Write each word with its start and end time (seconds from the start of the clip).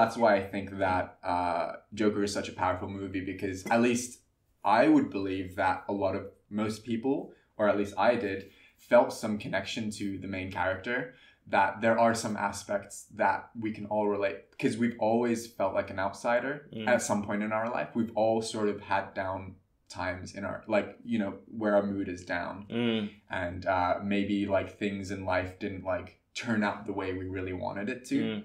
that's 0.00 0.16
why 0.16 0.36
I 0.36 0.42
think 0.42 0.78
that 0.78 1.18
uh, 1.22 1.72
Joker 1.94 2.22
is 2.24 2.32
such 2.32 2.48
a 2.48 2.52
powerful 2.52 2.88
movie 2.88 3.24
because 3.32 3.66
at 3.66 3.80
least 3.88 4.20
I 4.64 4.88
would 4.88 5.08
believe 5.10 5.56
that 5.56 5.84
a 5.88 5.92
lot 5.92 6.14
of 6.16 6.24
most 6.48 6.84
people, 6.84 7.32
or 7.58 7.68
at 7.68 7.76
least 7.78 7.94
I 7.98 8.16
did, 8.16 8.50
felt 8.90 9.12
some 9.12 9.38
connection 9.38 9.90
to 9.98 10.18
the 10.18 10.26
main 10.36 10.50
character. 10.50 11.14
That 11.56 11.80
there 11.80 11.98
are 11.98 12.14
some 12.14 12.36
aspects 12.36 13.06
that 13.22 13.50
we 13.58 13.72
can 13.72 13.86
all 13.86 14.06
relate 14.16 14.38
because 14.52 14.76
we've 14.76 14.96
always 15.00 15.46
felt 15.58 15.74
like 15.74 15.90
an 15.90 15.98
outsider 15.98 16.68
Mm. 16.72 16.86
at 16.86 17.02
some 17.02 17.20
point 17.24 17.42
in 17.42 17.50
our 17.58 17.68
life. 17.78 17.88
We've 17.94 18.12
all 18.14 18.40
sort 18.42 18.68
of 18.68 18.80
had 18.80 19.14
down 19.14 19.56
times 19.88 20.34
in 20.36 20.44
our 20.44 20.62
like 20.68 20.88
you 21.12 21.18
know 21.18 21.32
where 21.60 21.74
our 21.74 21.82
mood 21.94 22.08
is 22.08 22.24
down 22.24 22.54
Mm. 22.70 23.10
and 23.30 23.66
uh, 23.66 23.94
maybe 24.14 24.46
like 24.46 24.78
things 24.78 25.10
in 25.10 25.24
life 25.24 25.58
didn't 25.58 25.84
like 25.94 26.20
turn 26.34 26.62
out 26.62 26.86
the 26.86 26.92
way 27.00 27.08
we 27.20 27.26
really 27.38 27.52
wanted 27.52 27.88
it 27.88 28.04
to. 28.10 28.18
Mm. 28.22 28.44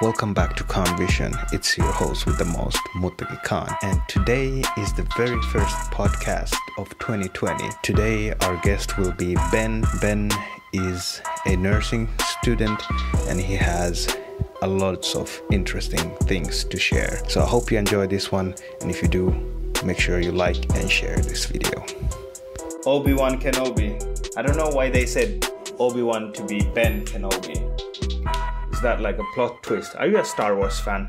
Welcome 0.00 0.32
back 0.32 0.54
to 0.54 0.62
Khan 0.62 0.96
Vision. 0.96 1.34
It's 1.52 1.76
your 1.76 1.90
host 1.90 2.24
with 2.24 2.38
the 2.38 2.44
most, 2.44 2.78
Muttaki 2.94 3.42
Khan. 3.42 3.68
And 3.82 4.00
today 4.06 4.62
is 4.76 4.92
the 4.92 5.02
very 5.16 5.42
first 5.50 5.74
podcast 5.90 6.54
of 6.78 6.88
2020. 7.00 7.68
Today, 7.82 8.32
our 8.42 8.56
guest 8.58 8.96
will 8.96 9.10
be 9.10 9.34
Ben. 9.50 9.84
Ben 10.00 10.30
is 10.72 11.20
a 11.46 11.56
nursing 11.56 12.08
student 12.40 12.80
and 13.26 13.40
he 13.40 13.56
has 13.56 14.16
a 14.62 14.68
lots 14.68 15.16
of 15.16 15.42
interesting 15.50 16.14
things 16.26 16.62
to 16.62 16.78
share. 16.78 17.20
So 17.28 17.42
I 17.42 17.46
hope 17.46 17.72
you 17.72 17.78
enjoy 17.78 18.06
this 18.06 18.30
one. 18.30 18.54
And 18.80 18.92
if 18.92 19.02
you 19.02 19.08
do, 19.08 19.30
make 19.84 19.98
sure 19.98 20.20
you 20.20 20.30
like 20.30 20.76
and 20.76 20.88
share 20.88 21.16
this 21.16 21.46
video. 21.46 21.84
Obi 22.86 23.14
Wan 23.14 23.40
Kenobi. 23.40 23.98
I 24.36 24.42
don't 24.42 24.56
know 24.56 24.70
why 24.70 24.90
they 24.90 25.06
said 25.06 25.44
Obi 25.80 26.02
Wan 26.02 26.32
to 26.34 26.44
be 26.44 26.60
Ben 26.72 27.04
Kenobi. 27.04 27.58
Is 28.78 28.82
that 28.82 29.00
like 29.00 29.18
a 29.18 29.24
plot 29.34 29.60
twist? 29.64 29.96
Are 29.96 30.06
you 30.06 30.18
a 30.18 30.24
Star 30.24 30.54
Wars 30.54 30.78
fan? 30.78 31.08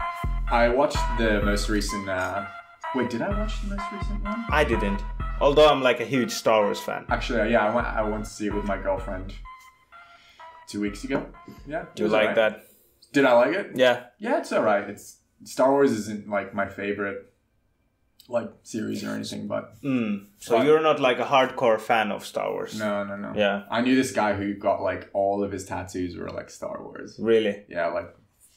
I 0.50 0.70
watched 0.70 0.98
the 1.20 1.39
most 1.44 1.70
recent. 1.70 2.09
Uh, 2.09 2.48
wait, 2.95 3.11
did 3.11 3.22
I 3.22 3.30
watch 3.30 3.61
the 3.61 3.76
most 3.76 3.92
recent 3.92 4.23
one? 4.23 4.44
I 4.50 4.64
didn't. 4.64 5.03
Although 5.39 5.70
I'm 5.70 5.84
like 5.84 6.00
a 6.00 6.03
huge 6.03 6.31
Star 6.31 6.64
Wars 6.64 6.80
fan. 6.80 7.06
Actually, 7.09 7.52
yeah, 7.52 7.67
I 7.67 7.76
went. 7.76 7.86
I 7.86 8.02
went 8.02 8.26
to 8.26 8.30
see 8.31 8.48
it 8.48 8.56
with 8.56 8.66
my 8.66 8.76
girlfriend 8.81 9.36
two 10.67 10.81
weeks 10.81 11.03
ago. 11.03 11.28
Yeah, 11.67 11.86
Do 11.94 12.06
you 12.06 12.09
like 12.09 12.30
alright. 12.30 12.36
that? 12.38 12.64
Did 13.14 13.26
I 13.26 13.34
like 13.34 13.53
it? 13.53 13.72
Yeah. 13.76 14.06
Yeah, 14.17 14.39
it's 14.39 14.52
alright. 14.52 14.89
It's 14.89 15.17
Star 15.44 15.70
Wars 15.70 15.92
isn't 15.92 16.28
like 16.28 16.56
my 16.56 16.67
favorite 16.67 17.28
like 18.30 18.49
series 18.63 19.03
or 19.03 19.09
anything, 19.16 19.47
but 19.47 19.81
Mm. 19.81 20.27
So 20.39 20.58
But- 20.58 20.66
you're 20.67 20.81
not 20.81 20.99
like 20.99 21.19
a 21.19 21.25
hardcore 21.25 21.80
fan 21.80 22.11
of 22.11 22.23
Star 22.25 22.52
Wars? 22.52 22.77
no, 22.80 23.03
no, 23.03 23.16
no. 23.16 23.33
Yeah. 23.36 23.63
I 23.71 23.81
knew 23.81 23.95
this 23.95 24.11
guy 24.11 24.33
who 24.33 24.53
got 24.53 24.81
like 24.81 25.09
all 25.13 25.44
of 25.44 25.52
his 25.52 25.66
tattoos 25.66 26.16
were 26.16 26.30
like 26.30 26.49
Star 26.49 26.77
Wars. 26.83 27.17
Really? 27.19 27.63
Yeah, 27.67 27.88
like 27.88 28.09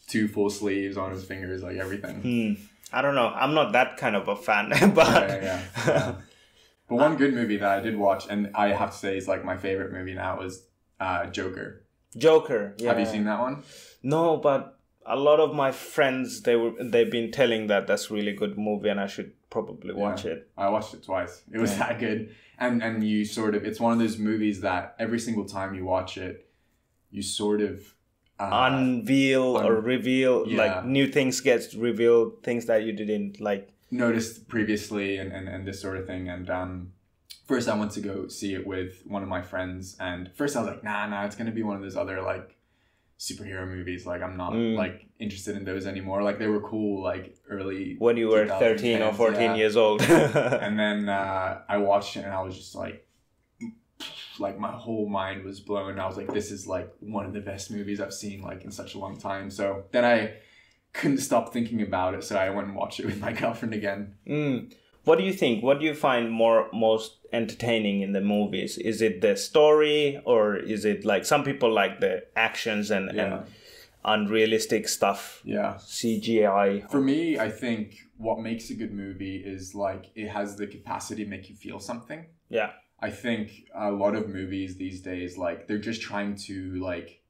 two 0.06 0.28
full 0.28 0.50
sleeves 0.50 0.96
on 0.96 1.10
his 1.10 1.24
fingers, 1.24 1.62
like 1.62 1.76
everything. 1.76 2.16
Hmm. 2.22 2.52
I 2.92 3.00
don't 3.00 3.14
know. 3.14 3.28
I'm 3.28 3.54
not 3.54 3.72
that 3.72 3.96
kind 3.96 4.14
of 4.16 4.28
a 4.28 4.36
fan, 4.36 4.68
but 4.94 5.06
yeah, 5.28 5.42
yeah, 5.42 5.62
yeah. 5.86 6.14
But 6.88 6.96
one 6.96 7.16
good 7.16 7.32
movie 7.32 7.56
that 7.56 7.70
I 7.78 7.80
did 7.80 7.96
watch, 7.96 8.26
and 8.28 8.50
I 8.54 8.68
have 8.68 8.90
to 8.92 8.96
say 8.98 9.16
is 9.16 9.26
like 9.26 9.42
my 9.46 9.56
favorite 9.56 9.92
movie 9.92 10.12
now, 10.14 10.38
was 10.38 10.66
uh, 11.00 11.24
Joker. 11.26 11.84
Joker. 12.18 12.74
Yeah. 12.76 12.88
Have 12.90 13.00
you 13.00 13.06
seen 13.06 13.24
that 13.24 13.40
one? 13.40 13.62
No, 14.02 14.36
but 14.36 14.78
a 15.06 15.16
lot 15.16 15.40
of 15.40 15.54
my 15.54 15.72
friends 15.72 16.42
they 16.42 16.56
were 16.56 16.72
they've 16.82 17.10
been 17.10 17.30
telling 17.30 17.66
that 17.68 17.86
that's 17.86 18.10
really 18.10 18.32
good 18.32 18.56
movie 18.58 18.88
and 18.88 19.00
I 19.00 19.06
should 19.06 19.32
probably 19.50 19.94
watch 19.94 20.24
Yeah. 20.24 20.32
it. 20.32 20.50
I 20.56 20.68
watched 20.70 20.94
it 20.94 21.02
twice. 21.04 21.42
It 21.52 21.58
was 21.58 21.72
Yeah. 21.72 21.78
that 21.88 22.00
good. 22.00 22.34
And 22.58 22.82
and 22.82 23.02
you 23.04 23.24
sort 23.24 23.54
of 23.54 23.64
it's 23.64 23.80
one 23.80 23.92
of 23.92 23.98
those 23.98 24.18
movies 24.18 24.60
that 24.60 24.94
every 24.98 25.18
single 25.18 25.44
time 25.44 25.74
you 25.74 25.84
watch 25.84 26.16
it, 26.16 26.48
you 27.10 27.22
sort 27.22 27.60
of 27.60 27.94
uh, 28.38 28.48
Unveil 28.72 29.56
or 29.58 29.80
reveal 29.80 30.46
Yeah. 30.48 30.56
like 30.62 30.84
new 30.84 31.06
things 31.06 31.40
gets 31.40 31.74
revealed, 31.74 32.42
things 32.42 32.66
that 32.66 32.82
you 32.84 32.92
didn't 32.92 33.40
like. 33.40 33.68
noticed 33.90 34.48
previously 34.48 35.18
and, 35.18 35.30
and, 35.32 35.48
and 35.48 35.66
this 35.66 35.78
sort 35.80 35.96
of 35.98 36.06
thing. 36.06 36.28
And 36.28 36.48
um, 36.48 36.92
first 37.46 37.68
I 37.68 37.74
went 37.78 37.90
to 37.92 38.00
go 38.00 38.26
see 38.28 38.54
it 38.54 38.66
with 38.66 39.02
one 39.06 39.22
of 39.22 39.28
my 39.28 39.42
friends. 39.42 39.96
And 40.00 40.30
first 40.34 40.56
I 40.56 40.60
was 40.60 40.68
like, 40.70 40.82
nah, 40.82 41.06
nah, 41.06 41.24
it's 41.26 41.36
going 41.36 41.46
to 41.46 41.52
be 41.60 41.62
one 41.62 41.76
of 41.76 41.82
those 41.82 41.94
other 41.96 42.22
like 42.22 42.56
superhero 43.18 43.66
movies. 43.68 44.06
Like 44.06 44.22
I'm 44.22 44.36
not 44.36 44.52
Mm. 44.52 44.76
like 44.76 45.06
interested 45.18 45.56
in 45.56 45.64
those 45.64 45.86
anymore. 45.86 46.22
Like 46.22 46.38
they 46.38 46.48
were 46.48 46.60
cool, 46.60 47.02
like 47.02 47.36
early. 47.48 47.96
When 47.98 48.16
you 48.16 48.28
were 48.28 48.46
13 48.46 49.02
or 49.02 49.12
14 49.12 49.40
yeah. 49.40 49.54
years 49.54 49.76
old. 49.76 50.02
And 50.64 50.78
then 50.78 51.08
uh, 51.20 51.62
I 51.68 51.76
watched 51.78 52.16
it 52.16 52.24
and 52.24 52.32
I 52.32 52.42
was 52.42 52.56
just 52.56 52.74
like, 52.74 53.06
like 54.38 54.58
my 54.58 54.70
whole 54.72 55.08
mind 55.08 55.44
was 55.44 55.60
blown. 55.60 55.98
I 55.98 56.06
was 56.06 56.16
like, 56.16 56.32
this 56.32 56.50
is 56.50 56.66
like 56.66 56.92
one 57.00 57.26
of 57.26 57.32
the 57.32 57.40
best 57.40 57.70
movies 57.70 58.00
I've 58.00 58.14
seen 58.14 58.42
like 58.42 58.64
in 58.64 58.70
such 58.72 58.94
a 58.94 58.98
long 58.98 59.18
time. 59.18 59.50
So 59.50 59.84
then 59.92 60.04
I 60.04 60.34
couldn't 60.92 61.18
stop 61.18 61.52
thinking 61.52 61.82
about 61.82 62.14
it. 62.14 62.24
So 62.24 62.36
I 62.36 62.50
went 62.50 62.68
and 62.68 62.76
watched 62.76 62.98
it 63.00 63.06
with 63.06 63.20
my 63.20 63.32
girlfriend 63.40 63.74
again. 63.74 64.14
Mm. 64.26 64.72
What 65.04 65.18
do 65.18 65.24
you 65.24 65.32
think? 65.32 65.62
What 65.64 65.80
do 65.80 65.84
you 65.86 65.94
find 65.94 66.30
more 66.30 66.68
most 66.72 67.18
entertaining 67.32 68.02
in 68.02 68.12
the 68.12 68.20
movies? 68.20 68.78
Is 68.78 69.02
it 69.02 69.20
the 69.20 69.36
story 69.36 70.20
or 70.24 70.56
is 70.56 70.84
it 70.84 71.04
like 71.04 71.24
some 71.24 71.42
people 71.44 71.72
like 71.72 72.00
the 72.00 72.24
actions 72.36 72.90
and, 72.90 73.10
Yeah. 73.12 73.24
and 73.38 73.46
unrealistic 74.04 74.88
stuff, 74.88 75.40
Yeah. 75.44 75.74
CGI? 75.78 76.88
For 76.90 77.00
me, 77.00 77.38
I 77.38 77.50
think 77.50 77.96
what 78.16 78.38
makes 78.40 78.70
a 78.70 78.74
good 78.74 78.92
movie 78.92 79.36
is 79.36 79.74
like 79.74 80.10
it 80.14 80.28
has 80.28 80.56
the 80.56 80.66
capacity 80.66 81.24
to 81.24 81.30
make 81.30 81.48
you 81.50 81.56
feel 81.56 81.80
something. 81.80 82.26
Yeah. 82.48 82.70
I 83.00 83.10
think 83.10 83.64
a 83.74 83.90
lot 83.90 84.14
of 84.14 84.28
movies 84.28 84.76
these 84.76 85.00
days, 85.00 85.36
like 85.36 85.66
they're 85.66 85.78
just 85.90 86.00
trying 86.02 86.36
to 86.46 86.74
like 86.80 87.20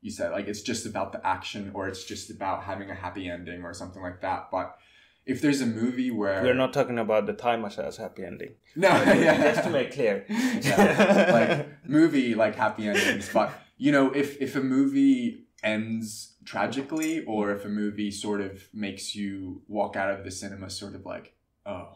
you 0.00 0.10
said, 0.10 0.32
like 0.32 0.48
it's 0.48 0.62
just 0.62 0.84
about 0.86 1.12
the 1.12 1.24
action 1.24 1.70
or 1.74 1.86
it's 1.86 2.02
just 2.04 2.28
about 2.30 2.64
having 2.64 2.90
a 2.90 2.94
happy 2.94 3.28
ending 3.28 3.62
or 3.62 3.72
something 3.72 4.02
like 4.02 4.20
that. 4.22 4.48
But 4.50 4.76
if 5.24 5.40
there's 5.40 5.60
a 5.60 5.66
movie 5.66 6.10
where 6.10 6.42
We're 6.42 6.54
not 6.54 6.72
talking 6.72 6.98
about 6.98 7.26
the 7.26 7.32
Thai 7.32 7.56
massage 7.56 7.96
happy 7.96 8.24
ending. 8.24 8.54
no, 8.76 8.88
uh, 8.88 9.12
yeah, 9.14 9.40
Just 9.52 9.64
to 9.64 9.70
make 9.70 9.92
clear. 9.92 10.24
yeah, 10.28 11.30
like 11.32 11.88
movie 11.88 12.34
like 12.34 12.54
happy 12.56 12.88
endings 12.88 13.30
but 13.32 13.52
you 13.76 13.92
know 13.92 14.10
if 14.10 14.40
if 14.40 14.56
a 14.56 14.60
movie 14.60 15.44
ends 15.62 16.34
tragically 16.44 17.24
or 17.24 17.52
if 17.52 17.64
a 17.64 17.68
movie 17.68 18.10
sort 18.10 18.40
of 18.40 18.68
makes 18.72 19.14
you 19.14 19.62
walk 19.68 19.94
out 19.96 20.10
of 20.10 20.24
the 20.24 20.30
cinema 20.30 20.68
sort 20.68 20.94
of 20.94 21.04
like 21.06 21.34
oh 21.66 21.88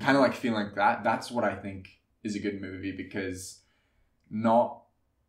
kind 0.00 0.16
of 0.16 0.22
like 0.22 0.34
feeling 0.34 0.64
like 0.64 0.74
that 0.74 1.04
that's 1.04 1.30
what 1.30 1.44
i 1.44 1.54
think 1.54 2.00
is 2.22 2.34
a 2.34 2.38
good 2.38 2.60
movie 2.60 2.92
because 2.92 3.60
not 4.30 4.82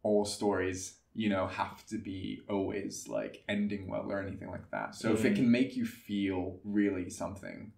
all 0.03 0.23
stories 0.23 0.97
you 1.13 1.29
know 1.29 1.45
have 1.47 1.85
to 1.87 1.97
be 1.97 2.41
always 2.49 3.07
like 3.07 3.43
ending 3.49 3.89
well 3.89 4.05
or 4.11 4.21
anything 4.21 4.49
like 4.49 4.69
that 4.71 4.95
so 4.95 5.11
if 5.13 5.25
it 5.25 5.33
Mm. 5.33 5.35
can 5.35 5.51
make 5.51 5.75
you 5.75 5.85
feel 5.85 6.57
really 6.63 7.09
something 7.09 7.73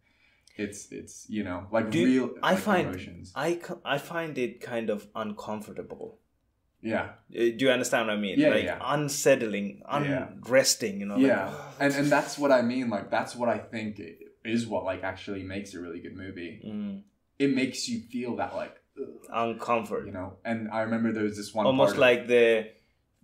it's 0.55 0.91
it's 0.91 1.25
you 1.29 1.43
know 1.43 1.65
like 1.71 1.89
Do 1.89 1.97
you- 1.99 2.05
real 2.05 2.29
I 2.43 2.51
like, 2.53 2.59
find- 2.63 2.87
emotions 2.89 3.31
I, 3.35 3.59
I 3.83 3.97
find 3.97 4.37
it 4.37 4.61
kind 4.61 4.89
of 4.91 5.07
uncomfortable. 5.15 6.19
yeah 6.81 7.05
Uh, 7.31 7.49
Do 7.57 7.61
you 7.65 7.71
understand 7.71 8.07
what 8.07 8.17
I 8.17 8.19
mean? 8.19 8.35
Yeah, 8.39 8.49
like 8.49 8.65
yeah. 8.65 8.79
unsettling, 8.95 9.67
Yeah. 9.81 10.27
unresting, 10.45 10.99
you 11.01 11.07
know? 11.07 11.17
yeah 11.17 11.45
Like, 11.47 11.57
and 11.83 11.91
and 11.99 12.07
that's 12.15 12.37
what 12.41 12.51
i 12.51 12.61
mean 12.61 12.85
like 12.95 13.07
that's 13.17 13.33
what 13.39 13.49
i 13.49 13.57
think 13.73 13.91
is 14.55 14.61
what 14.71 14.83
like 14.91 15.01
actually 15.13 15.43
makes 15.55 15.69
a 15.73 15.79
really 15.85 16.01
good 16.05 16.15
movie 16.23 16.53
mm, 16.71 17.01
it 17.39 17.49
makes 17.61 17.79
you 17.89 17.97
feel 18.13 18.31
that 18.41 18.51
like 18.61 18.75
uncomfort. 19.33 20.05
you 20.05 20.11
know 20.11 20.37
and 20.45 20.69
i 20.71 20.81
remember 20.81 21.11
there 21.11 21.23
was 21.23 21.37
this 21.37 21.53
one 21.53 21.65
Almost 21.65 21.95
part 21.95 21.97
of- 21.97 21.99
like 22.07 22.27
the 22.27 22.45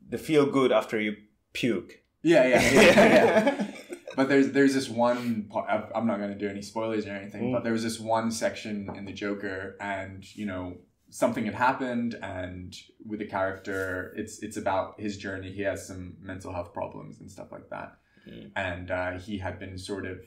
the 0.10 0.18
feel 0.18 0.46
good 0.46 0.72
after 0.72 1.00
you 1.00 1.16
puke. 1.54 1.92
yeah 2.24 2.46
yeah 2.48 2.72
yeah, 2.72 2.82
yeah. 2.82 3.68
but 4.16 4.28
there's 4.30 4.52
there's 4.52 4.74
this 4.74 4.90
one 4.90 5.46
part 5.50 5.70
I'm- 5.70 5.90
i'm 5.96 6.08
not 6.08 6.18
going 6.18 6.32
to 6.32 6.38
do 6.38 6.50
any 6.50 6.62
spoilers 6.62 7.06
or 7.08 7.12
anything 7.12 7.44
Mm. 7.44 7.54
but 7.54 7.64
there 7.64 7.74
was 7.74 7.84
this 7.84 8.00
one 8.00 8.32
section 8.32 8.90
in 8.96 9.06
the 9.06 9.14
joker 9.14 9.76
and 9.80 10.24
you 10.36 10.46
know 10.46 10.78
something 11.10 11.46
had 11.46 11.56
happened 11.56 12.16
and 12.22 12.76
with 13.10 13.20
the 13.20 13.26
character 13.26 14.14
it's 14.16 14.40
it's 14.44 14.58
about 14.58 15.00
his 15.00 15.18
journey 15.18 15.52
he 15.52 15.62
has 15.62 15.88
some 15.88 16.16
mental 16.22 16.52
health 16.54 16.72
problems 16.74 17.20
and 17.22 17.30
stuff 17.32 17.52
like 17.52 17.70
that 17.70 17.94
Mm. 18.28 18.52
and 18.56 18.92
uh, 18.92 19.12
he 19.18 19.38
had 19.38 19.58
been 19.60 19.78
sort 19.78 20.06
of 20.06 20.18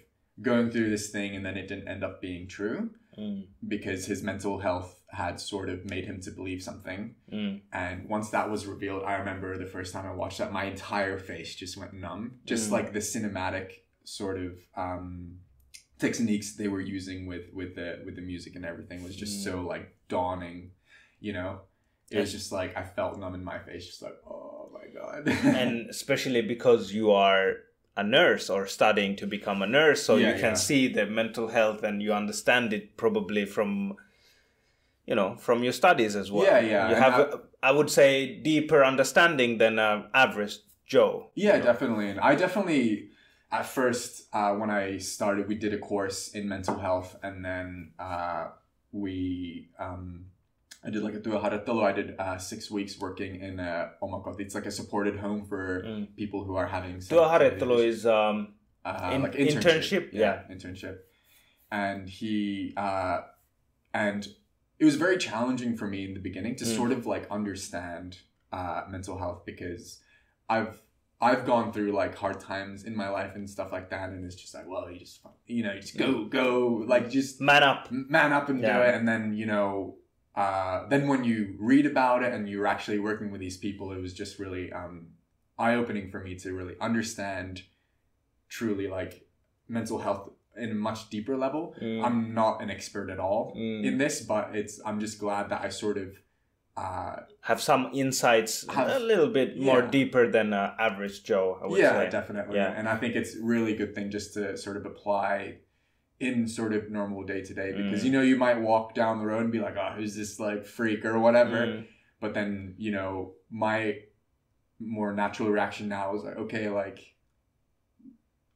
going 0.40 0.70
through 0.70 0.88
this 0.88 1.10
thing 1.10 1.36
and 1.36 1.44
then 1.44 1.56
it 1.58 1.68
didn't 1.68 1.88
end 1.88 2.02
up 2.02 2.20
being 2.22 2.48
true 2.48 2.90
Mm, 3.18 3.44
because 3.68 4.06
his 4.06 4.22
mental 4.22 4.58
health 4.60 5.01
had 5.12 5.38
sort 5.38 5.68
of 5.68 5.84
made 5.94 6.04
him 6.06 6.18
to 6.20 6.30
believe 6.30 6.62
something 6.62 7.14
mm, 7.30 7.60
and 7.72 8.08
once 8.08 8.30
that 8.30 8.50
was 8.50 8.66
revealed 8.66 9.02
i 9.04 9.14
remember 9.14 9.56
the 9.58 9.66
first 9.76 9.92
time 9.92 10.06
i 10.06 10.12
watched 10.22 10.38
that 10.38 10.52
my 10.52 10.64
entire 10.64 11.18
face 11.18 11.54
just 11.54 11.76
went 11.76 11.92
numb 11.92 12.24
just 12.46 12.68
Mm. 12.68 12.72
like 12.76 12.92
the 12.92 12.98
cinematic 13.14 13.68
sort 14.04 14.38
of 14.46 14.52
um 14.76 15.36
techniques 15.98 16.56
they 16.56 16.68
were 16.68 16.80
using 16.80 17.26
with 17.26 17.44
with 17.52 17.74
the 17.76 18.00
with 18.04 18.16
the 18.16 18.22
music 18.22 18.56
and 18.56 18.64
everything 18.64 19.02
was 19.04 19.14
just 19.14 19.34
Mm. 19.40 19.44
so 19.44 19.60
like 19.72 19.94
dawning 20.08 20.70
you 21.20 21.32
know 21.32 21.60
it 22.10 22.18
was 22.18 22.32
just 22.32 22.50
like 22.52 22.76
i 22.76 22.82
felt 22.82 23.18
numb 23.18 23.34
in 23.34 23.44
my 23.44 23.58
face 23.58 23.86
just 23.86 24.02
like 24.02 24.16
oh 24.26 24.68
my 24.72 24.86
god 24.98 25.28
and 25.62 25.88
especially 25.90 26.42
because 26.42 26.92
you 26.92 27.10
are 27.12 27.56
a 27.96 28.02
nurse 28.02 28.48
or 28.48 28.66
studying 28.66 29.14
to 29.16 29.26
become 29.26 29.60
a 29.60 29.66
nurse, 29.66 30.02
so 30.02 30.16
Yeah, 30.16 30.28
you 30.28 30.34
can 30.44 30.52
yeah. 30.52 30.66
see 30.68 30.88
the 30.88 31.04
mental 31.04 31.48
health 31.48 31.82
and 31.82 32.02
you 32.02 32.14
understand 32.14 32.72
it 32.72 32.96
probably 32.96 33.44
from 33.44 33.96
you 35.06 35.14
know 35.14 35.36
from 35.36 35.62
your 35.62 35.72
studies 35.72 36.16
as 36.16 36.30
well. 36.32 36.44
Yeah, 36.44 36.60
yeah, 36.60 36.88
You 36.90 36.94
have, 36.96 37.14
I- 37.14 37.68
I 37.68 37.70
would 37.70 37.90
say, 37.90 38.40
deeper 38.42 38.84
understanding 38.84 39.58
than 39.58 39.78
uh, 39.78 40.02
average 40.14 40.58
Joe. 40.86 41.30
Yeah, 41.34 41.58
definitely. 41.58 42.08
And 42.10 42.20
I 42.20 42.34
definitely, 42.34 43.10
at 43.50 43.66
first, 43.66 44.28
uh, 44.32 44.52
when 44.54 44.68
I 44.70 44.98
started, 44.98 45.46
we 45.48 45.54
did 45.54 45.72
a 45.72 45.78
course 45.78 46.28
in 46.34 46.48
mental 46.48 46.76
health, 46.78 47.16
and 47.22 47.44
then 47.44 47.92
uh, 47.98 48.48
we, 48.92 49.68
um, 49.78 50.26
I 50.84 50.90
did 50.90 51.02
like 51.02 51.14
a 51.14 51.20
työharjoittelu. 51.20 51.82
I 51.84 51.92
did 51.92 52.14
uh, 52.18 52.36
six 52.38 52.68
weeks 52.70 52.98
working 52.98 53.40
in 53.40 53.60
a 53.60 53.90
omakoti. 54.02 54.40
It's 54.40 54.54
like 54.56 54.66
a 54.66 54.70
supported 54.72 55.16
home 55.16 55.44
for 55.46 55.82
Mm. 55.86 56.16
people 56.16 56.44
who 56.44 56.56
are 56.56 56.66
having. 56.66 56.98
Tuo 57.00 57.24
some 57.28 57.78
is 57.88 58.04
um, 58.06 58.54
uh, 58.84 59.10
In- 59.14 59.22
like 59.22 59.34
internship, 59.34 60.08
Yeah, 60.12 60.42
internship. 60.50 60.96
And 61.70 62.08
he 62.08 62.74
uh, 62.76 63.20
and 63.94 64.26
it 64.82 64.84
was 64.84 64.96
very 64.96 65.16
challenging 65.16 65.76
for 65.76 65.86
me 65.86 66.04
in 66.04 66.12
the 66.12 66.18
beginning 66.18 66.56
to 66.56 66.64
Mm. 66.64 66.74
sort 66.74 66.90
of 66.90 67.06
like 67.06 67.30
understand 67.30 68.18
uh, 68.50 68.82
mental 68.90 69.16
health 69.16 69.44
because 69.46 70.00
I've 70.48 70.82
I've 71.20 71.46
gone 71.46 71.72
through 71.72 71.92
like 71.92 72.16
hard 72.16 72.40
times 72.40 72.82
in 72.82 72.96
my 72.96 73.08
life 73.08 73.36
and 73.36 73.48
stuff 73.48 73.70
like 73.70 73.90
that, 73.90 74.10
and 74.10 74.24
it's 74.24 74.34
just 74.34 74.54
like, 74.54 74.66
well, 74.66 74.90
you 74.90 74.98
just 74.98 75.20
you 75.46 75.62
know, 75.62 75.72
you 75.72 75.80
just 75.80 75.96
go 75.96 76.24
go 76.24 76.82
like 76.94 77.08
just 77.10 77.40
man 77.40 77.62
up. 77.62 77.92
man 77.92 78.32
up 78.32 78.48
and 78.48 78.60
do 78.60 78.66
it 78.88 78.92
and 78.96 79.06
then 79.06 79.34
you 79.36 79.46
know 79.46 79.94
uh, 80.34 80.88
then 80.88 81.06
when 81.06 81.22
you 81.22 81.54
read 81.60 81.86
about 81.86 82.24
it 82.24 82.32
and 82.34 82.48
you're 82.48 82.66
actually 82.66 82.98
working 82.98 83.30
with 83.30 83.40
these 83.40 83.58
people 83.58 83.92
it 83.92 84.00
was 84.00 84.12
just 84.12 84.40
really 84.40 84.72
um, 84.72 85.06
eye-opening 85.58 86.10
for 86.10 86.20
me 86.24 86.34
to 86.34 86.52
really 86.52 86.74
understand 86.80 87.62
truly 88.48 88.88
like 88.88 89.28
mental 89.68 89.98
health 89.98 90.30
in 90.56 90.70
a 90.70 90.74
much 90.74 91.08
deeper 91.10 91.36
level 91.36 91.74
Mm, 91.82 92.04
i'm 92.04 92.34
not 92.34 92.62
an 92.62 92.70
expert 92.70 93.08
at 93.10 93.18
all 93.18 93.54
mm. 93.56 93.84
in 93.84 93.98
this 93.98 94.20
but 94.22 94.50
it's 94.54 94.80
i'm 94.84 95.00
just 95.00 95.18
glad 95.18 95.48
that 95.50 95.62
i 95.62 95.68
sort 95.68 95.96
of 95.98 96.08
uh, 96.76 97.16
have 97.42 97.60
some 97.60 97.90
insights 97.92 98.66
Have- 98.70 98.88
a 98.88 98.98
little 98.98 99.28
bit 99.28 99.58
more 99.60 99.82
deeper 99.82 100.30
than 100.30 100.54
uh, 100.54 100.74
average 100.78 101.22
Joe. 101.22 101.58
I 101.62 101.66
would 101.66 101.78
yeah 101.80 101.98
say. 102.04 102.10
definitely 102.10 102.56
Yeah. 102.56 102.72
and 102.76 102.88
i 102.88 102.96
think 102.96 103.14
it's 103.14 103.36
a 103.36 103.42
really 103.42 103.74
good 103.74 103.94
thing 103.94 104.10
just 104.10 104.34
to 104.34 104.56
sort 104.56 104.76
of 104.78 104.86
apply 104.86 105.58
in 106.20 106.46
sort 106.48 106.72
of 106.72 106.90
normal 106.90 107.24
day 107.24 107.42
to 107.42 107.52
day 107.54 107.72
because 107.72 108.00
Mm. 108.02 108.04
you 108.06 108.12
know 108.12 108.22
you 108.22 108.36
might 108.36 108.58
walk 108.60 108.94
down 108.94 109.18
the 109.18 109.26
road 109.26 109.42
and 109.42 109.52
be 109.52 109.60
like 109.60 109.76
oh 109.76 109.92
who's 109.96 110.14
this 110.16 110.38
like 110.40 110.64
freak 110.64 111.04
or 111.04 111.18
whatever 111.18 111.66
Mm, 111.66 111.86
but 112.20 112.32
then 112.34 112.74
you 112.78 112.90
know 112.92 113.32
my 113.50 113.98
more 114.78 115.12
natural 115.12 115.48
reaction 115.50 115.88
now 115.88 116.14
is 116.16 116.22
like 116.24 116.36
okay 116.36 116.68
like 116.70 117.00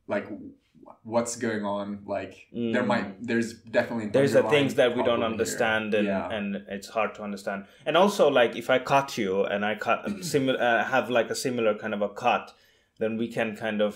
like 0.09 0.27
what's 1.15 1.35
going 1.37 1.65
on 1.65 1.87
like 2.05 2.35
there 2.53 2.83
Mm. 2.83 2.87
might 2.93 3.09
there's 3.31 3.49
definitely 3.79 4.07
there's 4.17 4.33
the 4.33 4.43
things 4.55 4.75
that 4.81 4.91
we 4.97 5.03
don't 5.09 5.23
here. 5.25 5.33
understand 5.33 5.95
and, 5.95 6.07
yeah. 6.09 6.29
and 6.37 6.47
it's 6.77 6.89
hard 6.89 7.15
to 7.17 7.23
understand. 7.23 7.65
And 7.87 7.97
also 7.97 8.25
like 8.41 8.57
if 8.63 8.69
i 8.77 8.79
cut 8.95 9.17
you 9.17 9.45
and 9.45 9.65
i 9.65 9.75
cut 9.77 10.01
similar 10.35 10.59
uh, 10.69 10.85
have 10.95 11.07
like 11.19 11.31
a 11.31 11.39
similar 11.47 11.73
kind 11.83 11.95
of 11.95 12.03
a 12.03 12.09
cut 12.25 12.45
then 12.99 13.17
we 13.23 13.29
can 13.37 13.49
kind 13.65 13.81
of 13.81 13.93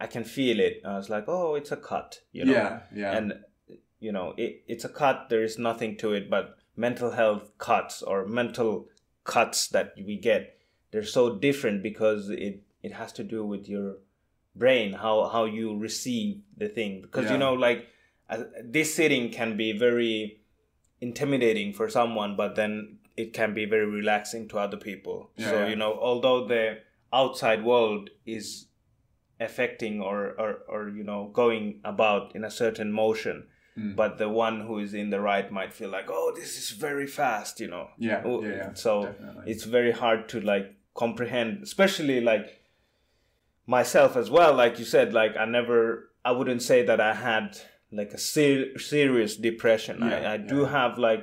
i 0.00 0.06
can 0.14 0.24
feel 0.24 0.58
it. 0.68 0.74
I 0.84 0.96
was 0.96 1.08
like 1.14 1.26
oh 1.28 1.54
it's 1.54 1.72
a 1.78 1.80
cut 1.92 2.10
you 2.32 2.44
know? 2.44 2.52
Yeah 2.52 2.80
yeah. 3.02 3.16
And 3.18 3.26
you 4.00 4.12
know 4.16 4.34
it, 4.36 4.52
it's 4.66 4.84
a 4.84 4.92
cut 5.02 5.28
there 5.30 5.44
is 5.44 5.58
nothing 5.58 5.96
to 5.98 6.12
it 6.12 6.28
but 6.28 6.56
mental 6.76 7.10
health 7.20 7.44
cuts 7.58 8.02
or 8.02 8.26
mental 8.26 8.86
cuts 9.24 9.68
that 9.68 9.94
we 10.10 10.16
get 10.16 10.42
they're 10.90 11.12
so 11.20 11.36
different 11.46 11.82
because 11.90 12.30
it 12.30 12.62
it 12.82 12.92
has 13.00 13.12
to 13.12 13.22
do 13.34 13.44
with 13.52 13.68
your 13.68 13.88
brain 14.56 14.92
how 14.92 15.28
how 15.28 15.44
you 15.44 15.76
receive 15.76 16.40
the 16.56 16.68
thing 16.68 17.02
because 17.02 17.24
Yeah. 17.26 17.32
you 17.32 17.38
know 17.38 17.54
like 17.54 17.86
uh, 18.30 18.44
this 18.64 18.94
sitting 18.94 19.30
can 19.30 19.56
be 19.56 19.72
very 19.72 20.40
intimidating 21.00 21.72
for 21.72 21.88
someone 21.88 22.36
but 22.36 22.54
then 22.56 22.98
it 23.16 23.32
can 23.32 23.54
be 23.54 23.64
very 23.64 23.86
relaxing 23.86 24.48
to 24.48 24.58
other 24.58 24.76
people 24.76 25.30
Yeah, 25.36 25.50
so 25.50 25.58
yeah. 25.60 25.68
you 25.68 25.76
know 25.76 25.98
although 26.00 26.46
the 26.46 26.78
outside 27.12 27.64
world 27.64 28.10
is 28.26 28.66
affecting 29.40 30.00
or, 30.00 30.34
or 30.40 30.58
or 30.68 30.88
you 30.88 31.04
know 31.04 31.30
going 31.32 31.80
about 31.84 32.34
in 32.34 32.44
a 32.44 32.50
certain 32.50 32.92
motion 32.92 33.46
Mm. 33.78 33.94
but 33.94 34.18
the 34.18 34.28
one 34.28 34.62
who 34.62 34.80
is 34.80 34.92
in 34.92 35.10
the 35.10 35.20
right 35.20 35.52
might 35.52 35.72
feel 35.72 35.88
like 35.88 36.06
oh 36.10 36.32
this 36.34 36.58
is 36.58 36.70
very 36.70 37.06
fast 37.06 37.60
you 37.60 37.68
know 37.68 37.86
yeah 37.96 38.22
Oh, 38.24 38.42
yeah, 38.42 38.48
yeah 38.56 38.74
so 38.74 39.04
definitely. 39.04 39.52
it's 39.52 39.62
very 39.62 39.92
hard 39.92 40.28
to 40.30 40.40
like 40.40 40.74
comprehend 40.94 41.62
especially 41.62 42.20
like 42.20 42.57
myself 43.76 44.16
as 44.16 44.28
well 44.36 44.52
like 44.62 44.74
you 44.80 44.84
said 44.94 45.12
like 45.12 45.32
i 45.36 45.44
never 45.58 45.78
i 46.24 46.32
wouldn't 46.32 46.62
say 46.70 46.78
that 46.88 47.00
i 47.10 47.12
had 47.28 47.46
like 48.00 48.12
a 48.12 48.18
ser- 48.18 48.76
serious 48.78 49.32
depression. 49.48 49.96
Yeah, 50.00 50.30
i, 50.30 50.34
I 50.34 50.36
do 50.54 50.58
have 50.76 50.92
like 51.08 51.22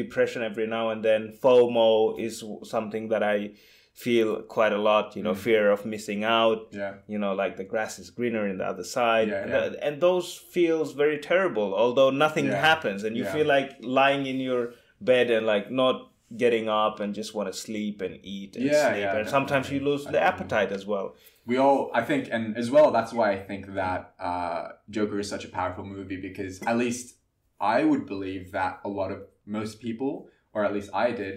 depression 0.00 0.42
every 0.42 0.66
now 0.66 0.90
and 0.90 1.04
then. 1.04 1.22
Fomo 1.42 2.18
is 2.18 2.42
something 2.64 3.08
that 3.12 3.22
i 3.22 3.52
feel 3.94 4.42
quite 4.42 4.72
a 4.72 4.78
lot 4.90 5.14
you 5.16 5.22
know 5.22 5.34
Mm. 5.34 5.44
fear 5.48 5.70
of 5.70 5.84
missing 5.84 6.22
out. 6.24 6.60
Yeah. 6.82 6.94
You 7.12 7.18
know 7.22 7.34
like 7.42 7.56
the 7.56 7.64
grass 7.72 7.98
is 7.98 8.10
greener 8.10 8.46
in 8.48 8.56
the 8.58 8.64
other 8.72 8.84
side. 8.84 9.28
Yeah, 9.28 9.42
and, 9.42 9.50
yeah. 9.74 9.80
and 9.86 10.00
those 10.00 10.26
feels 10.56 10.92
very 10.92 11.18
terrible 11.18 11.74
although 11.74 12.10
nothing 12.10 12.46
Yeah, 12.46 12.60
happens. 12.70 13.04
And 13.04 13.16
you 13.16 13.24
yeah. 13.24 13.32
feel 13.32 13.46
like 13.46 13.70
lying 13.80 14.26
in 14.26 14.38
your 14.48 14.62
bed 15.00 15.30
and 15.30 15.44
like 15.46 15.70
not 15.70 15.96
getting 16.44 16.68
up 16.68 17.00
and 17.00 17.14
just 17.14 17.34
want 17.34 17.48
to 17.52 17.56
sleep 17.66 18.00
and 18.00 18.14
eat 18.22 18.54
and 18.56 18.64
Yeah, 18.66 18.88
sleep. 18.90 19.00
yeah, 19.02 19.16
and 19.18 19.28
sometimes 19.28 19.70
you 19.72 19.80
lose 19.80 20.04
the 20.04 20.20
appetite 20.30 20.70
as 20.78 20.86
well 20.86 21.14
we 21.50 21.56
all 21.64 21.78
i 22.00 22.02
think 22.10 22.28
and 22.34 22.56
as 22.62 22.68
well 22.74 22.88
that's 22.96 23.12
why 23.18 23.28
i 23.32 23.38
think 23.50 23.62
that 23.74 24.02
uh, 24.28 24.62
joker 24.96 25.18
is 25.18 25.28
such 25.34 25.44
a 25.44 25.48
powerful 25.58 25.84
movie 25.96 26.20
because 26.28 26.54
at 26.72 26.76
least 26.84 27.16
i 27.60 27.78
would 27.90 28.04
believe 28.14 28.44
that 28.58 28.72
a 28.84 28.88
lot 29.00 29.10
of 29.14 29.18
most 29.58 29.80
people 29.86 30.12
or 30.54 30.64
at 30.64 30.72
least 30.76 30.90
i 30.94 31.08
did 31.22 31.36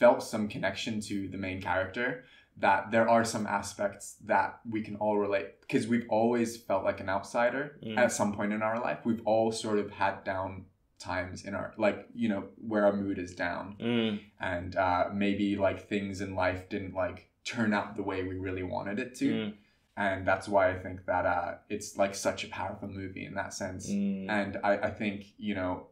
felt 0.00 0.22
some 0.22 0.44
connection 0.48 1.00
to 1.00 1.16
the 1.28 1.38
main 1.46 1.60
character 1.70 2.08
that 2.56 2.90
there 2.92 3.08
are 3.08 3.24
some 3.34 3.46
aspects 3.60 4.06
that 4.24 4.50
we 4.74 4.80
can 4.86 4.96
all 4.96 5.16
relate 5.26 5.48
because 5.62 5.88
we've 5.88 6.06
always 6.08 6.56
felt 6.68 6.84
like 6.84 7.00
an 7.00 7.08
outsider 7.08 7.64
Mm. 7.84 7.98
at 7.98 8.12
some 8.12 8.32
point 8.32 8.52
in 8.52 8.62
our 8.62 8.78
life. 8.86 8.98
We've 9.04 9.24
all 9.32 9.50
sort 9.64 9.78
of 9.82 9.90
had 9.90 10.16
down 10.24 10.66
times 11.00 11.44
in 11.44 11.52
our 11.54 11.68
like 11.76 11.98
you 12.14 12.28
know 12.32 12.42
where 12.70 12.84
our 12.86 12.96
mood 13.04 13.18
is 13.18 13.34
down. 13.34 13.76
Mm, 13.80 14.20
and 14.40 14.76
uh, 14.76 15.04
maybe 15.12 15.56
like 15.56 15.88
things 15.88 16.20
in 16.20 16.30
life 16.44 16.68
didn't 16.68 16.94
like 16.94 17.20
turn 17.44 17.72
out 17.74 17.96
the 17.96 18.02
way 18.02 18.22
we 18.22 18.36
really 18.36 18.62
wanted 18.62 18.98
it 18.98 19.14
to. 19.16 19.30
Mm, 19.32 19.54
and 19.96 20.26
that's 20.26 20.48
why 20.48 20.70
i 20.70 20.74
think 20.78 21.04
that 21.06 21.24
uh, 21.24 21.54
it's 21.68 21.96
like 21.96 22.14
such 22.16 22.42
a 22.44 22.48
powerful 22.48 22.88
movie 22.88 23.24
in 23.26 23.34
that 23.34 23.54
sense. 23.54 23.88
Mm. 23.88 24.28
and 24.28 24.58
I, 24.64 24.72
I 24.88 24.90
think 24.90 25.26
you 25.38 25.54
know 25.54 25.86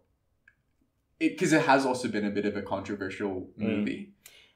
it 1.20 1.30
because 1.32 1.52
it 1.52 1.62
has 1.62 1.86
also 1.86 2.08
been 2.08 2.24
a 2.26 2.30
bit 2.30 2.46
of 2.46 2.56
a 2.56 2.62
controversial 2.62 3.48
Mm. 3.58 3.76
movie. 3.76 4.08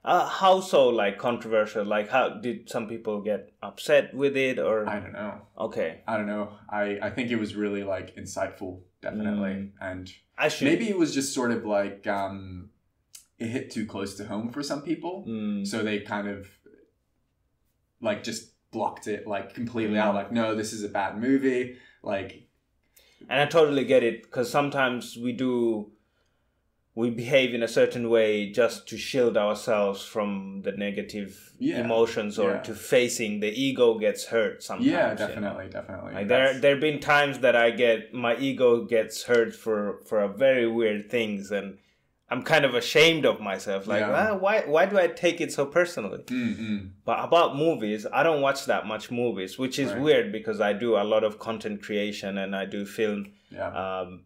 Uh, 0.04 0.24
how 0.28 0.60
so 0.60 0.88
like 0.88 1.18
controversial? 1.18 1.84
Like 1.84 2.08
how 2.08 2.28
did 2.28 2.70
some 2.70 2.86
people 2.86 3.20
get 3.22 3.50
upset 3.60 4.14
with 4.14 4.36
it 4.36 4.56
or? 4.60 4.88
I 4.88 5.00
don't 5.00 5.12
know. 5.12 5.34
Okay. 5.58 6.02
I 6.06 6.16
don't 6.16 6.28
know. 6.28 6.52
I 6.70 6.98
i 7.02 7.10
think 7.10 7.30
it 7.30 7.36
was 7.44 7.56
really 7.56 7.82
like 7.82 8.14
insightful 8.16 8.80
definitely. 9.02 9.50
Mm. 9.50 9.70
and 9.80 10.12
i 10.38 10.48
should. 10.48 10.66
maybe 10.68 10.88
it 10.88 10.98
was 10.98 11.12
just 11.14 11.34
sort 11.34 11.50
of 11.50 11.64
like 11.64 12.06
um 12.06 12.70
it 13.38 13.48
hit 13.48 13.70
too 13.70 13.84
close 13.86 14.14
to 14.16 14.24
home 14.26 14.50
for 14.50 14.62
some 14.62 14.82
people. 14.82 15.24
Mm, 15.28 15.66
so 15.66 15.82
they 15.82 15.98
kind 16.00 16.28
of 16.28 16.48
like 18.00 18.22
just 18.22 18.52
blocked 18.70 19.06
it 19.06 19.26
like 19.26 19.54
completely 19.54 19.98
out 19.98 20.08
mm-hmm. 20.08 20.16
like 20.16 20.32
no 20.32 20.54
this 20.54 20.72
is 20.72 20.82
a 20.82 20.88
bad 20.88 21.18
movie 21.18 21.76
like 22.02 22.46
and 23.28 23.40
i 23.40 23.46
totally 23.46 23.84
get 23.84 24.02
it 24.02 24.22
because 24.22 24.50
sometimes 24.50 25.16
we 25.16 25.32
do 25.32 25.90
we 26.94 27.10
behave 27.10 27.52
in 27.52 27.62
a 27.62 27.68
certain 27.68 28.08
way 28.08 28.50
just 28.50 28.88
to 28.88 28.96
shield 28.96 29.36
ourselves 29.36 30.02
from 30.02 30.62
the 30.64 30.72
negative 30.72 31.52
Yeah. 31.58 31.80
emotions 31.80 32.38
or 32.38 32.52
Yeah. 32.52 32.60
to 32.62 32.74
facing 32.74 33.40
the 33.40 33.48
ego 33.48 33.98
gets 33.98 34.26
hurt 34.26 34.62
sometimes 34.62 34.86
yeah 34.86 35.12
you 35.12 35.18
know. 35.18 35.26
definitely 35.26 35.68
definitely 35.68 36.14
like 36.14 36.28
there 36.28 36.58
there 36.58 36.72
have 36.72 36.80
been 36.80 37.00
times 37.00 37.38
that 37.40 37.54
i 37.54 37.70
get 37.70 38.12
my 38.12 38.36
ego 38.36 38.84
gets 38.84 39.24
hurt 39.24 39.54
for 39.54 40.00
for 40.06 40.20
a 40.20 40.28
very 40.28 40.66
weird 40.66 41.10
things 41.10 41.52
and 41.52 41.78
i'm 42.30 42.42
kind 42.42 42.64
of 42.64 42.74
ashamed 42.74 43.24
of 43.24 43.40
myself 43.40 43.86
like 43.86 44.00
Yeah. 44.00 44.30
"Ah, 44.32 44.34
why 44.44 44.54
why 44.74 44.84
do 44.86 44.98
i 44.98 45.06
take 45.06 45.40
it 45.40 45.52
so 45.52 45.64
personally 45.66 46.22
Mm, 46.26 46.56
mm. 46.56 46.90
but 47.04 47.18
about 47.28 47.56
movies, 47.56 48.04
I 48.12 48.22
don't 48.24 48.42
watch 48.42 48.60
that 48.66 48.84
much 48.92 49.10
movies, 49.10 49.58
which 49.62 49.78
is 49.78 49.92
Right. 49.92 50.02
weird 50.06 50.32
because 50.32 50.60
I 50.60 50.72
do 50.72 50.96
a 50.96 51.04
lot 51.14 51.22
of 51.28 51.38
content 51.38 51.82
creation 51.86 52.36
and 52.38 52.50
I 52.62 52.64
do 52.76 52.84
film 52.84 53.32
yeah 53.50 53.70
um, 53.82 54.24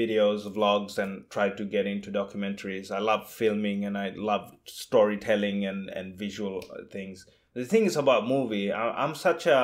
videos, 0.00 0.40
vlogs, 0.56 0.98
and 1.02 1.12
try 1.30 1.48
to 1.48 1.64
get 1.64 1.86
into 1.86 2.10
documentaries. 2.10 2.90
I 2.90 2.98
love 2.98 3.22
filming 3.30 3.86
and 3.86 3.96
I 3.96 4.08
love 4.14 4.44
storytelling 4.66 5.64
and, 5.64 5.88
and 5.88 6.14
visual 6.18 6.60
things. 6.92 7.24
The 7.54 7.64
thing 7.64 7.86
is 7.86 7.96
about 7.96 8.26
movie, 8.28 8.70
I, 8.70 8.82
I'm 9.02 9.14
such 9.14 9.46
a 9.46 9.60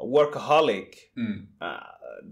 workaholic 0.00 0.94
Mm. 1.16 1.46
uh, 1.60 1.80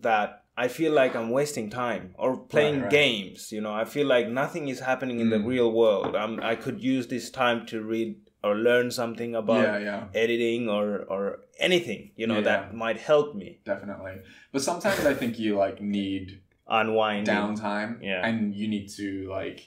that 0.01 0.44
I 0.57 0.69
feel 0.69 0.93
like 0.93 1.17
I'm 1.17 1.31
wasting 1.31 1.69
time 1.71 2.15
or 2.17 2.37
playing 2.37 2.83
right. 2.83 2.91
games. 2.91 3.51
You 3.51 3.61
know, 3.61 3.73
I 3.73 3.85
feel 3.85 4.07
like 4.07 4.29
nothing 4.29 4.69
is 4.69 4.81
happening 4.81 5.19
in 5.21 5.31
the 5.31 5.39
Mm. 5.39 5.47
real 5.47 5.73
world. 5.73 6.15
I'm, 6.15 6.41
I 6.43 6.55
could 6.55 6.81
use 6.81 7.09
this 7.09 7.31
time 7.31 7.67
to 7.67 7.83
read 7.83 8.17
or 8.45 8.55
learn 8.57 8.91
something 8.91 9.35
about 9.35 9.63
yeah 9.67 9.79
yeah 9.79 10.05
editing 10.15 10.69
or 10.69 10.87
or 11.15 11.23
anything. 11.59 12.11
You 12.17 12.27
know 12.27 12.37
Yeah, 12.37 12.49
that 12.51 12.75
might 12.75 12.99
help 12.99 13.35
me. 13.35 13.61
definitely 13.65 14.17
but 14.53 14.61
sometimes 14.63 15.01
i 15.07 15.15
think 15.15 15.39
you 15.39 15.57
like 15.57 15.81
need 15.81 16.41
unwind 16.69 17.27
downtime 17.27 17.91
Yeah. 18.03 18.27
and 18.27 18.55
you 18.55 18.69
need 18.69 18.89
to 19.01 19.29
like 19.31 19.61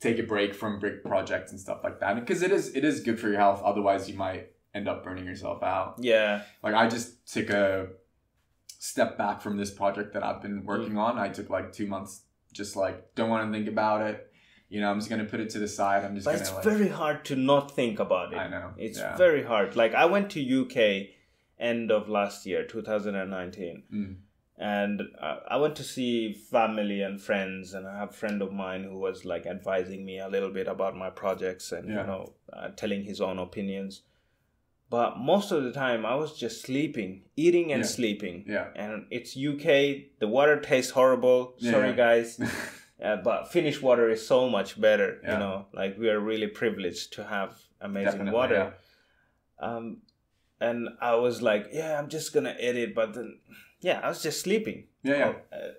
take 0.00 0.18
a 0.18 0.22
break 0.24 0.52
from 0.60 0.80
big 0.80 0.96
projects 1.04 1.50
and 1.52 1.60
stuff 1.60 1.80
like 1.86 2.00
that 2.00 2.12
because 2.20 2.42
it 2.42 2.50
is 2.58 2.64
it 2.74 2.84
is 2.84 3.00
good 3.06 3.18
for 3.20 3.28
your 3.28 3.38
health 3.38 3.62
otherwise 3.70 4.02
you 4.10 4.16
might 4.16 4.50
end 4.74 4.88
up 4.88 5.04
burning 5.04 5.26
yourself 5.26 5.62
out 5.62 5.94
Yeah, 6.12 6.42
like 6.64 6.74
i 6.74 6.88
just 6.88 7.08
took 7.32 7.48
a 7.50 7.88
step 8.90 9.10
back 9.22 9.36
from 9.44 9.56
this 9.60 9.70
project 9.80 10.12
that 10.14 10.22
i've 10.28 10.42
been 10.46 10.58
working 10.72 10.96
on 11.06 11.18
i 11.26 11.28
took 11.36 11.48
like 11.56 11.72
two 11.78 11.86
months 11.94 12.12
just 12.60 12.76
like 12.84 12.96
don't 13.18 13.30
want 13.34 13.42
to 13.46 13.52
think 13.56 13.68
about 13.76 14.00
it 14.10 14.16
you 14.68 14.78
know 14.80 14.88
i'm 14.90 14.98
just 15.00 15.10
gonna 15.10 15.24
put 15.32 15.40
it 15.44 15.50
to 15.54 15.58
the 15.64 15.68
side 15.78 16.04
i'm 16.04 16.14
just 16.18 16.26
but 16.26 16.34
it's 16.40 16.52
like 16.52 16.64
very 16.72 16.88
hard 17.00 17.24
to 17.24 17.34
not 17.36 17.70
think 17.80 17.98
about 18.06 18.32
it. 18.34 18.38
i 18.44 18.48
know 18.54 18.68
It's 18.86 18.98
yeah. 18.98 19.16
very 19.26 19.42
hard. 19.52 19.74
Like 19.82 19.94
I 20.02 20.04
went 20.14 20.30
to 20.34 20.40
UK 20.60 20.78
end 21.70 21.90
of 21.96 22.08
last 22.18 22.38
year, 22.50 22.62
2019, 22.66 23.82
Mm. 23.92 24.16
and 24.58 25.02
uh, 25.26 25.36
I 25.54 25.56
went 25.62 25.76
to 25.76 25.84
see 25.94 26.32
family 26.32 27.00
and 27.02 27.20
friends, 27.28 27.74
and 27.74 27.86
I 27.86 27.94
have 27.98 28.10
a 28.10 28.18
friend 28.22 28.42
of 28.46 28.52
mine 28.52 28.82
who 28.84 28.98
was 28.98 29.24
like 29.24 29.46
advising 29.46 30.04
me 30.04 30.18
a 30.18 30.28
little 30.34 30.50
bit 30.58 30.68
about 30.68 30.96
my 31.04 31.10
projects 31.10 31.72
and 31.76 31.88
Yeah. 31.88 32.00
you 32.00 32.06
know 32.10 32.22
uh, 32.52 32.68
telling 32.82 33.04
his 33.04 33.20
own 33.28 33.38
opinions. 33.38 34.02
But 34.90 35.18
most 35.18 35.50
of 35.50 35.64
the 35.64 35.72
time, 35.72 36.04
I 36.06 36.14
was 36.14 36.38
just 36.38 36.62
sleeping, 36.62 37.22
eating 37.36 37.72
and 37.72 37.82
Yeah. 37.82 37.88
sleeping. 37.88 38.44
yeah 38.46 38.68
And 38.76 39.06
it's 39.10 39.36
UK. 39.36 39.66
The 40.20 40.28
water 40.28 40.60
tastes 40.60 40.92
horrible. 40.92 41.54
Sorry, 41.58 41.92
guys. 41.94 42.38
Uh, 43.02 43.16
but 43.16 43.50
Finnish 43.52 43.82
water 43.82 44.08
is 44.08 44.24
so 44.26 44.48
much 44.48 44.80
better. 44.80 45.18
Yeah. 45.22 45.32
You 45.32 45.38
know, 45.40 45.66
like 45.74 45.98
we 45.98 46.08
are 46.08 46.20
really 46.20 46.46
privileged 46.46 47.12
to 47.14 47.24
have 47.24 47.50
amazing 47.80 48.04
Definitely, 48.12 48.32
water. 48.32 48.72
yeah. 49.60 49.66
Um, 49.68 49.98
and 50.60 50.88
I 51.00 51.16
was 51.16 51.42
like, 51.42 51.66
yeah, 51.72 51.98
I'm 51.98 52.08
just 52.08 52.32
gonna 52.32 52.54
edit, 52.58 52.94
but 52.94 53.12
then, 53.14 53.40
yeah, 53.80 54.00
I 54.02 54.08
was 54.08 54.22
just 54.22 54.40
sleeping. 54.40 54.84
yeah 55.02 55.16
yeah 55.18 55.32
Uh, 55.52 55.70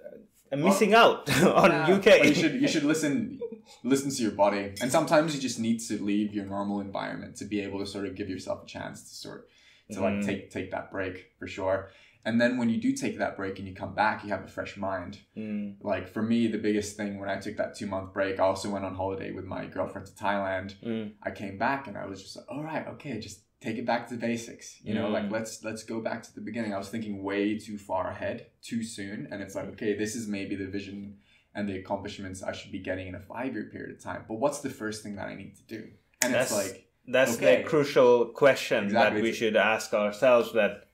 I'm 0.51 0.61
missing 0.61 0.93
out 0.93 1.29
on 1.63 1.71
Yeah, 1.71 1.95
UK. 1.95 2.07
you 2.25 2.33
should 2.35 2.55
you 2.61 2.67
should 2.67 2.83
listen 2.83 3.39
listen 3.83 4.09
to 4.11 4.21
your 4.21 4.31
body, 4.31 4.73
and 4.81 4.91
sometimes 4.91 5.35
you 5.35 5.41
just 5.41 5.59
need 5.59 5.79
to 5.81 6.01
leave 6.03 6.33
your 6.33 6.45
normal 6.45 6.79
environment 6.81 7.35
to 7.37 7.45
be 7.45 7.61
able 7.61 7.79
to 7.79 7.85
sort 7.85 8.05
of 8.05 8.15
give 8.15 8.29
yourself 8.29 8.63
a 8.63 8.65
chance 8.67 9.03
to 9.09 9.15
sort 9.15 9.49
to 9.91 10.01
like 10.01 10.15
Mhm. 10.15 10.25
take 10.25 10.49
take 10.51 10.71
that 10.71 10.91
break 10.91 11.31
for 11.37 11.47
sure. 11.47 11.89
And 12.27 12.41
then 12.41 12.57
when 12.57 12.69
you 12.69 12.81
do 12.81 12.91
take 12.93 13.19
that 13.19 13.37
break 13.37 13.59
and 13.59 13.67
you 13.67 13.75
come 13.75 13.93
back, 13.93 14.23
you 14.23 14.29
have 14.31 14.43
a 14.43 14.47
fresh 14.47 14.77
mind. 14.77 15.19
Mm, 15.37 15.75
Like 15.81 16.07
for 16.09 16.23
me, 16.23 16.47
the 16.47 16.57
biggest 16.57 16.97
thing 16.97 17.19
when 17.19 17.29
I 17.29 17.37
took 17.39 17.55
that 17.57 17.75
two 17.75 17.85
month 17.85 18.11
break, 18.13 18.39
I 18.39 18.43
also 18.43 18.69
went 18.71 18.83
on 18.83 18.95
holiday 18.95 19.31
with 19.31 19.45
my 19.45 19.67
girlfriend 19.67 20.07
to 20.07 20.13
Thailand. 20.13 20.73
mm, 20.83 21.11
I 21.21 21.29
came 21.29 21.57
back 21.59 21.87
and 21.87 21.95
I 21.95 22.05
was 22.07 22.23
just 22.23 22.35
like, 22.35 22.45
all 22.49 22.63
right, 22.63 22.87
okay, 22.87 23.19
just 23.19 23.41
take 23.61 23.77
it 23.77 23.85
back 23.85 24.07
to 24.07 24.15
the 24.15 24.19
basics. 24.21 24.79
You 24.83 24.95
know, 24.95 25.07
Mm. 25.09 25.13
like 25.13 25.31
let's 25.31 25.63
let's 25.63 25.83
go 25.83 26.01
back 26.01 26.23
to 26.23 26.33
the 26.33 26.41
beginning. 26.41 26.73
I 26.73 26.79
was 26.79 26.89
thinking 26.89 27.21
way 27.21 27.59
too 27.59 27.77
far 27.77 28.09
ahead, 28.09 28.47
too 28.63 28.81
soon, 28.81 29.27
and 29.31 29.43
it's 29.43 29.53
like, 29.53 29.67
okay, 29.73 29.93
this 29.95 30.15
is 30.15 30.27
maybe 30.27 30.55
the 30.55 30.67
vision 30.67 31.17
and 31.55 31.67
the 31.69 31.77
accomplishments 31.77 32.43
I 32.43 32.51
should 32.51 32.71
be 32.71 32.79
getting 32.79 33.07
in 33.07 33.15
a 33.15 33.19
five 33.19 33.53
year 33.53 33.63
period 33.71 33.91
of 33.95 34.01
time. 34.03 34.25
But 34.27 34.35
what's 34.35 34.59
the 34.59 34.69
first 34.69 35.01
thing 35.03 35.15
that 35.15 35.27
I 35.27 35.35
need 35.35 35.55
to 35.55 35.63
do? 35.63 35.87
And 36.21 36.33
That's- 36.33 36.51
it's 36.51 36.73
like, 36.73 36.81
That's 37.07 37.35
Okay. 37.37 37.61
the 37.61 37.69
crucial 37.69 38.25
question 38.43 38.85
Exactly. 38.85 39.21
that 39.21 39.23
we 39.23 39.31
should 39.31 39.55
ask 39.55 39.93
ourselves: 39.93 40.53
that 40.53 40.89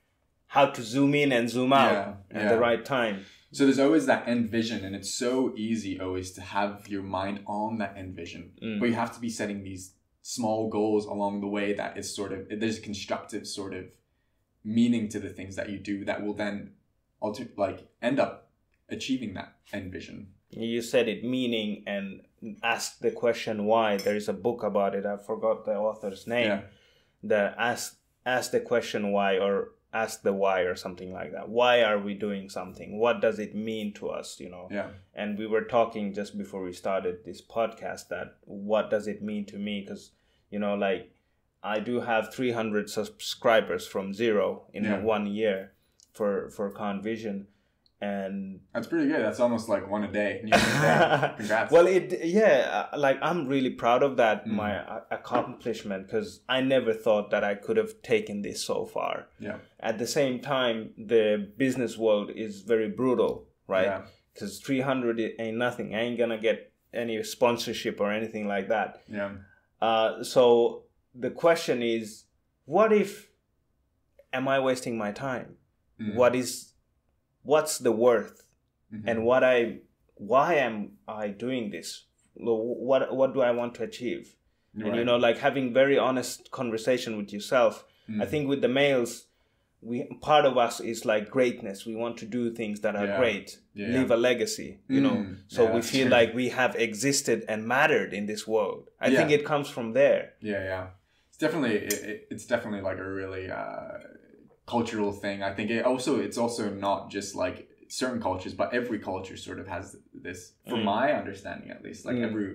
how 0.47 0.65
to 0.75 0.81
zoom 0.83 1.15
in 1.15 1.31
and 1.31 1.49
zoom 1.49 1.71
out 1.71 1.93
Yeah, 1.93 2.37
at 2.37 2.43
yeah. 2.43 2.49
the 2.53 2.59
right 2.59 2.83
time. 2.83 3.25
so 3.53 3.63
there's 3.65 3.79
always 3.79 4.05
that 4.07 4.27
end 4.27 4.49
vision, 4.49 4.83
and 4.85 4.93
it's 4.93 5.09
so 5.25 5.53
easy 5.55 5.99
always 6.01 6.31
to 6.33 6.41
have 6.41 6.87
your 6.89 7.01
mind 7.03 7.37
on 7.47 7.77
that 7.77 7.93
end 7.97 8.13
vision. 8.13 8.51
Mm. 8.61 8.79
But 8.79 8.87
you 8.89 8.95
have 8.95 9.13
to 9.15 9.21
be 9.21 9.29
setting 9.29 9.63
these 9.63 9.93
small 10.21 10.69
goals 10.69 11.05
along 11.05 11.39
the 11.41 11.47
way 11.57 11.71
that 11.73 11.97
is 11.97 12.13
sort 12.13 12.31
of 12.33 12.39
there's 12.59 12.77
a 12.77 12.81
constructive 12.81 13.47
sort 13.47 13.73
of 13.73 13.85
meaning 14.65 15.07
to 15.13 15.19
the 15.19 15.29
things 15.29 15.55
that 15.55 15.69
you 15.69 15.77
do 15.79 16.03
that 16.05 16.21
will 16.23 16.33
then 16.33 16.73
alter 17.21 17.47
like 17.57 17.87
end 18.01 18.19
up 18.19 18.51
achieving 18.89 19.33
that 19.35 19.55
end 19.71 19.91
vision. 19.93 20.27
You 20.51 20.81
said 20.81 21.08
it 21.08 21.24
meaning 21.24 21.84
and 21.88 22.22
ask 22.63 23.00
the 23.00 23.12
question 23.12 23.65
why. 23.65 23.98
There 23.98 24.15
is 24.15 24.27
a 24.29 24.34
book 24.34 24.63
about 24.63 24.96
it. 24.96 25.05
I 25.05 25.17
forgot 25.17 25.65
the 25.65 25.75
author's 25.75 26.27
name. 26.27 26.48
Yeah. 26.48 26.62
The 27.24 27.53
ask 27.58 27.98
ask 28.25 28.51
the 28.51 28.60
question 28.60 29.12
why 29.12 29.38
or 29.38 29.72
ask 29.93 30.22
the 30.24 30.34
why 30.34 30.62
or 30.62 30.75
something 30.75 31.12
like 31.13 31.31
that. 31.34 31.50
Why 31.50 31.84
are 31.84 32.00
we 32.00 32.13
doing 32.13 32.50
something? 32.50 32.98
What 32.98 33.22
does 33.22 33.39
it 33.39 33.55
mean 33.55 33.93
to 33.93 34.10
us? 34.10 34.39
You 34.39 34.50
know. 34.50 34.67
Yeah. 34.72 34.88
And 35.13 35.38
we 35.38 35.48
were 35.48 35.63
talking 35.63 36.13
just 36.13 36.38
before 36.38 36.63
we 36.63 36.74
started 36.74 37.24
this 37.25 37.41
podcast 37.41 38.08
that 38.10 38.38
what 38.46 38.89
does 38.89 39.08
it 39.08 39.22
mean 39.22 39.46
to 39.48 39.58
me? 39.58 39.81
Because 39.81 40.12
you 40.50 40.60
know, 40.60 40.75
like 40.75 41.12
I 41.63 41.79
do 41.79 42.01
have 42.01 42.34
300 42.34 42.89
subscribers 42.89 43.86
from 43.88 44.13
zero 44.13 44.63
in 44.74 44.84
Yeah. 44.84 45.00
one 45.01 45.27
year 45.27 45.72
for 46.13 46.50
for 46.50 46.70
Khan 46.72 47.01
Vision, 47.01 47.48
and 48.01 48.60
That's 48.74 48.88
pretty 48.88 49.08
good. 49.08 49.22
That's 49.24 49.39
almost 49.39 49.70
like 49.70 49.88
one 49.89 50.03
a 50.03 50.12
day. 50.12 50.41
Congrats. 51.38 51.72
well, 51.72 51.86
it 51.88 52.25
yeah, 52.25 52.88
uh, 52.91 52.98
like 52.98 53.20
I'm 53.22 53.48
really 53.48 53.70
proud 53.70 54.01
of 54.03 54.17
that 54.17 54.46
Mm. 54.46 54.53
my 54.53 54.77
uh, 54.77 55.01
accomplishment 55.12 56.08
because 56.08 56.41
I 56.50 56.62
never 56.62 56.93
thought 56.93 57.29
that 57.31 57.43
I 57.43 57.55
could 57.55 57.77
have 57.77 58.01
taken 58.01 58.41
this 58.41 58.63
so 58.65 58.86
far. 58.86 59.27
yeah. 59.39 59.58
At 59.79 59.98
the 60.00 60.08
same 60.08 60.39
time, 60.39 60.91
the 60.98 61.51
business 61.58 61.98
world 61.98 62.31
is 62.36 62.62
very 62.62 62.89
brutal, 62.89 63.48
right? 63.67 63.86
Yeah. 63.86 64.01
Because 64.34 64.60
300 64.60 65.20
ain't 65.39 65.58
nothing. 65.58 65.93
I 65.96 66.01
ain't 66.01 66.17
gonna 66.17 66.38
get 66.39 66.72
any 66.93 67.22
sponsorship 67.24 68.00
or 68.01 68.12
anything 68.12 68.48
like 68.48 68.67
that. 68.70 69.01
Yeah. 69.08 69.31
Uh, 69.81 70.24
so 70.24 70.84
the 71.13 71.29
question 71.29 71.81
is, 71.81 72.25
what 72.65 72.93
if 72.93 73.29
am 74.34 74.48
I 74.48 74.60
wasting 74.60 74.98
my 74.98 75.12
time? 75.12 75.55
Mm. 76.00 76.15
What 76.15 76.36
is 76.36 76.70
what's 77.43 77.77
the 77.79 77.91
worth? 77.91 78.43
Mhm. 78.93 79.03
and 79.07 79.25
what 79.25 79.43
I 79.43 79.79
why 80.15 80.55
am 80.55 80.98
I 81.07 81.29
doing 81.29 81.71
this? 81.71 82.05
What 82.36 83.13
what 83.15 83.33
do 83.33 83.41
I 83.41 83.51
want 83.51 83.75
to 83.75 83.83
achieve? 83.83 84.36
And 84.75 84.95
you 84.95 85.03
know, 85.03 85.17
like 85.17 85.38
having 85.39 85.74
very 85.74 85.98
honest 85.98 86.51
conversation 86.51 87.17
with 87.17 87.31
yourself. 87.33 87.86
I 88.10 88.12
Mm. 88.25 88.29
think 88.29 88.50
with 88.50 88.62
the 88.62 88.67
males, 88.81 89.27
we 89.81 89.98
part 90.21 90.45
of 90.45 90.57
us 90.57 90.79
is 90.79 91.05
like 91.05 91.29
greatness. 91.29 91.86
We 91.86 91.95
want 91.95 92.17
to 92.17 92.25
do 92.25 92.51
things 92.53 92.81
that 92.81 92.95
are 92.95 93.07
Yeah. 93.07 93.17
great, 93.17 93.60
Yeah, 93.74 93.88
leave 93.95 94.12
a 94.12 94.17
legacy. 94.17 94.79
You 94.95 95.01
know, 95.01 95.17
Mm. 95.17 95.38
so 95.48 95.62
Yeah, 95.63 95.75
we 95.75 95.81
feel 95.81 96.07
true. 96.07 96.17
like 96.17 96.33
we 96.33 96.50
have 96.50 96.75
existed 96.75 97.43
and 97.48 97.67
mattered 97.67 98.13
in 98.13 98.25
this 98.27 98.45
world. 98.48 98.89
I 99.00 99.10
think 99.15 99.31
it 99.31 99.43
comes 99.45 99.69
from 99.69 99.93
there. 99.93 100.33
Yeah, 100.41 100.63
yeah. 100.71 100.88
It's 101.29 101.38
definitely 101.38 101.75
it, 101.77 101.93
it, 102.12 102.27
it's 102.33 102.45
definitely 102.45 102.81
like 102.89 103.00
a 103.00 103.10
really 103.21 103.50
uh, 103.50 103.98
cultural 104.75 105.11
thing. 105.23 105.37
I 105.49 105.51
think 105.55 105.67
it 105.77 105.83
also 105.91 106.11
it's 106.27 106.37
also 106.43 106.63
not 106.87 106.99
just 107.17 107.29
like 107.43 107.57
certain 108.01 108.21
cultures, 108.29 108.53
but 108.61 108.67
every 108.79 108.99
culture 109.11 109.37
sort 109.47 109.59
of 109.63 109.67
has 109.75 109.85
this. 110.27 110.39
From 110.69 110.79
Mm. 110.81 110.85
my 110.97 111.05
understanding, 111.21 111.69
at 111.75 111.81
least, 111.87 112.01
like 112.07 112.15
Mm. 112.17 112.27
every 112.29 112.47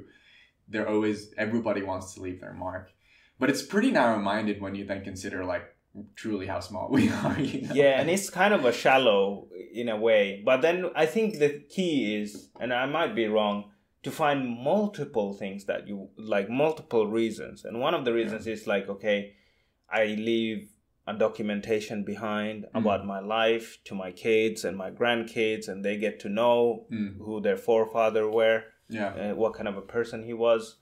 they're 0.71 0.89
always 0.95 1.19
everybody 1.47 1.83
wants 1.91 2.07
to 2.15 2.19
leave 2.27 2.39
their 2.45 2.57
mark, 2.67 2.85
but 3.41 3.47
it's 3.53 3.63
pretty 3.75 3.91
narrow 3.99 4.19
minded 4.33 4.57
when 4.65 4.73
you 4.79 4.85
then 4.91 5.03
consider 5.11 5.41
like 5.55 5.65
truly 6.23 6.47
how 6.53 6.61
small 6.69 6.87
we 6.99 7.05
are. 7.23 7.39
You 7.41 7.59
know? 7.63 7.75
yeah 7.83 8.01
and 8.01 8.09
it's 8.15 8.29
kind 8.43 8.53
of 8.59 8.63
a 8.73 8.73
shallow 8.83 9.49
in 9.81 9.89
a 9.97 9.99
way 10.09 10.43
but 10.49 10.59
then 10.67 10.79
i 11.03 11.07
think 11.15 11.29
the 11.45 11.51
key 11.75 11.95
is 12.21 12.31
and 12.63 12.71
i 12.83 12.85
might 12.97 13.13
be 13.21 13.27
wrong 13.37 13.57
to 14.07 14.11
find 14.23 14.39
multiple 14.73 15.31
things 15.43 15.61
that 15.71 15.81
you 15.89 15.97
like 16.35 16.49
multiple 16.65 17.05
reasons 17.21 17.57
and 17.67 17.75
one 17.87 17.95
of 17.99 18.03
the 18.07 18.13
reasons 18.21 18.43
is 18.55 18.61
like 18.75 18.87
okay 18.95 19.19
i 20.01 20.03
leave 20.31 20.61
a 21.07 21.15
documentation 21.15 22.03
behind 22.05 22.65
Mm. 22.65 22.81
about 22.81 23.07
my 23.07 23.21
life 23.21 23.79
to 23.85 23.95
my 23.95 24.11
kids 24.13 24.65
and 24.65 24.77
my 24.77 24.91
grandkids 24.91 25.69
and 25.69 25.85
they 25.85 25.97
get 25.97 26.19
to 26.21 26.29
know 26.29 26.87
Mm. 26.91 27.19
who 27.25 27.41
their 27.41 27.57
forefather 27.69 28.25
were 28.39 28.65
yeah. 28.89 29.09
uh, 29.15 29.35
what 29.35 29.53
kind 29.55 29.69
of 29.69 29.77
a 29.77 29.83
person 29.97 30.23
he 30.25 30.33
was 30.33 30.77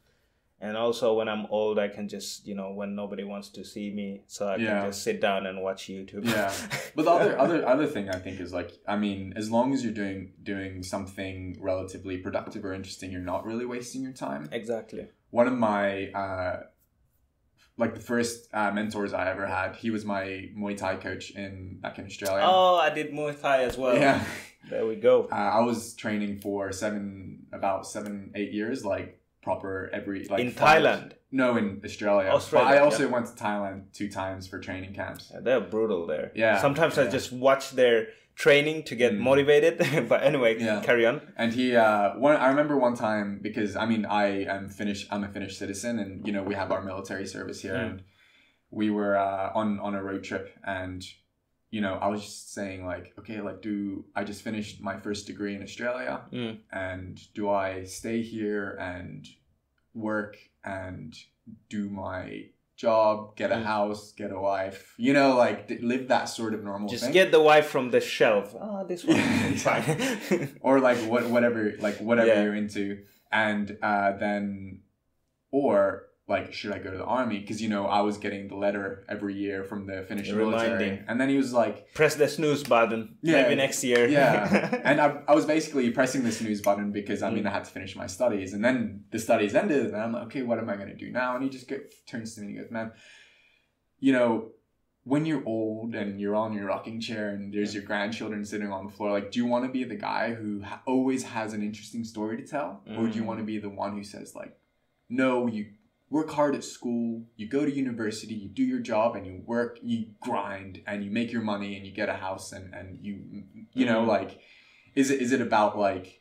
and 0.60 0.76
also 0.76 1.06
when 1.18 1.28
i'm 1.28 1.44
old 1.58 1.78
i 1.78 1.88
can 1.96 2.06
just 2.08 2.46
you 2.46 2.54
know 2.54 2.70
when 2.80 2.94
nobody 2.94 3.24
wants 3.24 3.48
to 3.56 3.62
see 3.72 3.90
me 4.00 4.08
so 4.26 4.40
i 4.48 4.56
Yeah. 4.56 4.66
can 4.80 4.88
just 4.90 5.02
sit 5.02 5.20
down 5.20 5.46
and 5.48 5.56
watch 5.62 5.82
youtube 5.94 6.24
Yeah. 6.36 6.52
But 6.96 7.04
the 7.06 7.10
other 7.10 7.32
other 7.44 7.58
other 7.74 7.86
thing 7.94 8.06
I 8.08 8.18
think 8.24 8.36
is 8.40 8.52
like 8.58 8.70
I 8.86 8.96
mean, 9.04 9.20
as 9.42 9.46
long 9.56 9.66
as 9.74 9.78
you're 9.84 9.98
doing 10.04 10.20
doing 10.52 10.72
something 10.94 11.36
relatively 11.60 12.16
productive 12.26 12.64
or 12.64 12.72
interesting, 12.72 13.08
you're 13.12 13.30
not 13.34 13.44
really 13.50 13.66
wasting 13.76 14.00
your 14.06 14.12
time. 14.26 14.42
exactly 14.60 15.04
One 15.40 15.48
of 15.52 15.56
my 15.70 15.86
uh, 16.22 16.56
like 17.76 17.94
the 17.94 18.00
first 18.00 18.48
uh, 18.54 18.70
mentors 18.70 19.12
I 19.12 19.30
ever 19.30 19.46
had, 19.46 19.76
he 19.76 19.90
was 19.90 20.04
my 20.04 20.48
Muay 20.56 20.76
Thai 20.76 20.96
coach 20.96 21.30
in 21.32 21.78
back 21.80 21.98
in 21.98 22.06
Australia. 22.06 22.44
Oh, 22.46 22.76
I 22.76 22.90
did 22.90 23.10
Muay 23.12 23.40
Thai 23.40 23.62
as 23.64 23.76
well. 23.76 23.96
yeah. 23.96 24.24
There 24.70 24.86
we 24.86 24.96
go. 24.96 25.28
Uh, 25.30 25.34
I 25.34 25.60
was 25.60 25.92
training 25.94 26.38
for 26.38 26.72
seven 26.72 27.46
about 27.52 27.86
seven 27.86 28.30
eight 28.34 28.52
years, 28.52 28.82
like 28.82 29.20
proper 29.42 29.90
every 29.92 30.24
like 30.24 30.40
in 30.40 30.52
Thailand. 30.52 31.12
No, 31.30 31.56
in 31.58 31.82
Australia. 31.84 32.30
Australia, 32.30 32.68
But 32.70 32.78
I 32.78 32.78
also 32.78 33.04
yeah. 33.04 33.10
went 33.12 33.26
to 33.26 33.32
Thailand 33.32 33.92
two 33.92 34.08
times 34.08 34.46
for 34.46 34.58
training 34.58 34.94
camps. 34.94 35.30
Yeah, 35.34 35.40
They're 35.40 35.60
brutal 35.60 36.06
there. 36.06 36.32
Yeah, 36.34 36.60
Sometimes 36.62 36.96
I 36.96 37.08
just 37.08 37.30
watch 37.30 37.72
their 37.72 38.06
training 38.34 38.82
to 38.84 38.94
get 38.96 39.12
Mm. 39.12 39.18
motivated. 39.18 39.78
but 40.08 40.22
anyway, 40.22 40.58
Yeah. 40.58 40.80
carry 40.82 41.06
on. 41.06 41.20
And 41.36 41.52
he, 41.52 41.76
uh, 41.76 42.14
one, 42.18 42.36
I 42.36 42.48
remember 42.48 42.76
one 42.76 42.94
time 42.94 43.38
because 43.42 43.76
I 43.76 43.86
mean, 43.86 44.04
I 44.06 44.44
am 44.44 44.68
Finnish. 44.68 45.06
I'm 45.10 45.24
a 45.24 45.28
Finnish 45.28 45.56
citizen, 45.58 45.98
and 45.98 46.26
you 46.26 46.32
know 46.32 46.42
we 46.42 46.54
have 46.54 46.70
our 46.72 46.82
military 46.82 47.26
service 47.26 47.60
here, 47.62 47.74
Mm. 47.74 47.86
and 47.90 48.02
we 48.70 48.90
were 48.90 49.16
uh, 49.16 49.50
on 49.54 49.78
on 49.80 49.94
a 49.94 50.02
road 50.02 50.24
trip, 50.24 50.46
and 50.64 51.04
you 51.70 51.80
know, 51.80 51.94
I 51.94 52.06
was 52.08 52.22
just 52.22 52.52
saying 52.54 52.86
like, 52.86 53.12
okay, 53.18 53.40
like, 53.40 53.60
do 53.60 54.04
I 54.14 54.22
just 54.22 54.42
finished 54.42 54.80
my 54.80 54.96
first 54.96 55.26
degree 55.26 55.54
in 55.56 55.62
Australia, 55.62 56.20
Mm. 56.32 56.58
and 56.72 57.18
do 57.34 57.48
I 57.50 57.84
stay 57.84 58.22
here 58.22 58.76
and 58.80 59.26
work 59.92 60.36
and 60.64 61.14
do 61.68 61.88
my 61.88 62.46
job, 62.76 63.36
get 63.36 63.50
a 63.52 63.56
Mm. 63.56 63.64
house, 63.64 64.12
get 64.12 64.30
a 64.32 64.38
wife, 64.40 64.94
you 64.98 65.12
know, 65.12 65.36
like 65.36 65.68
d- 65.68 65.78
live 65.78 66.08
that 66.08 66.24
sort 66.24 66.54
of 66.54 66.64
normal 66.64 66.88
Just 66.88 67.04
thing, 67.04 67.12
get 67.12 67.30
the 67.30 67.40
wife 67.40 67.66
from 67.66 67.90
the 67.90 68.00
shelf. 68.00 68.54
Ah, 68.60 68.82
this 68.84 69.04
one 69.06 69.16
is 69.16 69.62
fine. 69.62 70.58
or 70.60 70.80
like 70.80 70.98
what 70.98 71.28
whatever 71.28 71.74
like 71.78 71.96
whatever 71.98 72.28
Yeah. 72.28 72.42
you're 72.42 72.54
into, 72.54 73.04
and 73.30 73.78
uh, 73.82 74.12
then 74.18 74.80
or 75.52 76.06
like 76.26 76.54
should 76.54 76.72
I 76.72 76.78
go 76.78 76.90
to 76.90 76.96
the 76.96 77.04
army? 77.04 77.38
Because 77.40 77.60
you 77.60 77.68
know 77.68 77.84
I 77.86 78.00
was 78.00 78.16
getting 78.16 78.48
the 78.48 78.56
letter 78.56 79.04
every 79.08 79.34
year 79.34 79.62
from 79.62 79.86
the 79.86 80.02
Finnish 80.08 80.30
military, 80.32 81.02
and 81.06 81.20
then 81.20 81.28
he 81.28 81.36
was 81.36 81.52
like. 81.52 81.92
Press 81.92 82.14
the 82.14 82.26
snooze 82.28 82.64
button. 82.64 83.16
Yeah. 83.22 83.42
Maybe 83.42 83.56
next 83.56 83.84
year. 83.84 84.08
Yeah, 84.08 84.80
and 84.84 85.00
I, 85.00 85.20
I 85.28 85.34
was 85.34 85.44
basically 85.44 85.90
pressing 85.90 86.22
the 86.24 86.32
snooze 86.32 86.62
button 86.62 86.92
because 86.92 87.22
I 87.22 87.30
mean 87.30 87.46
I 87.46 87.50
had 87.50 87.64
to 87.64 87.70
finish 87.70 87.94
my 87.94 88.06
studies, 88.06 88.54
and 88.54 88.64
then 88.64 89.04
the 89.10 89.18
studies 89.18 89.54
ended, 89.54 89.86
and 89.92 89.96
I'm 89.96 90.12
like, 90.14 90.24
okay, 90.28 90.42
what 90.42 90.58
am 90.58 90.70
I 90.70 90.76
gonna 90.76 90.96
do 90.96 91.10
now? 91.10 91.34
And 91.34 91.44
he 91.44 91.50
just 91.50 91.68
get, 91.68 91.92
turns 92.06 92.34
to 92.34 92.40
me 92.40 92.46
and 92.46 92.56
he 92.56 92.62
goes, 92.62 92.70
man, 92.70 92.92
you 93.98 94.12
know, 94.12 94.52
when 95.04 95.26
you're 95.26 95.44
old 95.44 95.94
and 95.94 96.18
you're 96.18 96.34
on 96.34 96.54
your 96.54 96.66
rocking 96.66 96.98
chair 97.00 97.28
and 97.30 97.52
there's 97.52 97.74
your 97.74 97.82
grandchildren 97.82 98.42
sitting 98.46 98.72
on 98.72 98.86
the 98.86 98.92
floor, 98.92 99.10
like, 99.12 99.30
do 99.30 99.38
you 99.38 99.44
want 99.46 99.66
to 99.66 99.70
be 99.70 99.84
the 99.84 99.94
guy 99.96 100.32
who 100.32 100.62
ha- 100.62 100.80
always 100.86 101.22
has 101.22 101.52
an 101.52 101.62
interesting 101.62 102.02
story 102.04 102.38
to 102.38 102.46
tell, 102.46 102.82
or 102.96 103.06
do 103.08 103.14
you 103.18 103.22
Mm. 103.22 103.26
want 103.26 103.40
to 103.40 103.44
be 103.44 103.58
the 103.58 103.68
one 103.68 103.92
who 103.94 104.02
says 104.02 104.34
like, 104.34 104.56
no, 105.10 105.46
you 105.46 105.66
work 106.10 106.30
hard 106.30 106.54
at 106.54 106.62
school, 106.64 107.24
you 107.36 107.48
go 107.48 107.64
to 107.64 107.72
university, 107.74 108.34
you 108.34 108.48
do 108.48 108.62
your 108.62 108.80
job, 108.80 109.16
and 109.16 109.26
you 109.26 109.42
work, 109.46 109.78
you 109.82 110.06
grind, 110.20 110.82
and 110.86 111.04
you 111.04 111.10
make 111.10 111.32
your 111.32 111.42
money, 111.42 111.76
and 111.76 111.86
you 111.86 111.92
get 111.92 112.08
a 112.08 112.14
house, 112.14 112.52
and 112.52 112.74
and 112.74 112.98
you, 113.04 113.44
you 113.72 113.86
know, 113.86 114.02
Mhm. 114.02 114.06
like, 114.08 114.40
is 114.94 115.10
it 115.10 115.20
is 115.20 115.32
it 115.32 115.40
about 115.40 115.78
like 115.78 116.20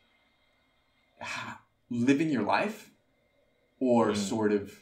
living 1.90 2.30
your 2.30 2.42
life, 2.42 2.90
or 3.78 4.12
Mm. 4.12 4.16
sort 4.16 4.52
of, 4.52 4.72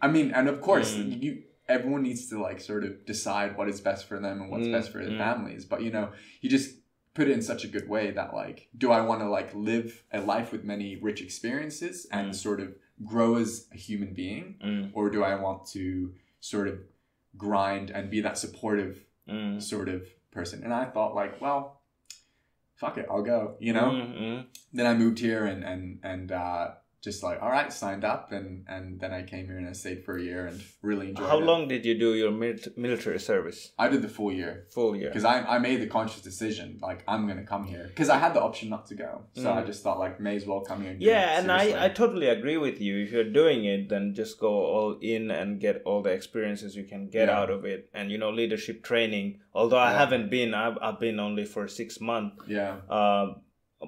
I 0.00 0.08
mean, 0.08 0.30
and 0.32 0.48
of 0.48 0.60
course 0.60 0.96
Mm. 0.96 1.22
you 1.22 1.42
everyone 1.68 2.02
needs 2.02 2.28
to 2.28 2.40
like 2.40 2.60
sort 2.60 2.84
of 2.84 3.06
decide 3.06 3.56
what 3.56 3.68
is 3.68 3.80
best 3.80 4.06
for 4.06 4.18
them 4.18 4.42
and 4.42 4.50
what's 4.50 4.66
Mm, 4.68 4.72
best 4.72 4.90
for 4.90 4.98
their 4.98 5.12
mm. 5.12 5.18
families, 5.18 5.64
but 5.64 5.82
you 5.82 5.90
know, 5.90 6.12
you 6.40 6.50
just 6.50 6.78
put 7.14 7.28
it 7.28 7.32
in 7.32 7.42
such 7.42 7.64
a 7.64 7.68
good 7.68 7.88
way 7.88 8.10
that 8.10 8.32
like 8.32 8.68
do 8.76 8.90
i 8.90 8.98
want 9.02 9.20
to 9.20 9.28
like 9.28 9.54
live 9.54 10.02
a 10.14 10.20
life 10.22 10.50
with 10.50 10.64
many 10.64 10.96
rich 10.96 11.20
experiences 11.20 12.06
and 12.10 12.30
Mm. 12.30 12.34
sort 12.34 12.58
of 12.58 12.74
grow 13.04 13.36
as 13.36 13.66
a 13.72 13.76
human 13.76 14.12
being 14.14 14.56
Mm, 14.64 14.90
or 14.94 15.10
do 15.10 15.22
i 15.24 15.34
want 15.34 15.66
to 15.68 16.12
sort 16.40 16.68
of 16.68 16.78
grind 17.36 17.90
and 17.90 18.10
be 18.10 18.20
that 18.20 18.38
supportive 18.38 19.00
mm. 19.28 19.60
sort 19.62 19.88
of 19.88 20.02
person 20.30 20.62
and 20.64 20.72
i 20.72 20.84
thought 20.84 21.14
like 21.14 21.40
well 21.40 21.80
fuck 22.76 22.98
it 22.98 23.06
i'll 23.10 23.22
go 23.22 23.54
you 23.60 23.72
know 23.72 23.90
Mm, 23.90 24.20
mm. 24.20 24.44
then 24.72 24.86
i 24.86 24.94
moved 24.94 25.18
here 25.18 25.44
and 25.46 25.64
and 25.64 25.98
and 26.02 26.32
uh 26.32 26.70
just 27.02 27.22
like 27.22 27.42
all 27.42 27.50
right 27.50 27.72
signed 27.72 28.04
up 28.04 28.30
and 28.30 28.64
and 28.68 29.00
then 29.00 29.12
i 29.12 29.22
came 29.22 29.46
here 29.46 29.58
and 29.58 29.68
i 29.68 29.72
stayed 29.72 30.04
for 30.04 30.16
a 30.16 30.22
year 30.22 30.46
and 30.46 30.62
really 30.82 31.08
enjoyed 31.10 31.26
it. 31.26 31.28
How 31.30 31.38
it 31.40 31.44
long 31.44 31.66
did 31.66 31.84
you 31.84 31.98
do 31.98 32.14
your 32.14 32.30
mil- 32.30 32.72
military 32.76 33.18
service? 33.18 33.72
i 33.78 33.88
did 33.88 34.02
the 34.02 34.08
full 34.08 34.32
year 34.32 34.66
Full 34.72 34.94
year. 34.94 35.08
because 35.08 35.24
I, 35.24 35.36
I 35.54 35.58
made 35.58 35.80
the 35.80 35.88
conscious 35.88 36.22
decision 36.22 36.78
like 36.80 37.02
i'm 37.08 37.26
gonna 37.26 37.44
come 37.54 37.64
here 37.64 37.86
because 37.88 38.08
i 38.08 38.18
had 38.18 38.34
the 38.34 38.40
option 38.48 38.68
not 38.68 38.86
to 38.86 38.94
go 38.94 39.12
so 39.34 39.50
i 39.50 39.60
Mm. 39.62 39.66
just 39.66 39.82
thought 39.82 39.98
like 39.98 40.20
may 40.20 40.36
as 40.36 40.46
well 40.46 40.60
come 40.60 40.80
here 40.82 40.92
and 40.92 41.02
Yeah, 41.02 41.38
and 41.38 41.50
I, 41.50 41.84
I 41.86 41.88
totally 41.88 42.28
agree 42.28 42.56
with 42.66 42.80
you. 42.80 42.92
If 43.04 43.10
you're 43.12 43.32
doing 43.42 43.64
it, 43.74 43.88
then 43.92 44.14
just 44.14 44.38
go 44.38 44.52
all 44.74 44.90
in 45.14 45.30
and 45.30 45.48
get 45.66 45.82
all 45.84 46.00
the 46.02 46.10
experiences 46.20 46.76
you 46.76 46.84
can 46.92 47.02
get 47.16 47.26
Yeah. 47.28 47.38
out 47.38 47.50
of 47.56 47.64
it. 47.64 47.80
And 47.94 48.04
you 48.12 48.18
know, 48.22 48.30
leadership 48.30 48.76
training. 48.90 49.26
Although 49.60 49.82
I 49.88 49.90
Yeah. 49.92 49.98
haven't 50.02 50.30
been, 50.30 50.50
I've, 50.54 50.78
I've 50.86 51.00
been 51.06 51.18
only 51.28 51.44
for 51.54 51.66
six 51.80 52.00
months. 52.00 52.36
yeah 52.58 52.72
Um, 52.98 53.26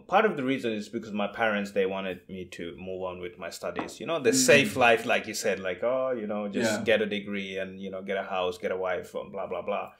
part 0.08 0.24
of 0.24 0.36
the 0.36 0.44
reason 0.44 0.72
is 0.72 0.88
because 0.88 1.12
my 1.12 1.26
parents 1.28 1.70
they 1.72 1.86
wanted 1.86 2.20
me 2.28 2.44
to 2.52 2.74
move 2.76 3.02
on 3.02 3.20
with 3.20 3.38
my 3.38 3.50
studies. 3.50 4.00
You 4.00 4.06
know, 4.06 4.18
the 4.20 4.30
Mm. 4.30 4.34
safe 4.34 4.76
life, 4.76 5.06
like 5.06 5.26
you 5.26 5.34
said, 5.34 5.60
like 5.60 5.82
oh, 5.82 6.10
you 6.12 6.26
know, 6.26 6.48
just 6.48 6.72
Yeah. 6.80 6.84
get 6.84 7.02
a 7.02 7.06
degree 7.06 7.58
and 7.58 7.80
you 7.80 7.90
know, 7.90 8.02
get 8.02 8.16
a 8.16 8.22
house, 8.24 8.58
get 8.58 8.72
a 8.72 8.76
wife, 8.76 9.14
and 9.14 9.30
blah 9.32 9.46
blah 9.46 9.62
blah. 9.62 9.92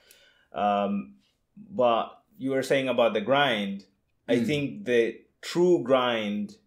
Um, 0.53 1.15
but 1.57 2.05
you 2.37 2.51
were 2.51 2.63
saying 2.63 2.87
about 2.89 3.13
the 3.13 3.21
grind. 3.21 3.85
I 4.27 4.35
Mm. 4.37 4.45
think 4.45 4.85
the 4.85 5.21
true 5.41 5.83
grind, 5.83 6.57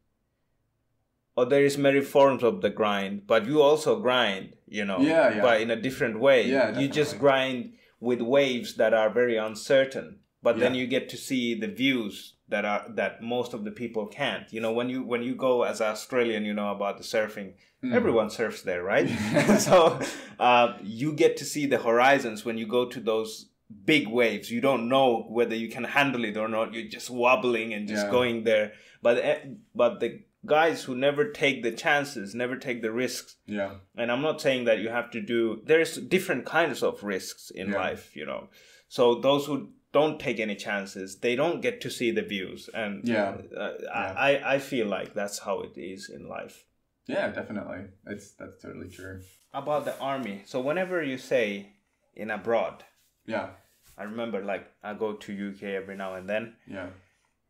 or 1.36 1.44
there 1.46 1.64
is 1.64 1.76
many 1.78 2.00
forms 2.00 2.42
of 2.42 2.60
the 2.62 2.70
grind, 2.70 3.26
but 3.26 3.46
you 3.46 3.62
also 3.62 4.00
grind. 4.00 4.54
You 4.66 4.84
know, 4.84 5.00
Yeah, 5.00 5.34
yeah. 5.36 5.40
but 5.42 5.60
in 5.60 5.70
a 5.70 5.76
different 5.80 6.20
way. 6.20 6.46
Yeah, 6.46 6.78
you 6.78 6.88
just 6.88 7.18
grind 7.18 7.72
with 8.00 8.20
waves 8.20 8.76
that 8.76 8.92
are 8.94 9.10
very 9.10 9.36
uncertain 9.36 10.20
but 10.40 10.60
then 10.60 10.72
you 10.72 10.86
get 10.86 11.08
to 11.08 11.16
see 11.16 11.52
the 11.58 11.66
views 11.66 12.34
that 12.48 12.64
are 12.64 12.84
that 12.94 13.22
most 13.22 13.52
of 13.54 13.64
the 13.64 13.70
people 13.70 14.06
can't. 14.06 14.52
You 14.52 14.60
know 14.60 14.72
when 14.72 14.88
you 14.88 15.02
when 15.02 15.22
you 15.22 15.34
go 15.34 15.62
as 15.64 15.80
an 15.80 15.88
australian 15.88 16.44
you 16.44 16.54
know 16.54 16.70
about 16.72 16.98
the 16.98 17.04
surfing 17.04 17.52
Mm. 17.84 17.94
everyone 17.94 18.28
surfs 18.28 18.62
there 18.62 18.82
right? 18.82 19.08
So 19.68 20.00
uh, 20.40 20.76
you 20.82 21.12
get 21.12 21.36
to 21.36 21.44
see 21.44 21.64
the 21.66 21.78
horizons 21.78 22.44
when 22.44 22.58
you 22.58 22.66
go 22.66 22.86
to 22.86 22.98
those 22.98 23.50
big 23.84 24.08
waves. 24.08 24.50
You 24.50 24.60
don't 24.60 24.88
know 24.88 25.26
whether 25.28 25.54
you 25.54 25.68
can 25.68 25.84
handle 25.84 26.24
it 26.24 26.36
or 26.36 26.48
not. 26.48 26.74
You're 26.74 26.88
just 26.98 27.08
wobbling 27.08 27.72
and 27.74 27.86
just 27.86 28.06
Yeah. 28.06 28.10
going 28.10 28.42
there. 28.44 28.72
But 29.00 29.18
eh, 29.18 29.38
but 29.76 30.00
the 30.00 30.10
guys 30.46 30.82
who 30.84 30.94
never 30.96 31.30
take 31.30 31.62
the 31.62 31.70
chances 31.70 32.34
never 32.34 32.56
take 32.56 32.80
the 32.80 32.92
risks 32.92 33.36
yeah. 33.46 33.72
and 33.96 34.10
i'm 34.12 34.22
not 34.22 34.40
saying 34.40 34.64
that 34.66 34.78
you 34.78 34.88
have 34.88 35.10
to 35.10 35.20
do 35.20 35.60
there's 35.66 35.96
different 35.96 36.46
kinds 36.46 36.80
of 36.82 37.02
risks 37.02 37.50
in 37.50 37.66
Yeah. 37.70 37.76
life 37.84 38.04
you 38.16 38.24
know. 38.24 38.48
So 38.88 39.02
those 39.20 39.46
who 39.46 39.56
don't 39.92 40.20
take 40.20 40.38
any 40.38 40.54
chances. 40.54 41.18
They 41.20 41.34
don't 41.36 41.60
get 41.62 41.80
to 41.80 41.90
see 41.90 42.10
the 42.10 42.22
views. 42.22 42.68
And 42.74 43.08
Yeah. 43.08 43.36
uh, 43.56 43.72
Yeah. 43.82 44.14
I, 44.16 44.54
I 44.54 44.58
feel 44.58 44.86
like 44.86 45.14
that's 45.14 45.38
how 45.40 45.60
it 45.60 45.76
is 45.76 46.10
in 46.10 46.28
life. 46.28 46.64
Yeah 47.06 47.28
definitely. 47.28 47.84
It's 48.06 48.32
that's 48.32 48.60
totally 48.60 48.88
true. 48.90 49.20
About 49.54 49.84
the 49.86 49.98
army. 49.98 50.42
So 50.44 50.60
whenever 50.60 51.02
you 51.02 51.16
say 51.18 51.72
in 52.14 52.30
abroad 52.30 52.84
yeah. 53.26 53.48
I 53.96 54.04
remember 54.04 54.42
like 54.44 54.64
i 54.82 54.94
go 54.94 55.12
to 55.14 55.48
uk 55.50 55.62
every 55.62 55.96
now 55.96 56.14
and 56.14 56.28
then. 56.28 56.54
Yeah. 56.66 56.88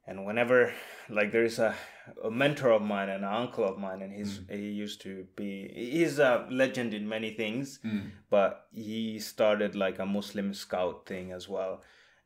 And 0.06 0.24
whenever 0.24 0.72
like 1.10 1.32
there's 1.32 1.58
a, 1.58 1.74
a 2.24 2.30
mentor 2.30 2.70
of 2.70 2.82
mine 2.82 3.08
and 3.10 3.24
an 3.24 3.32
uncle 3.42 3.64
of 3.64 3.78
mine 3.78 4.00
and 4.02 4.12
he's 4.12 4.40
he 4.48 4.70
used 4.84 5.00
to 5.02 5.26
be 5.36 5.50
he's 5.74 6.18
a 6.18 6.46
legend 6.50 6.94
in 6.94 7.08
many 7.08 7.30
things. 7.34 7.80
Mm. 7.84 8.10
but 8.30 8.66
he 8.72 9.18
started 9.18 9.74
like 9.74 9.98
a 9.98 10.06
muslim 10.06 10.54
scout 10.54 11.04
thing 11.06 11.32
as 11.32 11.48
well 11.48 11.82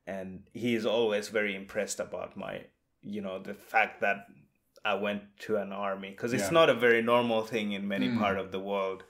and 0.06 0.42
he 0.52 0.74
is 0.74 0.84
always 0.86 1.28
very 1.28 1.54
impressed 1.54 2.00
about 2.00 2.36
my 2.36 2.62
you 3.02 3.20
know 3.20 3.38
the 3.38 3.54
fact 3.54 4.00
that 4.00 4.26
i 4.84 4.94
went 4.94 5.22
to 5.38 5.56
an 5.56 5.72
army 5.72 6.10
because 6.10 6.32
it's 6.32 6.44
Yeah. 6.50 6.60
not 6.60 6.68
a 6.70 6.74
very 6.74 7.02
normal 7.02 7.42
thing 7.42 7.72
in 7.72 7.86
many 7.86 8.08
Mm. 8.08 8.18
part 8.18 8.38
of 8.38 8.50
the 8.52 8.58
world 8.60 9.04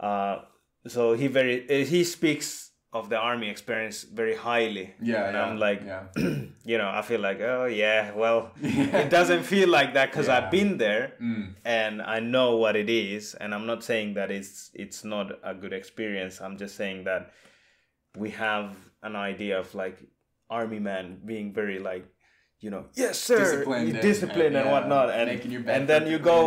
uh, 0.00 0.38
so 0.86 1.14
he 1.14 1.26
very 1.28 1.56
uh, 1.70 1.84
he 1.86 2.04
speaks 2.04 2.70
of 2.92 3.08
the 3.08 3.16
army 3.18 3.48
experience 3.48 4.04
very 4.04 4.36
highly 4.36 4.94
yeah 5.02 5.24
and 5.26 5.34
yeah 5.36 5.44
i'm 5.44 5.58
like 5.58 5.82
yeah 5.84 6.02
you 6.70 6.78
know 6.78 6.88
i 6.88 7.02
feel 7.02 7.20
like 7.20 7.40
oh 7.40 7.64
yeah 7.64 8.12
well 8.14 8.52
it 8.62 9.10
doesn't 9.10 9.42
feel 9.42 9.68
like 9.68 9.94
that 9.94 10.10
because 10.10 10.28
i've 10.28 10.50
been 10.50 10.78
there 10.78 11.14
mm. 11.20 11.52
and 11.64 12.00
i 12.02 12.20
know 12.20 12.56
what 12.56 12.76
it 12.76 12.88
is 12.88 13.34
and 13.34 13.52
i'm 13.54 13.66
not 13.66 13.82
saying 13.82 14.14
that 14.14 14.30
it's 14.30 14.70
it's 14.74 15.02
not 15.04 15.32
a 15.42 15.54
good 15.54 15.72
experience 15.72 16.40
i'm 16.40 16.56
just 16.56 16.76
saying 16.76 17.02
that 17.04 17.32
we 18.16 18.30
have 18.30 18.76
an 19.08 19.14
idea 19.16 19.54
of 19.62 19.74
like 19.74 19.98
army 20.50 20.80
man 20.88 21.20
being 21.24 21.52
very 21.60 21.78
like 21.90 22.04
you 22.64 22.70
know 22.70 22.84
yes 23.02 23.14
sir 23.28 23.38
Disciplined 23.38 23.88
and- 23.92 24.00
discipline 24.10 24.52
and, 24.56 24.64
and, 24.66 24.70
whatnot 24.74 25.08
and 25.10 25.26
making 25.32 25.50
your 25.54 25.62
and 25.76 25.84
then 25.92 26.02
you 26.12 26.18
go 26.34 26.38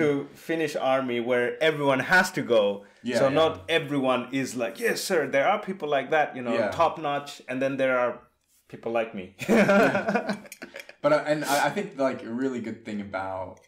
to 0.00 0.06
Finnish 0.48 0.74
army 0.94 1.18
where 1.30 1.48
everyone 1.62 2.00
has 2.14 2.30
to 2.38 2.42
go 2.56 2.64
Yeah, 3.02 3.18
so 3.20 3.24
yeah. 3.28 3.34
not 3.40 3.52
everyone 3.68 4.22
is 4.32 4.48
like 4.62 4.74
yes 4.86 4.98
sir 5.08 5.20
there 5.36 5.46
are 5.50 5.58
people 5.70 5.88
like 5.96 6.08
that 6.16 6.28
you 6.36 6.42
know 6.46 6.54
Yeah. 6.54 6.70
top 6.82 6.94
notch 6.98 7.32
and 7.48 7.56
then 7.62 7.72
there 7.82 7.96
are 8.02 8.12
people 8.72 8.92
like 9.00 9.10
me 9.18 9.26
But 11.02 11.12
uh, 11.12 11.24
and 11.26 11.44
I, 11.44 11.66
I 11.68 11.70
think 11.70 11.98
like 11.98 12.22
a 12.24 12.32
really 12.42 12.60
good 12.60 12.84
thing 12.84 13.00
about 13.00 13.60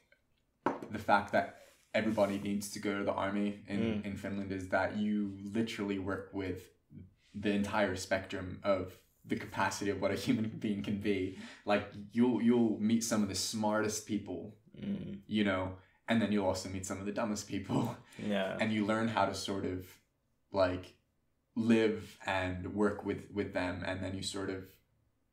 the 0.91 0.99
fact 0.99 1.33
that 1.33 1.47
everybody 1.95 2.39
needs 2.39 2.71
to 2.75 2.79
go 2.79 2.99
to 2.99 3.05
the 3.05 3.13
army 3.27 3.49
in, 3.69 3.79
Mm. 3.81 4.05
in 4.09 4.17
Finland 4.17 4.51
is 4.53 4.69
that 4.69 4.97
you 5.05 5.15
literally 5.59 5.99
work 5.99 6.27
with 6.33 6.61
the 7.35 7.51
entire 7.51 7.97
spectrum 7.97 8.61
of 8.63 8.93
the 9.25 9.37
capacity 9.37 9.91
of 9.91 10.01
what 10.01 10.11
a 10.11 10.15
human 10.17 10.49
being 10.61 10.83
can 10.83 10.99
be. 10.99 11.39
Like 11.65 11.85
you'll 12.13 12.43
you'll 12.43 12.79
meet 12.81 13.05
some 13.05 13.23
of 13.23 13.29
the 13.29 13.35
smartest 13.35 14.07
people, 14.07 14.57
Mm, 14.81 15.19
you 15.27 15.45
know, 15.45 15.75
and 16.09 16.21
then 16.21 16.33
you'll 16.33 16.47
also 16.47 16.69
meet 16.71 16.87
some 16.87 16.99
of 16.99 17.05
the 17.07 17.13
dumbest 17.13 17.47
people. 17.47 17.95
yeah. 18.19 18.57
And 18.59 18.73
you 18.73 18.87
learn 18.87 19.07
how 19.09 19.27
to 19.27 19.35
sort 19.35 19.65
of 19.67 19.87
like 20.51 20.95
live 21.55 22.19
and 22.27 22.75
work 22.75 23.05
with 23.05 23.25
with 23.33 23.53
them 23.53 23.83
and 23.87 24.03
then 24.03 24.15
you 24.17 24.23
sort 24.23 24.49
of 24.49 24.65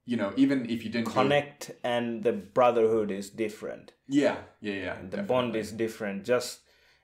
you 0.06 0.18
know 0.18 0.34
even 0.36 0.70
if 0.70 0.84
you 0.84 0.90
didn't 0.90 1.06
go- 1.08 1.14
connect 1.14 1.72
and 1.84 2.24
the 2.24 2.34
brotherhood 2.34 3.12
is 3.12 3.30
different. 3.30 3.94
Yeah. 4.08 4.38
Yeah 4.62 4.74
yeah 4.74 4.98
the 5.10 5.24
bond 5.24 5.56
is 5.56 5.72
different. 5.72 6.26
Just 6.26 6.60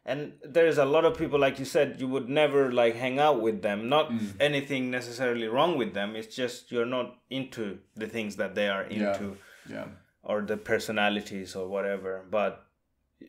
and 0.08 0.34
there's 0.44 0.78
a 0.78 0.86
lot 0.86 1.04
of 1.06 1.18
people 1.18 1.40
like 1.40 1.58
you 1.60 1.66
said 1.66 2.00
you 2.00 2.08
would 2.08 2.30
never 2.30 2.72
like 2.72 2.96
hang 2.96 3.18
out 3.20 3.42
with 3.42 3.62
them 3.62 3.90
not 3.90 4.12
Mm. 4.12 4.34
anything 4.40 4.92
necessarily 4.92 5.48
wrong 5.48 5.78
with 5.78 5.94
them 5.94 6.16
it's 6.16 6.36
just 6.36 6.72
you're 6.72 6.86
not 6.98 7.08
into 7.30 7.80
the 7.96 8.08
things 8.08 8.36
that 8.36 8.54
they 8.56 8.68
are 8.70 8.84
into 8.84 9.38
Yeah. 9.68 9.88
or 10.24 10.42
the 10.42 10.58
personalities 10.58 11.56
or 11.56 11.68
whatever 11.68 12.24
but 12.30 12.62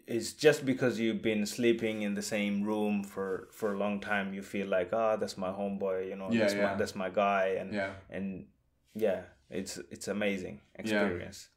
it's 0.06 0.32
just 0.34 0.66
because 0.66 0.98
you've 1.00 1.22
been 1.22 1.46
sleeping 1.46 2.02
in 2.02 2.14
the 2.14 2.22
same 2.22 2.62
room 2.64 3.02
for 3.04 3.48
for 3.52 3.72
a 3.72 3.78
long 3.78 4.00
time 4.00 4.34
you 4.34 4.42
feel 4.42 4.66
like 4.76 4.90
ah 4.92 5.16
that's 5.16 5.38
my 5.38 5.48
homeboy 5.60 6.08
you 6.10 6.16
know 6.16 6.28
Yeah, 6.30 6.40
that's 6.40 6.54
yeah. 6.54 6.66
my 6.66 6.74
that's 6.80 6.94
my 7.04 7.10
guy 7.10 7.44
and 7.60 7.72
Yeah. 7.72 7.92
and 8.10 8.46
yeah 8.94 9.20
it's 9.50 9.78
it's 9.94 10.08
amazing 10.08 10.60
experience 10.74 11.48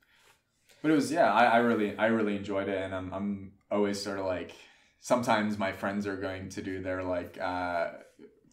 But 0.82 0.92
it 0.92 0.96
was 0.96 1.12
yeah, 1.12 1.30
I, 1.42 1.44
I 1.56 1.58
really 1.70 1.90
I 1.98 2.08
really 2.18 2.36
enjoyed 2.42 2.70
it 2.70 2.78
and 2.86 2.94
I'm 2.96 3.08
I'm 3.18 3.30
always 3.70 3.98
sort 4.02 4.20
of 4.20 4.26
like 4.26 4.52
sometimes 5.00 5.58
my 5.58 5.72
friends 5.72 6.06
are 6.08 6.18
going 6.18 6.50
to 6.50 6.62
do 6.62 6.82
their 6.82 7.04
like 7.04 7.38
uh 7.42 7.88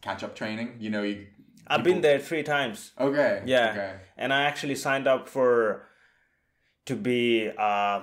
catch 0.01 0.23
up 0.23 0.35
training. 0.35 0.77
You 0.79 0.89
know, 0.89 1.03
you 1.03 1.27
i've 1.69 1.83
been 1.83 2.01
there 2.01 2.19
three 2.19 2.43
times 2.43 2.91
Okay. 2.99 3.41
Yeah. 3.45 3.71
Okay. 3.71 3.93
and 4.17 4.31
I 4.33 4.43
actually 4.43 4.75
signed 4.75 5.07
up 5.07 5.27
for 5.27 5.83
to 6.85 6.95
be 6.95 7.49
uh, 7.57 7.99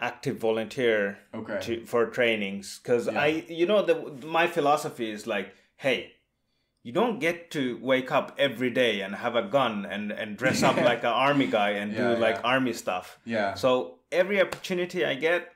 active 0.00 0.38
volunteer 0.38 1.18
Okay. 1.34 1.58
to, 1.62 1.84
for 1.86 2.06
trainings 2.06 2.80
because 2.82 3.06
Yeah. 3.06 3.20
I 3.20 3.26
you 3.48 3.66
know 3.66 3.82
the 3.82 4.26
my 4.26 4.46
philosophy 4.46 5.10
is 5.10 5.26
like 5.26 5.54
hey 5.76 6.12
you 6.82 6.92
don't 6.92 7.18
get 7.18 7.50
to 7.50 7.78
wake 7.82 8.10
up 8.10 8.34
every 8.38 8.70
day 8.70 9.02
and 9.02 9.14
have 9.16 9.34
a 9.36 9.42
gun 9.42 9.84
and 9.84 10.10
and 10.10 10.36
dress 10.38 10.62
up 10.62 10.76
like 10.90 11.00
an 11.00 11.16
army 11.28 11.46
guy 11.46 11.70
and 11.80 11.92
Yeah, 11.92 12.14
do 12.14 12.20
like 12.20 12.36
yeah. 12.36 12.52
army 12.54 12.72
stuff 12.72 13.18
Yeah. 13.26 13.54
so 13.54 13.98
every 14.10 14.40
opportunity 14.40 15.04
I 15.04 15.14
get 15.14 15.52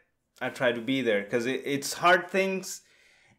I 0.47 0.49
try 0.61 0.71
to 0.73 0.81
be 0.93 0.99
there 1.09 1.23
because 1.23 1.47
it, 1.47 1.61
it's 1.65 1.93
hard 2.05 2.23
things 2.37 2.83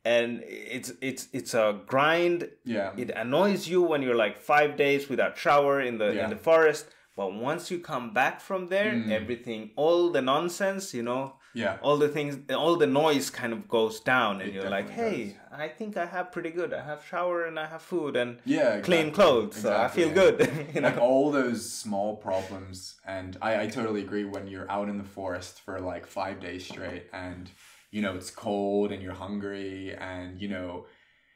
and 0.05 0.29
it's 0.47 0.91
it's 1.09 1.23
it's 1.31 1.53
a 1.53 1.79
grind 1.91 2.49
yeah. 2.65 2.91
it 2.97 3.09
annoys 3.23 3.67
you 3.71 3.81
when 3.81 4.01
you're 4.03 4.21
like 4.25 4.37
five 4.37 4.71
days 4.85 5.01
without 5.09 5.37
shower 5.37 5.79
in 5.89 5.97
the 5.97 6.09
Yeah. 6.13 6.23
in 6.25 6.29
the 6.29 6.41
forest 6.49 6.85
but 7.15 7.27
once 7.49 7.63
you 7.71 7.79
come 7.79 8.13
back 8.21 8.35
from 8.41 8.61
there 8.73 8.91
Mm. 8.93 9.11
everything 9.19 9.61
all 9.75 10.01
the 10.17 10.21
nonsense 10.21 10.93
you 10.97 11.03
know 11.09 11.23
yeah. 11.55 11.77
all 11.81 11.97
the 11.97 12.07
things 12.09 12.37
all 12.53 12.75
the 12.75 12.87
noise 12.87 13.29
kind 13.29 13.53
of 13.53 13.67
goes 13.67 13.99
down 13.99 14.41
and 14.41 14.49
It 14.49 14.53
you're 14.55 14.69
like 14.69 14.89
hey 14.89 15.37
i 15.51 15.67
think 15.67 15.97
i 15.97 16.05
have 16.05 16.31
pretty 16.31 16.49
good 16.49 16.73
i 16.73 16.83
have 16.83 17.03
shower 17.05 17.45
and 17.45 17.59
i 17.59 17.67
have 17.67 17.81
food 17.81 18.15
and 18.15 18.37
Yeah. 18.45 18.79
clean 18.81 19.07
exactly. 19.07 19.11
clothes 19.11 19.55
so 19.57 19.75
i 19.75 19.87
feel 19.87 20.07
yeah. 20.09 20.13
good 20.21 20.37
you 20.73 20.81
know 20.81 20.87
like 20.89 20.97
all 20.97 21.31
those 21.31 21.61
small 21.83 22.15
problems 22.17 22.95
and 23.05 23.37
I, 23.41 23.61
I 23.63 23.67
totally 23.67 24.01
agree 24.01 24.25
when 24.25 24.47
you're 24.47 24.69
out 24.71 24.89
in 24.89 24.97
the 24.97 25.03
forest 25.03 25.61
for 25.61 25.79
like 25.79 26.05
five 26.07 26.39
days 26.39 26.65
straight 26.65 27.05
and 27.13 27.49
you 27.91 28.01
know 28.01 28.15
it's 28.15 28.31
cold 28.31 28.91
and 28.91 29.01
you're 29.03 29.13
hungry 29.27 29.93
and 29.95 30.39
you 30.41 30.47
know 30.49 30.85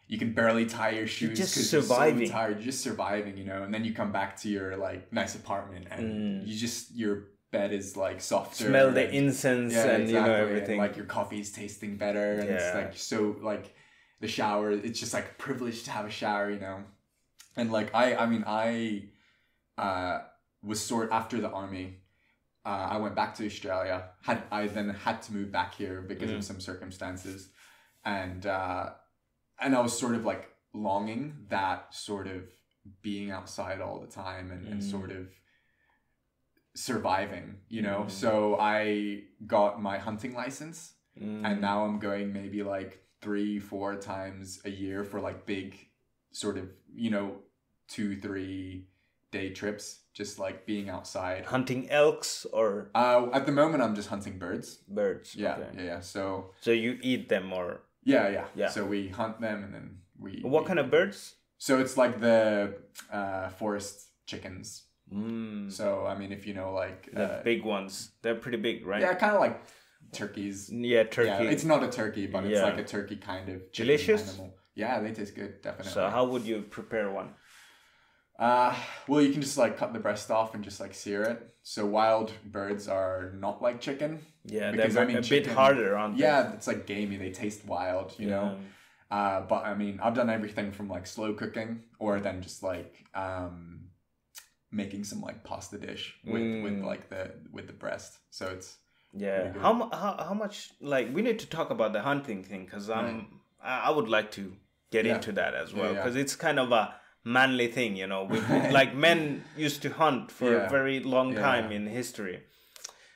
you 0.09 0.17
can 0.17 0.31
barely 0.33 0.65
tie 0.65 0.91
your 0.91 1.05
shoes 1.05 1.37
just 1.37 1.53
'cause 1.53 1.71
you're 1.71 1.81
surviving. 1.83 2.27
so 2.27 2.31
tired 2.33 2.55
you're 2.57 2.65
just 2.71 2.81
surviving 2.81 3.37
you 3.37 3.43
know 3.43 3.61
and 3.63 3.71
then 3.73 3.83
you 3.85 3.93
come 3.93 4.11
back 4.11 4.35
to 4.41 4.47
your 4.49 4.75
like 4.77 5.11
nice 5.13 5.35
apartment 5.35 5.85
and 5.91 6.03
Mm. 6.43 6.47
you 6.47 6.55
just 6.57 6.95
your 6.95 7.15
bed 7.51 7.71
is 7.71 7.95
like 7.95 8.19
softer 8.21 8.65
smell 8.65 8.91
the 8.91 9.05
and- 9.05 9.13
incense 9.15 9.73
yeah, 9.73 9.85
and 9.85 10.07
you 10.09 10.13
know 10.15 10.19
exactly, 10.21 10.41
and, 10.41 10.49
everything. 10.51 10.77
like 10.79 10.97
your 10.97 11.05
coffee 11.05 11.39
is 11.39 11.51
tasting 11.51 11.95
better 11.97 12.33
and 12.39 12.49
it's 12.49 12.75
like 12.75 12.95
so 12.97 13.35
like 13.41 13.73
the 14.19 14.27
shower 14.27 14.71
it's 14.71 14.99
just 14.99 15.13
like 15.13 15.25
a 15.31 15.33
privilege 15.35 15.83
to 15.83 15.91
have 15.91 16.05
a 16.05 16.09
shower 16.09 16.49
you 16.51 16.59
know? 16.59 16.83
And 17.55 17.71
like 17.71 17.93
i 17.95 18.15
i 18.15 18.25
mean 18.25 18.43
i 18.47 19.05
uh 19.77 20.19
was 20.63 20.79
sort 20.83 21.11
after 21.11 21.39
the 21.39 21.49
army 21.49 21.97
uh, 22.65 22.87
i 22.91 22.97
went 22.97 23.15
back 23.15 23.33
to 23.35 23.45
australia. 23.45 24.09
Had 24.23 24.43
i 24.51 24.67
then 24.67 24.89
had 24.89 25.21
to 25.23 25.33
move 25.33 25.51
back 25.51 25.73
here 25.75 26.01
because 26.01 26.29
Mm. 26.31 26.37
of 26.37 26.43
some 26.43 26.59
circumstances. 26.59 27.49
And 28.03 28.45
uh 28.45 28.89
and 29.59 29.75
i 29.75 29.79
was 29.79 29.97
sort 29.97 30.15
of 30.15 30.25
like 30.25 30.49
longing 30.73 31.45
that 31.49 31.93
sort 31.93 32.27
of 32.27 32.43
being 33.01 33.31
outside 33.31 33.79
all 33.81 33.99
the 33.99 34.07
time 34.07 34.51
and, 34.51 34.67
and 34.67 34.81
Mm. 34.81 34.91
sort 34.91 35.11
of 35.11 35.27
surviving 36.77 37.55
you 37.69 37.81
know? 37.81 38.05
Mm. 38.05 38.11
so 38.11 38.57
i 38.59 39.21
got 39.45 39.81
my 39.81 39.97
hunting 39.97 40.33
license 40.33 40.93
Mm. 41.19 41.41
and 41.47 41.61
now 41.61 41.83
i'm 41.85 41.97
going 41.97 42.31
maybe 42.31 42.61
like 42.61 42.91
three 43.21 43.57
four 43.57 43.95
times 43.95 44.61
a 44.65 44.69
year 44.69 45.03
for 45.03 45.19
like 45.19 45.47
big 45.47 45.75
sort 46.31 46.59
of 46.59 46.65
you 46.93 47.09
know 47.09 47.37
two 47.87 48.15
three 48.15 48.85
day 49.31 49.49
trips 49.49 49.85
just 50.13 50.39
like 50.39 50.65
being 50.65 50.89
outside. 50.89 51.45
Hunting 51.45 51.89
elks 51.89 52.45
or? 52.53 52.89
Uh 52.93 53.27
at 53.33 53.45
the 53.47 53.51
moment 53.51 53.81
i'm 53.83 53.95
just 53.95 54.09
hunting 54.09 54.37
birds. 54.37 54.67
Birds 54.87 55.35
yeah 55.35 55.55
okay. 55.55 55.69
yeah 55.77 55.83
yeah 55.83 55.99
so 55.99 56.51
so 56.61 56.69
you 56.71 56.99
eat 57.01 57.29
them 57.29 57.51
or? 57.51 57.81
Yeah 58.03 58.29
yeah. 58.29 58.45
Yeah. 58.55 58.69
so 58.69 58.85
we 58.85 59.07
hunt 59.09 59.41
them 59.41 59.63
and 59.63 59.73
then 59.73 59.87
we 60.19 60.41
what 60.43 60.65
kind 60.67 60.77
of 60.79 60.91
birds? 60.91 61.35
So 61.57 61.79
it's 61.79 61.97
like 61.97 62.19
the 62.19 62.75
uh 63.11 63.49
forest 63.49 64.11
chickens 64.27 64.83
mm. 65.13 65.71
so 65.71 66.05
i 66.05 66.17
mean 66.17 66.31
if 66.31 66.45
you 66.47 66.53
know 66.53 66.71
like 66.73 67.09
the 67.13 67.23
uh, 67.23 67.43
big 67.43 67.63
ones 67.63 68.11
they're 68.21 68.35
pretty 68.35 68.57
big 68.57 68.85
right 68.85 69.01
yeah 69.01 69.13
kind 69.13 69.33
of 69.33 69.39
like 69.39 69.61
turkeys 70.11 70.69
yeah 70.71 71.03
turkey 71.03 71.29
Yeah, 71.29 71.41
it's 71.41 71.63
not 71.65 71.83
a 71.83 71.89
turkey, 71.89 72.27
but 72.27 72.45
it's 72.45 72.53
Yeah. 72.59 72.63
like 72.63 72.77
a 72.77 72.83
turkey 72.83 73.17
kind 73.17 73.49
of 73.49 73.71
chicken 73.71 73.87
Delicious? 73.87 74.29
Animal. 74.29 74.53
Yeah, 74.75 74.99
they 75.01 75.11
taste 75.11 75.35
good, 75.35 75.61
definitely. 75.61 75.91
so 75.91 76.07
how 76.09 76.25
would 76.25 76.43
you 76.45 76.61
prepare 76.61 77.09
one 77.11 77.29
Uh, 78.39 78.75
well, 79.07 79.19
you 79.21 79.31
can 79.33 79.41
just 79.41 79.57
like 79.57 79.77
cut 79.77 79.93
the 79.93 79.99
breast 79.99 80.29
off 80.29 80.53
and 80.53 80.63
just 80.63 80.79
like 80.79 80.93
sear 80.93 81.23
it. 81.23 81.39
So 81.63 81.85
wild 81.87 82.31
birds 82.45 82.87
are 82.87 83.31
not 83.35 83.61
like 83.63 83.81
chicken. 83.81 84.19
Yeah, 84.45 84.69
Because, 84.71 84.93
they're 84.93 85.03
I 85.03 85.07
mean, 85.07 85.17
a 85.17 85.21
bit 85.21 85.47
harder, 85.47 85.97
aren't 85.97 86.17
they? 86.17 86.23
Yeah, 86.23 86.53
it's 86.53 86.67
like 86.67 86.85
gamey. 86.85 87.17
They 87.17 87.31
taste 87.31 87.65
wild, 87.65 88.13
you 88.19 88.29
know. 88.29 88.57
Uh, 89.09 89.41
but 89.41 89.65
I 89.65 89.73
mean, 89.73 89.99
I've 90.03 90.13
done 90.13 90.29
everything 90.29 90.71
from 90.71 90.87
like 90.87 91.07
slow 91.07 91.33
cooking, 91.33 91.81
or 91.97 92.19
then 92.19 92.41
just 92.43 92.61
like 92.61 92.93
um, 93.15 93.86
making 94.71 95.03
some 95.03 95.21
like 95.21 95.43
pasta 95.43 95.77
dish 95.77 96.15
with 96.25 96.41
with 96.63 96.73
Mm. 96.73 96.83
like 96.85 97.09
the 97.09 97.31
with 97.51 97.67
the 97.67 97.73
breast. 97.73 98.19
So 98.29 98.47
it's 98.47 98.77
Yeah. 99.13 99.53
How, 99.63 99.73
how 100.01 100.11
how 100.27 100.33
much 100.33 100.71
like 100.81 101.07
we 101.15 101.21
need 101.21 101.39
to 101.39 101.47
talk 101.47 101.69
about 101.69 101.93
the 101.93 102.01
hunting 102.01 102.43
thing 102.43 102.65
because 102.65 102.89
I'm 102.89 103.39
I, 103.63 103.73
I 103.87 103.89
would 103.91 104.09
like 104.09 104.29
to 104.31 104.43
get 104.91 105.05
Yeah. 105.05 105.15
into 105.15 105.31
that 105.33 105.53
as 105.53 105.71
Yeah, 105.71 105.79
well 105.79 105.91
yeah. 105.93 105.99
because 105.99 106.15
it's 106.15 106.35
kind 106.35 106.59
of 106.59 106.71
a 106.71 106.83
manly 107.23 107.67
thing, 107.67 107.95
you 107.97 108.07
know. 108.07 108.23
We, 108.31 108.39
like 108.79 108.93
men 108.95 109.43
used 109.57 109.81
to 109.83 109.89
hunt 109.89 110.31
for 110.31 110.49
a 110.65 110.69
very 110.69 110.99
long 110.99 111.33
time 111.35 111.65
yeah. 111.71 111.77
in 111.77 111.87
history. 111.87 112.43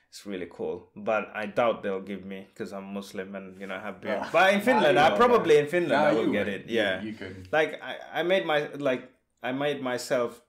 It's 0.09 0.25
really 0.25 0.47
cool, 0.51 0.89
but 0.95 1.23
I 1.33 1.45
doubt 1.45 1.83
they'll 1.83 2.01
give 2.13 2.25
me 2.25 2.39
because 2.49 2.73
I'm 2.73 2.93
Muslim 2.93 3.33
and 3.35 3.59
you 3.61 3.67
know 3.67 3.79
have 3.79 4.01
beard. 4.01 4.19
Ah, 4.21 4.29
but 4.33 4.53
in 4.53 4.59
Finland, 4.61 4.99
I 4.99 5.09
will, 5.09 5.17
probably 5.17 5.55
yeah. 5.55 5.61
in 5.63 5.67
Finland 5.67 6.01
I 6.09 6.13
will 6.13 6.25
you 6.27 6.33
get 6.39 6.47
it. 6.49 6.61
You- 6.67 6.75
Yeah, 6.81 7.01
you 7.01 7.13
could. 7.13 7.47
like 7.51 7.79
I, 7.81 8.19
I 8.19 8.23
made 8.23 8.45
my 8.45 8.59
like 8.89 9.03
I 9.41 9.51
made 9.53 9.81
myself 9.81 10.41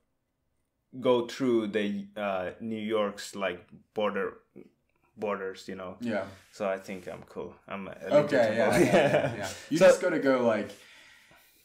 go 1.00 1.26
through 1.26 1.68
the 1.68 2.06
uh, 2.16 2.50
New 2.60 2.80
York's 2.80 3.34
like 3.34 3.66
border 3.94 4.34
borders, 5.16 5.68
you 5.68 5.74
know. 5.76 5.96
Yeah. 6.00 6.24
So 6.52 6.68
I 6.68 6.78
think 6.78 7.08
I'm 7.08 7.22
cool. 7.28 7.54
I'm 7.68 7.88
Okay, 7.88 8.54
yeah, 8.56 8.78
yeah, 8.78 8.84
yeah, 8.84 9.34
yeah. 9.36 9.48
You 9.70 9.78
So- 9.78 9.86
just 9.86 10.00
gotta 10.00 10.18
go 10.18 10.42
like. 10.46 10.70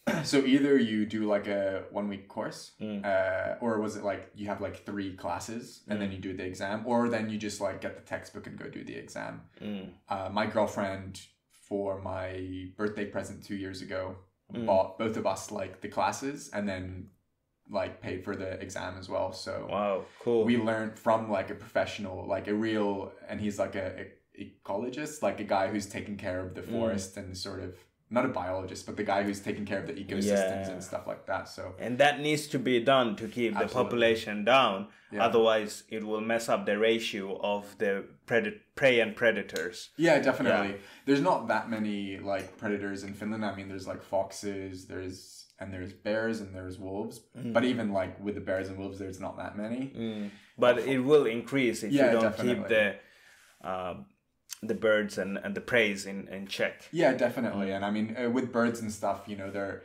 So 0.23 0.37
either 0.37 0.77
you 0.77 1.05
do 1.05 1.25
like 1.25 1.47
a 1.47 1.83
one 1.91 2.07
week 2.07 2.29
course, 2.29 2.71
Mm. 2.81 3.03
uh, 3.03 3.55
or 3.59 3.81
was 3.81 3.97
it 3.97 4.03
like 4.05 4.31
you 4.35 4.47
have 4.47 4.61
like 4.61 4.85
three 4.85 5.13
classes 5.17 5.81
and 5.89 6.01
then 6.01 6.13
you 6.13 6.17
do 6.17 6.31
the 6.33 6.45
exam, 6.45 6.83
or 6.85 7.09
then 7.09 7.29
you 7.29 7.37
just 7.37 7.59
like 7.59 7.81
get 7.81 7.95
the 7.97 8.01
textbook 8.03 8.47
and 8.47 8.57
go 8.57 8.69
do 8.69 8.85
the 8.85 8.95
exam. 8.95 9.41
Mm. 9.61 9.89
Uh, 10.07 10.29
my 10.31 10.45
girlfriend 10.45 11.19
for 11.67 11.99
my 12.01 12.67
birthday 12.77 13.03
present 13.05 13.43
two 13.43 13.55
years 13.57 13.81
ago 13.81 14.15
Mm. 14.53 14.65
bought 14.65 14.97
both 14.97 15.17
of 15.17 15.25
us 15.27 15.51
like 15.51 15.81
the 15.81 15.89
classes 15.89 16.49
and 16.53 16.69
then 16.69 17.09
like 17.69 18.01
paid 18.01 18.23
for 18.23 18.35
the 18.35 18.51
exam 18.61 18.95
as 18.97 19.09
well. 19.09 19.33
So 19.33 19.67
Wow, 19.69 20.05
cool. 20.23 20.43
we 20.45 20.57
learned 20.57 20.97
from 20.97 21.29
like 21.29 21.49
a 21.49 21.55
professional, 21.55 22.25
like 22.27 22.47
a 22.47 22.53
real, 22.53 23.11
and 23.27 23.39
he's 23.41 23.59
like 23.59 23.75
a, 23.75 24.05
a 24.37 24.43
ecologist, 24.43 25.21
like 25.21 25.39
a 25.39 25.43
guy 25.43 25.67
who's 25.67 25.85
taking 25.87 26.17
care 26.17 26.39
of 26.45 26.53
the 26.55 26.61
Mm. 26.61 26.71
forest 26.71 27.17
and 27.17 27.35
sort 27.37 27.61
of 27.61 27.75
not 28.09 28.23
a 28.23 28.29
biologist, 28.29 28.85
but 28.85 28.95
the 28.95 29.03
guy 29.03 29.21
who's 29.23 29.41
taking 29.41 29.65
care 29.65 29.79
of 29.81 29.87
the 29.87 29.93
ecosystems 29.93 30.67
Yeah. 30.67 30.71
and 30.71 30.81
stuff 30.83 31.07
like 31.07 31.25
that. 31.25 31.49
So 31.49 31.75
and 31.77 31.97
that 31.97 32.21
needs 32.21 32.47
to 32.47 32.59
be 32.59 32.79
done 32.79 33.17
to 33.17 33.27
keep 33.27 33.57
the 33.57 33.67
population 33.67 34.45
down. 34.45 34.87
Yeah. 35.11 35.25
Otherwise, 35.25 35.83
it 35.89 36.05
will 36.05 36.21
mess 36.21 36.47
up 36.47 36.65
the 36.65 36.77
ratio 36.77 37.37
of 37.41 37.77
the 37.79 38.05
pred- 38.25 38.59
prey 38.75 39.01
and 39.01 39.13
predators. 39.15 39.89
yeah, 39.97 40.19
definitely. 40.19 40.77
There's 41.05 41.21
not 41.21 41.49
that 41.49 41.69
many 41.69 42.17
like 42.19 42.57
predators 42.57 43.03
in 43.03 43.13
Finland. 43.13 43.43
I 43.43 43.53
mean, 43.55 43.67
there's 43.67 43.87
like 43.87 44.01
foxes, 44.03 44.85
there's 44.87 45.46
and 45.59 45.73
there's 45.73 45.93
bears 45.93 46.39
and 46.41 46.53
there's 46.55 46.77
wolves. 46.77 47.21
Mm. 47.37 47.53
But 47.53 47.63
even 47.63 47.91
like 47.91 48.19
with 48.23 48.35
the 48.35 48.41
bears 48.41 48.67
and 48.69 48.77
wolves, 48.77 48.99
there's 48.99 49.19
not 49.19 49.37
that 49.37 49.57
many. 49.57 50.29
But 50.57 50.79
it 50.79 50.99
will 50.99 51.25
increase 51.25 51.83
if 51.83 51.91
Yeah, 51.91 52.05
you 52.13 52.19
don't 52.19 52.37
keep 52.37 52.67
the 52.67 52.95
um, 53.61 54.05
the 54.63 54.73
birds 54.75 55.17
and, 55.17 55.37
and 55.37 55.53
the 55.55 55.61
preys 55.61 56.05
in, 56.05 56.27
in 56.29 56.47
check. 56.47 56.87
Yeah, 56.91 57.13
definitely. 57.13 57.71
And 57.71 57.83
I 57.85 57.91
mean, 57.91 58.15
uh, 58.17 58.29
with 58.29 58.51
birds 58.51 58.79
and 58.81 58.91
stuff, 58.91 59.23
you 59.27 59.35
know, 59.35 59.51
they're 59.51 59.83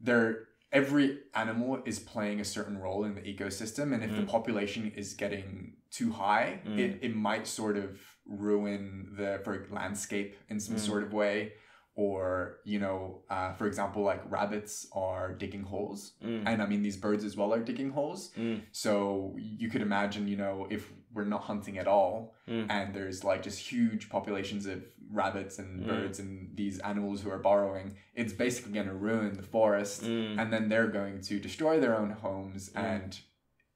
they're 0.00 0.48
every 0.72 1.20
animal 1.34 1.80
is 1.84 1.98
playing 2.00 2.40
a 2.40 2.44
certain 2.44 2.76
role 2.78 3.04
in 3.04 3.14
the 3.14 3.20
ecosystem 3.20 3.94
and 3.94 4.02
if 4.02 4.10
the 4.16 4.22
Mm. 4.22 4.26
population 4.26 4.92
is 4.96 5.14
getting 5.14 5.74
too 5.92 6.10
high 6.10 6.60
Mm. 6.66 6.78
it, 6.78 6.98
it 7.02 7.14
might 7.14 7.46
sort 7.46 7.76
of 7.76 8.00
ruin 8.26 9.08
the 9.16 9.40
landscape 9.70 10.36
in 10.48 10.58
some 10.58 10.74
Mm. 10.74 10.80
sort 10.80 11.02
of 11.04 11.12
way 11.12 11.52
or 11.96 12.58
you 12.64 12.78
know 12.80 13.22
uh, 13.30 13.52
for 13.52 13.66
example 13.66 14.02
like 14.02 14.20
rabbits 14.30 14.86
are 14.92 15.32
digging 15.32 15.62
holes 15.62 16.12
Mm. 16.24 16.42
and 16.46 16.62
i 16.62 16.66
mean 16.66 16.82
these 16.82 16.96
birds 16.96 17.24
as 17.24 17.36
well 17.36 17.52
are 17.54 17.60
digging 17.60 17.90
holes 17.90 18.30
Mm. 18.36 18.62
so 18.72 19.34
you 19.38 19.68
could 19.70 19.82
imagine 19.82 20.26
you 20.26 20.36
know 20.36 20.66
if 20.70 20.92
we're 21.12 21.24
not 21.24 21.42
hunting 21.42 21.78
at 21.78 21.86
all 21.86 22.34
Mm. 22.48 22.66
and 22.68 22.94
there's 22.94 23.22
like 23.24 23.42
just 23.42 23.58
huge 23.60 24.08
populations 24.08 24.66
of 24.66 24.82
rabbits 25.10 25.58
and 25.60 25.84
Mm. 25.84 25.86
birds 25.86 26.18
and 26.18 26.56
these 26.56 26.78
animals 26.80 27.22
who 27.22 27.30
are 27.30 27.38
borrowing 27.38 27.96
it's 28.14 28.32
basically 28.32 28.72
going 28.72 28.88
to 28.88 28.94
ruin 28.94 29.34
the 29.34 29.42
forest 29.56 30.02
Mm. 30.02 30.40
and 30.40 30.52
then 30.52 30.68
they're 30.68 30.88
going 31.00 31.20
to 31.22 31.38
destroy 31.38 31.78
their 31.80 31.96
own 31.96 32.10
homes 32.10 32.70
Mm. 32.70 32.82
and 32.92 33.20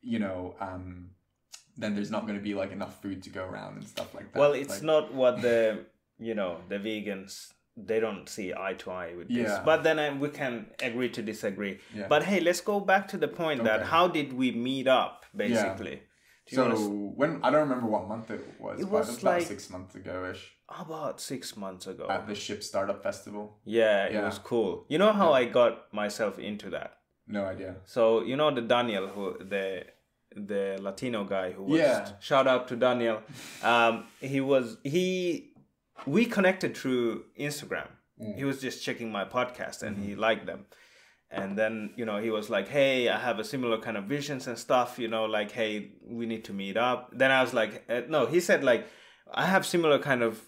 you 0.03 0.19
know 0.19 0.57
um 0.61 1.11
then 1.77 1.95
there's 1.95 2.11
not 2.11 2.23
going 2.27 2.35
to 2.37 2.43
be 2.43 2.55
like 2.55 2.73
enough 2.73 3.01
food 3.01 3.23
to 3.23 3.31
go 3.31 3.45
around 3.45 3.77
and 3.77 3.87
stuff 3.87 4.13
like 4.13 4.33
that 4.33 4.39
Well, 4.41 4.53
it's 4.53 4.77
Like- 4.79 4.83
not 4.83 5.15
what 5.15 5.41
the 5.43 5.85
you 6.19 6.35
know 6.35 6.59
the 6.69 6.79
vegans 6.81 7.53
they 7.87 8.01
don't 8.01 8.29
see 8.29 8.53
eye 8.53 8.75
to 8.75 8.91
eye 8.91 9.15
with 9.17 9.29
this. 9.29 9.49
Yeah. 9.49 9.63
But 9.65 9.83
then 9.85 9.99
uh, 9.99 10.17
we 10.19 10.29
can 10.31 10.67
agree 10.83 11.11
to 11.11 11.23
disagree. 11.23 11.79
Yeah. 11.95 12.07
But 12.09 12.25
hey, 12.25 12.41
let's 12.41 12.61
go 12.61 12.81
back 12.81 13.09
to 13.09 13.17
the 13.17 13.29
point 13.29 13.65
that 13.65 13.83
how 13.87 14.09
did 14.09 14.33
we 14.33 14.51
meet 14.53 14.89
up 14.89 15.25
basically? 15.37 16.03
So 16.51 16.65
when 17.21 17.41
i 17.45 17.51
don't 17.51 17.61
remember 17.69 17.87
what 17.95 18.09
month 18.09 18.31
it 18.31 18.41
was 18.59 18.81
It 18.81 18.85
but 18.85 18.93
was 18.93 19.09
it 19.09 19.13
was 19.13 19.23
about 19.23 19.35
like- 19.35 19.47
six 19.47 19.69
months 19.69 19.95
ago 19.95 20.31
ish 20.31 20.45
about 20.85 21.21
six 21.21 21.43
months 21.59 21.87
ago. 21.87 22.07
at 22.09 22.27
the 22.27 22.33
Shipstarter 22.33 22.97
festival 23.03 23.59
yeah, 23.67 24.07
it 24.07 24.13
Yeah. 24.15 24.25
was 24.25 24.39
cool. 24.39 24.87
You 24.89 24.97
know 25.03 25.13
how 25.13 25.29
I 25.41 25.45
got 25.45 25.93
myself 25.93 26.39
into 26.39 26.71
that? 26.71 26.91
no 27.27 27.45
idea 27.45 27.77
So 27.85 28.23
you 28.23 28.37
know 28.41 28.51
the 28.61 28.63
Daniel 28.63 29.09
who 29.09 29.25
the 29.55 29.85
the 30.53 30.79
Latino 30.81 31.25
guy 31.25 31.53
who 31.53 31.65
was 31.65 31.81
Yeah. 31.81 32.09
shout 32.21 32.47
out 32.53 32.67
to 32.69 32.77
Daniel. 32.77 33.19
Um, 33.73 34.05
he 34.35 34.41
was 34.41 34.67
he 34.95 35.05
we 36.07 36.25
connected 36.27 36.77
through 36.77 37.25
Instagram. 37.39 37.89
Mm. 38.21 38.37
He 38.37 38.45
was 38.45 38.61
just 38.61 38.83
checking 38.85 39.11
my 39.13 39.25
podcast 39.25 39.83
and 39.83 39.97
he 40.05 40.15
liked 40.15 40.47
them. 40.47 40.67
And 41.31 41.59
then, 41.59 41.91
you 41.95 42.07
know, 42.07 42.17
he 42.19 42.31
was 42.31 42.49
like, 42.49 42.69
Hey, 42.69 43.09
I 43.11 43.19
have 43.19 43.39
a 43.39 43.45
similar 43.45 43.79
kind 43.79 43.97
of 43.99 44.05
visions 44.05 44.47
and 44.47 44.59
stuff, 44.59 44.99
you 44.99 45.09
know, 45.09 45.27
like, 45.27 45.51
hey, 45.53 45.93
we 46.03 46.25
need 46.25 46.45
to 46.47 46.55
meet 46.55 46.77
up. 46.79 47.11
Then 47.13 47.31
I 47.31 47.43
was 47.43 47.53
like, 47.53 47.85
uh, 47.91 48.03
no, 48.09 48.25
he 48.27 48.41
said, 48.41 48.65
like, 48.65 48.87
I 49.31 49.45
have 49.45 49.67
similar 49.67 49.99
kind 49.99 50.23
of 50.23 50.41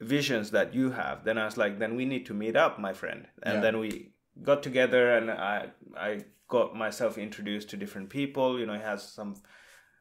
visions 0.00 0.50
that 0.52 0.74
you 0.74 0.92
have. 0.92 1.24
Then 1.24 1.36
I 1.38 1.44
was 1.44 1.56
like, 1.58 1.78
then 1.78 1.94
we 1.94 2.04
need 2.06 2.24
to 2.26 2.34
meet 2.34 2.56
up, 2.56 2.78
my 2.78 2.92
friend. 2.94 3.26
And 3.42 3.56
Yeah. 3.56 3.60
then 3.60 3.78
we 3.80 4.12
got 4.42 4.62
together 4.62 5.14
and 5.16 5.30
I 5.30 5.70
I 5.96 6.24
got 6.48 6.74
myself 6.74 7.18
introduced 7.18 7.68
to 7.70 7.76
different 7.76 8.08
people. 8.10 8.58
You 8.58 8.66
know, 8.66 8.74
he 8.74 8.80
has 8.82 9.02
some 9.12 9.36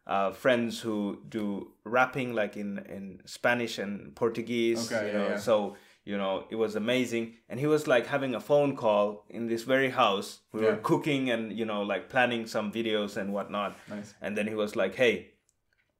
uh, 0.07 0.31
friends 0.31 0.79
who 0.79 1.19
do 1.29 1.71
rapping 1.83 2.33
like 2.33 2.57
in 2.57 2.79
in 2.89 3.21
Spanish 3.25 3.77
and 3.77 4.15
Portuguese. 4.15 4.91
Okay, 4.91 5.07
you 5.07 5.13
yeah, 5.13 5.17
know, 5.17 5.29
yeah. 5.29 5.37
so 5.37 5.75
you 6.05 6.17
know 6.17 6.45
it 6.49 6.55
was 6.55 6.75
amazing. 6.75 7.35
And 7.49 7.59
he 7.59 7.67
was 7.67 7.87
like 7.87 8.07
having 8.07 8.35
a 8.35 8.39
phone 8.39 8.75
call 8.75 9.25
in 9.29 9.47
this 9.47 9.63
very 9.63 9.89
house. 9.89 10.39
We 10.53 10.61
were 10.61 10.77
cooking 10.77 11.29
and 11.29 11.57
you 11.57 11.65
know 11.65 11.83
like 11.83 12.09
planning 12.09 12.47
some 12.47 12.71
videos 12.71 13.17
and 13.17 13.31
whatnot. 13.33 13.77
nice 13.89 14.13
And 14.21 14.35
then 14.37 14.47
he 14.47 14.55
was 14.55 14.75
like, 14.75 14.95
"Hey, 14.95 15.31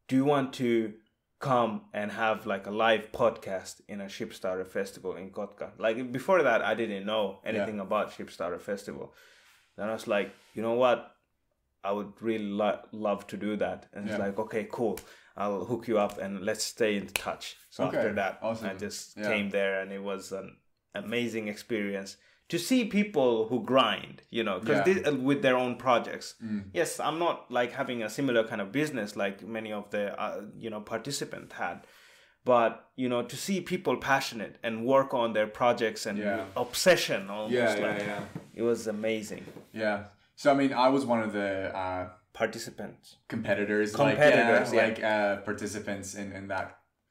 do 0.08 0.16
you 0.16 0.26
want 0.26 0.54
to 0.54 0.94
come 1.40 1.82
and 1.94 2.12
have 2.12 2.46
like 2.46 2.68
a 2.68 2.72
live 2.72 3.12
podcast 3.12 3.82
in 3.88 4.02
a 4.02 4.06
Shipstarter 4.06 4.68
festival 4.68 5.16
in 5.16 5.30
Kotka?" 5.30 5.72
Like 5.78 6.12
before 6.12 6.42
that, 6.42 6.64
I 6.64 6.74
didn't 6.74 7.06
know 7.06 7.40
anything 7.46 7.80
about 7.80 8.12
Shipstarter 8.12 8.60
festival. 8.60 9.14
Then 9.78 9.90
I 9.90 9.94
was 9.94 10.08
like, 10.08 10.34
"You 10.56 10.64
know 10.64 10.74
what? 10.74 11.11
I 11.84 11.92
would 11.92 12.14
really 12.22 12.46
lo- 12.50 12.82
love 12.92 13.28
to 13.28 13.38
do 13.38 13.56
that." 13.58 13.88
And 13.94 14.06
he's 14.06 14.18
Yeah. 14.18 14.26
like, 14.26 14.40
"Okay, 14.40 14.68
cool. 14.72 15.00
I'll 15.38 15.66
hook 15.66 15.88
you 15.88 15.98
up 15.98 16.18
and 16.18 16.42
let's 16.42 16.64
stay 16.64 16.98
in 16.98 17.08
touch." 17.08 17.56
So 17.70 17.86
Okay, 17.86 17.98
after 17.98 18.14
that, 18.14 18.40
awesome. 18.42 18.70
I 18.70 18.74
just 18.74 19.18
Yeah. 19.18 19.28
came 19.28 19.50
there, 19.50 19.82
and 19.82 19.92
it 19.92 20.04
was 20.04 20.32
an 20.32 20.58
amazing 20.94 21.48
experience 21.48 22.18
to 22.50 22.60
see 22.60 22.84
people 22.84 23.48
who 23.48 23.64
grind, 23.64 24.22
you 24.30 24.44
know, 24.44 24.60
because 24.60 24.86
Yeah. 24.86 25.08
uh, 25.10 25.16
with 25.16 25.42
their 25.42 25.56
own 25.56 25.78
projects. 25.78 26.36
Mm. 26.44 26.66
Yes, 26.74 27.00
I'm 27.00 27.18
not 27.18 27.50
like 27.50 27.72
having 27.72 28.04
a 28.04 28.10
similar 28.10 28.44
kind 28.44 28.60
of 28.62 28.72
business 28.74 29.16
like 29.16 29.42
many 29.42 29.72
of 29.72 29.90
the 29.92 30.04
uh, 30.22 30.42
you 30.58 30.70
know 30.70 30.82
participants 30.82 31.54
had, 31.54 31.88
but 32.44 32.90
you 32.98 33.08
know 33.08 33.22
to 33.24 33.38
see 33.38 33.62
people 33.62 33.96
passionate 33.98 34.58
and 34.64 34.86
work 34.86 35.14
on 35.14 35.32
their 35.34 35.48
projects 35.48 36.06
and 36.06 36.20
obsession 36.58 37.30
almost 37.30 37.54
yeah 37.54 37.76
yeah 37.76 37.88
like 37.88 38.00
yeah 38.06 38.24
it 38.54 38.64
was 38.64 38.88
amazing. 38.88 39.46
yeah 39.74 40.04
so 40.42 40.46
i 40.54 40.56
mean 40.62 40.72
i 40.74 40.90
was 40.96 41.04
one 41.14 41.22
of 41.28 41.32
the 41.40 41.50
uh 41.84 42.04
Participants 42.34 43.18
competitors, 43.28 43.94
Competitors, 43.94 44.74
like 44.74 44.98
yeah. 44.98 45.04
yeah, 45.04 45.28
like 45.30 45.38
uh, 45.40 45.42
participants 45.50 46.16
in 46.22 46.32
in 46.40 46.48
that 46.48 46.68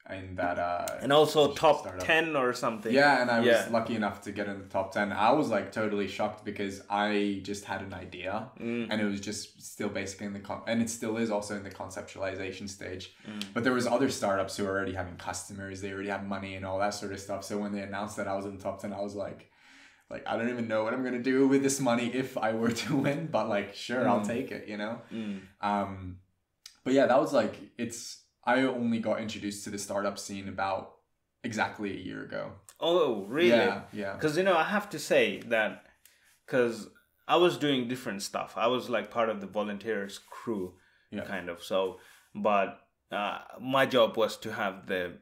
in 0.09 0.35
that 0.35 0.57
uh 0.59 1.03
and 1.03 1.13
also 1.13 1.53
top 1.53 1.81
startup. 1.81 2.03
ten 2.05 2.35
or 2.35 2.49
something. 2.53 2.91
Yeah, 2.91 3.21
and 3.21 3.29
I 3.29 3.39
was 3.39 3.69
lucky 3.77 3.95
enough 3.95 4.17
to 4.25 4.31
get 4.31 4.47
in 4.47 4.57
the 4.63 4.65
top 4.77 4.91
10. 4.91 5.11
I 5.29 5.31
was 5.31 5.47
like 5.49 5.71
totally 5.71 6.07
shocked 6.07 6.43
because 6.43 6.81
I 6.89 7.39
just 7.43 7.63
had 7.65 7.81
an 7.83 7.93
idea 7.93 8.49
Mm. 8.59 8.87
and 8.89 8.99
it 8.99 9.05
was 9.05 9.21
just 9.29 9.61
still 9.61 9.89
basically 9.89 10.25
in 10.25 10.33
the 10.33 10.39
con- 10.39 10.63
and 10.67 10.81
it 10.81 10.89
still 10.89 11.15
is 11.17 11.29
also 11.29 11.55
in 11.55 11.63
the 11.63 11.69
conceptualization 11.69 12.67
stage. 12.67 13.13
Mm. 13.29 13.43
But 13.53 13.63
there 13.63 13.73
was 13.73 13.85
other 13.85 14.09
startups 14.09 14.57
who 14.57 14.63
were 14.65 14.71
already 14.71 14.93
having 14.93 15.17
customers, 15.17 15.81
they 15.81 15.91
already 15.93 16.09
had 16.09 16.27
money 16.27 16.55
and 16.55 16.65
all 16.65 16.79
that 16.79 16.95
sort 16.95 17.11
of 17.13 17.19
stuff. 17.19 17.43
So 17.43 17.53
when 17.59 17.71
they 17.75 17.81
announced 17.89 18.17
that 18.17 18.27
I 18.27 18.35
was 18.35 18.45
in 18.47 18.57
the 18.57 18.63
top 18.63 18.81
10, 18.81 18.91
I 18.91 19.01
was 19.01 19.13
like 19.15 19.50
like 20.11 20.23
I 20.27 20.37
don't 20.37 20.49
even 20.49 20.67
know 20.67 20.83
what 20.83 20.93
I'm 20.93 21.03
to 21.03 21.19
do 21.23 21.47
with 21.47 21.63
this 21.63 21.79
money 21.79 22.07
if 22.13 22.37
I 22.37 22.53
were 22.53 22.71
to 22.71 22.95
win, 22.95 23.27
but 23.31 23.49
like 23.49 23.73
sure, 23.75 24.07
I'll 24.07 24.19
Mm. 24.21 24.27
take 24.27 24.51
it, 24.51 24.67
you 24.67 24.77
know. 24.77 25.01
Mm. 25.11 25.41
Um, 25.61 26.17
but 26.83 26.93
yeah, 26.93 27.05
that 27.07 27.19
was 27.19 27.33
like 27.33 27.55
it's. 27.77 28.17
I 28.43 28.61
only 28.63 28.99
got 28.99 29.21
introduced 29.21 29.63
to 29.65 29.69
the 29.69 29.77
startup 29.77 30.17
scene 30.17 30.47
about 30.47 30.93
exactly 31.43 31.91
a 31.91 31.99
year 31.99 32.23
ago. 32.23 32.53
Oh 32.79 33.23
really? 33.25 33.49
Yeah, 33.49 33.81
yeah, 33.93 34.13
Because 34.13 34.35
you 34.37 34.43
know, 34.43 34.57
I 34.57 34.63
have 34.63 34.89
to 34.89 34.99
say 34.99 35.41
that 35.47 35.83
because 36.45 36.89
I 37.27 37.37
was 37.37 37.57
doing 37.57 37.87
different 37.87 38.21
stuff. 38.23 38.53
I 38.57 38.67
was 38.67 38.89
like 38.89 39.11
part 39.11 39.29
of 39.29 39.39
the 39.41 39.47
volunteers 39.47 40.19
crew, 40.29 40.73
Yeah. 41.11 41.23
kind 41.25 41.49
of. 41.49 41.61
So, 41.63 41.99
but 42.33 42.79
uh, 43.11 43.39
my 43.59 43.85
job 43.85 44.17
was 44.17 44.37
to 44.37 44.51
have 44.53 44.87
the 44.87 45.19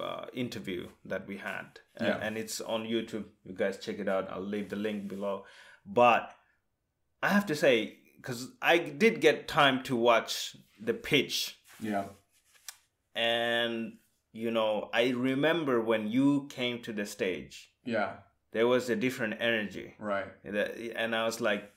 uh, 0.00 0.26
interview 0.34 0.88
that 1.04 1.26
we 1.26 1.36
had, 1.38 1.80
Uh, 2.00 2.04
Yeah. 2.06 2.18
and 2.20 2.36
it's 2.36 2.60
on 2.60 2.84
YouTube. 2.84 3.24
You 3.44 3.54
guys 3.54 3.78
check 3.78 3.98
it 3.98 4.08
out. 4.08 4.30
I'll 4.30 4.40
leave 4.42 4.68
the 4.68 4.76
link 4.76 5.08
below. 5.08 5.44
But 5.86 6.34
I 7.22 7.28
have 7.30 7.46
to 7.46 7.54
say, 7.56 7.98
because 8.16 8.52
I 8.60 8.78
did 8.78 9.20
get 9.20 9.48
time 9.48 9.82
to 9.84 9.96
watch 9.96 10.56
the 10.80 10.94
pitch 10.94 11.58
yeah, 11.80 12.04
and 13.14 13.98
you 14.32 14.50
know 14.50 14.90
i 14.92 15.08
remember 15.10 15.80
when 15.80 16.06
you 16.08 16.46
came 16.48 16.80
to 16.82 16.92
the 16.92 17.06
stage 17.06 17.72
yeah. 17.84 18.16
there 18.52 18.66
was 18.66 18.88
a 18.90 18.96
different 18.96 19.34
energy 19.40 19.94
Right. 19.98 20.26
And 20.44 21.14
i 21.16 21.24
was 21.24 21.40
like 21.40 21.72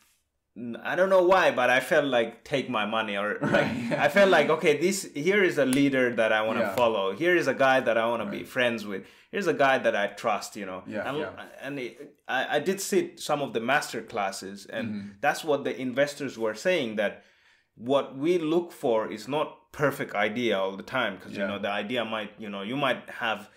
i 0.84 0.96
don't 0.98 1.10
know 1.10 1.24
why 1.24 1.50
but 1.50 1.70
i 1.70 1.80
felt 1.80 2.06
like 2.06 2.44
take 2.44 2.70
my 2.70 2.86
money 2.86 3.16
or 3.18 3.38
like 3.42 3.52
Right. 3.52 3.94
i 4.06 4.10
felt 4.10 4.30
like 4.30 4.50
okay 4.58 4.78
this 4.78 5.10
here 5.16 5.42
is 5.44 5.58
a 5.58 5.66
leader 5.66 6.14
that 6.16 6.32
i 6.34 6.42
want 6.42 6.60
to 6.60 6.66
Yeah. 6.66 6.76
follow 6.76 7.16
here 7.16 7.36
is 7.38 7.48
a 7.48 7.54
guy 7.54 7.80
that 7.80 7.98
i 7.98 8.06
want 8.06 8.22
to 8.22 8.30
be 8.30 8.44
friends 8.44 8.86
with 8.86 9.04
here's 9.32 9.48
a 9.48 9.54
guy 9.54 9.78
that 9.78 9.96
i 9.96 10.08
trust 10.08 10.58
you 10.58 10.66
know 10.66 10.84
Yeah, 10.86 11.08
and, 11.10 11.18
yeah. 11.20 11.30
and 11.62 11.80
it, 11.80 12.16
I, 12.28 12.58
I 12.58 12.60
did 12.60 12.82
sit 12.82 13.20
some 13.20 13.42
of 13.42 13.54
the 13.54 13.62
master 13.62 14.02
classes 14.02 14.66
and 14.66 14.86
Mm-hmm. 14.90 15.10
that's 15.22 15.44
what 15.50 15.64
the 15.64 15.74
investors 15.80 16.38
were 16.38 16.56
saying 16.56 16.98
that 16.98 17.24
what 17.76 18.18
we 18.18 18.38
look 18.38 18.74
for 18.74 19.10
is 19.12 19.28
not 19.30 19.72
perfect 19.72 20.14
idea 20.16 20.60
all 20.60 20.76
the 20.76 20.84
time 20.84 21.16
because 21.16 21.34
you 21.38 21.46
know 21.48 21.60
the 21.60 21.70
idea 21.84 22.04
might 22.04 22.32
you 22.44 22.50
know 22.50 22.62
you 22.62 22.76
might 22.76 23.10
have 23.10 23.50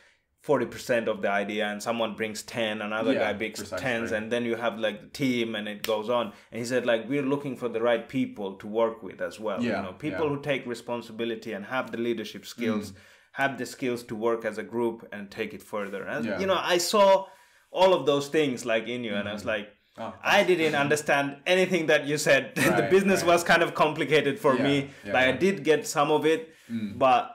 40% 0.46 1.06
of 1.08 1.22
the 1.22 1.30
idea 1.30 1.66
and 1.66 1.82
someone 1.82 2.14
brings 2.14 2.42
10 2.42 2.82
another 2.82 3.12
Yeah, 3.14 3.20
guy 3.20 3.32
brings 3.32 3.58
precisely. 3.60 3.86
10s 3.86 4.12
and 4.12 4.30
then 4.30 4.44
you 4.44 4.56
have 4.56 4.78
like 4.78 5.00
the 5.00 5.08
team 5.08 5.54
and 5.54 5.66
it 5.66 5.82
goes 5.82 6.10
on 6.10 6.32
and 6.52 6.58
he 6.60 6.64
said 6.66 6.84
like 6.84 7.08
we're 7.08 7.22
looking 7.22 7.56
for 7.56 7.68
the 7.68 7.80
right 7.80 8.06
people 8.08 8.54
to 8.56 8.66
work 8.66 9.02
with 9.02 9.20
as 9.22 9.40
well 9.40 9.62
yeah, 9.62 9.76
you 9.78 9.82
know 9.86 9.92
people 9.92 10.26
yeah. 10.26 10.32
Mm. 10.32 10.36
who 10.36 10.42
take 10.42 10.66
responsibility 10.66 11.52
and 11.52 11.64
have 11.66 11.90
the 11.92 11.98
leadership 11.98 12.44
skills 12.44 12.92
have 13.32 13.56
the 13.58 13.66
skills 13.66 14.02
to 14.04 14.14
work 14.14 14.44
as 14.44 14.58
a 14.58 14.62
group 14.62 15.08
and 15.12 15.30
take 15.30 15.54
it 15.54 15.62
further 15.62 16.02
and 16.04 16.26
you 16.40 16.46
know 16.46 16.60
i 16.74 16.76
saw 16.78 17.26
all 17.70 17.94
of 17.94 18.04
those 18.06 18.28
things 18.28 18.64
like 18.66 18.86
in 18.86 19.02
you 19.02 19.14
and 19.14 19.28
i 19.28 19.32
was 19.32 19.44
like 19.44 19.68
Oh, 19.96 20.12
I 20.24 20.42
didn't 20.42 20.74
understand 20.84 21.36
anything 21.46 21.86
that 21.86 22.04
you 22.04 22.18
said. 22.18 22.56
the 22.56 22.88
business 22.90 23.20
right. 23.22 23.28
was 23.28 23.44
kind 23.44 23.62
of 23.62 23.74
complicated 23.76 24.40
for 24.40 24.54
me. 24.54 24.90
yeah, 25.06 25.12
like 25.12 25.26
I 25.28 25.30
did 25.30 25.62
get 25.62 25.86
some 25.86 26.10
of 26.10 26.26
it, 26.26 26.48
Mm. 26.68 26.98
but 26.98 27.30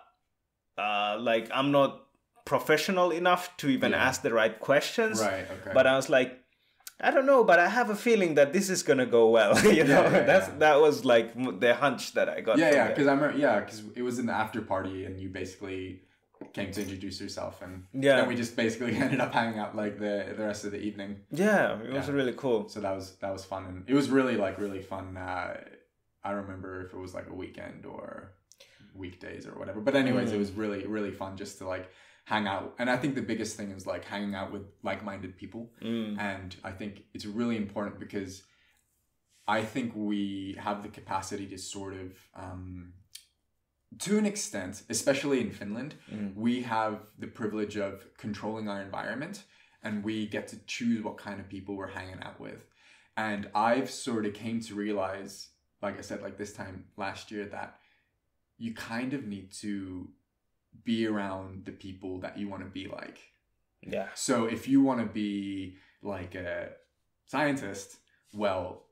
uh, 0.78 1.16
like 1.22 1.48
I'm 1.54 1.72
not 1.72 2.02
professional 2.54 3.10
enough 3.22 3.44
to 3.62 3.66
even 3.76 3.92
Yeah. 3.92 4.08
ask 4.08 4.18
the 4.28 4.34
right 4.42 4.56
questions. 4.70 5.16
Right. 5.22 5.46
Okay. 5.56 5.72
But 5.78 5.86
I 5.92 5.96
was 6.00 6.08
like, 6.18 6.32
I 7.08 7.10
don't 7.16 7.26
know, 7.32 7.42
but 7.52 7.58
I 7.60 7.68
have 7.80 7.90
a 7.98 8.00
feeling 8.08 8.32
that 8.40 8.50
this 8.58 8.68
is 8.76 8.82
gonna 8.90 9.06
go 9.20 9.24
well. 9.38 9.54
you 9.80 9.86
know, 9.94 10.04
yeah, 10.04 10.24
that's 10.32 10.48
yeah. 10.50 10.64
that 10.66 10.76
was 10.86 10.96
like 11.14 11.28
the 11.66 11.74
hunch 11.84 12.04
that 12.18 12.28
I 12.36 12.38
got. 12.48 12.58
yeah, 12.64 12.72
yeah, 12.80 12.88
because 12.92 13.08
I 13.12 13.14
remember, 13.18 13.38
yeah, 13.46 13.56
because 13.62 13.80
it 14.00 14.04
was 14.10 14.16
an 14.22 14.26
the 14.32 14.34
after 14.44 14.62
party, 14.74 14.98
and 15.08 15.14
you 15.24 15.30
basically 15.42 15.80
came 16.58 16.72
to 16.78 16.82
introduce 16.86 17.18
yourself, 17.24 17.54
and 17.66 17.74
Yeah. 18.06 18.16
then 18.18 18.28
we 18.32 18.36
just 18.44 18.54
basically 18.64 18.94
ended 19.04 19.22
up 19.26 19.32
hanging 19.40 19.60
out 19.64 19.72
like 19.84 19.96
the 20.06 20.16
the 20.40 20.46
rest 20.52 20.62
of 20.68 20.72
the 20.76 20.82
evening. 20.90 21.12
Yeah, 21.46 21.80
it 21.88 21.94
was 22.00 22.08
really 22.20 22.36
cool. 22.44 22.60
So 22.74 22.78
that 22.86 22.94
was 23.00 23.06
that 23.24 23.32
was 23.38 23.44
fun, 23.54 23.62
and 23.70 23.78
it 23.92 23.96
was 24.00 24.08
really 24.18 24.36
like 24.46 24.56
really 24.66 24.84
fun. 24.94 25.06
Uh, 25.16 25.50
I 26.30 26.32
remember 26.42 26.72
if 26.86 26.90
it 26.96 27.00
was 27.06 27.14
like 27.20 27.28
a 27.34 27.38
weekend 27.44 27.80
or 27.94 28.06
weekdays 29.04 29.44
or 29.50 29.54
whatever. 29.60 29.80
But 29.88 29.96
anyways, 30.04 30.30
Mm. 30.30 30.36
it 30.38 30.40
was 30.46 30.52
really 30.64 30.82
really 30.96 31.14
fun 31.22 31.32
just 31.44 31.54
to 31.60 31.64
like 31.76 31.86
hang 32.30 32.46
out. 32.46 32.76
And 32.78 32.92
I 32.92 32.98
think 32.98 33.16
the 33.16 33.24
biggest 33.32 33.58
thing 33.58 33.72
is 33.72 33.88
like 33.88 34.06
hanging 34.06 34.36
out 34.36 34.52
with 34.52 34.62
like 34.84 35.04
minded 35.04 35.36
people. 35.36 35.72
Mm. 35.82 36.20
And 36.20 36.56
I 36.64 36.72
think 36.72 37.06
it's 37.16 37.26
really 37.26 37.58
important 37.58 38.00
because 38.00 38.44
I 39.48 39.64
think 39.64 39.94
we 39.96 40.56
have 40.60 40.84
the 40.84 40.90
capacity 40.90 41.48
to 41.48 41.58
sort 41.58 41.96
of, 41.96 42.12
um, 42.36 42.94
to 44.06 44.20
an 44.20 44.28
extent, 44.28 44.84
especially 44.90 45.42
in 45.42 45.50
Finland, 45.50 45.96
Mm. 46.14 46.36
we 46.36 46.62
have 46.62 46.96
the 47.18 47.26
privilege 47.40 47.78
of 47.78 47.94
controlling 48.24 48.70
our 48.70 48.82
environment 48.90 49.44
and 49.82 50.04
we 50.04 50.28
get 50.28 50.48
to 50.50 50.58
choose 50.68 51.04
what 51.04 51.18
kind 51.18 51.40
of 51.40 51.50
people 51.50 51.76
we're 51.76 51.96
hanging 52.00 52.22
out 52.22 52.40
with. 52.40 52.62
And 53.18 53.50
I've 53.56 53.90
sort 53.90 54.28
of 54.28 54.34
came 54.34 54.60
to 54.68 54.76
realize, 54.76 55.50
like 55.82 55.98
I 55.98 56.02
said, 56.02 56.22
like 56.22 56.38
this 56.38 56.54
time 56.54 56.86
last 56.96 57.32
year, 57.32 57.46
that 57.48 57.80
you 58.60 58.72
kind 58.76 59.14
of 59.16 59.26
need 59.26 59.52
to 59.64 60.10
be 60.84 61.06
around 61.08 61.66
the 61.66 61.72
people 61.72 62.20
that 62.20 62.38
you 62.38 62.48
want 62.48 62.64
to 62.64 62.70
be 62.70 62.88
like. 62.88 63.20
Yeah. 63.82 64.08
So 64.16 64.46
if 64.46 64.68
you 64.68 64.82
want 64.82 65.00
to 65.00 65.06
be 65.06 65.78
like 66.02 66.36
a 66.36 66.70
scientist, 67.26 67.98
well, 68.34 68.86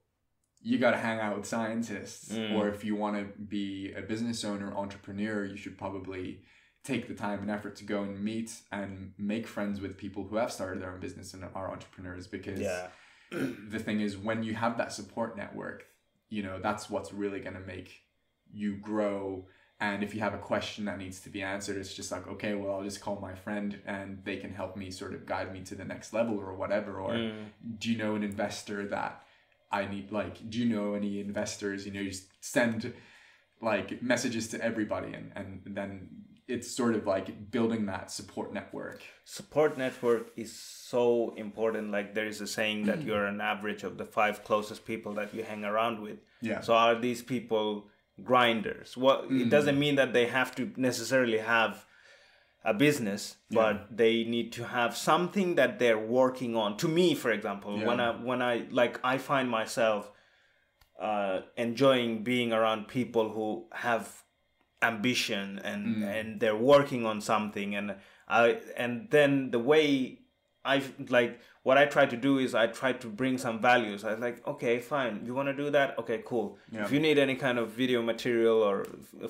you 0.62 0.78
got 0.80 0.92
to 0.92 0.98
hang 0.98 1.20
out 1.20 1.38
with 1.38 1.46
scientists. 1.46 2.34
Mm. 2.34 2.56
Or 2.56 2.68
if 2.70 2.84
you 2.84 2.96
want 2.96 3.18
to 3.18 3.42
be 3.44 3.94
a 3.96 4.02
business 4.02 4.44
owner, 4.44 4.76
entrepreneur, 4.76 5.46
you 5.46 5.58
should 5.58 5.78
probably 5.78 6.42
take 6.84 7.08
the 7.08 7.14
time 7.14 7.42
and 7.42 7.52
effort 7.52 7.76
to 7.76 7.84
go 7.84 8.04
and 8.04 8.24
meet 8.24 8.52
and 8.72 9.12
make 9.18 9.46
friends 9.46 9.82
with 9.82 9.98
people 9.98 10.24
who 10.24 10.38
have 10.38 10.52
started 10.52 10.82
their 10.82 10.94
own 10.94 11.00
business 11.00 11.34
and 11.34 11.44
are 11.54 11.72
entrepreneurs 11.72 12.28
because 12.28 12.60
Yeah. 12.60 12.88
the 13.32 13.80
thing 13.80 14.00
is 14.00 14.18
when 14.18 14.42
you 14.42 14.56
have 14.56 14.78
that 14.78 14.94
support 14.94 15.36
network 15.36 15.86
you 16.30 16.42
know 16.42 16.60
that's 16.62 16.90
what's 16.90 17.12
really 17.12 17.42
going 17.42 17.56
to 17.56 17.60
make 17.60 18.04
you 18.54 18.78
grow 18.78 19.46
and 19.80 20.04
if 20.04 20.16
you 20.16 20.22
have 20.22 20.34
a 20.34 20.40
question 20.40 20.86
that 20.86 20.98
needs 20.98 21.20
to 21.20 21.30
be 21.30 21.42
answered 21.44 21.78
it's 21.78 21.94
just 21.94 22.12
like 22.12 22.28
okay 22.28 22.54
well 22.56 22.76
i'll 22.76 22.84
just 22.84 23.00
call 23.02 23.18
my 23.22 23.36
friend 23.36 23.80
and 23.86 24.20
they 24.24 24.38
can 24.38 24.52
help 24.54 24.76
me 24.76 24.90
sort 24.90 25.14
of 25.14 25.26
guide 25.26 25.54
me 25.54 25.62
to 25.62 25.76
the 25.76 25.86
next 25.86 26.14
level 26.14 26.38
or 26.40 26.54
whatever. 26.56 27.00
Or 27.00 27.12
Mm. 27.14 27.46
do 27.80 27.92
you 27.92 27.98
know 27.98 28.16
an 28.16 28.24
investor 28.24 28.88
that 28.88 29.22
i 29.72 29.86
need 29.86 30.12
like 30.12 30.50
do 30.50 30.58
you 30.60 30.66
know 30.74 30.94
any 30.96 31.20
investors? 31.20 31.86
You 31.86 31.92
know 31.94 32.02
you 32.02 32.10
just 32.12 32.28
send 32.44 32.94
like 33.62 34.02
messages 34.02 34.48
to 34.50 34.58
everybody 34.64 35.14
and 35.14 35.32
and 35.36 35.62
then 35.66 36.10
it's 36.48 36.70
sort 36.72 36.96
of 36.96 37.06
like 37.06 37.52
building 37.52 37.88
that 37.88 38.10
support 38.10 38.54
network. 38.54 39.02
Support 39.26 39.78
network 39.78 40.32
is 40.38 40.52
so 40.58 41.34
important. 41.36 41.92
Like 41.92 42.16
there 42.16 42.26
is 42.26 42.40
a 42.40 42.48
saying 42.48 42.86
that 42.86 43.02
you're 43.06 43.26
an 43.26 43.42
average 43.42 43.84
of 43.84 43.98
the 43.98 44.06
five 44.06 44.46
closest 44.46 44.86
people 44.86 45.12
that 45.16 45.34
you 45.36 45.44
hang 45.44 45.66
around 45.66 46.02
with. 46.02 46.20
Yeah. 46.42 46.62
So 46.62 46.74
are 46.74 46.96
these 46.96 47.22
people 47.22 47.90
grinders. 48.24 48.98
What 48.98 49.26
it 49.30 49.50
doesn't 49.50 49.78
mean 49.80 49.96
that 49.96 50.14
they 50.14 50.28
have 50.28 50.56
to 50.56 50.72
necessarily 50.76 51.38
have 51.40 51.86
a 52.66 52.74
business 52.74 53.38
but 53.50 53.98
they 53.98 54.24
need 54.26 54.52
to 54.54 54.64
have 54.66 54.98
something 54.98 55.56
that 55.56 55.80
they're 55.80 55.98
working 56.00 56.56
on. 56.56 56.78
To 56.78 56.88
me 56.88 57.16
for 57.16 57.32
example 57.32 57.78
when 57.88 58.00
i 58.00 58.12
when 58.12 58.42
i 58.42 58.66
like 58.72 59.00
i 59.04 59.18
find 59.18 59.50
myself 59.50 60.12
uh, 61.00 61.42
enjoying 61.56 62.24
being 62.24 62.52
around 62.52 62.88
people 62.88 63.30
who 63.30 63.68
have 63.72 64.24
ambition 64.82 65.60
and 65.64 66.04
and 66.04 66.40
they're 66.40 66.56
working 66.56 67.06
on 67.06 67.22
something 67.22 67.76
and 67.76 67.96
I 68.28 68.60
and 68.76 69.08
then 69.12 69.52
the 69.52 69.60
way 69.60 70.20
I 70.74 70.84
like 71.10 71.40
what 71.64 71.78
I 71.78 71.86
try 71.86 72.06
to 72.06 72.18
do 72.28 72.38
is 72.40 72.56
I 72.64 72.68
try 72.68 72.92
to 73.04 73.08
bring 73.22 73.38
some 73.38 73.62
values. 73.62 74.04
I 74.04 74.12
was 74.12 74.20
like, 74.28 74.46
okay, 74.48 74.80
fine, 74.80 75.22
you 75.26 75.34
want 75.34 75.48
to 75.54 75.58
do 75.64 75.70
that? 75.78 75.98
Okay, 76.00 76.22
cool. 76.26 76.58
Yeah. 76.72 76.84
If 76.86 76.92
you 76.92 77.00
need 77.00 77.18
any 77.18 77.36
kind 77.36 77.58
of 77.60 77.72
video 77.82 78.02
material 78.02 78.58
or 78.70 78.86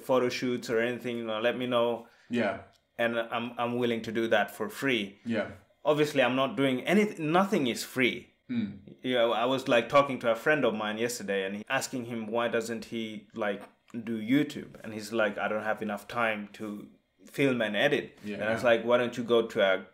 photo 0.10 0.30
shoots 0.30 0.69
or 0.69 0.80
anything, 0.80 1.17
you 1.19 1.26
know, 1.26 1.39
let 1.39 1.58
me 1.58 1.67
know, 1.76 2.08
yeah 2.30 2.58
and 2.97 3.19
I'm 3.19 3.52
I'm 3.58 3.78
willing 3.78 4.02
to 4.04 4.12
do 4.12 4.28
that 4.30 4.52
for 4.58 4.69
free. 4.69 5.19
yeah 5.26 5.47
Obviously, 5.86 6.21
I'm 6.21 6.36
not 6.36 6.58
doing 6.58 6.82
anything. 6.82 7.32
Nothing 7.32 7.67
is 7.67 7.82
free. 7.82 8.28
Hmm. 8.50 8.71
You 9.04 9.13
know, 9.13 9.32
I 9.32 9.45
was 9.45 9.69
like 9.69 9.88
talking 9.88 10.19
to 10.19 10.32
a 10.32 10.36
friend 10.36 10.65
of 10.65 10.73
mine 10.73 10.97
yesterday 10.97 11.45
and 11.45 11.56
he, 11.58 11.63
asking 11.69 12.06
him 12.06 12.28
why 12.28 12.50
doesn't 12.50 12.86
he 12.86 13.28
like 13.34 13.63
do 14.04 14.19
YouTube? 14.19 14.71
And 14.84 14.93
he's 14.93 15.13
like, 15.13 15.38
I 15.38 15.47
don't 15.47 15.63
have 15.63 15.82
enough 15.82 16.06
time 16.10 16.50
to 16.54 16.88
film 17.32 17.62
and 17.62 17.73
edit. 17.76 18.17
Yeah. 18.26 18.36
And 18.36 18.43
I 18.50 18.54
was 18.54 18.65
like, 18.65 18.84
why 18.84 18.97
don't 18.97 19.15
you 19.17 19.23
go 19.23 19.43
to 19.54 19.62
a 19.62 19.86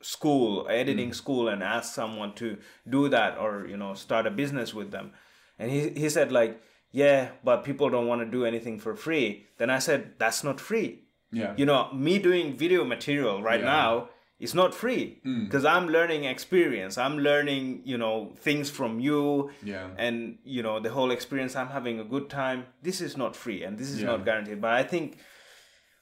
school, 0.00 0.66
editing 0.68 1.08
hmm. 1.08 1.12
school, 1.12 1.48
and 1.48 1.62
ask 1.62 1.94
someone 1.94 2.34
to 2.34 2.58
do 2.88 3.08
that 3.08 3.38
or 3.38 3.66
you 3.66 3.76
know 3.76 3.94
start 3.94 4.26
a 4.26 4.30
business 4.30 4.74
with 4.74 4.90
them? 4.90 5.12
And 5.58 5.70
he 5.70 5.90
he 5.90 6.08
said 6.08 6.30
like, 6.32 6.60
yeah, 6.92 7.30
but 7.44 7.64
people 7.64 7.90
don't 7.90 8.06
want 8.06 8.20
to 8.22 8.30
do 8.30 8.44
anything 8.44 8.78
for 8.78 8.94
free. 8.94 9.46
Then 9.58 9.70
I 9.70 9.78
said, 9.78 10.14
that's 10.18 10.42
not 10.44 10.60
free 10.60 11.04
yeah 11.30 11.52
you 11.56 11.66
know 11.66 11.92
me 11.92 12.18
doing 12.18 12.56
video 12.56 12.84
material 12.84 13.42
right 13.42 13.60
Yeah. 13.60 13.66
now 13.66 14.08
is 14.40 14.54
not 14.54 14.74
free 14.74 15.18
hmm. 15.22 15.44
because 15.44 15.64
i'm 15.64 15.88
learning 15.88 16.24
experience 16.24 16.96
i'm 16.96 17.18
learning 17.18 17.82
you 17.84 17.98
know 17.98 18.32
things 18.36 18.70
from 18.70 19.00
you 19.00 19.50
Yeah. 19.62 19.88
and 19.98 20.38
you 20.44 20.62
know 20.62 20.80
the 20.80 20.90
whole 20.90 21.10
experience 21.10 21.56
i'm 21.56 21.68
having 21.68 22.00
a 22.00 22.04
good 22.04 22.30
time 22.30 22.66
this 22.82 23.00
is 23.00 23.16
not 23.16 23.36
free 23.36 23.62
and 23.64 23.76
this 23.78 23.90
is 23.90 24.00
Yeah. 24.00 24.06
not 24.06 24.24
guaranteed 24.24 24.60
but 24.60 24.70
i 24.70 24.82
think 24.82 25.18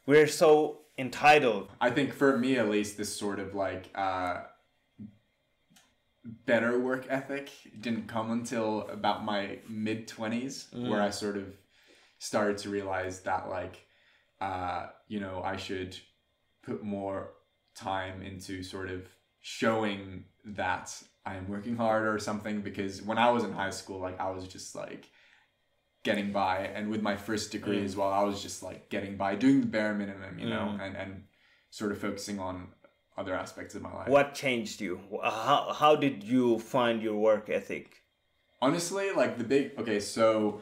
we're 0.07 0.29
so 0.29 0.83
entitled 0.99 1.69
I 1.81 1.91
think 1.91 2.13
for 2.13 2.37
me 2.39 2.57
at 2.57 2.69
least, 2.69 2.97
this 2.97 3.15
sort 3.15 3.39
of 3.39 3.55
like 3.55 3.91
uh, 3.95 4.43
better 6.45 6.79
work 6.79 7.07
ethic 7.09 7.51
didn't 7.81 8.09
come 8.09 8.31
until 8.31 8.83
about 8.89 9.25
my 9.25 9.59
mid 9.69 10.09
20s, 10.09 10.67
where 10.89 11.03
I 11.03 11.11
sort 11.11 11.37
of 11.37 11.45
started 12.19 12.59
to 12.59 12.71
realize 12.71 13.21
that, 13.21 13.49
like, 13.49 13.87
uh, 14.41 14.87
you 15.09 15.21
know, 15.21 15.43
I 15.45 15.57
should 15.57 15.97
put 16.63 16.83
more 16.83 17.33
time 17.75 18.23
into 18.23 18.63
sort 18.63 18.91
of 18.91 19.07
showing 19.41 20.25
that 20.45 20.95
I'm 21.25 21.49
working 21.49 21.77
hard 21.77 22.07
or 22.07 22.19
something. 22.19 22.61
Because 22.61 23.03
when 23.03 23.19
I 23.19 23.31
was 23.31 23.45
in 23.45 23.53
high 23.53 23.71
school, 23.71 24.01
like, 24.01 24.19
I 24.21 24.31
was 24.31 24.49
just 24.49 24.75
like, 24.75 25.09
getting 26.07 26.31
by 26.31 26.59
and 26.77 26.89
with 26.89 27.03
my 27.03 27.17
first 27.17 27.51
degree 27.51 27.81
mm. 27.81 27.85
as 27.85 27.97
well 27.97 28.11
i 28.21 28.23
was 28.23 28.41
just 28.41 28.63
like 28.63 28.89
getting 28.95 29.17
by 29.17 29.35
doing 29.35 29.61
the 29.61 29.67
bare 29.67 29.93
minimum 29.93 30.39
you 30.39 30.49
know 30.49 30.67
mm. 30.73 30.81
and 30.85 30.97
and 30.97 31.25
sort 31.71 31.91
of 31.93 31.99
focusing 31.99 32.39
on 32.39 32.69
other 33.19 33.35
aspects 33.35 33.75
of 33.75 33.83
my 33.83 33.93
life. 33.93 34.09
What 34.09 34.35
changed 34.35 34.81
you? 34.81 35.01
How, 35.23 35.75
how 35.75 35.97
did 35.97 36.23
you 36.23 36.59
find 36.59 37.03
your 37.03 37.17
work 37.17 37.49
ethic? 37.49 38.03
Honestly 38.63 39.11
like 39.11 39.37
the 39.37 39.45
big 39.45 39.73
okay 39.79 40.01
so 40.01 40.61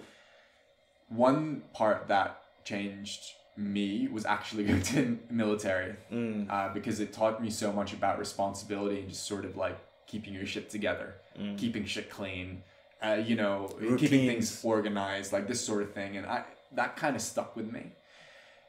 one 1.08 1.62
part 1.72 2.08
that 2.08 2.42
changed 2.64 3.22
me 3.56 4.08
was 4.08 4.24
actually 4.26 4.64
going 4.68 4.82
to 4.82 5.18
military 5.30 5.94
mm. 6.12 6.50
uh, 6.50 6.72
because 6.74 6.98
it 6.98 7.12
taught 7.12 7.40
me 7.40 7.50
so 7.50 7.72
much 7.72 7.92
about 7.92 8.18
responsibility 8.18 8.98
and 9.00 9.08
just 9.08 9.26
sort 9.26 9.44
of 9.44 9.56
like 9.56 9.78
keeping 10.08 10.34
your 10.34 10.46
shit 10.46 10.68
together 10.68 11.14
keeping 11.56 11.84
shit 11.84 12.10
clean 12.10 12.62
uh, 13.04 13.14
you 13.14 13.36
know 13.36 13.68
keeping 13.98 14.26
things 14.26 14.64
organized 14.64 15.32
like 15.32 15.46
this 15.46 15.60
sort 15.64 15.82
of 15.82 15.92
thing 15.92 16.16
and 16.16 16.26
i 16.26 16.42
that 16.72 16.96
kind 16.96 17.14
of 17.14 17.22
stuck 17.22 17.54
with 17.56 17.70
me. 17.72 17.92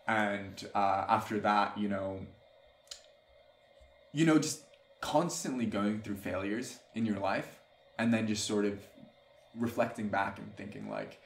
And 0.08 0.64
uh, 0.76 1.06
after 1.10 1.40
that 1.40 1.78
you 1.78 1.90
know 1.90 2.20
you 4.14 4.26
know 4.26 4.38
just 4.38 4.62
constantly 5.02 5.66
going 5.66 6.02
through 6.02 6.16
failures 6.16 6.78
in 6.94 7.06
your 7.06 7.20
life 7.20 7.60
and 7.98 8.14
then 8.14 8.28
just 8.28 8.46
sort 8.46 8.66
of 8.66 8.80
reflecting 9.58 10.08
back 10.10 10.38
and 10.38 10.56
thinking 10.58 10.90
like 10.90 11.20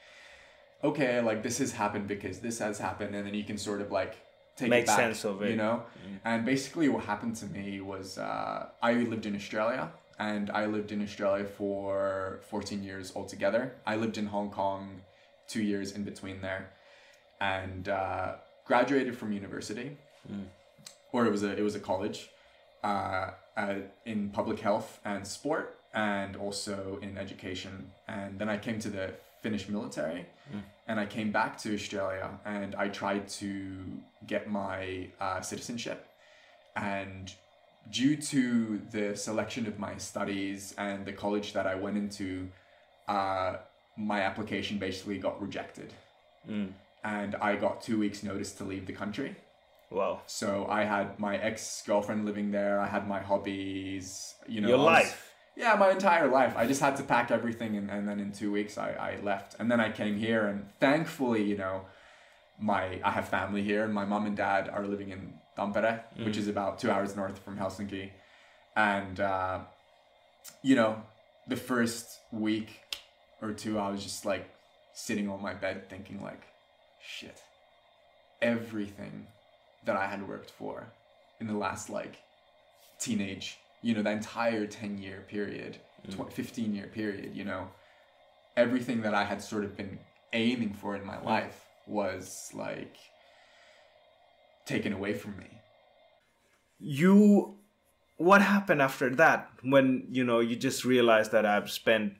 okay 0.82 1.20
like 1.20 1.42
this 1.42 1.58
has 1.58 1.72
happened 1.72 2.06
because 2.08 2.38
this 2.40 2.58
has 2.58 2.78
happened 2.78 3.14
and 3.14 3.26
then 3.26 3.34
you 3.34 3.44
can 3.44 3.58
sort 3.58 3.80
of 3.80 3.90
like 3.92 4.16
take 4.56 4.70
Make 4.70 4.84
it 4.84 4.86
back, 4.86 4.96
sense 4.96 5.24
of 5.24 5.42
it. 5.42 5.50
you 5.50 5.56
know 5.56 5.82
and 6.24 6.44
basically 6.44 6.88
what 6.88 7.04
happened 7.04 7.36
to 7.36 7.46
me 7.46 7.80
was 7.80 8.18
uh, 8.18 8.66
i 8.82 8.92
lived 8.94 9.26
in 9.26 9.34
australia 9.34 9.90
and 10.20 10.50
i 10.50 10.66
lived 10.66 10.92
in 10.92 11.02
australia 11.02 11.44
for 11.44 12.40
14 12.50 12.82
years 12.84 13.12
altogether. 13.16 13.62
I 13.86 13.96
lived 13.96 14.16
in 14.18 14.26
hong 14.26 14.50
kong 14.50 15.00
two 15.48 15.62
years 15.62 15.92
in 15.92 16.02
between 16.04 16.40
there 16.42 16.70
and 17.40 17.88
uh, 17.88 18.34
graduated 18.66 19.16
from 19.16 19.32
university 19.32 19.88
or 21.12 21.26
it 21.26 21.32
was 21.36 21.42
a 21.42 21.50
it 21.60 21.62
was 21.62 21.74
a 21.74 21.80
college 21.80 22.18
uh, 22.84 23.30
uh, 23.56 23.74
in 24.04 24.18
public 24.30 24.60
health 24.60 25.00
and 25.04 25.26
sport 25.26 25.66
and 25.92 26.36
also 26.36 26.98
in 27.02 27.18
education. 27.18 27.90
And 28.06 28.38
then 28.38 28.48
i 28.54 28.56
came 28.66 28.78
to 28.86 28.90
the 28.98 29.06
finnish 29.42 29.64
military 29.68 30.26
and 30.88 31.00
i 31.04 31.06
came 31.16 31.30
back 31.40 31.52
to 31.62 31.68
australia 31.78 32.28
and 32.44 32.70
i 32.84 32.86
tried 33.02 33.24
to 33.40 33.50
get 34.32 34.42
my 34.50 35.08
uh, 35.24 35.40
citizenship. 35.40 36.00
And 36.76 37.24
due 37.90 38.16
to 38.16 38.80
the 38.90 39.16
selection 39.16 39.66
of 39.66 39.78
my 39.78 39.96
studies 39.96 40.74
and 40.78 41.04
the 41.04 41.12
college 41.12 41.52
that 41.52 41.66
i 41.66 41.74
went 41.74 41.96
into 41.96 42.48
uh, 43.08 43.56
my 43.96 44.20
application 44.22 44.78
basically 44.78 45.18
got 45.18 45.40
rejected 45.40 45.92
and 47.04 47.34
I 47.36 47.56
got 47.56 47.82
two 47.82 47.98
weeks 47.98 48.22
notice 48.22 48.52
to 48.52 48.64
leave 48.64 48.86
the 48.86 48.92
country. 48.92 49.36
Wow. 49.90 50.20
So 50.26 50.66
I 50.68 50.84
had 50.84 51.18
my 51.18 51.36
ex 51.38 51.82
girlfriend 51.86 52.24
living 52.24 52.50
there. 52.50 52.78
I 52.80 52.86
had 52.86 53.08
my 53.08 53.20
hobbies. 53.20 54.34
You 54.46 54.60
know, 54.60 54.68
Your 54.68 54.78
was- 54.78 54.86
life. 54.86 55.32
yeah, 55.56 55.74
my 55.74 55.90
entire 55.90 56.28
life. 56.28 56.54
I 56.56 56.66
just 56.66 56.80
had 56.80 56.96
to 56.96 57.02
pack 57.02 57.30
everything, 57.30 57.76
and, 57.76 57.90
and 57.90 58.08
then 58.08 58.20
in 58.20 58.32
two 58.32 58.52
weeks 58.52 58.78
I, 58.78 58.92
I 58.92 59.20
left. 59.22 59.56
And 59.58 59.70
then 59.70 59.80
I 59.80 59.90
came 59.90 60.16
here, 60.16 60.46
and 60.46 60.68
thankfully, 60.78 61.42
you 61.42 61.56
know, 61.56 61.82
my 62.58 63.00
I 63.02 63.10
have 63.10 63.28
family 63.28 63.62
here, 63.62 63.84
and 63.84 63.92
my 63.92 64.04
mom 64.04 64.26
and 64.26 64.36
dad 64.36 64.68
are 64.68 64.86
living 64.86 65.10
in 65.10 65.34
Tampere, 65.60 66.00
which 66.24 66.36
is 66.36 66.46
mm. 66.46 66.50
about 66.50 66.78
two 66.78 66.90
hours 66.90 67.14
north 67.14 67.38
from 67.38 67.58
Helsinki. 67.58 68.10
And 68.74 69.20
uh, 69.20 69.60
you 70.62 70.74
know, 70.74 71.02
the 71.46 71.56
first 71.56 72.20
week 72.32 72.80
or 73.42 73.52
two, 73.52 73.78
I 73.78 73.90
was 73.90 74.02
just 74.02 74.24
like 74.24 74.48
sitting 74.94 75.28
on 75.28 75.42
my 75.42 75.54
bed 75.54 75.88
thinking 75.88 76.22
like, 76.22 76.42
shit, 77.00 77.42
everything 78.40 79.26
that 79.84 79.96
I 79.96 80.06
had 80.06 80.26
worked 80.26 80.50
for 80.50 80.92
in 81.40 81.46
the 81.46 81.54
last 81.54 81.90
like 81.90 82.16
teenage, 82.98 83.58
you 83.82 83.94
know, 83.94 84.02
the 84.02 84.10
entire 84.10 84.66
10 84.66 84.98
year 84.98 85.24
period, 85.28 85.78
mm. 86.06 86.28
tw- 86.28 86.32
15 86.32 86.74
year 86.74 86.86
period, 86.86 87.34
you 87.34 87.44
know, 87.44 87.68
everything 88.56 89.02
that 89.02 89.14
I 89.14 89.24
had 89.24 89.42
sort 89.42 89.64
of 89.64 89.76
been 89.76 89.98
aiming 90.32 90.74
for 90.74 90.96
in 90.96 91.04
my 91.04 91.16
mm. 91.16 91.24
life 91.24 91.66
was 91.86 92.50
like 92.54 92.96
taken 94.66 94.92
away 94.92 95.14
from 95.14 95.36
me. 95.38 95.46
You, 96.78 97.56
what 98.16 98.42
happened 98.42 98.80
after 98.82 99.10
that 99.16 99.50
when 99.62 100.06
you 100.10 100.24
know 100.24 100.40
you 100.40 100.56
just 100.56 100.84
realized 100.84 101.32
that 101.32 101.44
I've 101.46 101.70
spent 101.70 102.14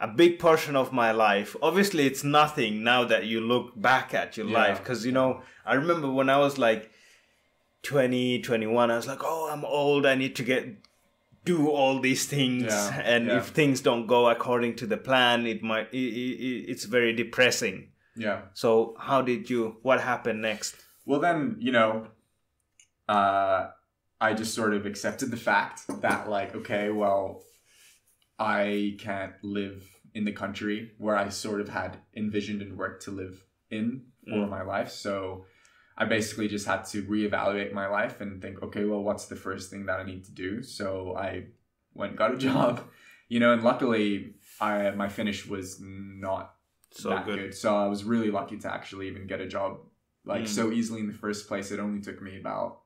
a 0.00 0.06
big 0.08 0.38
portion 0.38 0.76
of 0.76 0.92
my 0.92 1.10
life. 1.12 1.56
Obviously, 1.60 2.06
it's 2.06 2.22
nothing 2.22 2.84
now 2.84 3.04
that 3.04 3.26
you 3.26 3.40
look 3.40 3.72
back 3.80 4.14
at 4.14 4.36
your 4.36 4.46
Yeah. 4.46 4.58
life 4.58 4.78
because 4.78 5.04
you 5.04 5.12
know 5.12 5.42
I 5.66 5.74
remember 5.74 6.10
when 6.10 6.30
I 6.30 6.38
was 6.38 6.56
like 6.58 6.90
20, 7.82 8.42
21, 8.42 8.90
I 8.90 8.96
was 8.96 9.06
like, 9.06 9.20
oh, 9.22 9.48
I'm 9.50 9.64
old. 9.64 10.06
I 10.06 10.14
need 10.14 10.36
to 10.36 10.42
get 10.44 10.66
do 11.44 11.68
all 11.70 11.98
these 12.00 12.26
things 12.26 12.64
Yeah, 12.64 13.00
and 13.04 13.26
yeah. 13.26 13.38
if 13.38 13.46
things 13.48 13.80
don't 13.80 14.06
go 14.06 14.28
according 14.28 14.76
to 14.76 14.86
the 14.86 14.98
plan 14.98 15.46
it 15.46 15.62
might 15.62 15.88
it, 15.94 15.96
it, 15.96 16.70
it's 16.70 16.84
very 16.84 17.14
depressing 17.14 17.88
Yeah. 18.16 18.42
so 18.52 18.94
how 19.00 19.22
did 19.22 19.48
you 19.48 19.76
what 19.80 20.00
happened 20.02 20.42
next 20.42 20.76
Well, 21.08 21.20
then, 21.20 21.56
you 21.58 21.72
know, 21.72 22.06
uh, 23.08 23.68
I 24.20 24.34
just 24.34 24.52
sort 24.52 24.74
of 24.74 24.84
accepted 24.84 25.30
the 25.30 25.38
fact 25.38 25.80
that, 26.02 26.28
like, 26.28 26.54
okay, 26.54 26.90
well, 26.90 27.44
I 28.38 28.94
can't 28.98 29.32
live 29.42 29.88
in 30.12 30.26
the 30.26 30.32
country 30.32 30.92
where 30.98 31.16
I 31.16 31.30
sort 31.30 31.62
of 31.62 31.70
had 31.70 31.96
envisioned 32.14 32.60
and 32.60 32.76
worked 32.76 33.04
to 33.04 33.10
live 33.10 33.42
in 33.70 34.02
for 34.26 34.46
Mm. 34.46 34.50
my 34.50 34.60
life. 34.60 34.90
So 34.90 35.46
I 35.96 36.04
basically 36.04 36.46
just 36.46 36.66
had 36.66 36.84
to 36.92 37.02
reevaluate 37.04 37.72
my 37.72 37.86
life 37.86 38.20
and 38.20 38.42
think, 38.42 38.62
okay, 38.62 38.84
well, 38.84 39.02
what's 39.02 39.24
the 39.26 39.36
first 39.36 39.70
thing 39.70 39.86
that 39.86 40.00
I 40.00 40.02
need 40.02 40.24
to 40.26 40.32
do? 40.32 40.62
So 40.62 41.16
I 41.16 41.46
went 41.94 42.10
and 42.10 42.18
got 42.18 42.34
a 42.34 42.36
job, 42.48 42.82
you 43.30 43.40
know, 43.40 43.54
and 43.54 43.62
luckily, 43.64 44.34
I 44.60 44.90
my 44.90 45.08
Finnish 45.08 45.46
was 45.46 45.80
not 45.80 46.54
so 46.90 47.08
that 47.08 47.24
good, 47.24 47.38
good. 47.38 47.54
So 47.54 47.74
I 47.74 47.86
was 47.86 48.04
really 48.04 48.30
lucky 48.30 48.58
to 48.58 48.70
actually 48.70 49.08
even 49.08 49.26
get 49.26 49.40
a 49.40 49.48
job 49.48 49.78
like 50.28 50.42
Mm. 50.44 50.48
so 50.58 50.70
easily 50.78 51.00
in 51.00 51.06
the 51.12 51.18
first 51.24 51.48
place. 51.48 51.70
It 51.74 51.80
only 51.80 52.00
took 52.00 52.20
me 52.22 52.38
about 52.38 52.80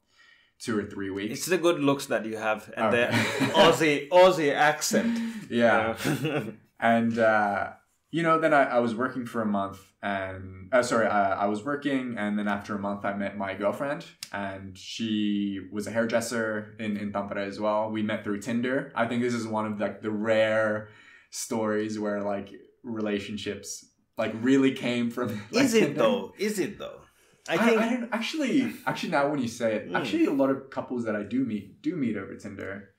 two 0.65 0.79
or 0.79 0.85
three 0.85 1.11
weeks. 1.11 1.35
it's 1.35 1.47
the 1.47 1.59
good 1.59 1.81
looks 1.81 2.07
that 2.07 2.25
you 2.25 2.37
have 2.37 2.61
and 2.77 2.87
Okay. 2.95 3.07
the 3.11 3.47
aussie 3.63 4.09
aussie 4.11 4.55
accent 4.55 5.11
yeah. 5.51 5.97
you 6.05 6.31
know? 6.31 6.53
And 6.95 7.17
uh, 7.19 7.71
you 8.11 8.23
know, 8.27 8.39
then 8.41 8.53
I, 8.53 8.65
I 8.77 8.79
was 8.81 8.93
working 8.95 9.25
for 9.25 9.41
a 9.41 9.47
month, 9.47 9.79
and 10.03 10.69
uh, 10.75 10.83
sorry, 10.83 11.07
I, 11.07 11.45
I 11.45 11.47
was 11.47 11.61
working, 11.65 12.17
and 12.19 12.37
then 12.39 12.49
after 12.49 12.75
a 12.75 12.79
month, 12.79 13.05
I 13.05 13.15
met 13.15 13.39
my 13.39 13.55
girlfriend, 13.55 14.05
and 14.33 14.77
she 14.77 15.61
was 15.73 15.87
a 15.87 15.93
hairdresser 15.97 16.75
in 16.85 16.97
in 17.03 17.13
Tampere 17.13 17.47
as 17.53 17.59
well. 17.61 17.91
We 17.97 18.03
met 18.03 18.25
through 18.25 18.41
Tinder. 18.41 18.91
I 19.03 19.07
think 19.07 19.23
this 19.23 19.33
is 19.41 19.47
one 19.47 19.65
of 19.71 19.79
like 19.81 20.03
the 20.03 20.11
rare 20.11 20.89
stories 21.31 21.99
where 21.99 22.21
like 22.35 22.49
relationships 22.83 23.87
like 24.19 24.33
really 24.41 24.73
came 24.73 25.11
from. 25.11 25.29
like, 25.53 25.65
is 25.65 25.75
it 25.75 25.95
though 25.95 26.35
is 26.39 26.59
it 26.59 26.79
though 26.79 27.02
i 27.49 27.55
I, 27.55 27.59
think 27.59 27.79
I 27.81 27.89
don't 27.95 28.09
actually 28.13 28.73
actually 28.87 29.11
now 29.11 29.29
when 29.31 29.41
you 29.41 29.49
say 29.49 29.75
it, 29.77 29.91
Mm. 29.91 29.97
actually 29.99 30.27
a 30.27 30.31
lot 30.43 30.51
of 30.51 30.71
couples 30.71 31.05
that 31.07 31.17
I 31.17 31.23
do 31.25 31.45
meet 31.45 31.83
do 31.83 31.97
meet 31.97 32.17
over 32.17 32.35
Tinder. 32.37 32.91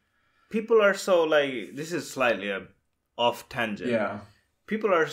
people 0.50 0.82
are 0.82 0.94
so 0.94 1.24
like 1.24 1.76
this 1.76 1.92
is 1.94 2.10
slightly 2.10 2.50
a 2.50 2.62
off 3.18 3.48
tangent 3.50 3.90
Yeah. 3.90 4.20
people 4.68 4.94
are 4.94 5.08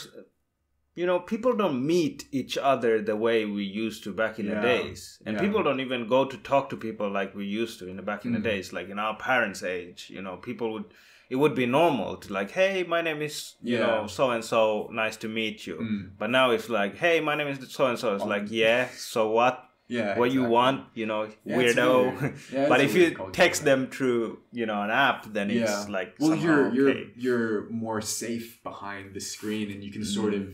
you 1.00 1.06
know 1.06 1.18
people 1.20 1.54
don't 1.62 1.86
meet 1.86 2.24
each 2.32 2.58
other 2.58 3.00
the 3.10 3.16
way 3.26 3.44
we 3.44 3.62
used 3.84 4.02
to 4.04 4.12
back 4.12 4.38
in 4.40 4.46
the 4.48 4.60
days 4.60 5.00
and 5.24 5.34
Yeah. 5.36 5.42
people 5.44 5.62
don't 5.62 5.80
even 5.86 6.08
go 6.08 6.24
to 6.32 6.36
talk 6.50 6.68
to 6.70 6.76
people 6.76 7.08
like 7.18 7.34
we 7.34 7.46
used 7.62 7.78
to 7.80 7.88
in 7.88 7.96
the 7.96 8.02
back 8.10 8.24
in 8.26 8.32
the 8.32 8.40
Mm. 8.40 8.50
days 8.52 8.72
like 8.72 8.88
in 8.94 8.98
our 8.98 9.16
parents 9.16 9.62
age 9.62 10.00
you 10.16 10.22
know 10.22 10.36
people 10.48 10.72
would 10.74 10.88
it 11.30 11.36
would 11.36 11.54
be 11.54 11.66
normal 11.66 12.16
to 12.22 12.32
like 12.38 12.50
hey 12.50 12.82
my 12.94 13.00
name 13.08 13.22
is 13.22 13.54
you 13.62 13.76
Yeah. 13.78 13.86
know 13.86 14.06
so 14.16 14.30
and 14.34 14.44
so 14.44 14.88
nice 14.92 15.16
to 15.22 15.28
meet 15.28 15.66
you 15.68 15.76
Mm. 15.76 16.02
but 16.20 16.28
now 16.38 16.46
it's 16.50 16.68
like 16.68 16.92
hey 17.04 17.20
my 17.20 17.34
name 17.38 17.48
is 17.52 17.58
so 17.76 17.86
and 17.86 17.98
so 17.98 18.14
it's 18.14 18.24
Oh. 18.24 18.34
like 18.34 18.46
yeah 18.64 18.88
so 19.12 19.20
what 19.38 19.54
Yeah. 19.98 20.18
what 20.20 20.30
you 20.36 20.42
want 20.58 20.78
you 21.00 21.06
know 21.10 21.22
Yeah, 21.44 21.56
weirdo 21.56 21.90
weird. 22.20 22.34
Yeah, 22.56 22.68
but 22.72 22.78
if 22.86 22.92
you 22.98 23.06
culture. 23.10 23.32
text 23.42 23.60
them 23.70 23.80
through 23.94 24.24
you 24.58 24.66
know 24.70 24.80
an 24.86 24.90
app 25.08 25.20
then 25.36 25.46
it's 25.50 25.88
like 25.96 26.10
well, 26.20 26.34
you're 26.44 26.64
you're 26.76 26.90
okay. 26.90 27.04
you're 27.24 27.54
more 27.86 28.00
safe 28.22 28.48
behind 28.70 29.04
the 29.16 29.20
screen, 29.34 29.66
and 29.72 29.80
you 29.84 29.90
can 29.96 30.04
sort 30.04 30.32
Mm. 30.34 30.40
of 30.40 30.44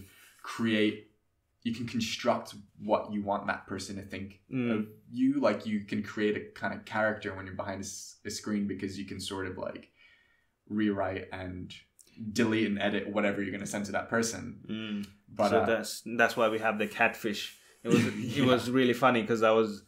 create. 0.55 0.97
You 1.67 1.75
can 1.75 1.87
construct 1.97 2.55
what 2.91 3.03
you 3.13 3.21
want 3.31 3.43
that 3.49 3.67
person 3.67 3.97
to 3.97 4.03
think 4.13 4.29
Mm. 4.51 4.71
of 4.75 4.87
you. 5.11 5.29
Like 5.49 5.67
you 5.71 5.81
can 5.91 6.01
create 6.13 6.37
a 6.37 6.45
kind 6.61 6.73
of 6.77 6.81
character 6.85 7.29
when 7.35 7.45
you're 7.47 7.61
behind 7.65 7.81
a 8.31 8.31
screen 8.31 8.67
because 8.73 8.93
you 9.01 9.05
can 9.05 9.19
sort 9.21 9.47
of 9.51 9.59
like 9.59 9.89
rewrite 10.69 11.29
and 11.33 11.73
delete 12.33 12.67
and 12.67 12.81
edit 12.81 13.09
whatever 13.09 13.43
you're 13.43 13.51
going 13.51 13.61
to 13.61 13.67
send 13.67 13.87
to 13.87 13.93
that 13.93 14.09
person. 14.09 14.61
Mm. 14.69 15.07
But 15.29 15.51
so 15.51 15.61
uh, 15.61 15.67
that's 15.67 16.03
that's 16.17 16.37
why 16.37 16.49
we 16.49 16.59
have 16.59 16.79
the 16.79 16.87
catfish. 16.87 17.57
It 17.83 17.89
was 17.89 18.07
it 18.39 18.45
was 18.45 18.71
really 18.71 18.95
funny 18.95 19.23
because 19.23 19.43
I 19.43 19.51
was, 19.51 19.83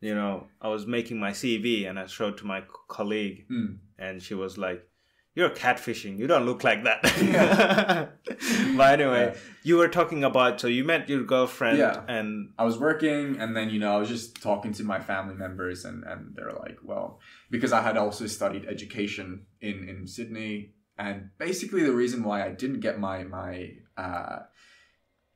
you 0.00 0.14
know, 0.14 0.46
I 0.60 0.68
was 0.68 0.86
making 0.86 1.18
my 1.18 1.30
CV 1.30 1.88
and 1.88 1.98
I 1.98 2.06
showed 2.06 2.38
to 2.38 2.46
my 2.46 2.62
colleague 2.88 3.46
mm, 3.50 3.78
and 3.98 4.22
she 4.22 4.34
was 4.34 4.58
like, 4.58 4.86
"You're 5.34 5.50
catfishing. 5.50 6.18
You 6.18 6.26
don't 6.26 6.44
look 6.46 6.62
like 6.64 6.84
that." 6.84 7.00
Yeah. 7.22 8.08
but 8.76 9.00
anyway, 9.00 9.32
Yeah. 9.34 9.40
you 9.62 9.76
were 9.76 9.88
talking 9.88 10.24
about 10.24 10.60
so 10.60 10.66
you 10.68 10.84
met 10.84 11.08
your 11.08 11.22
girlfriend 11.24 11.78
Yeah. 11.78 12.02
and 12.08 12.50
I 12.58 12.64
was 12.64 12.78
working 12.78 13.38
and 13.38 13.56
then, 13.56 13.70
you 13.70 13.78
know, 13.78 13.94
I 13.94 13.98
was 13.98 14.08
just 14.08 14.42
talking 14.42 14.72
to 14.74 14.84
my 14.84 15.00
family 15.00 15.34
members 15.34 15.84
and, 15.84 16.04
and 16.04 16.34
they're 16.34 16.52
like, 16.52 16.78
well, 16.82 17.20
because 17.50 17.72
I 17.72 17.82
had 17.82 17.96
also 17.96 18.26
studied 18.26 18.66
education 18.66 19.46
in, 19.60 19.88
in 19.88 20.06
Sydney. 20.06 20.74
And 20.98 21.30
basically 21.38 21.82
the 21.82 21.92
reason 21.92 22.22
why 22.22 22.44
I 22.44 22.50
didn't 22.50 22.80
get 22.80 22.98
my, 23.00 23.24
my, 23.24 23.70
uh, 23.96 24.40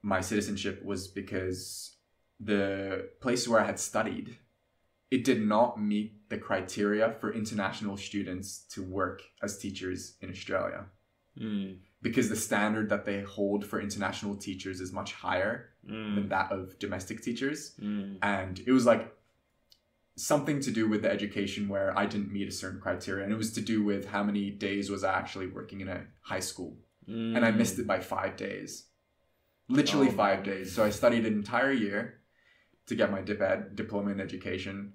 my 0.03 0.21
citizenship 0.21 0.85
was 0.85 1.09
because 1.09 1.97
the 2.39 3.09
place 3.21 3.49
where 3.49 3.61
I 3.61 3.65
had 3.65 3.79
studied, 3.81 4.37
it 5.11 5.25
did 5.25 5.41
not 5.41 5.81
meet 5.81 6.16
the 6.29 6.39
criteria 6.39 7.15
for 7.21 7.33
international 7.33 7.97
students 7.97 8.65
to 8.71 8.83
work 8.83 9.23
as 9.43 9.59
teachers 9.59 10.17
in 10.21 10.31
Australia. 10.31 10.87
Mm, 11.41 11.79
because 12.03 12.29
the 12.29 12.37
standard 12.37 12.89
that 12.91 13.05
they 13.05 13.21
hold 13.23 13.65
for 13.65 13.81
international 13.81 14.37
teachers 14.37 14.81
is 14.81 14.93
much 14.93 15.13
higher 15.13 15.71
than 15.85 16.25
mm, 16.25 16.29
that 16.29 16.53
of 16.53 16.79
domestic 16.79 17.23
teachers. 17.23 17.75
Mm, 17.81 18.19
and 18.23 18.63
it 18.67 18.73
was 18.73 18.87
like 18.87 19.13
something 20.17 20.61
to 20.61 20.71
do 20.71 20.89
with 20.89 21.03
the 21.03 21.11
education 21.11 21.69
where 21.69 21.97
I 21.99 22.07
didn't 22.07 22.33
meet 22.33 22.49
a 22.49 22.53
certain 22.53 22.81
criteria, 22.81 23.25
and 23.25 23.33
it 23.33 23.37
was 23.37 23.53
to 23.53 23.61
do 23.61 23.85
with 23.85 24.09
how 24.09 24.23
many 24.23 24.51
days 24.51 24.91
was 24.91 25.05
I 25.05 25.13
actually 25.19 25.47
working 25.47 25.81
in 25.81 25.89
a 25.89 26.05
high 26.23 26.41
school, 26.41 26.77
and 27.37 27.45
I 27.45 27.51
missed 27.51 27.79
it 27.79 27.87
by 27.87 28.01
five 28.01 28.37
days, 28.37 28.87
literally 29.69 30.09
Oh, 30.09 30.13
five 30.13 30.43
days. 30.43 30.75
So 30.75 30.85
I 30.85 30.91
studied 30.91 31.27
an 31.27 31.35
entire 31.35 31.73
year 31.73 32.21
to 32.87 32.95
get 32.95 33.13
my 33.13 33.21
dip 33.21 33.41
ed 33.41 33.77
diploma 33.77 34.11
in 34.11 34.21
education, 34.21 34.95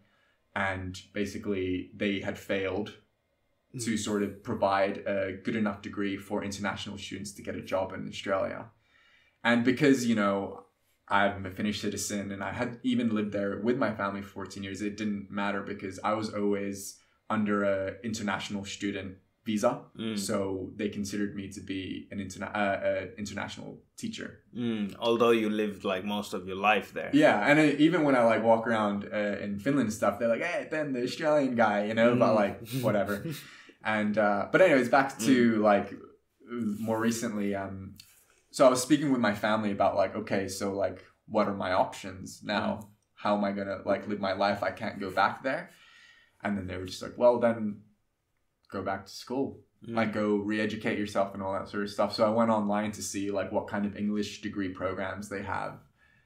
and 0.55 0.97
basically 1.13 1.91
they 1.95 2.19
had 2.19 2.37
failed 2.37 2.97
to 3.79 3.91
hmm. 3.91 3.95
sort 3.95 4.23
of 4.23 4.43
provide 4.43 4.97
a 5.07 5.33
good 5.43 5.55
enough 5.55 5.81
degree 5.81 6.17
for 6.17 6.43
international 6.43 6.97
students 6.97 7.31
to 7.33 7.41
get 7.41 7.55
a 7.55 7.61
job 7.61 7.93
in 7.93 8.07
Australia. 8.07 8.65
And 9.43 9.63
because, 9.63 10.05
you 10.05 10.15
know, 10.15 10.65
I'm 11.07 11.45
a 11.45 11.51
Finnish 11.51 11.81
citizen 11.81 12.31
and 12.31 12.43
I 12.43 12.51
had 12.51 12.79
even 12.83 13.15
lived 13.15 13.31
there 13.31 13.59
with 13.59 13.77
my 13.77 13.93
family 13.93 14.21
for 14.21 14.45
14 14.45 14.63
years, 14.63 14.81
it 14.81 14.97
didn't 14.97 15.31
matter 15.31 15.61
because 15.61 15.99
I 16.03 16.13
was 16.13 16.33
always 16.33 16.97
under 17.29 17.63
a 17.63 17.95
international 18.03 18.65
student 18.65 19.15
visa. 19.45 19.81
Mm, 19.97 20.17
So 20.17 20.71
they 20.75 20.89
considered 20.89 21.35
me 21.35 21.49
to 21.49 21.61
be 21.61 22.07
an 22.11 22.19
interna- 22.19 22.53
uh, 22.55 22.77
uh, 22.89 23.05
international 23.17 23.79
teacher. 23.97 24.29
mm, 24.55 24.93
although 24.99 25.31
you 25.31 25.49
lived 25.49 25.83
like 25.83 26.03
most 26.05 26.33
of 26.33 26.47
your 26.47 26.57
life 26.57 26.93
there. 26.93 27.09
Yeah, 27.13 27.37
and 27.49 27.59
it, 27.59 27.79
even 27.79 28.03
when 28.03 28.15
I 28.15 28.23
like 28.23 28.43
walk 28.43 28.67
around 28.67 29.05
uh, 29.11 29.37
in 29.45 29.59
Finland 29.59 29.87
and 29.87 29.93
stuff, 29.93 30.19
they're 30.19 30.27
like, 30.35 30.43
"Hey, 30.43 30.67
Ben, 30.71 30.93
the 30.93 31.03
Australian 31.03 31.55
guy," 31.55 31.85
you 31.89 31.93
know, 31.93 32.15
but 32.15 32.31
Mm. 32.31 32.35
like 32.43 32.55
whatever. 32.87 33.25
and 33.83 34.17
uh, 34.17 34.47
but 34.51 34.61
anyways, 34.61 34.89
back 34.89 35.17
to 35.19 35.35
Mm. 35.59 35.63
like 35.71 35.89
more 36.79 36.99
recently. 36.99 37.55
Um, 37.55 37.95
so 38.51 38.65
I 38.67 38.69
was 38.69 38.81
speaking 38.81 39.11
with 39.11 39.21
my 39.21 39.33
family 39.33 39.71
about 39.71 39.95
like, 39.95 40.13
okay, 40.21 40.47
so 40.49 40.65
like, 40.73 40.99
what 41.27 41.47
are 41.47 41.55
my 41.55 41.71
options 41.73 42.41
now? 42.43 42.87
how 43.23 43.37
am 43.37 43.43
I 43.43 43.51
gonna 43.51 43.77
like 43.85 44.07
live 44.07 44.19
my 44.19 44.33
life? 44.33 44.63
I 44.63 44.71
can't 44.71 44.99
go 44.99 45.11
back 45.11 45.43
there. 45.43 45.69
And 46.43 46.57
then 46.57 46.65
they 46.65 46.75
were 46.77 46.87
just 46.87 47.03
like, 47.03 47.15
well, 47.17 47.37
then 47.39 47.81
go 48.71 48.81
back 48.81 49.05
to 49.05 49.11
school. 49.11 49.59
Mm. 49.87 49.95
Like 49.95 50.13
go 50.13 50.35
re-educate 50.35 50.97
yourself 50.97 51.33
and 51.33 51.41
all 51.43 51.53
that 51.53 51.67
sort 51.67 51.83
of 51.83 51.89
stuff. 51.89 52.13
So 52.13 52.25
I 52.25 52.29
went 52.29 52.49
online 52.51 52.91
to 52.93 53.01
see 53.01 53.31
like 53.31 53.51
what 53.51 53.67
kind 53.67 53.85
of 53.85 53.95
English 53.97 54.41
degree 54.41 54.69
programs 54.69 55.29
they 55.29 55.43
have 55.43 55.79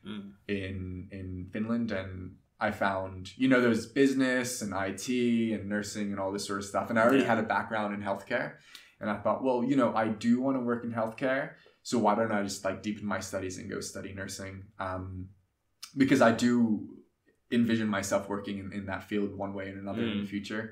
Mm. 0.07 0.33
in 0.47 1.07
in 1.11 1.49
Finland 1.51 1.91
and 1.91 2.35
I 2.59 2.69
found 2.69 3.35
you 3.41 3.47
know 3.47 3.59
there's 3.59 3.87
business 3.87 4.61
and 4.61 4.71
IT 4.89 5.07
and 5.55 5.67
nursing 5.67 6.11
and 6.11 6.19
all 6.19 6.31
this 6.31 6.45
sort 6.45 6.59
of 6.59 6.65
stuff 6.65 6.91
and 6.91 6.99
I 6.99 7.01
already 7.01 7.23
Yeah. 7.23 7.29
had 7.35 7.39
a 7.39 7.47
background 7.55 7.95
in 7.95 8.01
healthcare 8.09 8.49
and 8.99 9.09
I 9.09 9.17
thought 9.23 9.43
well 9.43 9.63
you 9.63 9.75
know 9.75 9.89
I 9.95 10.09
do 10.09 10.39
want 10.45 10.57
to 10.57 10.63
work 10.71 10.83
in 10.83 10.91
healthcare 10.93 11.45
so 11.81 11.97
why 11.97 12.13
don't 12.13 12.31
I 12.31 12.43
just 12.43 12.63
like 12.63 12.83
deepen 12.83 13.03
my 13.15 13.19
studies 13.19 13.57
and 13.57 13.67
go 13.67 13.79
study 13.79 14.13
nursing 14.13 14.55
um, 14.79 15.29
because 15.97 16.21
I 16.21 16.31
do 16.31 16.87
envision 17.51 17.87
myself 17.87 18.29
working 18.29 18.59
in, 18.59 18.67
in 18.73 18.85
that 18.85 19.03
field 19.09 19.35
one 19.35 19.53
way 19.55 19.69
or 19.71 19.79
another 19.79 20.03
in 20.03 20.17
the 20.19 20.23
Mm. 20.23 20.27
future 20.27 20.63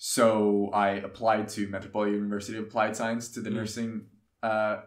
so 0.00 0.70
I 0.72 0.90
applied 0.90 1.48
to 1.50 1.66
Metropolitan 1.68 2.14
University 2.14 2.56
of 2.56 2.64
Applied 2.64 2.96
Science 2.96 3.28
to 3.30 3.40
the 3.40 3.50
Mm. 3.50 3.54
nursing 3.54 4.06
uh, 4.42 4.82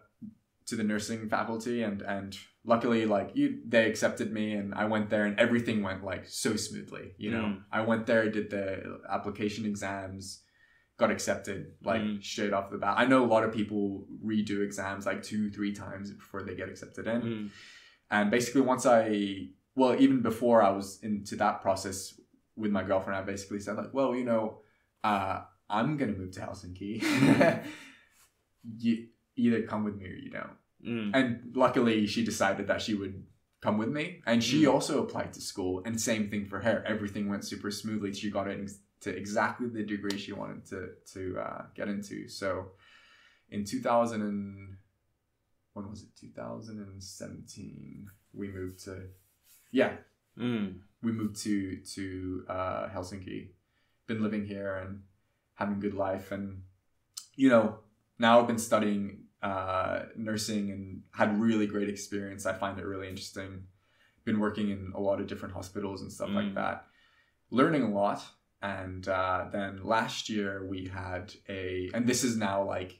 to 0.67 0.75
the 0.77 0.83
nursing 0.83 1.27
faculty 1.27 1.83
and 1.83 2.01
and 2.01 2.37
luckily 2.63 3.05
like 3.05 3.31
you 3.35 3.59
they 3.67 3.85
accepted 3.89 4.31
me 4.31 4.53
and 4.53 4.73
I 4.73 4.85
went 4.85 5.09
there 5.09 5.25
and 5.25 5.37
everything 5.37 5.83
went 5.83 6.05
like 6.05 6.25
so 6.27 6.55
smoothly 6.55 7.13
you 7.17 7.29
know 7.31 7.43
Mm. 7.43 7.63
I 7.71 7.81
went 7.81 8.05
there 8.05 8.29
did 8.31 8.49
the 8.51 8.99
application 9.09 9.65
exams 9.65 10.43
got 10.97 11.11
accepted 11.11 11.73
like 11.83 12.01
Mm. 12.01 12.23
straight 12.23 12.53
off 12.53 12.71
the 12.71 12.77
bat 12.77 12.95
I 12.97 13.05
know 13.05 13.25
a 13.25 13.31
lot 13.35 13.43
of 13.43 13.51
people 13.51 14.07
redo 14.23 14.63
exams 14.63 15.05
like 15.05 15.21
two 15.23 15.49
three 15.51 15.73
times 15.73 16.11
before 16.13 16.43
they 16.43 16.55
get 16.55 16.69
accepted 16.69 17.05
in 17.07 17.21
Mm. 17.21 17.49
and 18.11 18.31
basically 18.31 18.61
once 18.61 18.85
I 18.85 19.49
well 19.75 19.93
even 19.99 20.21
before 20.21 20.61
I 20.63 20.71
was 20.71 20.99
into 21.03 21.35
that 21.37 21.61
process 21.61 22.17
with 22.55 22.71
my 22.71 22.83
girlfriend 22.83 23.17
I 23.19 23.23
basically 23.23 23.59
said 23.59 23.75
like 23.75 23.93
well 23.93 24.15
you 24.15 24.23
know 24.23 24.60
uh, 25.03 25.41
I'm 25.69 25.97
gonna 25.97 26.11
move 26.13 26.31
to 26.33 26.41
Helsinki 26.41 27.01
you 28.79 29.07
either 29.35 29.63
come 29.63 29.83
with 29.83 29.95
me 29.95 30.05
or 30.05 30.13
you 30.15 30.29
don't 30.31 30.57
Mm. 30.83 31.11
and 31.13 31.55
luckily 31.55 32.07
she 32.07 32.25
decided 32.25 32.65
that 32.65 32.81
she 32.81 32.95
would 32.95 33.23
come 33.61 33.77
with 33.77 33.89
me 33.89 34.21
and 34.25 34.43
she 34.43 34.63
Mm. 34.63 34.73
also 34.73 35.03
applied 35.03 35.31
to 35.33 35.39
school 35.41 35.83
and 35.85 36.01
same 36.01 36.27
thing 36.27 36.47
for 36.47 36.59
her 36.59 36.83
everything 36.87 37.29
went 37.29 37.45
super 37.45 37.69
smoothly 37.69 38.11
she 38.13 38.31
got 38.31 38.47
into 38.49 39.15
exactly 39.15 39.67
the 39.67 39.83
degree 39.83 40.17
she 40.17 40.33
wanted 40.33 40.65
to 40.65 40.89
to 41.13 41.37
uh, 41.39 41.61
get 41.75 41.87
into 41.87 42.27
so 42.27 42.71
in 43.49 43.63
2000 43.63 44.21
and 44.23 44.77
when 45.73 45.87
was 45.87 46.01
it 46.01 46.09
2017 46.19 48.09
we 48.33 48.47
moved 48.47 48.83
to 48.85 49.03
yeah 49.71 49.93
Mm. 50.39 50.79
we 51.03 51.11
moved 51.11 51.35
to 51.43 51.75
to 51.95 52.45
uh, 52.47 52.87
Helsinki. 52.89 53.49
Been 54.11 54.21
living 54.21 54.45
here 54.45 54.75
and 54.75 55.03
having 55.53 55.75
a 55.75 55.79
good 55.79 55.93
life, 55.93 56.33
and 56.33 56.63
you 57.35 57.47
know 57.47 57.79
now 58.19 58.39
I've 58.39 58.47
been 58.47 58.59
studying 58.59 59.03
uh, 59.41 60.01
nursing 60.17 60.69
and 60.71 61.03
had 61.11 61.39
really 61.39 61.65
great 61.65 61.87
experience. 61.87 62.45
I 62.45 62.53
find 62.53 62.77
it 62.77 62.85
really 62.85 63.07
interesting. 63.07 63.63
Been 64.25 64.41
working 64.41 64.69
in 64.69 64.91
a 64.93 64.99
lot 64.99 65.21
of 65.21 65.27
different 65.27 65.53
hospitals 65.53 66.01
and 66.01 66.11
stuff 66.11 66.29
like 66.29 66.51
Mm. 66.51 66.55
that, 66.55 66.87
learning 67.51 67.83
a 67.83 67.89
lot. 67.89 68.21
And 68.61 69.07
uh, 69.07 69.45
then 69.51 69.83
last 69.83 70.29
year 70.29 70.67
we 70.67 70.87
had 70.87 71.33
a, 71.47 71.89
and 71.93 72.05
this 72.05 72.23
is 72.25 72.35
now 72.35 72.57
like 72.63 72.99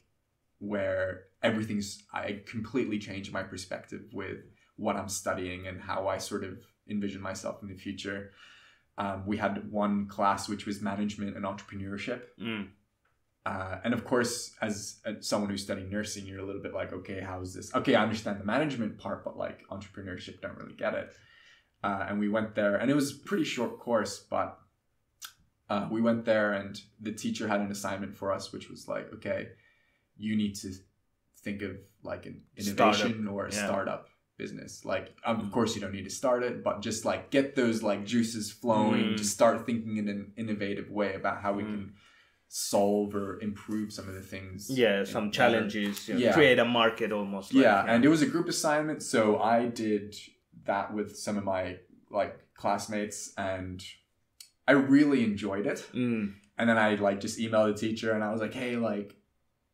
where 0.59 1.25
everything's 1.43 2.03
I 2.13 2.41
completely 2.45 2.99
changed 2.99 3.33
my 3.33 3.43
perspective 3.43 4.03
with 4.13 4.39
what 4.77 4.95
I'm 4.95 5.09
studying 5.09 5.67
and 5.67 5.81
how 5.81 6.07
I 6.07 6.19
sort 6.19 6.43
of 6.45 6.65
envision 6.89 7.21
myself 7.21 7.61
in 7.61 7.67
the 7.67 7.75
future. 7.75 8.31
Um, 9.01 9.23
we 9.25 9.37
had 9.37 9.71
one 9.71 10.07
class 10.07 10.47
which 10.47 10.67
was 10.67 10.79
management 10.79 11.35
and 11.35 11.43
entrepreneurship. 11.43 12.21
Mm. 12.39 12.67
Uh, 13.43 13.77
and 13.83 13.95
of 13.95 14.05
course, 14.05 14.53
as, 14.61 14.99
as 15.03 15.27
someone 15.27 15.49
who's 15.49 15.63
studying 15.63 15.89
nursing, 15.89 16.27
you're 16.27 16.39
a 16.39 16.45
little 16.45 16.61
bit 16.61 16.75
like, 16.75 16.93
okay, 16.93 17.19
how 17.19 17.41
is 17.41 17.55
this? 17.55 17.73
Okay, 17.73 17.95
I 17.95 18.03
understand 18.03 18.39
the 18.39 18.45
management 18.45 18.99
part, 18.99 19.25
but 19.25 19.35
like 19.35 19.67
entrepreneurship, 19.69 20.39
don't 20.39 20.55
really 20.55 20.75
get 20.75 20.93
it. 20.93 21.11
Uh, 21.83 22.05
and 22.09 22.19
we 22.19 22.29
went 22.29 22.53
there, 22.53 22.75
and 22.75 22.91
it 22.91 22.93
was 22.93 23.09
a 23.09 23.15
pretty 23.25 23.43
short 23.43 23.79
course, 23.79 24.19
but 24.19 24.59
uh, 25.67 25.87
we 25.89 25.99
went 25.99 26.23
there, 26.23 26.53
and 26.53 26.79
the 26.99 27.11
teacher 27.11 27.47
had 27.47 27.59
an 27.59 27.71
assignment 27.71 28.15
for 28.15 28.31
us, 28.31 28.53
which 28.53 28.69
was 28.69 28.87
like, 28.87 29.11
okay, 29.15 29.47
you 30.15 30.35
need 30.35 30.53
to 30.57 30.71
think 31.39 31.63
of 31.63 31.71
like 32.03 32.27
an 32.27 32.43
innovation 32.55 33.27
or 33.27 33.47
a 33.47 33.51
yeah. 33.51 33.65
startup 33.65 34.09
business. 34.43 34.71
Like, 34.93 35.07
um, 35.27 35.39
of 35.41 35.45
Mm. 35.47 35.51
course, 35.55 35.71
you 35.75 35.81
don't 35.83 35.95
need 35.97 36.07
to 36.11 36.15
start 36.21 36.41
it, 36.49 36.55
but 36.67 36.75
just 36.89 37.01
like 37.11 37.21
get 37.37 37.45
those 37.61 37.77
like 37.89 38.01
juices 38.13 38.45
flowing. 38.61 39.05
Mm. 39.11 39.17
Just 39.21 39.31
start 39.39 39.55
thinking 39.67 39.93
in 40.01 40.07
an 40.15 40.21
innovative 40.41 40.87
way 40.99 41.11
about 41.21 41.37
how 41.43 41.51
we 41.59 41.63
Mm. 41.63 41.71
can 41.75 41.93
solve 42.47 43.09
or 43.21 43.39
improve 43.49 43.87
some 43.97 44.07
of 44.09 44.15
the 44.19 44.25
things. 44.33 44.69
Yeah, 44.83 45.03
some 45.05 45.25
better. 45.27 45.37
challenges. 45.39 46.07
You 46.07 46.13
know, 46.15 46.19
Yeah. 46.25 46.33
Create 46.39 46.59
a 46.59 46.65
market 46.81 47.09
almost. 47.19 47.53
like, 47.53 47.63
yeah, 47.63 47.85
and 47.87 48.03
it 48.03 48.09
was 48.15 48.21
a 48.21 48.29
group 48.33 48.47
assignment, 48.55 48.99
so 49.13 49.21
I 49.39 49.67
did 49.67 50.15
that 50.65 50.93
with 50.93 51.09
some 51.25 51.37
of 51.37 51.43
my 51.55 51.63
like 52.19 52.33
classmates, 52.61 53.33
and 53.37 53.77
I 54.67 54.73
really 54.73 55.23
enjoyed 55.23 55.65
it. 55.73 55.79
Mm. 55.93 56.33
And 56.57 56.65
then 56.69 56.77
I 56.77 56.95
like 56.95 57.19
just 57.21 57.39
emailed 57.39 57.67
the 57.73 57.79
teacher, 57.87 58.09
and 58.15 58.21
I 58.23 58.29
was 58.33 58.41
like, 58.45 58.53
"Hey, 58.53 58.75
like, 58.75 59.09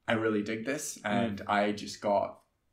I 0.08 0.14
really 0.14 0.44
dig 0.44 0.62
this," 0.72 0.86
and 1.04 1.42
I 1.48 1.72
just 1.84 2.00
got 2.10 2.28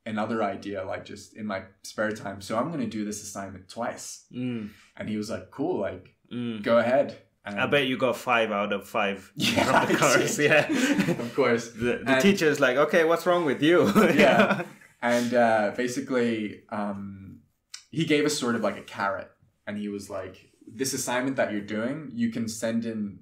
another 0.05 0.43
idea 0.43 0.83
like 0.85 1.05
just 1.05 1.35
in 1.35 1.45
my 1.45 1.63
spare 1.83 2.11
time, 2.11 2.41
so 2.41 2.57
I'm 2.57 2.69
gonna 2.71 2.87
do 2.87 3.05
this 3.05 3.21
assignment 3.23 3.69
twice. 3.69 4.25
Mm. 4.33 4.69
And 4.97 5.09
he 5.09 5.17
was 5.17 5.29
like, 5.29 5.51
"Cool, 5.51 5.79
like, 5.79 6.15
Mm. 6.33 6.63
go 6.63 6.77
ahead." 6.77 7.17
And 7.45 7.59
I 7.59 7.67
bet 7.67 7.85
you 7.87 7.97
got 7.97 8.17
five 8.17 8.51
out 8.51 8.73
of 8.73 8.87
five 8.87 9.31
Yeah, 9.35 9.85
from 9.85 9.93
the 9.93 9.99
course. 9.99 10.39
Yeah. 10.39 10.67
of 11.25 11.35
course. 11.35 11.69
The, 11.71 12.01
the 12.03 12.13
And- 12.13 12.21
teacher's 12.21 12.59
like, 12.59 12.75
okay, 12.77 13.03
what's 13.03 13.25
wrong 13.27 13.45
with 13.45 13.61
you? 13.61 13.85
Yeah. 14.15 14.63
and 15.01 15.31
uh, 15.33 15.71
basically 15.77 16.63
um, 16.69 17.41
he 17.91 18.05
gave 18.05 18.25
us 18.25 18.35
sort 18.39 18.55
of 18.55 18.61
like 18.61 18.77
a 18.77 18.81
carrot 18.81 19.29
and 19.67 19.77
he 19.77 19.89
was 19.89 20.09
like 20.09 20.49
this 20.67 20.93
assignment 20.93 21.35
that 21.35 21.51
you're 21.51 21.61
doing 21.77 22.09
you 22.13 22.31
can 22.31 22.47
send 22.47 22.85
in 22.85 23.19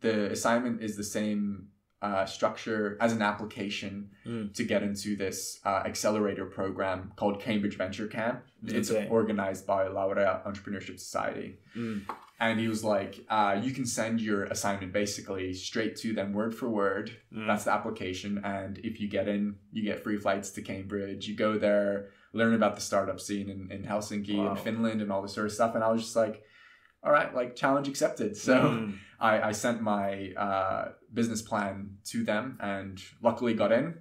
the 0.00 0.30
assignment 0.30 0.80
is 0.82 0.96
the 0.96 1.04
same 1.04 1.68
uh, 2.00 2.24
structure 2.26 2.96
as 3.00 3.12
an 3.12 3.22
application 3.22 4.10
Mm. 4.26 4.52
to 4.54 4.64
get 4.64 4.82
into 4.82 5.16
this 5.16 5.58
uh, 5.64 5.82
accelerator 5.86 6.44
program 6.46 7.12
called 7.16 7.40
cambridge 7.40 7.76
venture 7.76 8.06
camp 8.06 8.42
it's 8.66 8.90
Okay. 8.90 9.08
organized 9.08 9.66
by 9.66 9.88
Laurea 9.88 10.42
Entrepreneurship 10.46 10.98
Society 11.00 11.56
Mm. 11.76 12.02
and 12.40 12.60
he 12.60 12.68
was 12.68 12.84
like 12.84 13.24
uh, 13.30 13.58
you 13.64 13.72
can 13.72 13.86
send 13.86 14.20
your 14.20 14.44
assignment 14.44 14.92
basically 14.92 15.52
straight 15.54 15.96
to 15.96 16.12
them 16.12 16.32
word 16.32 16.54
for 16.54 16.68
word 16.68 17.10
Mm. 17.34 17.46
that's 17.48 17.64
the 17.64 17.72
application. 17.72 18.32
And 18.44 18.78
if 18.78 19.00
you 19.00 19.08
get 19.08 19.26
in, 19.28 19.56
you 19.72 19.82
get 19.82 20.02
free 20.04 20.18
flights 20.18 20.50
to 20.52 20.62
Cambridge. 20.62 21.26
You 21.28 21.34
go 21.36 21.58
there, 21.58 22.10
learn 22.32 22.54
about 22.54 22.74
the 22.76 22.80
startup 22.90 23.20
scene 23.20 23.48
in, 23.54 23.60
in 23.72 23.82
Helsinki 23.84 24.36
Wow. 24.38 24.50
and 24.50 24.58
Finland 24.60 25.02
and 25.02 25.10
all 25.12 25.22
this 25.22 25.32
sort 25.34 25.46
of 25.46 25.52
stuff. 25.52 25.74
And 25.74 25.82
I 25.84 25.90
was 25.90 26.02
just 26.02 26.16
like, 26.16 26.42
all 27.04 27.12
right, 27.12 27.34
like 27.34 27.54
challenge 27.56 27.88
accepted. 27.88 28.36
So 28.36 28.54
Mm. 28.60 28.98
I, 29.20 29.40
I 29.48 29.52
sent 29.52 29.82
my 29.82 30.32
uh, 30.36 30.92
business 31.12 31.42
plan 31.42 31.96
to 32.06 32.24
them 32.24 32.56
and 32.60 33.00
luckily 33.22 33.54
got 33.54 33.72
in. 33.72 33.94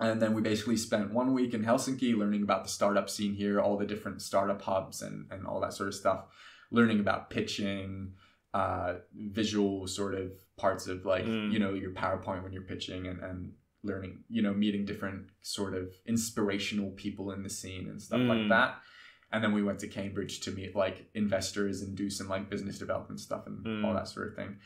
And 0.00 0.20
then 0.20 0.34
we 0.34 0.42
basically 0.42 0.76
spent 0.76 1.12
one 1.12 1.32
week 1.32 1.54
in 1.54 1.62
Helsinki 1.64 2.16
learning 2.16 2.42
about 2.42 2.64
the 2.64 2.70
startup 2.70 3.08
scene 3.08 3.34
here, 3.34 3.60
all 3.60 3.76
the 3.76 3.86
different 3.86 4.20
startup 4.22 4.60
hubs 4.62 5.02
and, 5.02 5.26
and 5.30 5.46
all 5.46 5.60
that 5.60 5.74
sort 5.74 5.88
of 5.88 5.94
stuff, 5.94 6.24
learning 6.72 6.98
about 7.00 7.30
pitching, 7.30 8.14
uh, 8.54 8.94
visual 9.14 9.86
sort 9.86 10.14
of 10.14 10.32
parts 10.56 10.86
of 10.88 11.04
like, 11.04 11.24
Mm. 11.24 11.52
you 11.52 11.58
know, 11.58 11.74
your 11.74 11.90
PowerPoint 11.92 12.42
when 12.42 12.52
you're 12.52 12.62
pitching 12.62 13.06
and, 13.06 13.20
and 13.20 13.52
learning, 13.84 14.24
you 14.28 14.42
know, 14.42 14.52
meeting 14.52 14.84
different 14.84 15.26
sort 15.42 15.74
of 15.74 15.92
inspirational 16.06 16.90
people 16.92 17.30
in 17.32 17.42
the 17.42 17.50
scene 17.50 17.88
and 17.88 18.00
stuff 18.02 18.20
like 18.20 18.38
Mm. 18.38 18.48
that. 18.48 18.76
And 19.32 19.42
then 19.42 19.52
we 19.52 19.62
went 19.62 19.78
to 19.80 19.88
Cambridge 19.88 20.40
to 20.40 20.50
meet 20.50 20.76
like 20.76 21.06
investors 21.14 21.80
and 21.82 21.96
do 21.96 22.10
some 22.10 22.28
like 22.28 22.50
business 22.50 22.78
development 22.78 23.18
stuff 23.20 23.46
and 23.46 23.64
Mm. 23.64 23.84
all 23.84 23.94
that 23.94 24.08
sort 24.08 24.28
of 24.28 24.34
thing. 24.36 24.56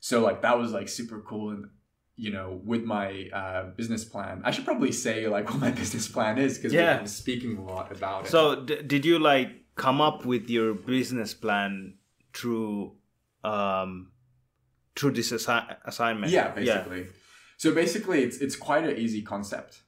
So 0.00 0.20
like 0.20 0.42
that 0.42 0.58
was 0.58 0.72
like 0.72 0.88
super 0.88 1.20
cool 1.20 1.50
and 1.50 1.66
you 2.16 2.30
know 2.32 2.60
with 2.64 2.82
my 2.84 3.28
uh, 3.32 3.62
business 3.76 4.04
plan, 4.04 4.42
I 4.44 4.50
should 4.50 4.64
probably 4.64 4.92
say 4.92 5.28
like 5.28 5.48
what 5.50 5.60
my 5.60 5.70
business 5.82 6.08
plan 6.08 6.38
is 6.38 6.58
because 6.58 6.72
Yeah. 6.72 6.90
we've 6.92 6.98
been 7.00 7.06
speaking 7.08 7.56
a 7.58 7.64
lot 7.64 7.92
about 7.92 8.26
it. 8.26 8.30
So, 8.30 8.64
d- 8.64 8.82
did 8.82 9.04
you 9.06 9.18
like 9.18 9.50
come 9.76 10.00
up 10.00 10.24
with 10.26 10.50
your 10.50 10.74
business 10.74 11.32
plan 11.34 11.94
through 12.34 12.96
um, 13.44 14.10
through 14.96 15.12
this 15.12 15.32
assi- 15.32 15.76
assignment? 15.84 16.32
yeah, 16.32 16.48
basically. 16.48 17.06
So 17.56 17.72
basically, 17.72 18.22
it's 18.24 18.38
it's 18.38 18.56
quite 18.56 18.84
an 18.84 18.96
easy 18.96 19.22
concept, 19.22 19.82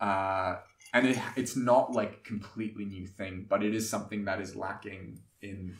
uh, 0.00 0.56
and 0.92 1.06
it 1.06 1.18
it's 1.36 1.56
not 1.56 1.92
like 1.92 2.12
a 2.12 2.28
completely 2.28 2.84
new 2.84 3.06
thing, 3.06 3.46
but 3.48 3.62
it 3.62 3.74
is 3.74 3.88
something 3.88 4.24
that 4.24 4.40
is 4.40 4.56
lacking 4.56 5.20
in 5.42 5.74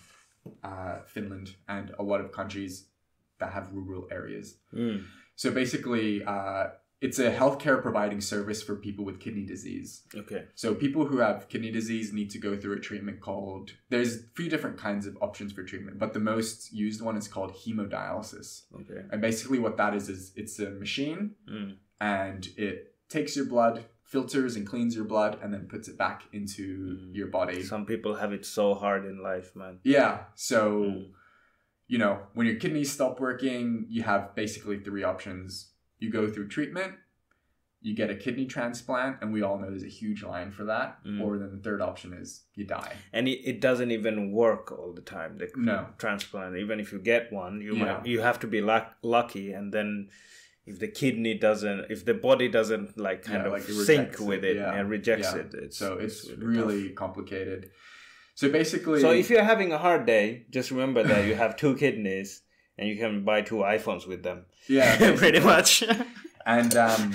uh, 0.65 1.01
Finland 1.07 1.55
and 1.69 1.93
a 1.99 2.03
lot 2.03 2.21
of 2.21 2.33
countries 2.33 2.87
that 3.39 3.53
have 3.53 3.73
rural 3.73 4.07
areas. 4.11 4.57
Mm. 4.75 5.05
So 5.37 5.51
basically, 5.51 6.23
uh, 6.25 6.69
it's 7.01 7.19
a 7.19 7.31
healthcare 7.35 7.81
providing 7.81 8.21
service 8.21 8.63
for 8.63 8.77
people 8.77 9.07
with 9.07 9.21
kidney 9.21 9.47
disease. 9.47 10.03
Okay. 10.15 10.45
So 10.55 10.75
people 10.75 11.07
who 11.07 11.19
have 11.19 11.49
kidney 11.49 11.71
disease 11.71 12.13
need 12.13 12.29
to 12.31 12.39
go 12.39 12.57
through 12.59 12.75
a 12.77 12.81
treatment 12.81 13.21
called 13.21 13.71
there's 13.89 14.17
a 14.17 14.19
few 14.35 14.51
different 14.51 14.77
kinds 14.77 15.07
of 15.07 15.17
options 15.23 15.53
for 15.53 15.63
treatment, 15.63 15.99
but 15.99 16.13
the 16.13 16.21
most 16.21 16.73
used 16.75 17.01
one 17.01 17.17
is 17.17 17.27
called 17.27 17.55
hemodialysis. 17.55 18.65
Okay. 18.75 19.01
And 19.11 19.21
basically 19.21 19.59
what 19.59 19.79
that 19.79 19.95
is 19.95 20.09
is 20.11 20.33
it's 20.37 20.59
a 20.59 20.71
machine 20.71 21.35
Mm. 21.51 21.77
and 22.01 22.49
it 22.57 22.95
takes 23.09 23.35
your 23.35 23.47
blood, 23.47 23.85
filters 24.15 24.57
and 24.57 24.67
cleans 24.67 24.97
your 24.97 25.05
blood 25.05 25.39
and 25.41 25.55
then 25.55 25.67
puts 25.69 25.87
it 25.89 25.97
back 25.97 26.25
into 26.33 26.65
Mm. 26.99 27.15
your 27.15 27.29
body. 27.29 27.63
Some 27.63 27.87
people 27.87 28.17
have 28.17 28.33
it 28.33 28.45
so 28.45 28.75
hard 28.75 29.05
in 29.07 29.23
life, 29.23 29.55
man. 29.55 29.79
Yeah. 29.85 30.25
So 30.35 30.83
Mm. 30.83 31.13
you 31.87 31.99
know, 31.99 32.15
when 32.35 32.47
your 32.47 32.57
kidneys 32.57 32.91
stop 32.93 33.19
working, 33.21 33.87
you 33.89 34.03
have 34.03 34.35
basically 34.35 34.79
three 34.79 35.03
options. 35.05 35.73
You 35.99 36.09
go 36.11 36.29
through 36.29 36.49
treatment, 36.49 36.95
you 37.83 37.95
get 37.97 38.11
a 38.11 38.15
kidney 38.25 38.47
transplant, 38.47 39.17
and 39.21 39.33
we 39.33 39.43
all 39.43 39.59
know 39.59 39.69
there's 39.71 39.83
a 39.95 39.99
huge 40.03 40.23
line 40.23 40.51
for 40.53 40.65
that. 40.65 40.89
Mm. 41.05 41.21
Or 41.21 41.39
then 41.39 41.51
the 41.57 41.63
third 41.67 41.81
option 41.81 42.13
is 42.13 42.45
you 42.55 42.65
die. 42.65 42.93
And 43.13 43.27
it, 43.29 43.41
it 43.53 43.61
doesn't 43.61 43.91
even 43.91 44.33
work 44.33 44.71
all 44.73 44.93
the 44.93 45.03
time. 45.03 45.39
The 45.39 45.49
No. 45.57 45.89
transplant, 45.99 46.57
even 46.57 46.79
if 46.81 46.93
you 46.93 46.99
get 47.01 47.33
one, 47.33 47.61
you 47.61 47.75
Yeah. 47.75 47.85
might 47.85 48.07
you 48.07 48.21
have 48.21 48.39
to 48.41 48.47
be 48.49 48.61
luck, 48.61 48.87
lucky, 49.03 49.53
and 49.53 49.73
then 49.73 50.11
if 50.67 50.79
the 50.79 50.89
kidney 50.89 51.35
doesn't, 51.35 51.87
if 51.91 52.05
the 52.05 52.15
body 52.15 52.49
doesn't 52.49 52.99
like 52.99 53.23
kind 53.23 53.39
Yeah, 53.41 53.47
of 53.47 53.53
like 53.53 53.63
sync 53.63 53.79
rejects 54.09 54.21
with 54.21 54.45
it, 54.45 54.57
it 54.57 54.61
yeah. 54.61 54.75
and 54.75 54.89
rejects 54.91 55.29
Yeah. 55.33 55.41
it, 55.41 55.55
it's, 55.55 55.77
So 55.79 55.99
it's, 55.99 56.27
tough. 56.29 56.37
really 56.39 56.91
complicated. 56.91 57.71
So 58.35 58.49
basically, 58.51 59.01
So 59.01 59.11
if 59.11 59.29
you're 59.31 59.43
having 59.45 59.73
a 59.73 59.79
hard 59.79 60.07
day, 60.07 60.47
just 60.51 60.71
remember 60.71 61.03
that 61.03 61.27
you 61.27 61.35
have 61.35 61.57
two 61.57 61.77
kidneys 61.77 62.43
and 62.79 62.89
you 62.89 62.97
can 62.97 63.25
buy 63.25 63.43
two 63.43 63.57
iPhones 63.57 64.07
with 64.07 64.23
them. 64.23 64.47
yeah, 64.69 64.97
pretty 65.17 65.41
much. 65.41 65.83
and 66.47 66.75
um, 66.77 67.15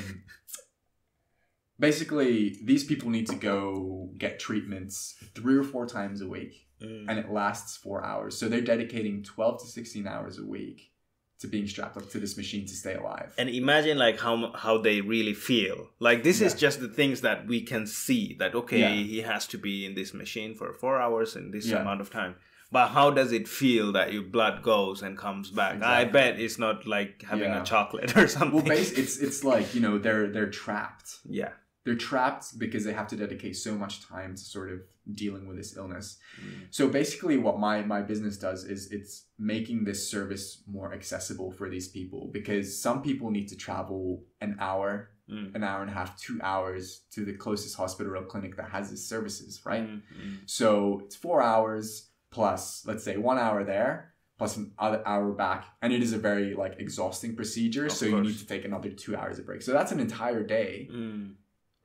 basically 1.79 2.57
these 2.63 2.83
people 2.83 3.09
need 3.09 3.27
to 3.27 3.35
go 3.35 4.09
get 4.17 4.39
treatments 4.39 5.15
three 5.33 5.55
or 5.55 5.63
four 5.63 5.85
times 5.87 6.21
a 6.21 6.27
week. 6.27 6.61
Mm. 6.83 7.05
and 7.07 7.17
it 7.17 7.31
lasts 7.31 7.77
four 7.77 8.03
hours. 8.03 8.37
So 8.37 8.49
they're 8.49 8.59
dedicating 8.59 9.23
12 9.23 9.61
to 9.61 9.65
16 9.65 10.05
hours 10.07 10.39
a 10.39 10.45
week 10.45 10.91
to 11.39 11.47
being 11.47 11.67
strapped 11.67 11.97
up 11.97 12.09
to 12.09 12.19
this 12.19 12.37
machine 12.37 12.65
to 12.65 12.73
stay 12.73 12.93
alive. 12.95 13.33
and 13.37 13.49
imagine 13.49 13.97
like 13.97 14.19
how 14.19 14.51
how 14.53 14.77
they 14.77 15.01
really 15.01 15.33
feel 15.33 15.89
like 15.99 16.23
this 16.23 16.39
is 16.41 16.53
just 16.53 16.79
the 16.79 16.87
things 16.87 17.21
that 17.21 17.45
we 17.47 17.59
can 17.61 17.85
see 17.87 18.35
that 18.39 18.55
okay 18.55 18.79
Yeah. 18.79 18.89
he 19.13 19.21
has 19.21 19.45
to 19.47 19.57
be 19.57 19.85
in 19.85 19.93
this 19.95 20.13
machine 20.13 20.55
for 20.55 20.73
four 20.73 20.95
hours 21.05 21.35
in 21.35 21.51
this 21.51 21.65
Yeah. 21.67 21.81
amount 21.81 22.01
of 22.01 22.09
time 22.09 22.35
but 22.71 22.87
how 22.97 23.07
does 23.11 23.31
it 23.31 23.47
feel 23.47 23.91
that 23.97 24.11
your 24.13 24.23
blood 24.23 24.55
goes 24.63 25.01
and 25.05 25.17
comes 25.17 25.47
back 25.51 25.81
i 25.83 26.03
bet 26.05 26.39
it's 26.39 26.57
not 26.65 26.77
like 26.95 27.21
having 27.31 27.51
Yeah. 27.51 27.61
a 27.61 27.65
chocolate 27.65 28.11
or 28.21 28.27
something 28.27 28.63
well, 28.65 28.77
it's 29.05 29.17
it's 29.27 29.43
like 29.43 29.67
you 29.75 29.81
know 29.85 29.95
they're 29.97 30.27
they're 30.33 30.49
trapped. 30.63 31.09
yeah 31.39 31.51
They're 31.85 31.95
trapped 31.95 32.57
because 32.57 32.83
they 32.83 32.93
have 32.93 33.07
to 33.09 33.15
dedicate 33.15 33.55
so 33.55 33.75
much 33.75 34.01
time 34.07 34.35
to 34.35 34.41
sort 34.41 34.71
of 34.71 34.79
dealing 35.13 35.47
with 35.47 35.55
this 35.55 35.77
illness. 35.77 36.17
Mm. 36.41 36.67
So 36.71 36.89
basically, 36.89 37.37
what 37.37 37.59
my 37.59 37.83
my 37.83 38.01
business 38.01 38.37
does 38.37 38.63
is 38.65 38.91
it's 38.91 39.25
making 39.37 39.85
this 39.85 40.09
service 40.09 40.63
more 40.67 40.93
accessible 40.93 41.51
for 41.51 41.69
these 41.69 41.87
people 41.87 42.29
because 42.33 42.81
some 42.81 43.01
people 43.03 43.29
need 43.29 43.47
to 43.49 43.55
travel 43.55 44.23
an 44.41 44.57
hour, 44.59 45.09
Mm. 45.29 45.55
an 45.55 45.63
hour 45.63 45.81
and 45.81 45.89
a 45.89 45.93
half, 45.93 46.19
two 46.21 46.39
hours 46.43 47.01
to 47.11 47.25
the 47.25 47.33
closest 47.33 47.75
hospital 47.75 48.15
or 48.15 48.23
clinic 48.25 48.55
that 48.57 48.69
has 48.69 48.91
these 48.91 49.07
services, 49.07 49.59
right? 49.65 49.87
Mm, 49.87 50.01
mm. 50.21 50.37
So 50.45 51.01
it's 51.03 51.15
four 51.15 51.41
hours 51.41 52.11
plus, 52.29 52.85
let's 52.85 53.03
say, 53.03 53.17
one 53.17 53.39
hour 53.39 53.63
there 53.63 54.13
plus 54.37 54.57
another 54.57 55.01
hour 55.07 55.31
back, 55.31 55.65
and 55.81 55.93
it 55.93 56.03
is 56.03 56.13
a 56.13 56.17
very 56.17 56.53
like 56.53 56.75
exhausting 56.79 57.35
procedure. 57.35 57.85
Of 57.85 57.93
so 57.93 58.05
you 58.05 58.21
need 58.21 58.37
to 58.37 58.45
take 58.45 58.65
another 58.65 58.89
two 58.89 59.15
hours 59.15 59.39
of 59.39 59.45
break. 59.45 59.61
So 59.61 59.71
that's 59.71 59.91
an 59.91 59.99
entire 59.99 60.43
day. 60.43 60.89
Mm. 60.91 61.35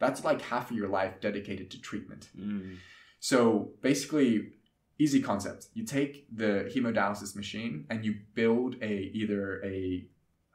That's 0.00 0.24
like 0.24 0.42
half 0.42 0.70
of 0.70 0.76
your 0.76 0.88
life 0.88 1.20
dedicated 1.20 1.70
to 1.70 1.80
treatment. 1.80 2.28
Mm. 2.36 2.78
So 3.20 3.70
basically, 3.82 4.54
easy 4.98 5.20
concept. 5.20 5.66
You 5.74 5.84
take 5.84 6.26
the 6.34 6.70
hemodialysis 6.74 7.36
machine 7.36 7.86
and 7.90 8.04
you 8.04 8.16
build 8.34 8.76
a 8.82 8.92
either 9.14 9.62
a 9.64 10.06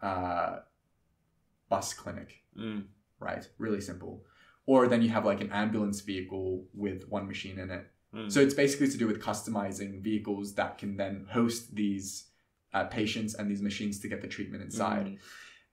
uh, 0.01 0.59
bus 1.69 1.93
clinic 1.93 2.41
Mm. 2.57 2.85
right? 3.19 3.47
Really 3.57 3.81
simple. 3.81 4.23
Or 4.65 4.87
then 4.87 5.01
you 5.01 5.09
have 5.09 5.25
like 5.25 5.41
an 5.41 5.51
ambulance 5.51 5.99
vehicle 6.01 6.65
with 6.73 7.07
one 7.09 7.27
machine 7.27 7.59
in 7.59 7.69
it. 7.69 7.85
Mm. 8.13 8.31
So 8.31 8.39
it's 8.39 8.53
basically 8.53 8.87
to 8.87 8.97
do 8.97 9.07
with 9.07 9.21
customizing 9.21 10.01
vehicles 10.01 10.55
that 10.55 10.77
can 10.77 10.95
then 10.95 11.27
host 11.29 11.75
these 11.75 12.27
uh, 12.73 12.85
patients 12.85 13.35
and 13.35 13.51
these 13.51 13.61
machines 13.61 13.99
to 13.99 14.07
get 14.07 14.21
the 14.21 14.27
treatment 14.27 14.63
inside. 14.63 15.07
Mm. 15.07 15.17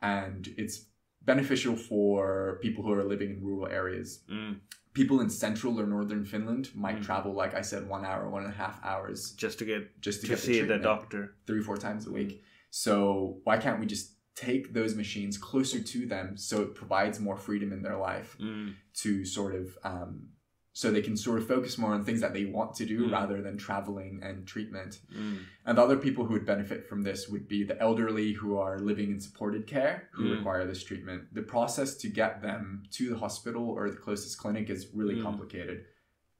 And 0.02 0.54
it's 0.58 0.86
beneficial 1.24 1.76
for 1.76 2.58
people 2.62 2.82
who 2.84 2.92
are 2.92 3.04
living 3.04 3.30
in 3.30 3.44
rural 3.44 3.66
areas. 3.70 4.20
Mm. 4.30 4.60
People 4.92 5.20
in 5.20 5.30
central 5.30 5.80
or 5.80 5.86
northern 5.86 6.24
Finland 6.24 6.70
might 6.74 6.98
Mm. 7.00 7.04
travel, 7.04 7.32
like 7.32 7.54
I 7.54 7.62
said, 7.62 7.88
one 7.88 8.04
hour, 8.04 8.28
one 8.28 8.44
and 8.44 8.52
a 8.52 8.56
half 8.56 8.78
hours 8.84 9.32
just 9.32 9.58
to 9.60 9.64
get 9.64 10.00
just 10.00 10.20
to, 10.20 10.26
to 10.26 10.32
get 10.32 10.38
see 10.38 10.52
the 10.52 10.58
treatment 10.58 10.82
doctor 10.82 11.34
three, 11.46 11.62
four 11.62 11.76
times 11.78 12.06
a 12.06 12.10
week. 12.12 12.42
So 12.70 13.40
why 13.44 13.56
can't 13.58 13.80
we 13.80 13.86
just 13.86 14.16
take 14.34 14.72
those 14.72 14.94
machines 14.94 15.36
closer 15.38 15.80
to 15.80 16.06
them 16.06 16.36
so 16.36 16.62
it 16.62 16.74
provides 16.74 17.20
more 17.20 17.36
freedom 17.36 17.72
in 17.72 17.82
their 17.82 17.98
life? 17.98 18.36
Mm. 18.40 18.74
to 18.94 19.24
sort 19.24 19.54
of 19.54 19.76
um, 19.84 20.28
so 20.74 20.90
they 20.90 21.02
can 21.02 21.16
sort 21.16 21.38
of 21.38 21.46
focus 21.46 21.76
more 21.76 21.92
on 21.92 22.02
things 22.04 22.20
that 22.22 22.32
they 22.32 22.46
want 22.46 22.74
to 22.74 22.86
do 22.86 23.06
Mm. 23.06 23.12
rather 23.12 23.42
than 23.42 23.58
traveling 23.58 24.20
and 24.22 24.46
treatment. 24.46 25.00
Mm. 25.14 25.38
And 25.66 25.76
the 25.76 25.82
other 25.82 25.98
people 25.98 26.24
who 26.24 26.32
would 26.32 26.46
benefit 26.46 26.86
from 26.88 27.02
this 27.02 27.28
would 27.28 27.46
be 27.46 27.62
the 27.62 27.78
elderly 27.80 28.32
who 28.32 28.56
are 28.56 28.78
living 28.78 29.10
in 29.10 29.20
supported 29.20 29.66
care 29.66 30.08
who 30.12 30.24
Mm. 30.24 30.36
require 30.38 30.64
this 30.66 30.82
treatment. 30.82 31.34
The 31.34 31.42
process 31.42 31.94
to 31.96 32.08
get 32.08 32.40
them 32.40 32.84
to 32.92 33.10
the 33.10 33.18
hospital 33.18 33.68
or 33.68 33.90
the 33.90 33.96
closest 33.96 34.38
clinic 34.38 34.70
is 34.70 34.88
really 34.94 35.16
Mm. 35.16 35.22
complicated. 35.22 35.84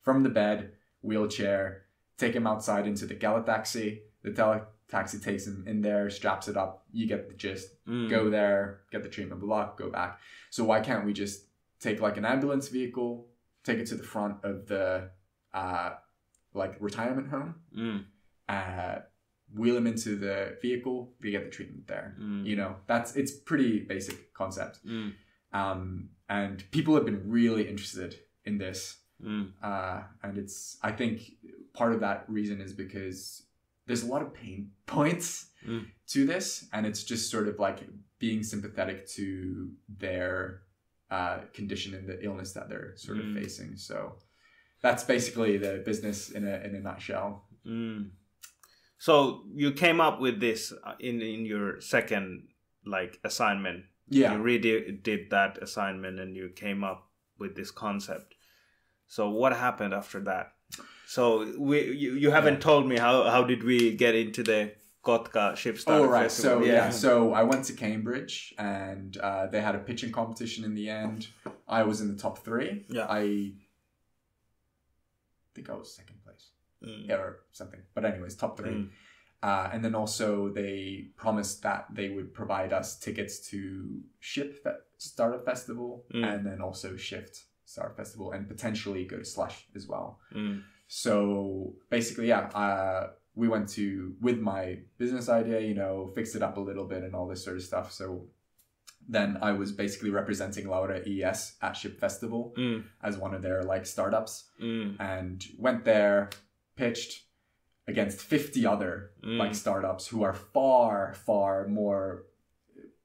From 0.01 0.23
the 0.23 0.31
bed, 0.31 0.73
wheelchair, 1.03 1.85
take 2.17 2.35
him 2.35 2.47
outside 2.47 2.87
into 2.87 3.05
the 3.07 3.15
teletaxi. 3.15 4.01
The 4.23 4.31
teletaxi 4.31 5.23
takes 5.23 5.47
him 5.47 5.65
in 5.67 5.83
there, 5.83 6.09
straps 6.09 6.49
it 6.49 6.57
up. 6.57 6.87
You 6.91 7.07
get 7.07 7.29
the 7.29 7.35
gist 7.35 7.85
Mm. 7.87 8.09
go 8.09 8.31
there, 8.31 8.81
get 8.91 9.03
the 9.03 9.09
treatment 9.11 9.41
block, 9.43 9.77
go 9.79 9.91
back. 9.91 10.21
So 10.51 10.65
why 10.65 10.81
can't 10.81 11.05
we 11.05 11.13
just 11.13 11.49
take 11.81 12.01
like 12.01 12.17
an 12.17 12.25
ambulance 12.25 12.69
vehicle, 12.69 13.29
take 13.65 13.79
it 13.79 13.87
to 13.87 13.95
the 13.95 14.03
front 14.03 14.37
of 14.45 14.67
the 14.67 15.11
uh, 15.55 15.91
like 16.55 16.77
retirement 16.81 17.29
home, 17.29 17.55
Mm. 17.77 18.05
uh, 18.49 19.01
wheel 19.55 19.77
him 19.77 19.87
into 19.87 20.17
the 20.17 20.57
vehicle, 20.63 21.13
we 21.21 21.31
get 21.31 21.45
the 21.45 21.51
treatment 21.51 21.87
there. 21.87 22.17
Mm. 22.21 22.45
You 22.47 22.57
know, 22.57 22.77
that's 22.87 23.17
it's 23.17 23.33
pretty 23.33 23.81
basic 23.81 24.33
concept. 24.35 24.85
Mm. 24.87 25.13
Um, 25.53 26.09
and 26.29 26.65
people 26.71 26.95
have 26.95 27.05
been 27.05 27.23
really 27.31 27.69
interested 27.69 28.17
in 28.45 28.59
this. 28.59 28.99
Mm. 29.23 29.53
Uh, 29.63 30.03
and 30.23 30.39
it's 30.39 30.79
I 30.83 30.93
think 30.93 31.23
part 31.75 31.93
of 31.93 32.01
that 32.01 32.25
reason 32.29 32.61
is 32.61 32.73
because 32.73 33.43
there's 33.87 34.03
a 34.03 34.07
lot 34.07 34.23
of 34.23 34.33
pain 34.35 34.71
points 34.87 35.47
Mm. 35.67 35.87
to 36.09 36.27
this, 36.27 36.67
and 36.73 36.85
it's 36.87 37.05
just 37.05 37.31
sort 37.31 37.47
of 37.47 37.61
like 37.61 37.79
being 38.19 38.43
sympathetic 38.43 39.07
to 39.11 39.71
their 39.99 40.63
uh, 41.17 41.37
condition 41.59 41.91
and 41.99 42.07
the 42.11 42.19
illness 42.27 42.51
that 42.57 42.67
they're 42.71 42.93
sort 42.97 43.19
of 43.19 43.25
Mm. 43.27 43.35
facing. 43.41 43.71
So 43.77 43.97
that's 44.85 45.05
basically 45.15 45.59
the 45.59 45.73
business 45.91 46.19
in 46.37 46.43
a 46.53 46.55
in 46.67 46.73
a 46.75 46.81
nutshell. 46.89 47.31
Mm. 47.67 48.03
So 48.99 49.13
you 49.63 49.73
came 49.73 50.01
up 50.01 50.17
with 50.21 50.37
this 50.41 50.73
uh, 50.89 50.95
in 51.09 51.21
in 51.23 51.41
your 51.53 51.81
second 51.81 52.49
like 52.97 53.19
assignment. 53.25 53.85
Yeah, 54.09 54.33
You 54.35 54.43
really 54.43 54.93
did 55.09 55.21
that 55.31 55.59
assignment 55.63 56.19
and 56.23 56.37
you 56.37 56.47
came 56.65 56.85
up 56.91 57.01
with 57.39 57.53
this 57.57 57.71
concept. 57.71 58.35
So 59.07 59.23
what 59.31 59.53
happened 59.67 59.95
after 59.95 60.21
that? 60.31 60.47
So 61.07 61.25
we 61.59 61.77
you, 62.03 62.11
you 62.25 62.31
haven't 62.31 62.55
Yeah. 62.61 62.69
told 62.71 62.85
me 62.89 62.97
how 62.99 63.15
how 63.35 63.43
did 63.45 63.63
we 63.63 63.79
get 63.97 64.15
into 64.15 64.43
the 64.43 64.61
Kotka 65.05 65.53
Shipstarter 65.55 66.01
Oh 66.01 66.07
right, 66.07 66.23
festival? 66.31 66.61
so 66.61 66.65
yeah. 66.67 66.91
so 66.91 67.33
I 67.33 67.43
went 67.43 67.65
to 67.67 67.73
Cambridge 67.73 68.55
and 68.59 69.17
uh, 69.17 69.47
they 69.49 69.61
had 69.61 69.75
a 69.75 69.79
pitching 69.79 70.13
competition 70.13 70.65
in 70.65 70.75
the 70.75 70.89
end. 70.89 71.29
I 71.67 71.83
was 71.83 72.01
in 72.01 72.09
the 72.15 72.21
top 72.23 72.39
three. 72.45 72.85
Yeah. 72.89 73.07
I 73.09 73.53
think 75.55 75.69
I 75.71 75.75
was 75.75 75.95
second 75.95 76.17
place. 76.25 76.51
Mm. 76.85 77.09
yeah, 77.09 77.15
or 77.17 77.41
something. 77.53 77.81
But 77.95 78.05
anyways, 78.05 78.35
top 78.37 78.57
three. 78.59 78.71
Mm. 78.71 78.89
Uh, 79.43 79.71
and 79.73 79.85
then 79.85 79.95
also 79.95 80.49
they 80.49 81.07
promised 81.17 81.63
that 81.63 81.87
they 81.93 82.09
would 82.11 82.33
provide 82.33 82.73
us 82.73 82.99
tickets 82.99 83.41
to 83.51 84.01
Ship 84.21 84.63
Fe- 84.63 84.83
Startup 84.99 85.45
Festival 85.45 86.05
Mm. 86.15 86.25
and 86.35 86.47
then 86.47 86.61
also 86.61 86.97
Shift 86.97 87.45
Startup 87.65 87.97
Festival 87.97 88.33
and 88.33 88.49
potentially 88.49 89.05
go 89.05 89.19
to 89.19 89.25
Slush 89.25 89.67
as 89.75 89.87
well. 89.89 90.19
Mm. 90.35 90.63
So 90.89 91.75
basically, 91.91 92.29
yeah, 92.29 92.49
uh, 92.55 93.11
we 93.35 93.49
went 93.49 93.69
to 93.71 94.15
with 94.21 94.39
my 94.41 94.79
business 94.99 95.29
idea, 95.29 95.61
you 95.61 95.75
know, 95.75 96.07
fixed 96.15 96.37
it 96.37 96.43
up 96.43 96.57
a 96.57 96.61
little 96.61 96.85
bit 96.87 97.03
and 97.03 97.15
all 97.15 97.27
this 97.27 97.43
sort 97.45 97.57
of 97.57 97.63
stuff. 97.63 97.91
So 97.93 98.27
then 99.09 99.39
I 99.43 99.53
was 99.53 99.73
basically 99.73 100.11
representing 100.11 100.69
Laurea 100.69 101.03
ES 101.07 101.57
at 101.63 101.73
Ship 101.77 101.99
Festival 101.99 102.55
Mm. 102.57 102.85
as 103.03 103.17
one 103.17 103.35
of 103.35 103.43
their 103.43 103.63
like 103.65 103.87
startups 103.87 104.51
Mm. 104.61 104.97
and 105.01 105.45
went 105.59 105.85
there, 105.85 106.31
pitched 106.77 107.25
against 107.89 108.21
50 108.21 108.65
other 108.67 109.11
Mm. 109.25 109.39
like 109.39 109.55
startups 109.55 110.07
who 110.09 110.23
are 110.23 110.35
far, 110.35 111.15
far 111.15 111.67
more 111.69 112.25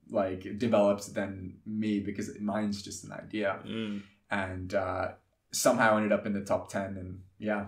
like 0.09 0.57
developed 0.57 1.13
than 1.13 1.57
me 1.65 1.99
because 1.99 2.37
mine's 2.39 2.81
just 2.81 3.03
an 3.03 3.11
idea 3.11 3.59
Mm. 3.65 4.01
and 4.29 4.73
uh, 4.73 5.13
somehow 5.51 5.97
ended 5.97 6.11
up 6.11 6.25
in 6.25 6.33
the 6.33 6.43
top 6.45 6.69
10 6.69 6.95
and 6.97 7.21
yeah 7.39 7.67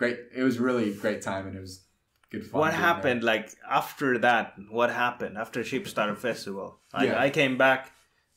great 0.00 0.18
it 0.40 0.42
was 0.48 0.56
really 0.58 0.88
great 1.04 1.20
time 1.30 1.44
and 1.46 1.54
it 1.58 1.60
was 1.68 1.74
good 2.32 2.44
fun 2.46 2.60
What 2.62 2.74
happened 2.88 3.22
like 3.32 3.46
after 3.80 4.10
that? 4.26 4.46
What 4.78 4.90
happened 5.04 5.34
after 5.44 5.60
Shipstarter 5.70 6.16
Festival? 6.28 6.68
I, 7.00 7.04
Yeah. 7.06 7.20
I 7.26 7.28
came 7.40 7.54
back. 7.66 7.82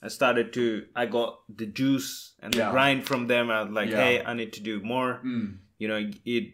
I 0.06 0.10
started 0.20 0.48
to. 0.58 0.64
I 1.02 1.04
got 1.18 1.32
the 1.62 1.66
juice 1.82 2.10
and 2.44 2.54
the 2.54 2.66
grind 2.76 3.02
from 3.10 3.22
them. 3.34 3.46
I 3.50 3.62
was 3.64 3.72
like, 3.80 3.90
Yeah. 3.92 4.04
hey, 4.04 4.16
I 4.30 4.34
need 4.42 4.52
to 4.58 4.62
do 4.72 4.76
more. 4.94 5.12
Mm, 5.34 5.50
You 5.82 5.88
know, 5.92 6.02
it 6.36 6.46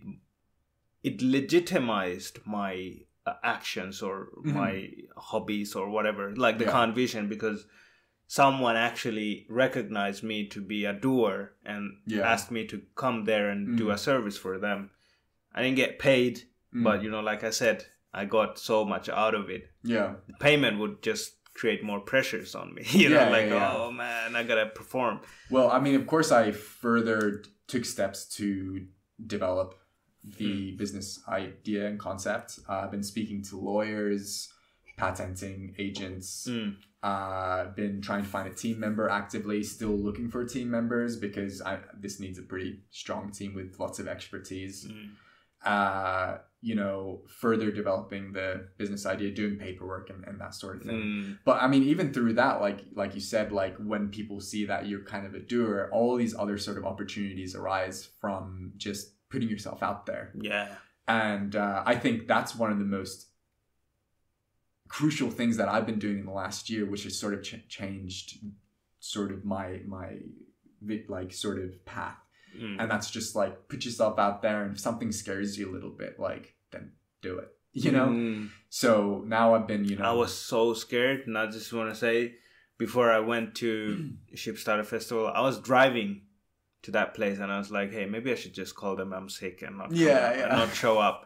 it 1.10 1.16
legitimized 1.38 2.36
my 2.57 2.74
uh, 3.30 3.34
actions 3.55 3.95
or 4.07 4.16
Mhm. 4.38 4.53
my 4.62 4.74
hobbies 5.32 5.72
or 5.80 5.86
whatever, 5.95 6.24
like 6.45 6.57
the 6.62 6.66
Yeah. 6.66 6.72
Khan 6.76 6.93
Vision, 7.01 7.24
because 7.36 7.60
someone 8.28 8.76
actually 8.89 9.32
recognized 9.64 10.22
me 10.32 10.38
to 10.53 10.60
be 10.74 10.80
a 10.86 10.93
doer 11.05 11.36
and 11.72 11.84
Yeah. 12.05 12.32
asked 12.34 12.51
me 12.57 12.62
to 12.72 12.78
come 13.03 13.18
there 13.32 13.47
and 13.53 13.78
do 13.82 13.86
Mhm. 13.88 13.93
a 13.93 13.97
service 14.10 14.38
for 14.45 14.55
them. 14.68 14.80
I 15.54 15.62
didn't 15.64 15.78
get 15.78 16.00
paid, 16.00 16.43
mm, 16.74 16.84
but 16.84 17.04
you 17.04 17.10
know, 17.12 17.22
like 17.22 17.43
I 17.43 17.50
said, 17.52 17.86
I 18.14 18.26
got 18.26 18.60
so 18.60 18.86
much 18.86 19.10
out 19.10 19.36
of 19.36 19.50
it. 19.50 19.64
yeah 19.84 20.14
The 20.28 20.34
payment 20.39 20.80
would 20.80 21.02
just 21.04 21.36
create 21.54 21.84
more 21.84 22.00
pressures 22.00 22.56
on 22.56 22.74
me. 22.74 22.84
You 23.02 23.10
know, 23.10 23.20
Yeah, 23.20 23.30
like 23.30 23.50
yeah, 23.50 23.56
yeah. 23.56 23.74
oh 23.78 23.91
man, 23.91 24.36
I 24.36 24.43
gotta 24.43 24.68
perform. 24.68 25.20
well 25.52 25.70
i 25.72 25.80
mean 25.80 25.95
of 26.02 26.06
course 26.08 26.32
i 26.32 26.52
further 26.52 27.43
took 27.68 27.86
steps 27.86 28.20
to 28.38 28.47
develop 29.36 29.70
the 30.39 30.72
Hmm. 30.72 30.78
business 30.78 31.08
idea 31.28 31.88
and 31.89 31.97
concept 32.00 32.60
uh, 32.70 32.82
i've 32.84 32.91
been 32.91 33.04
speaking 33.14 33.39
to 33.50 33.54
lawyers 33.72 34.50
patenting 34.97 35.76
agents 35.78 36.47
Mm. 36.50 36.76
uh, 37.04 37.66
been 37.82 38.02
trying 38.02 38.24
to 38.24 38.30
find 38.30 38.47
a 38.47 38.54
team 38.54 38.78
member 38.80 39.08
actively, 39.10 39.64
still 39.64 39.95
looking 40.08 40.28
for 40.30 40.43
team 40.43 40.70
members 40.70 41.16
because 41.16 41.62
I, 41.62 41.80
this 41.97 42.20
needs 42.20 42.38
a 42.39 42.41
pretty 42.52 42.82
strong 42.91 43.32
team 43.32 43.54
with 43.54 43.80
lots 43.80 44.00
of 44.00 44.08
expertise. 44.16 44.86
Mm. 44.86 45.12
Uh, 45.66 46.38
you 46.62 46.76
know, 46.76 47.22
further 47.28 47.72
developing 47.72 48.34
the 48.34 48.68
business 48.78 49.05
idea, 49.05 49.32
doing 49.32 49.57
paperwork 49.57 50.10
and, 50.10 50.26
and 50.26 50.41
that 50.41 50.53
sort 50.53 50.76
of 50.76 50.84
thing. 50.84 50.95
Mm. 51.01 51.38
But 51.45 51.62
I 51.62 51.68
mean, 51.68 51.84
even 51.84 52.12
through 52.14 52.34
that, 52.34 52.60
like 52.60 52.84
like 52.93 53.16
you 53.16 53.22
said, 53.22 53.51
like 53.53 53.78
when 53.78 54.10
people 54.10 54.41
see 54.41 54.66
that 54.66 54.86
you're 54.88 55.03
kind 55.03 55.26
of 55.26 55.34
a 55.36 55.39
doer, 55.39 55.89
all 55.93 56.18
these 56.18 56.36
other 56.36 56.57
sort 56.57 56.78
of 56.78 56.86
opportunities 56.86 57.55
arise 57.55 58.10
from 58.20 58.74
just 58.76 59.14
putting 59.30 59.47
yourself 59.47 59.82
out 59.84 60.05
there 60.05 60.32
Yeah. 60.41 60.68
and 61.07 61.55
uh, 61.55 61.84
I 61.86 61.95
think 61.95 62.28
that's 62.28 62.55
one 62.55 62.72
of 62.72 62.80
the 62.80 62.86
most 62.86 63.28
crucial 64.88 65.30
things 65.30 65.57
that 65.57 65.70
I've 65.70 65.86
been 65.86 65.99
doing 65.99 66.20
in 66.20 66.26
the 66.26 66.32
last 66.32 66.70
year, 66.70 66.86
which 66.86 67.03
has 67.03 67.18
sort 67.18 67.34
of 67.36 67.43
ch- 67.43 67.68
changed 67.70 68.39
sort 68.99 69.32
of 69.32 69.45
my 69.45 69.82
my 69.86 70.18
like 71.07 71.32
sort 71.32 71.60
of 71.60 71.84
path, 71.86 72.18
Mm. 72.58 72.78
and 72.80 72.89
that's 72.91 73.10
just 73.12 73.36
like 73.36 73.68
put 73.68 73.86
yourself 73.86 74.20
out 74.20 74.41
there, 74.41 74.64
and 74.64 74.74
if 74.74 74.80
something 74.80 75.12
scares 75.12 75.58
you 75.58 75.70
a 75.70 75.74
little 75.74 75.89
bit, 75.91 76.20
like 76.20 76.56
then 76.72 76.91
do 77.22 77.38
it, 77.39 77.50
you 77.74 77.91
know. 77.91 78.08
Mm. 78.08 78.50
So 78.70 79.24
now 79.26 79.56
I've 79.56 79.68
been, 79.68 79.86
you 79.86 79.95
know, 79.97 80.06
I 80.06 80.14
was 80.14 80.34
so 80.34 80.74
scared, 80.74 81.28
and 81.28 81.38
I 81.38 81.47
just 81.47 81.72
want 81.74 81.89
to 81.89 81.95
say, 81.95 82.36
before 82.78 83.12
I 83.12 83.20
went 83.20 83.56
to 83.56 84.12
Shipstarter 84.36 84.86
Festival, 84.86 85.28
I 85.28 85.41
was 85.41 85.60
driving 85.60 86.22
to 86.84 86.91
that 86.91 87.14
place, 87.14 87.39
and 87.39 87.52
I 87.52 87.58
was 87.58 87.72
like, 87.72 87.91
"Hey, 87.91 88.06
maybe 88.06 88.32
I 88.32 88.36
should 88.36 88.54
just 88.54 88.76
call 88.76 88.95
them 88.95 89.12
I'm 89.14 89.30
sick 89.30 89.62
and 89.62 89.78
not 89.78 89.89
come 89.89 89.97
Yeah, 89.97 90.32
and 90.32 90.39
yeah. 90.39 90.47
not 90.56 90.74
show 90.74 90.97
up." 90.97 91.26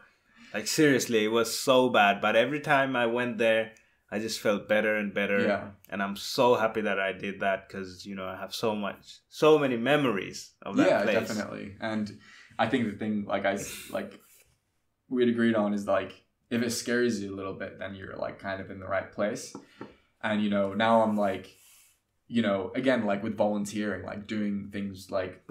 Like 0.52 0.66
seriously, 0.66 1.24
it 1.24 1.28
was 1.28 1.58
so 1.58 1.88
bad. 1.90 2.20
But 2.20 2.36
every 2.36 2.60
time 2.60 2.94
I 2.96 3.06
went 3.06 3.38
there, 3.38 3.72
I 4.10 4.18
just 4.18 4.40
felt 4.40 4.68
better 4.68 4.96
and 4.96 5.12
better, 5.12 5.40
yeah, 5.44 5.68
and 5.90 6.02
I'm 6.02 6.16
so 6.16 6.54
happy 6.54 6.82
that 6.82 7.00
I 7.00 7.12
did 7.12 7.40
that 7.40 7.68
because 7.68 8.06
you 8.06 8.14
know 8.14 8.26
I 8.26 8.36
have 8.36 8.54
so 8.54 8.74
much, 8.74 9.20
so 9.28 9.58
many 9.58 9.76
memories 9.76 10.52
of 10.62 10.76
that 10.76 10.88
yeah, 10.88 11.02
place. 11.02 11.14
definitely. 11.14 11.76
And 11.80 12.18
I 12.58 12.68
think 12.68 12.90
the 12.90 12.96
thing, 12.96 13.24
like 13.26 13.44
I, 13.44 13.58
like, 13.90 14.20
we'd 15.08 15.28
agreed 15.28 15.56
on 15.56 15.74
is 15.74 15.86
like 15.86 16.24
if 16.50 16.62
it 16.62 16.70
scares 16.70 17.20
you 17.20 17.34
a 17.34 17.36
little 17.36 17.54
bit, 17.54 17.78
then 17.78 17.94
you're 17.94 18.16
like 18.16 18.38
kind 18.38 18.60
of 18.60 18.70
in 18.70 18.78
the 18.78 18.86
right 18.86 19.10
place. 19.10 19.54
And 20.22 20.42
you 20.42 20.50
know, 20.50 20.74
now 20.74 21.02
I'm 21.02 21.16
like, 21.16 21.50
you 22.28 22.42
know, 22.42 22.72
again, 22.74 23.04
like 23.04 23.22
with 23.22 23.36
volunteering, 23.36 24.04
like 24.04 24.26
doing 24.26 24.70
things 24.72 25.10
like 25.10 25.42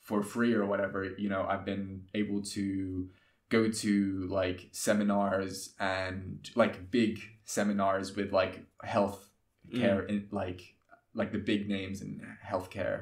for 0.00 0.22
free 0.22 0.54
or 0.54 0.66
whatever. 0.66 1.04
You 1.04 1.28
know, 1.28 1.46
I've 1.48 1.64
been 1.64 2.02
able 2.14 2.42
to 2.42 3.08
go 3.48 3.70
to 3.70 4.26
like 4.30 4.68
seminars 4.72 5.74
and 5.78 6.48
like 6.54 6.90
big 6.90 7.20
seminars 7.56 8.06
with 8.16 8.30
like 8.32 8.54
health 8.82 9.18
care 9.80 10.00
in 10.10 10.16
like 10.30 10.60
like 11.20 11.30
the 11.36 11.42
big 11.52 11.68
names 11.76 11.96
in 12.04 12.10
healthcare 12.50 13.00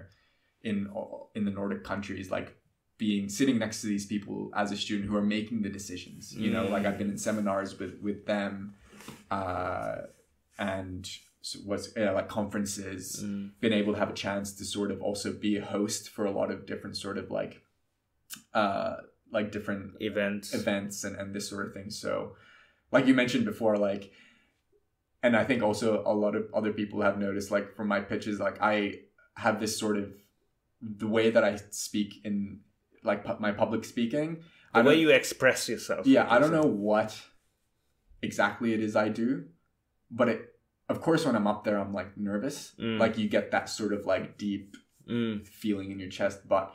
in 0.63 0.77
in 1.37 1.43
the 1.45 1.51
Nordic 1.61 1.83
countries, 1.85 2.31
like 2.31 2.49
being 2.99 3.29
sitting 3.39 3.59
next 3.65 3.81
to 3.83 3.87
these 3.87 4.07
people 4.15 4.39
as 4.63 4.69
a 4.73 4.77
student 4.85 5.09
who 5.09 5.17
are 5.17 5.29
making 5.39 5.59
the 5.67 5.73
decisions. 5.81 6.23
You 6.43 6.51
know, 6.55 6.65
like 6.75 6.85
I've 6.89 6.99
been 7.03 7.11
in 7.17 7.19
seminars 7.29 7.71
with 7.81 7.95
with 8.09 8.21
them, 8.27 8.53
uh, 9.31 9.97
and 10.59 11.03
s- 11.43 11.57
was 11.71 11.83
uh, 11.97 12.13
like 12.19 12.29
conferences. 12.29 13.03
Mm. 13.25 13.53
Been 13.61 13.73
able 13.81 13.93
to 13.95 13.99
have 13.99 14.11
a 14.11 14.19
chance 14.27 14.53
to 14.59 14.65
sort 14.65 14.91
of 14.91 14.99
also 15.09 15.29
be 15.33 15.53
a 15.57 15.65
host 15.65 16.03
for 16.15 16.25
a 16.27 16.31
lot 16.39 16.51
of 16.51 16.67
different 16.67 16.97
sort 17.05 17.17
of 17.23 17.31
like, 17.31 17.63
uh, 18.55 18.97
like 19.33 19.51
different 19.53 19.93
Events. 20.01 20.53
events 20.55 21.05
and, 21.05 21.17
and 21.21 21.35
this 21.35 21.49
sort 21.49 21.67
of 21.67 21.73
thing. 21.73 21.91
So, 21.91 22.37
like 22.93 23.07
you 23.07 23.15
mentioned 23.15 23.45
before, 23.45 23.77
like, 23.91 24.13
and 25.23 25.37
I 25.37 25.45
think 25.45 25.62
also 25.62 26.03
a 26.07 26.14
lot 26.14 26.35
of 26.35 26.47
other 26.55 26.73
people 26.73 27.03
have 27.03 27.18
noticed, 27.18 27.51
like, 27.51 27.75
from 27.77 27.89
my 27.89 28.01
pitches, 28.01 28.41
like, 28.41 28.61
I 28.61 29.01
have 29.37 29.61
this 29.61 29.79
sort 29.79 29.97
of 29.97 30.12
the 30.81 31.07
way 31.07 31.31
that 31.31 31.45
I 31.45 31.57
speak 31.71 32.14
in 32.25 32.61
like 33.05 33.25
pu- 33.25 33.37
my 33.39 33.53
public 33.53 33.85
speaking. 33.85 34.43
The 34.75 34.83
way 34.83 34.97
you 35.01 35.11
express 35.11 35.68
yourself. 35.68 36.07
yeah, 36.07 36.27
I 36.31 36.39
don't 36.39 36.53
know 36.53 36.62
what 36.62 37.18
exactly 38.23 38.73
it 38.75 38.81
is 38.81 38.97
I 38.97 39.09
do, 39.09 39.45
but 40.11 40.29
it, 40.29 40.55
of 40.89 41.01
course, 41.01 41.25
when 41.25 41.37
I'm 41.37 41.47
up 41.47 41.64
there, 41.64 41.79
I'm 41.79 41.93
like 41.95 42.16
nervous. 42.16 42.73
Mm. 42.79 42.99
Like, 42.99 43.18
you 43.18 43.29
get 43.29 43.51
that 43.53 43.68
sort 43.68 43.93
of 43.93 44.07
like 44.07 44.39
deep 44.39 44.77
Mm. 45.09 45.45
feeling 45.45 45.91
in 45.91 45.99
your 45.99 46.09
chest, 46.11 46.47
but 46.49 46.73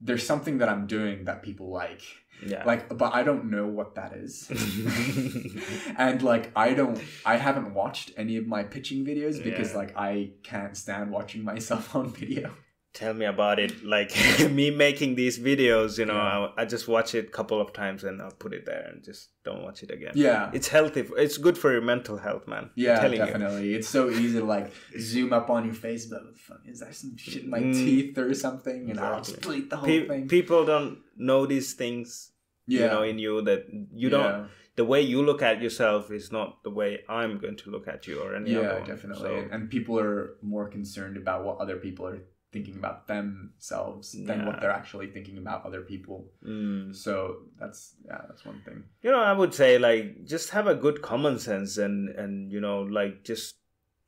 there's 0.00 0.26
something 0.26 0.58
that 0.58 0.68
I'm 0.68 0.86
doing 0.86 1.24
that 1.24 1.42
people 1.42 1.70
like. 1.70 2.02
Yeah. 2.44 2.64
Like, 2.64 2.96
but 2.96 3.14
I 3.14 3.22
don't 3.22 3.50
know 3.50 3.66
what 3.66 3.96
that 3.96 4.14
is. 4.14 4.50
and 5.98 6.22
like 6.22 6.50
I 6.56 6.72
don't 6.74 6.98
I 7.24 7.36
haven't 7.36 7.74
watched 7.74 8.12
any 8.16 8.36
of 8.36 8.46
my 8.46 8.62
pitching 8.62 9.04
videos 9.04 9.42
because 9.42 9.72
Yeah. 9.72 9.76
like 9.78 9.96
I 9.96 10.30
can't 10.42 10.76
stand 10.76 11.10
watching 11.10 11.44
myself 11.44 11.94
on 12.00 12.10
video. 12.10 12.52
Tell 12.92 13.14
me 13.14 13.24
about 13.24 13.60
it. 13.60 13.84
Like 13.84 14.10
me 14.50 14.70
making 14.70 15.14
these 15.14 15.38
videos, 15.38 15.96
you 15.96 16.06
know, 16.06 16.14
Yeah. 16.14 16.48
I, 16.56 16.62
I 16.62 16.64
just 16.64 16.88
watch 16.88 17.14
it 17.14 17.26
a 17.26 17.30
couple 17.30 17.60
of 17.60 17.72
times 17.72 18.02
and 18.02 18.20
I'll 18.20 18.32
put 18.32 18.52
it 18.52 18.66
there 18.66 18.84
and 18.90 19.02
just 19.04 19.28
don't 19.44 19.62
watch 19.62 19.84
it 19.84 19.90
again. 19.92 20.12
Yeah. 20.16 20.50
It's 20.52 20.66
healthy. 20.68 21.08
It's 21.16 21.38
good 21.38 21.56
for 21.56 21.70
your 21.70 21.82
mental 21.82 22.16
health, 22.18 22.48
man. 22.48 22.70
Yeah, 22.74 23.06
definitely. 23.06 23.74
It's 23.74 23.88
so 23.88 24.10
easy 24.10 24.38
to 24.40 24.44
like 24.44 24.72
zoom 24.98 25.32
up 25.32 25.50
on 25.50 25.64
your 25.66 25.74
face, 25.74 26.06
but 26.06 26.22
is 26.66 26.80
there 26.80 26.92
some 26.92 27.16
shit 27.16 27.44
in 27.44 27.50
my 27.50 27.60
Mm. 27.60 27.74
teeth 27.74 28.18
or 28.18 28.34
something? 28.34 28.90
And 28.90 28.98
I'll 28.98 29.22
just 29.22 29.40
delete 29.40 29.70
the 29.70 29.76
whole. 29.76 29.86
Pe- 29.88 30.08
thing. 30.08 30.28
people 30.28 30.64
don't 30.64 30.98
know 31.16 31.46
these 31.46 31.74
things, 31.74 32.32
yeah. 32.66 32.80
you 32.80 32.86
know, 32.88 33.02
in 33.02 33.18
you 33.20 33.40
that 33.42 33.66
you 33.94 34.10
don't. 34.10 34.48
The 34.76 34.84
way 34.84 35.02
you 35.02 35.22
look 35.22 35.42
at 35.42 35.60
yourself 35.60 36.10
is 36.10 36.32
not 36.32 36.62
the 36.64 36.70
way 36.70 37.00
I'm 37.08 37.38
going 37.38 37.56
to 37.58 37.70
look 37.70 37.86
at 37.86 38.06
you 38.08 38.20
or 38.22 38.34
any 38.34 38.52
Yeah, 38.52 38.80
definitely. 38.84 39.28
So, 39.42 39.48
And 39.52 39.68
people 39.70 39.98
are 40.00 40.36
more 40.42 40.68
concerned 40.70 41.16
about 41.18 41.44
what 41.44 41.58
other 41.58 41.76
people 41.76 42.06
are 42.06 42.22
thinking 42.52 42.76
about 42.76 43.06
themselves 43.06 44.12
than 44.26 44.44
what 44.46 44.60
they're 44.60 44.70
actually 44.82 45.06
thinking 45.06 45.38
about 45.38 45.64
other 45.64 45.82
people. 45.82 46.26
mm. 46.44 46.94
So 46.94 47.42
that's 47.58 47.94
yeah, 48.04 48.22
that's 48.28 48.44
one 48.44 48.60
thing. 48.66 48.82
you 49.02 49.10
know 49.10 49.20
i 49.20 49.32
would 49.32 49.54
say 49.54 49.78
like 49.78 50.24
just 50.24 50.50
have 50.50 50.66
a 50.66 50.74
good 50.74 51.00
common 51.02 51.38
sense 51.38 51.78
and 51.78 52.08
and 52.22 52.50
you 52.52 52.60
know 52.60 52.82
like 52.82 53.22
just 53.24 53.56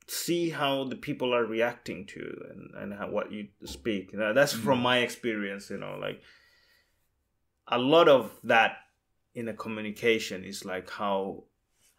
see 0.07 0.49
how 0.49 0.83
the 0.83 0.95
people 1.07 1.33
are 1.33 1.45
reacting 1.45 2.05
to 2.13 2.21
and 2.49 2.61
and 2.81 2.93
how 2.99 3.07
what 3.09 3.31
you 3.31 3.47
speak 3.63 4.11
you 4.11 4.19
know, 4.19 4.33
that's 4.33 4.53
from 4.53 4.79
Mhm. 4.79 4.83
my 4.91 4.97
experience 4.99 5.69
you 5.69 5.77
know 5.77 5.95
like 6.07 6.19
a 7.67 7.77
lot 7.77 8.07
of 8.09 8.31
that 8.43 8.71
in 9.33 9.47
a 9.47 9.53
communication 9.53 10.43
is 10.43 10.65
like 10.65 10.89
how 10.89 11.43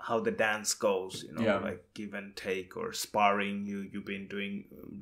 how 0.08 0.20
the 0.20 0.30
dance 0.30 0.70
goes 0.74 1.14
you 1.26 1.32
know 1.34 1.42
Yeah. 1.48 1.58
like 1.68 1.82
give 1.94 2.12
and 2.20 2.36
take 2.36 2.76
or 2.80 2.92
sparring 2.92 3.64
you 3.70 3.78
you've 3.90 4.04
been 4.14 4.26
doing 4.28 4.54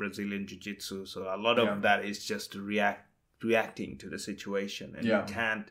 brazilian 0.03 0.47
jiu-jitsu 0.47 1.07
so 1.07 1.19
a 1.35 1.41
lot 1.47 1.59
of 1.59 1.67
Yeah. 1.69 1.79
that 1.87 2.05
is 2.11 2.25
just 2.33 2.55
react 2.55 3.03
reacting 3.43 3.99
to 3.99 4.09
the 4.09 4.19
situation 4.31 4.95
and 4.97 5.05
Yeah. 5.07 5.21
you 5.27 5.33
can't 5.39 5.69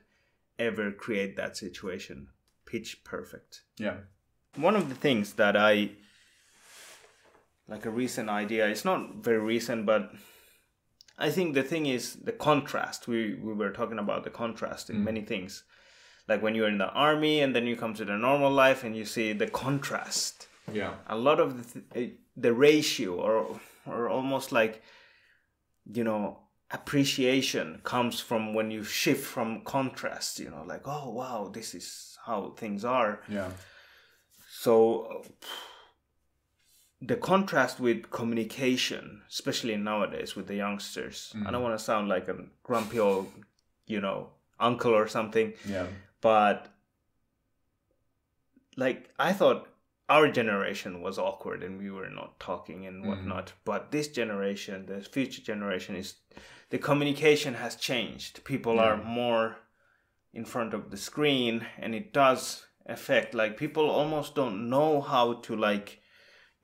ever 0.60 0.92
create 1.06 1.34
that 1.38 1.56
situation 1.66 2.28
pitch 2.72 2.90
perfect 3.14 3.52
Yeah. 3.78 3.98
one 4.70 4.76
of 4.82 4.90
the 4.90 4.96
things 5.06 5.34
that 5.42 5.56
i 5.56 5.74
like 7.68 7.86
a 7.86 7.90
recent 7.90 8.30
idea 8.30 8.68
it's 8.68 8.86
not 8.86 9.16
very 9.24 9.40
recent 9.40 9.86
but 9.86 10.12
i 11.18 11.30
think 11.30 11.54
the 11.54 11.64
thing 11.64 11.86
is 11.86 12.16
the 12.30 12.32
contrast 12.50 13.08
we 13.08 13.36
we 13.36 13.54
were 13.54 13.72
talking 13.72 14.00
about 14.00 14.24
the 14.24 14.30
contrast 14.30 14.90
in 14.90 14.98
Mm. 14.98 15.04
many 15.06 15.22
things 15.22 15.64
like 16.28 16.42
when 16.42 16.56
you're 16.56 16.68
in 16.70 16.78
the 16.78 16.90
army 16.92 17.42
and 17.42 17.56
then 17.56 17.66
you 17.68 17.76
come 17.76 17.94
to 17.96 18.06
the 18.06 18.18
normal 18.18 18.52
life 18.52 18.84
and 18.84 18.96
you 18.96 19.06
see 19.06 19.34
the 19.34 19.48
contrast 19.48 20.48
Yeah. 20.72 20.94
a 21.08 21.16
lot 21.18 21.40
of 21.40 21.50
the, 21.58 21.64
th- 21.72 21.86
eh, 21.96 22.16
the 22.38 22.54
ratio 22.54 23.12
or 23.16 23.60
or 23.86 24.10
almost 24.10 24.52
like 24.52 24.82
you 25.98 26.04
know 26.04 26.38
appreciation 26.72 27.82
comes 27.84 28.20
from 28.22 28.54
when 28.54 28.72
you 28.72 28.84
shift 28.84 29.26
from 29.26 29.62
contrast 29.64 30.40
you 30.40 30.50
know 30.50 30.64
like 30.66 30.88
oh 30.88 31.10
wow 31.10 31.50
this 31.54 31.74
is 31.76 32.18
how 32.26 32.54
things 32.58 32.86
are 32.86 33.20
Yeah. 33.28 33.50
so 34.64 34.74
uh, 35.06 35.28
the 37.02 37.16
contrast 37.16 37.80
with 37.80 38.10
communication 38.12 39.22
especially 39.30 39.76
nowadays 39.76 40.36
with 40.36 40.48
the 40.48 40.56
youngsters 40.56 41.34
i 41.46 41.52
don't 41.52 41.64
want 41.64 41.78
to 41.78 41.84
sound 41.84 42.08
like 42.08 42.28
a 42.28 42.38
grumpy 42.64 43.00
old 43.00 43.28
you 43.88 44.00
know 44.00 44.30
uncle 44.60 44.94
or 44.94 45.08
something 45.08 45.54
Yeah. 45.68 45.88
But 46.22 46.70
like 48.78 49.10
I 49.20 49.34
thought 49.34 49.68
our 50.10 50.30
generation 50.30 51.02
was 51.02 51.18
awkward 51.18 51.64
and 51.64 51.78
we 51.80 51.90
were 51.90 52.10
not 52.10 52.40
talking 52.40 52.86
and 52.86 53.04
hmm. 53.04 53.10
whatnot. 53.10 53.54
But 53.64 53.92
this 53.92 54.08
generation, 54.10 54.86
the 54.86 55.02
future 55.02 55.42
generation, 55.42 55.96
is 55.96 56.16
the 56.70 56.78
communication 56.78 57.54
has 57.56 57.76
changed. 57.76 58.44
People 58.44 58.80
are 58.80 58.98
more 58.98 59.58
in 60.34 60.46
front 60.46 60.74
of 60.74 60.92
the 60.92 60.98
screen, 60.98 61.66
and 61.78 61.94
it 61.94 62.14
does 62.14 62.66
affect. 62.86 63.34
Like 63.34 63.58
people 63.58 63.90
almost 63.90 64.36
don't 64.36 64.70
know 64.70 65.02
how 65.02 65.34
to 65.34 65.56
like 65.56 66.02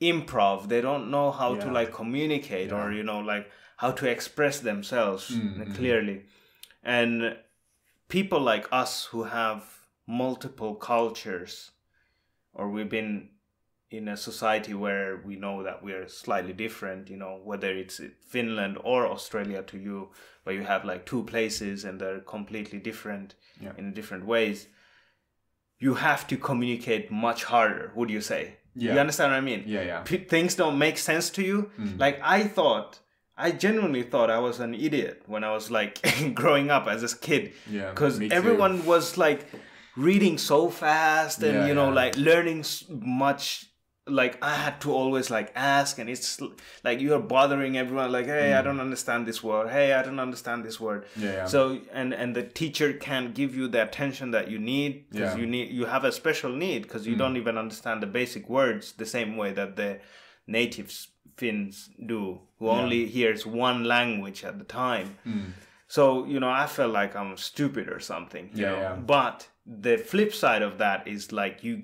improv. 0.01 0.67
They 0.67 0.81
don't 0.81 1.09
know 1.09 1.31
how 1.31 1.55
to 1.55 1.71
like 1.71 1.93
communicate 1.93 2.71
or 2.71 2.91
you 2.91 3.03
know 3.03 3.19
like 3.19 3.49
how 3.77 3.91
to 3.91 4.09
express 4.09 4.59
themselves 4.59 5.29
Mm-hmm. 5.31 5.73
clearly. 5.73 6.25
And 6.83 7.37
people 8.09 8.39
like 8.39 8.67
us 8.71 9.05
who 9.05 9.23
have 9.23 9.63
multiple 10.07 10.75
cultures 10.75 11.71
or 12.53 12.69
we've 12.69 12.89
been 12.89 13.29
in 13.89 14.07
a 14.09 14.17
society 14.17 14.73
where 14.73 15.21
we 15.25 15.35
know 15.35 15.63
that 15.63 15.81
we're 15.83 16.07
slightly 16.07 16.53
different 16.53 17.09
you 17.09 17.17
know 17.17 17.39
whether 17.43 17.71
it's 17.71 18.01
finland 18.29 18.77
or 18.83 19.07
australia 19.07 19.61
to 19.63 19.77
you 19.77 20.09
where 20.43 20.55
you 20.55 20.63
have 20.63 20.83
like 20.85 21.05
two 21.05 21.23
places 21.23 21.85
and 21.85 21.99
they're 21.99 22.19
completely 22.19 22.79
different 22.79 23.35
Yeah. 23.61 23.71
in 23.77 23.93
different 23.93 24.25
ways 24.25 24.67
you 25.79 25.93
have 25.95 26.27
to 26.27 26.37
communicate 26.37 27.11
much 27.11 27.43
harder 27.45 27.91
would 27.95 28.09
you 28.09 28.21
say 28.21 28.57
Yeah. 28.75 28.93
you 28.93 28.99
understand 28.99 29.31
what 29.31 29.37
i 29.37 29.41
mean 29.41 29.63
Yeah. 29.65 29.81
Yeah. 29.83 30.01
P- 30.01 30.25
things 30.35 30.55
don't 30.55 30.77
make 30.77 30.97
sense 30.97 31.29
to 31.31 31.41
you 31.41 31.71
mm. 31.79 31.97
like 31.99 32.19
i 32.21 32.43
thought 32.43 32.99
i 33.37 33.51
genuinely 33.51 34.03
thought 34.03 34.29
i 34.29 34.39
was 34.39 34.59
an 34.59 34.73
idiot 34.73 35.21
when 35.27 35.43
i 35.43 35.51
was 35.51 35.69
like 35.69 35.93
growing 36.33 36.69
up 36.69 36.87
as 36.87 37.01
a 37.03 37.17
kid 37.17 37.53
Yeah, 37.69 37.89
because 37.91 38.19
me 38.19 38.29
too. 38.29 38.35
everyone 38.35 38.85
was 38.85 39.17
like 39.17 39.45
reading 39.95 40.37
so 40.37 40.69
fast 40.69 41.41
and 41.43 41.53
Yeah, 41.55 41.67
you 41.67 41.73
know 41.73 41.87
yeah. 41.89 42.01
like 42.03 42.17
learning 42.17 42.63
much 42.89 43.65
like 44.21 44.37
i 44.41 44.53
had 44.55 44.79
to 44.81 44.89
always 44.93 45.29
like 45.29 45.51
ask 45.55 45.99
and 45.99 46.09
it's 46.09 46.39
like 46.87 47.01
you're 47.01 47.19
bothering 47.19 47.77
everyone 47.77 48.09
like 48.17 48.25
hey 48.25 48.53
i 48.53 48.61
don't 48.61 48.79
understand 48.79 49.25
this 49.27 49.43
word 49.43 49.67
hey 49.69 49.91
i 49.93 50.01
don't 50.01 50.21
understand 50.27 50.63
this 50.63 50.79
word 50.79 51.01
Mm. 51.17 51.23
Yeah, 51.23 51.31
yeah. 51.39 51.45
so 51.45 51.59
and 51.99 52.13
and 52.13 52.33
the 52.33 52.43
teacher 52.43 52.93
can't 53.07 53.29
give 53.39 53.51
you 53.59 53.67
the 53.67 53.81
attention 53.83 54.31
that 54.31 54.45
you 54.49 54.59
need 54.59 55.09
because 55.09 55.31
Yeah. 55.31 55.37
Mm. 55.37 55.41
you 55.41 55.47
need 55.55 55.67
you 55.79 55.85
have 55.95 56.05
a 56.05 56.13
special 56.21 56.51
need 56.65 56.79
because 56.83 57.03
you 57.09 57.15
don't 57.17 57.35
even 57.35 57.57
understand 57.57 58.01
the 58.01 58.07
basic 58.19 58.43
words 58.49 58.93
the 59.03 59.05
same 59.17 59.31
way 59.41 59.51
that 59.59 59.75
the 59.75 59.99
natives 60.47 61.09
finns 61.37 61.89
do 62.05 62.39
who 62.59 62.67
only 62.69 63.05
hears 63.05 63.45
one 63.45 63.83
language 63.83 64.43
at 64.43 64.57
the 64.59 64.65
time 64.65 65.09
Mm. 65.25 65.51
so 65.87 66.25
you 66.25 66.39
know 66.39 66.49
i 66.49 66.65
felt 66.67 66.91
like 67.01 67.15
i'm 67.15 67.37
stupid 67.37 67.87
or 67.89 67.99
something 67.99 68.49
you 68.53 68.63
Yeah, 68.63 68.71
know 68.71 68.81
yeah. 68.81 68.95
but 69.15 69.47
the 69.85 69.97
flip 69.97 70.31
side 70.33 70.63
of 70.69 70.77
that 70.83 71.07
is 71.07 71.31
like 71.31 71.63
you 71.63 71.83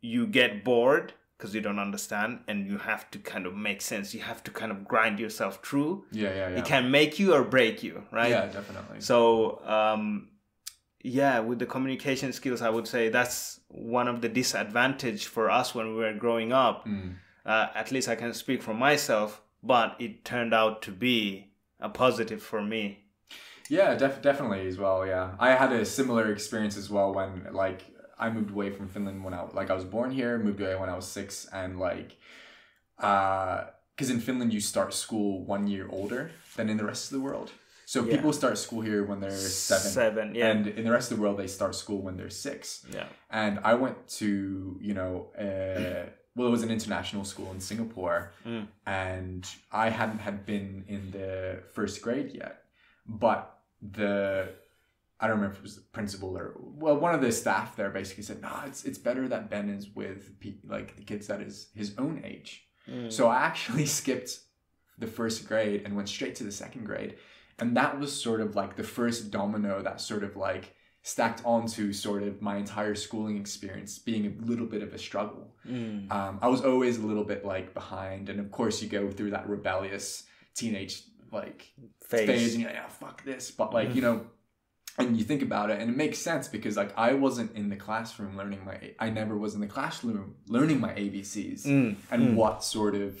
you 0.00 0.26
get 0.26 0.64
bored 0.64 1.12
because 1.36 1.54
you 1.54 1.60
don't 1.60 1.78
understand 1.78 2.40
and 2.48 2.66
you 2.70 2.78
have 2.78 3.10
to 3.12 3.18
kind 3.18 3.46
of 3.46 3.54
make 3.54 3.80
sense 3.82 4.14
you 4.14 4.20
have 4.20 4.42
to 4.44 4.50
kind 4.50 4.70
of 4.72 4.84
grind 4.92 5.18
yourself 5.18 5.60
through 5.66 6.04
Yeah. 6.12 6.28
Yeah. 6.34 6.48
Yeah. 6.50 6.58
it 6.58 6.64
can 6.64 6.90
make 6.90 7.18
you 7.18 7.34
or 7.34 7.42
break 7.44 7.82
you 7.82 8.02
right 8.12 8.30
Yeah. 8.30 8.46
Definitely. 8.46 9.00
so 9.00 9.62
um 9.66 10.28
yeah 11.04 11.40
with 11.40 11.58
the 11.58 11.66
communication 11.66 12.32
skills 12.32 12.62
i 12.62 12.70
would 12.70 12.86
say 12.86 13.08
that's 13.08 13.60
one 13.68 14.06
of 14.12 14.20
the 14.20 14.28
disadvantage 14.28 15.26
for 15.26 15.50
us 15.50 15.74
when 15.74 15.86
we 15.88 15.94
were 16.04 16.14
growing 16.14 16.52
up 16.52 16.86
Mm. 16.86 17.14
Uh, 17.46 17.66
at 17.74 17.90
least 17.92 18.08
i 18.08 18.14
can 18.16 18.32
speak 18.34 18.62
for 18.62 18.74
myself 18.74 19.40
but 19.62 19.94
it 19.98 20.24
turned 20.24 20.52
out 20.54 20.82
to 20.82 20.90
be 20.90 21.48
a 21.80 21.88
positive 21.88 22.42
for 22.42 22.62
me 22.62 22.98
Yeah, 23.68 23.94
def- 24.02 24.20
definitely 24.22 24.66
as 24.72 24.76
well. 24.76 25.06
Yeah, 25.06 25.26
I 25.38 25.50
had 25.62 25.72
a 25.72 25.84
similar 25.84 26.24
experience 26.32 26.76
as 26.82 26.88
well 26.90 27.08
when 27.14 27.30
like 27.64 27.80
I 28.24 28.26
moved 28.36 28.50
away 28.50 28.70
from 28.76 28.86
Finland 28.88 29.24
when 29.24 29.34
I 29.34 29.40
like 29.60 29.70
I 29.72 29.74
was 29.80 29.84
born 29.96 30.10
here, 30.10 30.32
moved 30.38 30.60
away 30.60 30.74
when 30.80 30.90
I 30.90 30.96
was 31.00 31.06
six, 31.18 31.46
and 31.60 31.78
like, 31.88 32.10
uh, 32.98 33.64
because 33.94 34.10
in 34.10 34.20
Finland 34.20 34.52
you 34.52 34.60
start 34.60 34.92
school 34.94 35.44
one 35.54 35.66
year 35.66 35.86
older 35.90 36.30
than 36.56 36.68
in 36.68 36.76
the 36.76 36.84
rest 36.84 37.02
of 37.06 37.12
the 37.18 37.24
world. 37.24 37.50
So 37.84 37.98
Yeah. 38.04 38.16
people 38.16 38.32
start 38.32 38.58
school 38.58 38.82
here 38.90 39.02
when 39.04 39.20
they're 39.20 39.30
seven, 39.70 39.90
Seven, 39.90 40.34
yeah. 40.34 40.50
and 40.50 40.66
in 40.66 40.84
the 40.84 40.92
rest 40.92 41.10
of 41.10 41.16
the 41.16 41.22
world 41.22 41.36
they 41.38 41.48
start 41.48 41.74
school 41.74 42.00
when 42.06 42.16
they're 42.16 42.30
six. 42.48 42.84
yeah 42.98 43.06
And 43.30 43.58
I 43.70 43.74
went 43.74 43.96
to 44.20 44.26
you 44.88 44.94
know. 44.94 45.12
Uh, 45.38 46.10
well, 46.34 46.48
it 46.48 46.50
was 46.50 46.62
an 46.62 46.70
international 46.70 47.24
school 47.24 47.50
in 47.52 47.60
Singapore, 47.60 48.32
Mm. 48.46 48.66
and 48.86 49.48
I 49.70 49.90
hadn't 49.90 50.18
had 50.20 50.46
been 50.46 50.84
in 50.88 51.10
the 51.10 51.62
first 51.74 52.00
grade 52.02 52.30
yet. 52.34 52.64
But 53.06 53.58
the 53.80 54.54
I 55.20 55.28
don't 55.28 55.36
remember 55.36 55.52
if 55.54 55.58
it 55.60 55.62
was 55.62 55.76
the 55.76 55.82
principal 55.82 56.36
or 56.36 56.54
well, 56.58 56.96
one 56.96 57.14
of 57.14 57.20
the 57.20 57.30
staff 57.30 57.76
there 57.76 57.90
basically 57.90 58.24
said, 58.24 58.40
"No, 58.42 58.50
it's 58.66 58.84
it's 58.84 58.98
better 58.98 59.28
that 59.28 59.50
Ben 59.50 59.68
is 59.68 59.88
with 59.94 60.38
pe- 60.40 60.54
like 60.66 60.96
the 60.96 61.04
kids 61.04 61.26
that 61.28 61.40
is 61.40 61.68
his 61.74 61.94
own 61.98 62.22
age." 62.24 62.64
So 63.10 63.28
I 63.28 63.36
actually 63.42 63.86
skipped 64.00 64.40
the 64.98 65.06
first 65.06 65.46
grade 65.46 65.82
and 65.84 65.94
went 65.94 66.08
straight 66.08 66.34
to 66.36 66.44
the 66.44 66.50
second 66.52 66.84
grade, 66.84 67.16
and 67.58 67.76
that 67.76 67.98
was 68.00 68.10
sort 68.20 68.40
of 68.40 68.56
like 68.56 68.74
the 68.76 68.82
first 68.82 69.30
domino 69.30 69.82
that 69.82 70.00
sort 70.00 70.24
of 70.24 70.34
like 70.36 70.74
stacked 71.02 71.42
onto 71.44 71.92
sort 71.92 72.22
of 72.22 72.40
my 72.40 72.56
entire 72.56 72.94
schooling 72.94 73.36
experience 73.36 73.98
being 73.98 74.26
a 74.26 74.44
little 74.46 74.66
bit 74.66 74.82
of 74.82 74.94
a 74.94 74.98
struggle. 74.98 75.54
Mm. 75.68 76.10
Um, 76.12 76.38
I 76.40 76.48
was 76.48 76.64
always 76.64 76.98
a 76.98 77.06
little 77.06 77.24
bit 77.24 77.44
like 77.44 77.74
behind, 77.74 78.28
and 78.28 78.38
of 78.38 78.50
course 78.50 78.80
you 78.82 78.88
go 78.88 79.10
through 79.10 79.30
that 79.30 79.48
rebellious 79.48 80.24
teenage 80.54 81.02
like 81.32 81.72
Phase. 82.06 82.26
phase, 82.26 82.52
and 82.54 82.62
you're 82.62 82.70
like, 82.70 82.80
yeah, 82.80 82.88
fuck 82.88 83.24
this. 83.24 83.50
But 83.50 83.74
like 83.74 83.94
you 83.94 84.00
mm. 84.00 84.04
know, 84.04 84.26
and 84.98 85.16
you 85.16 85.24
think 85.24 85.42
about 85.42 85.70
it, 85.70 85.80
and 85.80 85.90
it 85.90 85.96
makes 85.96 86.18
sense 86.18 86.46
because 86.46 86.76
like 86.76 86.96
I 86.96 87.14
wasn't 87.14 87.56
in 87.56 87.68
the 87.68 87.76
classroom 87.76 88.36
learning 88.36 88.64
my, 88.64 88.92
I 89.00 89.10
never 89.10 89.36
was 89.36 89.54
in 89.54 89.60
the 89.60 89.66
classroom 89.66 90.36
learning 90.46 90.80
my 90.80 90.90
ABCs 90.90 91.66
mm, 91.66 91.96
and 92.12 92.36
what 92.36 92.62
sort 92.62 92.94
of 92.94 93.20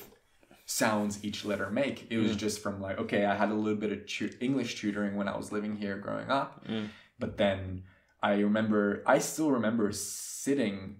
sounds 0.66 1.24
each 1.24 1.44
letter 1.44 1.68
make. 1.68 2.06
It 2.10 2.18
was 2.18 2.36
just 2.36 2.62
from 2.62 2.80
like, 2.80 2.98
okay, 2.98 3.24
I 3.24 3.34
had 3.34 3.50
a 3.50 3.54
little 3.54 3.78
bit 3.78 3.92
of 3.92 4.06
tu- 4.06 4.34
English 4.40 4.80
tutoring 4.80 5.16
when 5.16 5.28
I 5.28 5.36
was 5.36 5.50
living 5.50 5.76
here 5.76 5.96
growing 5.98 6.30
up, 6.30 6.64
but 7.18 7.36
then 7.36 7.84
I 8.22 8.40
remember, 8.40 9.02
I 9.06 9.18
still 9.18 9.50
remember 9.50 9.90
sitting 9.92 10.96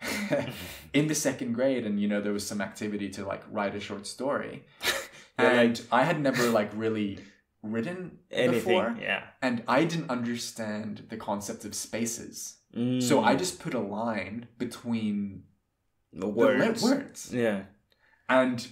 in 0.92 1.06
the 1.06 1.14
second 1.14 1.52
grade, 1.52 1.86
and 1.86 2.00
you 2.00 2.08
know 2.08 2.20
there 2.20 2.32
was 2.32 2.46
some 2.46 2.60
activity 2.60 3.08
to 3.10 3.24
like 3.24 3.42
write 3.50 3.74
a 3.74 3.80
short 3.80 4.06
story, 4.06 4.64
and 5.38 5.80
I 5.90 6.04
had 6.04 6.20
never 6.20 6.48
like 6.48 6.70
really 6.74 7.18
written 7.62 8.18
anything 8.30 8.52
before, 8.52 8.96
yeah. 9.00 9.24
And 9.40 9.62
I 9.68 9.84
didn't 9.84 10.10
understand 10.10 11.06
the 11.08 11.16
concept 11.16 11.64
of 11.64 11.74
spaces. 11.74 12.56
Mm. 12.76 13.02
So 13.02 13.22
I 13.22 13.36
just 13.36 13.60
put 13.60 13.74
a 13.74 13.80
line 13.80 14.48
between 14.58 15.44
the 16.12 16.20
the 16.20 16.28
words. 16.28 16.82
le- 16.82 16.96
words. 16.96 17.32
Yeah. 17.32 17.62
And 18.28 18.66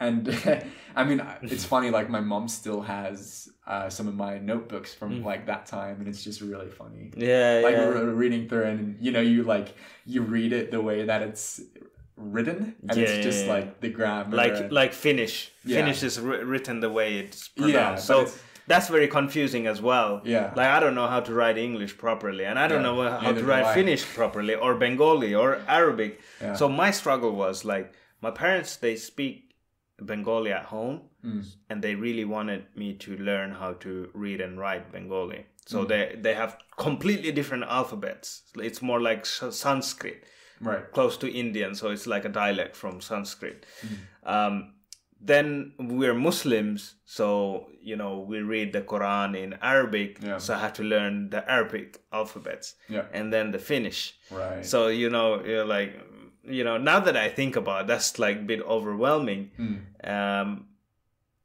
and 0.00 0.28
I 0.96 1.04
mean 1.04 1.20
it's 1.42 1.64
funny 1.64 1.90
like 1.90 2.08
my 2.10 2.20
mom 2.20 2.48
still 2.48 2.80
has 2.82 3.48
uh, 3.66 3.88
some 3.88 4.08
of 4.08 4.14
my 4.14 4.38
notebooks 4.38 4.92
from 4.94 5.22
like 5.22 5.46
that 5.46 5.66
time 5.66 5.96
and 6.00 6.08
it's 6.08 6.22
just 6.24 6.40
really 6.40 6.68
funny 6.68 7.10
yeah 7.16 7.60
like 7.64 7.74
yeah 7.76 7.84
re- 7.84 8.00
reading 8.22 8.48
through 8.48 8.64
and 8.64 8.96
you 9.00 9.10
know 9.12 9.20
you 9.20 9.42
like 9.42 9.74
you 10.04 10.22
read 10.22 10.52
it 10.52 10.70
the 10.70 10.80
way 10.80 11.04
that 11.04 11.22
it's 11.22 11.60
written 12.16 12.74
and 12.88 12.96
Yeah, 12.98 13.04
it's 13.06 13.24
just 13.24 13.46
yeah, 13.46 13.52
like 13.52 13.80
the 13.80 13.88
grammar 13.88 14.36
like 14.36 14.52
and- 14.56 14.72
like 14.72 14.92
Finnish. 14.92 15.50
Finnish 15.66 16.02
is 16.02 16.18
wri- 16.18 16.46
written 16.48 16.80
the 16.80 16.90
way 16.90 17.18
it's 17.18 17.48
pronounced. 17.48 18.06
so 18.06 18.22
it's- 18.22 18.38
that's 18.66 18.88
very 18.88 19.08
confusing 19.08 19.66
as 19.66 19.82
well. 19.82 20.22
Yeah. 20.24 20.46
Like 20.56 20.68
I 20.68 20.80
don't 20.80 20.94
know 20.94 21.06
how 21.06 21.20
to 21.20 21.34
write 21.34 21.58
English 21.58 21.98
properly, 21.98 22.46
and 22.46 22.58
I 22.58 22.66
don't 22.66 22.82
know 22.82 22.96
how 23.02 23.20
neither 23.20 23.40
to 23.40 23.46
write 23.46 23.66
I. 23.66 23.74
Finnish 23.74 24.02
properly, 24.14 24.54
or 24.54 24.74
Bengali, 24.74 25.34
or 25.34 25.58
Arabic. 25.68 26.20
So 26.54 26.66
my 26.68 26.90
struggle 26.90 27.32
was 27.36 27.66
like 27.66 27.92
my 28.22 28.30
parents 28.30 28.76
they 28.76 28.96
speak 28.96 29.53
Bengali 30.02 30.52
at 30.52 30.64
home, 30.66 31.00
Mm. 31.24 31.44
and 31.70 31.82
they 31.82 31.94
really 31.94 32.24
wanted 32.24 32.64
me 32.76 32.94
to 32.94 33.16
learn 33.16 33.52
how 33.52 33.72
to 33.74 34.10
read 34.14 34.40
and 34.40 34.58
write 34.58 34.92
Bengali. 34.92 35.46
So 35.66 35.78
Mm. 35.84 35.88
they 35.88 36.16
they 36.22 36.34
have 36.34 36.56
completely 36.76 37.32
different 37.32 37.64
alphabets. 37.64 38.42
It's 38.56 38.82
more 38.82 39.00
like 39.00 39.24
Sanskrit 39.26 40.24
right 40.60 40.90
close 40.92 41.16
to 41.18 41.26
Indian, 41.28 41.74
so 41.74 41.90
it's 41.90 42.06
like 42.06 42.24
a 42.24 42.32
dialect 42.32 42.76
from 42.76 43.00
Sanskrit. 43.00 43.66
Um, 44.24 44.70
then 45.26 45.72
we're 45.78 46.14
Muslims, 46.14 46.96
so 47.04 47.66
you 47.80 47.96
know 47.96 48.18
we 48.28 48.40
read 48.42 48.72
the 48.72 48.82
Quran 48.82 49.34
in 49.36 49.54
Arabic, 49.62 50.18
Yeah. 50.22 50.38
so 50.38 50.54
I 50.54 50.58
have 50.58 50.72
to 50.74 50.82
learn 50.82 51.30
the 51.30 51.42
Arabic 51.50 52.00
alphabets, 52.12 52.74
Yeah. 52.88 53.06
and 53.12 53.32
then 53.32 53.52
the 53.52 53.58
Finnish. 53.58 54.14
right 54.30 54.64
So 54.66 54.88
you 54.88 55.08
know, 55.10 55.42
you're 55.44 55.64
like 55.78 55.92
you 56.46 56.64
know 56.64 56.76
now 56.78 57.00
that 57.00 57.16
I 57.16 57.28
think 57.28 57.56
about 57.56 57.82
it, 57.82 57.86
that's 57.86 58.18
like 58.18 58.36
a 58.36 58.42
bit 58.42 58.60
overwhelming. 58.62 59.50
Mm. 59.58 60.08
Um, 60.08 60.66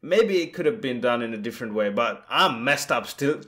maybe 0.01 0.41
it 0.41 0.53
could 0.53 0.65
have 0.65 0.81
been 0.81 1.01
done 1.01 1.21
in 1.21 1.33
a 1.33 1.37
different 1.37 1.73
way, 1.73 1.89
but 1.89 2.25
I'm 2.29 2.63
messed 2.63 2.91
up 2.91 3.07
still. 3.07 3.41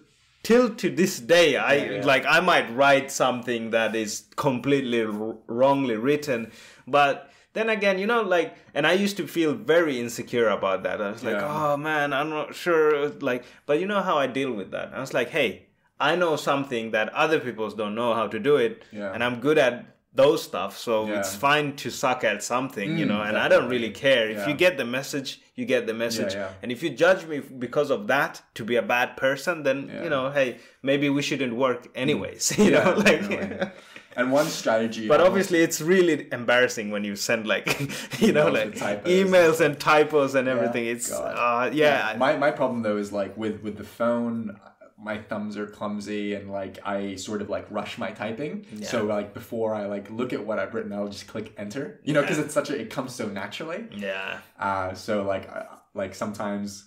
Till 0.44 0.74
to 0.76 0.90
this 0.90 1.20
day, 1.20 1.56
I 1.56 1.74
Yeah, 1.76 1.92
yeah. 1.92 2.06
like 2.06 2.26
I 2.26 2.40
might 2.40 2.74
write 2.76 3.12
something 3.12 3.70
that 3.72 3.96
is 3.96 4.26
completely 4.36 5.04
r- 5.04 5.36
wrongly 5.46 5.96
written, 5.98 6.52
but 6.88 7.30
then 7.54 7.70
again, 7.70 8.00
you 8.00 8.08
know, 8.08 8.22
like, 8.24 8.56
and 8.74 8.88
I 8.88 8.94
used 8.94 9.18
to 9.18 9.28
feel 9.28 9.54
very 9.54 10.00
insecure 10.00 10.48
about 10.50 10.82
that. 10.84 11.00
I 11.00 11.12
was 11.12 11.24
like, 11.24 11.36
oh 11.40 11.78
man, 11.78 12.12
I'm 12.12 12.30
not 12.30 12.56
sure, 12.56 13.10
like, 13.20 13.44
but 13.68 13.80
you 13.80 13.86
know 13.86 14.02
how 14.02 14.18
I 14.18 14.26
deal 14.26 14.52
with 14.52 14.72
that. 14.72 14.92
I 14.96 15.00
was 15.00 15.14
like, 15.14 15.30
hey, 15.30 15.68
I 16.00 16.16
know 16.16 16.36
something 16.38 16.90
that 16.92 17.14
other 17.14 17.40
people 17.40 17.70
don't 17.70 17.94
know 17.94 18.16
how 18.16 18.26
to 18.28 18.40
do 18.40 18.56
it, 18.56 18.84
Yeah. 18.92 19.14
and 19.14 19.24
I'm 19.24 19.42
good 19.42 19.60
at 19.60 19.86
those 20.14 20.44
stuff, 20.44 20.78
so 20.78 21.08
Yeah. 21.08 21.20
it's 21.20 21.34
fine 21.36 21.76
to 21.78 21.90
suck 21.90 22.24
at 22.26 22.44
something, 22.44 22.98
you 22.98 23.06
Mm, 23.06 23.10
know. 23.10 23.22
And 23.22 23.38
I 23.38 23.48
don't 23.48 23.70
really 23.70 23.92
care 23.92 24.30
if 24.30 24.38
Yeah. 24.40 24.50
you 24.50 24.56
get 24.56 24.78
the 24.78 24.84
message, 24.84 25.40
you 25.56 25.66
get 25.66 25.88
the 25.88 25.94
message, 25.94 26.34
yeah. 26.34 26.50
and 26.62 26.70
if 26.72 26.84
you 26.84 26.90
judge 26.90 27.26
me 27.26 27.40
because 27.40 27.90
of 27.90 28.08
that 28.08 28.42
to 28.56 28.66
be 28.66 28.76
a 28.76 28.82
bad 28.82 29.16
person, 29.16 29.64
then 29.64 29.78
Yeah. 29.90 30.04
you 30.04 30.10
know, 30.10 30.30
hey, 30.30 30.58
maybe 30.84 31.08
we 31.10 31.22
shouldn't 31.22 31.56
work 31.56 31.88
anyways, 31.96 32.44
you 32.58 32.72
Yeah, 32.72 32.84
know, 32.84 32.94
like. 32.98 33.72
And 34.18 34.30
one 34.34 34.48
strategy. 34.48 35.08
But 35.08 35.22
obviously, 35.22 35.60
it's 35.62 35.80
really 35.80 36.28
embarrassing 36.34 36.92
when 36.92 37.06
you 37.06 37.16
send 37.16 37.48
like, 37.48 37.66
you 38.20 38.34
know, 38.34 38.50
like 38.50 38.74
emails 39.06 39.62
and 39.66 39.80
typos 39.80 40.36
and 40.36 40.50
everything. 40.50 40.86
It's 40.86 41.10
uh, 41.10 41.70
yeah, 41.74 42.16
my 42.18 42.36
my 42.36 42.52
problem 42.52 42.82
though 42.82 42.98
is 42.98 43.14
like 43.14 43.38
with 43.38 43.62
with 43.64 43.78
the 43.78 43.86
phone 43.86 44.60
my 45.04 45.18
thumbs 45.18 45.58
are 45.58 45.66
clumsy 45.66 46.36
and 46.36 46.52
like 46.52 46.78
i 46.86 47.16
sort 47.16 47.42
of 47.42 47.50
like 47.50 47.66
rush 47.72 47.98
my 47.98 48.12
typing. 48.12 48.66
So 48.84 49.04
like 49.04 49.34
before 49.34 49.74
i 49.74 49.86
like 49.88 50.10
look 50.12 50.32
at 50.34 50.46
what 50.46 50.60
i've 50.60 50.74
written 50.76 50.94
i'll 50.94 51.10
just 51.10 51.28
click 51.28 51.54
enter. 51.58 52.00
You 52.04 52.14
know 52.14 52.22
because 52.22 52.38
it's 52.40 52.54
such 52.54 52.70
a 52.70 52.80
it 52.80 52.90
comes 52.92 53.14
so 53.16 53.28
naturally. 53.28 53.88
Yeah, 53.96 54.40
uh 54.60 54.94
so 54.94 55.24
like 55.24 55.50
I, 55.50 55.66
like 55.94 56.14
sometimes 56.16 56.86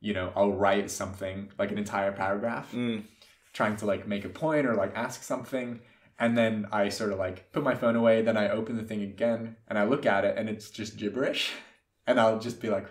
you 0.00 0.12
know 0.14 0.32
i'll 0.34 0.52
write 0.52 0.90
something 0.90 1.50
like 1.58 1.70
an 1.70 1.78
entire 1.78 2.12
paragraph 2.12 2.72
Mm. 2.72 3.04
trying 3.52 3.76
to 3.76 3.86
like 3.86 4.08
make 4.08 4.24
a 4.24 4.28
point 4.28 4.66
or 4.66 4.74
like 4.74 4.92
ask 4.96 5.22
something. 5.22 5.80
And 6.18 6.36
then 6.36 6.66
i 6.72 6.88
sort 6.88 7.12
of 7.12 7.18
like 7.18 7.52
put 7.52 7.62
my 7.62 7.74
phone 7.74 7.96
away. 7.96 8.22
Then 8.22 8.36
i 8.36 8.48
open 8.48 8.76
the 8.76 8.82
thing 8.90 9.02
again 9.02 9.56
and 9.68 9.78
i 9.78 9.84
look 9.84 10.04
at 10.06 10.24
it 10.24 10.36
and 10.38 10.48
it's 10.48 10.70
just 10.70 10.96
gibberish. 10.96 11.52
And 12.08 12.18
i'll 12.18 12.40
just 12.40 12.60
be 12.60 12.68
like 12.68 12.86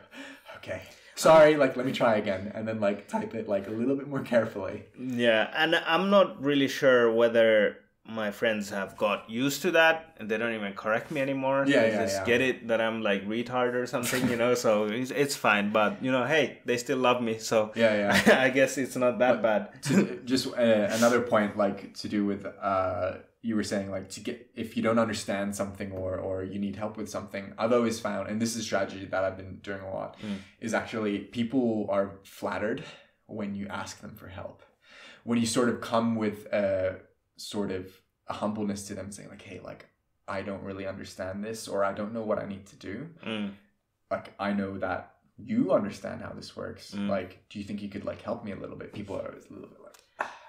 okay 0.57 0.81
sorry 1.15 1.55
like 1.55 1.75
let 1.75 1.85
me 1.85 1.91
try 1.91 2.15
again 2.15 2.51
and 2.55 2.67
then 2.67 2.79
like 2.79 3.07
type 3.07 3.33
it 3.35 3.47
like 3.47 3.67
a 3.67 3.71
little 3.71 3.95
bit 3.95 4.07
more 4.07 4.21
carefully 4.21 4.83
yeah. 4.97 5.51
And 5.55 5.75
I'm 5.75 6.09
not 6.09 6.41
really 6.41 6.67
sure 6.67 7.11
whether 7.11 7.77
my 8.03 8.31
friends 8.31 8.69
have 8.69 8.97
got 8.97 9.29
used 9.29 9.61
to 9.61 9.71
that 9.71 10.15
and 10.17 10.29
they 10.29 10.37
don't 10.37 10.53
even 10.53 10.73
correct 10.73 11.11
me 11.11 11.21
anymore. 11.21 11.65
Yeah, 11.67 11.81
they 11.81 11.91
yeah, 11.91 12.01
just 12.03 12.15
yeah. 12.17 12.25
get 12.25 12.41
it 12.41 12.67
that 12.67 12.81
I'm 12.81 13.01
like 13.01 13.27
retard 13.27 13.73
or 13.73 13.85
something, 13.85 14.29
you 14.29 14.35
know. 14.35 14.55
so 14.55 14.85
it's, 14.85 15.11
it's 15.11 15.35
fine. 15.35 15.71
But 15.71 16.03
you 16.03 16.11
know, 16.11 16.25
hey, 16.25 16.59
they 16.65 16.77
still 16.77 16.97
love 16.97 17.21
me, 17.21 17.37
so 17.37 17.71
yeah 17.75 18.11
yeah 18.25 18.41
I 18.45 18.49
guess 18.49 18.77
it's 18.77 18.95
not 18.95 19.19
that 19.19 19.41
bad. 19.41 19.81
to, 19.83 20.21
just 20.25 20.47
uh, 20.47 20.87
another 20.91 21.21
point 21.21 21.57
like 21.57 21.93
to 21.95 22.09
do 22.09 22.25
with 22.25 22.45
uh 22.45 23.13
you 23.43 23.55
were 23.55 23.63
saying 23.63 23.89
like 23.89 24.07
to 24.09 24.19
get 24.19 24.49
if 24.55 24.75
you 24.77 24.83
don't 24.83 24.99
understand 24.99 25.55
something 25.55 25.91
or 25.91 26.15
or 26.17 26.43
you 26.43 26.59
need 26.59 26.75
help 26.75 26.95
with 26.97 27.09
something 27.09 27.53
i've 27.57 27.73
always 27.73 27.99
found 27.99 28.29
and 28.29 28.39
this 28.41 28.51
is 28.55 28.61
a 28.61 28.63
strategy 28.63 29.05
that 29.05 29.23
i've 29.23 29.37
been 29.37 29.57
doing 29.63 29.81
a 29.81 29.89
lot 29.91 30.15
is 30.59 30.73
actually 30.73 31.17
people 31.19 31.87
are 31.89 32.11
flattered 32.23 32.83
when 33.25 33.55
you 33.55 33.67
ask 33.67 33.99
them 34.01 34.13
for 34.15 34.27
help 34.27 34.61
when 35.23 35.39
you 35.39 35.45
sort 35.47 35.69
of 35.69 35.81
come 35.81 36.15
with 36.15 36.45
a 36.53 36.97
sort 37.37 37.71
of 37.71 37.85
a 38.27 38.33
humbleness 38.33 38.85
to 38.87 38.93
them 38.93 39.11
saying 39.11 39.29
like 39.29 39.41
hey 39.41 39.59
like 39.63 39.87
i 40.27 40.41
don't 40.43 40.63
really 40.63 40.85
understand 40.85 41.43
this 41.43 41.67
or 41.67 41.83
i 41.83 41.91
don't 41.93 42.13
know 42.13 42.21
what 42.21 42.37
i 42.37 42.45
need 42.45 42.65
to 42.67 42.75
do 42.75 43.07
Mm. 43.25 43.51
like 44.11 44.33
I 44.39 44.53
know 44.53 44.77
that 44.77 45.01
you 45.37 45.71
understand 45.73 46.21
how 46.21 46.33
this 46.39 46.55
works. 46.55 46.93
Mm. 46.93 47.07
Like, 47.09 47.31
do 47.49 47.57
you 47.57 47.65
think 47.65 47.81
you 47.81 47.89
could 47.89 48.05
like 48.05 48.21
help 48.21 48.43
me 48.45 48.51
a 48.51 48.55
little 48.55 48.75
bit? 48.75 48.93
People 48.93 49.15
are 49.19 49.27
always 49.29 49.47
a 49.49 49.53
little 49.53 49.69
bit 49.69 49.80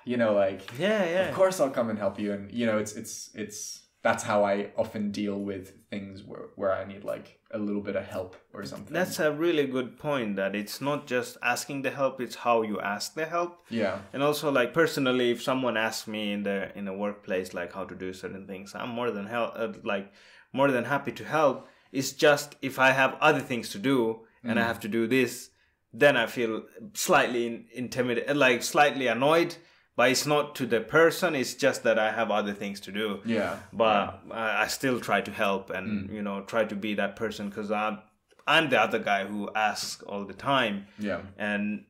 you 0.04 0.16
know, 0.16 0.32
like 0.34 0.60
Yeah, 0.78 1.04
yeah. 1.04 1.28
of 1.28 1.34
course 1.34 1.60
I'll 1.60 1.70
come 1.70 1.90
and 1.90 1.98
help 1.98 2.18
you. 2.18 2.32
And 2.32 2.50
you 2.52 2.66
know, 2.66 2.78
it's 2.78 2.92
it's 2.92 3.30
it's 3.34 3.80
that's 4.02 4.24
how 4.24 4.44
I 4.44 4.70
often 4.76 5.12
deal 5.12 5.38
with 5.38 5.74
things 5.90 6.24
where 6.24 6.46
where 6.56 6.72
I 6.72 6.84
need 6.84 7.04
like 7.04 7.38
a 7.52 7.58
little 7.58 7.82
bit 7.82 7.96
of 7.96 8.04
help 8.04 8.34
or 8.52 8.64
something. 8.64 8.92
That's 8.92 9.20
a 9.20 9.30
really 9.30 9.66
good 9.66 9.98
point. 9.98 10.36
That 10.36 10.56
it's 10.56 10.80
not 10.80 11.06
just 11.06 11.36
asking 11.42 11.82
the 11.82 11.90
help; 11.90 12.20
it's 12.20 12.34
how 12.36 12.62
you 12.62 12.80
ask 12.80 13.14
the 13.14 13.26
help. 13.26 13.60
yeah, 13.70 13.98
And 14.12 14.22
also, 14.22 14.50
like 14.50 14.72
personally, 14.74 15.30
if 15.30 15.42
someone 15.42 15.76
asks 15.76 16.08
me 16.08 16.32
in 16.32 16.42
the 16.42 16.76
in 16.76 16.88
a 16.88 16.94
workplace 16.94 17.54
like 17.54 17.72
how 17.72 17.84
to 17.84 17.94
do 17.94 18.12
certain 18.12 18.46
things, 18.46 18.74
I'm 18.74 18.88
more 18.88 19.10
than 19.10 19.26
help, 19.26 19.52
uh, 19.54 19.68
like 19.84 20.12
more 20.52 20.70
than 20.72 20.84
happy 20.84 21.12
to 21.12 21.24
help. 21.24 21.68
It's 21.92 22.12
just 22.12 22.56
if 22.62 22.78
I 22.78 22.90
have 22.92 23.16
other 23.20 23.40
things 23.40 23.68
to 23.70 23.78
do 23.78 24.20
and 24.44 24.58
I 24.58 24.64
have 24.64 24.80
to 24.80 24.88
do 24.88 25.06
this, 25.06 25.50
then 25.92 26.16
I 26.16 26.26
feel 26.26 26.62
slightly 26.94 27.46
in, 27.46 27.66
intimidated, 27.72 28.36
like 28.36 28.62
slightly 28.64 29.06
annoyed. 29.06 29.54
But 29.96 30.10
it's 30.10 30.26
not 30.26 30.54
to 30.56 30.66
the 30.66 30.80
person; 30.80 31.34
it's 31.34 31.54
just 31.54 31.82
that 31.82 31.98
I 31.98 32.12
have 32.12 32.30
other 32.30 32.54
things 32.54 32.80
to 32.80 32.92
do. 32.92 33.20
yeah, 33.26 33.58
But 33.72 34.20
I, 34.30 34.62
I 34.64 34.66
still 34.68 34.98
try 35.00 35.20
to 35.20 35.30
help 35.30 35.70
and 35.70 36.10
you 36.10 36.22
know 36.22 36.42
try 36.42 36.64
to 36.64 36.74
be 36.76 36.94
that 36.94 37.14
person 37.16 37.48
because 37.50 37.70
I'm 37.70 37.98
I'm 38.46 38.70
the 38.70 38.80
other 38.80 38.98
guy 38.98 39.26
who 39.26 39.50
asks 39.54 40.02
all 40.02 40.24
the 40.24 40.34
time. 40.34 40.86
yeah, 40.98 41.20
And 41.36 41.84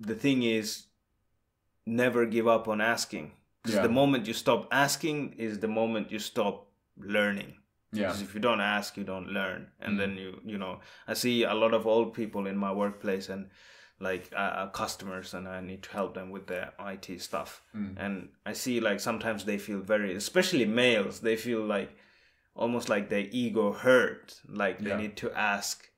the 0.00 0.14
thing 0.14 0.42
is, 0.42 0.86
never 1.86 2.26
give 2.26 2.48
up 2.48 2.66
on 2.68 2.80
asking. 2.80 3.32
'Cause 3.62 3.74
Yeah. 3.76 3.82
the 3.82 3.88
moment 4.00 4.26
you 4.26 4.34
stop 4.34 4.66
asking 4.72 5.34
is 5.34 5.58
the 5.60 5.68
moment 5.68 6.10
you 6.10 6.18
stop 6.18 6.66
learning. 6.98 7.52
yeah, 7.92 8.06
Because 8.08 8.22
if 8.22 8.34
you 8.34 8.40
don't 8.40 8.60
ask, 8.60 8.96
you 8.96 9.04
don't 9.04 9.28
learn. 9.28 9.70
And 9.80 9.94
Mm. 9.94 9.98
then 9.98 10.16
you, 10.16 10.40
you 10.44 10.58
know, 10.58 10.80
I 11.06 11.14
see 11.14 11.44
a 11.44 11.54
lot 11.54 11.72
of 11.74 11.86
old 11.86 12.12
people 12.14 12.46
in 12.46 12.56
my 12.56 12.72
workplace 12.72 13.28
and 13.28 13.50
like 14.00 14.30
uh, 14.32 14.36
uh, 14.38 14.66
customers, 14.70 15.34
and 15.34 15.46
I 15.48 15.60
need 15.60 15.82
to 15.84 15.90
help 15.90 16.14
them 16.14 16.30
with 16.30 16.46
their 16.46 16.72
IT 16.78 17.20
stuff. 17.20 17.62
Mm. 17.74 17.94
And 17.96 18.28
I 18.44 18.52
see 18.52 18.80
like 18.80 19.00
sometimes 19.00 19.44
they 19.44 19.58
feel 19.58 19.80
very, 19.80 20.14
especially 20.14 20.64
males, 20.64 21.20
they 21.20 21.36
feel 21.36 21.64
like 21.64 21.96
almost 22.56 22.88
like 22.88 23.08
their 23.08 23.26
ego 23.30 23.72
hurt, 23.72 24.40
like 24.48 24.78
they 24.80 24.90
Yeah. 24.90 24.98
need 24.98 25.16
to 25.18 25.32
ask. 25.32 25.90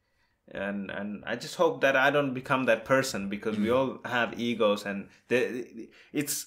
And 0.52 0.90
and 0.90 1.24
I 1.26 1.34
just 1.36 1.56
hope 1.56 1.80
that 1.80 1.96
I 1.96 2.10
don't 2.10 2.32
become 2.34 2.64
that 2.66 2.84
person 2.84 3.28
because 3.28 3.56
Mm. 3.56 3.62
we 3.62 3.70
all 3.70 3.98
have 4.04 4.38
egos, 4.38 4.86
and 4.86 5.08
the, 5.28 5.88
it's 6.12 6.46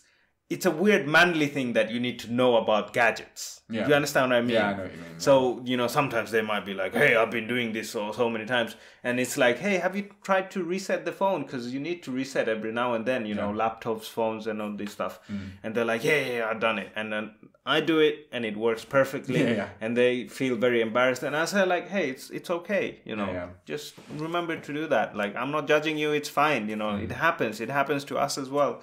it's 0.49 0.65
a 0.65 0.71
weird 0.71 1.07
manly 1.07 1.45
thing 1.45 1.73
that 1.73 1.91
you 1.91 1.99
need 1.99 2.17
to 2.19 2.31
know 2.33 2.57
about 2.57 2.91
gadgets. 2.91 3.61
Yeah. 3.69 3.87
You 3.87 3.93
understand 3.93 4.31
what 4.31 4.37
I 4.37 4.41
mean? 4.41 4.49
yeah. 4.51 4.69
I 4.69 4.73
know 4.77 4.83
what 4.83 4.91
you 4.91 4.97
mean. 4.97 5.19
So, 5.19 5.61
you 5.63 5.77
know, 5.77 5.85
sometimes 5.87 6.31
they 6.31 6.41
might 6.41 6.65
be 6.65 6.73
like, 6.73 6.93
hey, 6.95 7.15
I've 7.15 7.29
been 7.29 7.47
doing 7.47 7.71
this 7.71 7.91
so, 7.91 8.11
so 8.11 8.29
many 8.31 8.45
times. 8.47 8.75
And 9.03 9.19
it's 9.19 9.37
like, 9.37 9.59
hey, 9.59 9.75
have 9.77 9.95
you 9.95 10.09
tried 10.23 10.49
to 10.51 10.63
reset 10.63 11.05
the 11.05 11.11
phone? 11.11 11.43
Because 11.43 11.71
you 11.71 11.79
need 11.79 12.01
to 12.03 12.11
reset 12.11 12.49
every 12.49 12.71
now 12.71 12.95
and 12.95 13.05
then, 13.05 13.27
you 13.27 13.35
know, 13.35 13.51
laptops, 13.53 14.05
phones, 14.05 14.47
and 14.47 14.59
all 14.59 14.71
this 14.75 14.91
stuff. 14.91 15.19
Mm. 15.31 15.49
And 15.61 15.75
they're 15.75 15.85
like, 15.85 16.03
yeah, 16.03 16.19
yeah, 16.19 16.37
yeah, 16.39 16.47
I've 16.49 16.59
done 16.59 16.79
it. 16.79 16.89
And 16.95 17.13
then 17.13 17.31
I 17.63 17.79
do 17.81 17.99
it 17.99 18.27
and 18.31 18.43
it 18.43 18.57
works 18.57 18.83
perfectly. 18.83 19.41
Yeah, 19.41 19.49
yeah. 19.51 19.69
And 19.81 19.95
they 19.95 20.27
feel 20.27 20.55
very 20.55 20.81
embarrassed. 20.81 21.21
And 21.21 21.35
I 21.35 21.45
say, 21.45 21.63
like, 21.63 21.89
hey, 21.89 22.09
it's, 22.09 22.31
it's 22.31 22.49
okay. 22.49 23.01
You 23.05 23.15
know, 23.15 23.27
Yeah, 23.27 23.33
yeah. 23.33 23.47
just 23.65 23.93
remember 24.17 24.55
to 24.59 24.73
do 24.73 24.87
that. 24.87 25.15
Like, 25.15 25.35
I'm 25.35 25.51
not 25.51 25.67
judging 25.67 25.95
you. 25.99 26.11
It's 26.11 26.29
fine. 26.29 26.69
You 26.69 26.75
know, 26.75 26.85
Mm. 26.93 27.03
it 27.03 27.11
happens. 27.11 27.61
It 27.61 27.69
happens 27.69 28.03
to 28.05 28.17
us 28.17 28.39
as 28.39 28.49
well. 28.49 28.81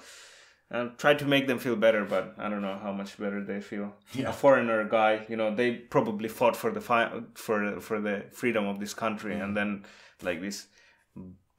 And 0.69 0.97
try 0.97 1.13
to 1.13 1.25
make 1.25 1.47
them 1.47 1.59
feel 1.59 1.77
better, 1.77 2.03
but 2.03 2.35
I 2.37 2.49
don't 2.49 2.61
know 2.61 2.77
how 2.77 2.91
much 2.91 3.17
better 3.17 3.41
they 3.41 3.61
feel. 3.61 3.93
Yeah. 4.13 4.29
A 4.29 4.33
foreigner 4.33 4.83
guy, 4.89 5.25
you 5.29 5.37
know, 5.37 5.55
they 5.55 5.71
probably 5.71 6.27
fought 6.27 6.57
for 6.57 6.71
the 6.71 6.81
fi- 6.81 7.21
for 7.35 7.79
for 7.79 8.01
the 8.01 8.25
freedom 8.33 8.67
of 8.67 8.77
this 8.79 8.93
country, 8.93 9.33
and 9.39 9.55
then 9.55 9.85
like 10.21 10.41
this 10.41 10.67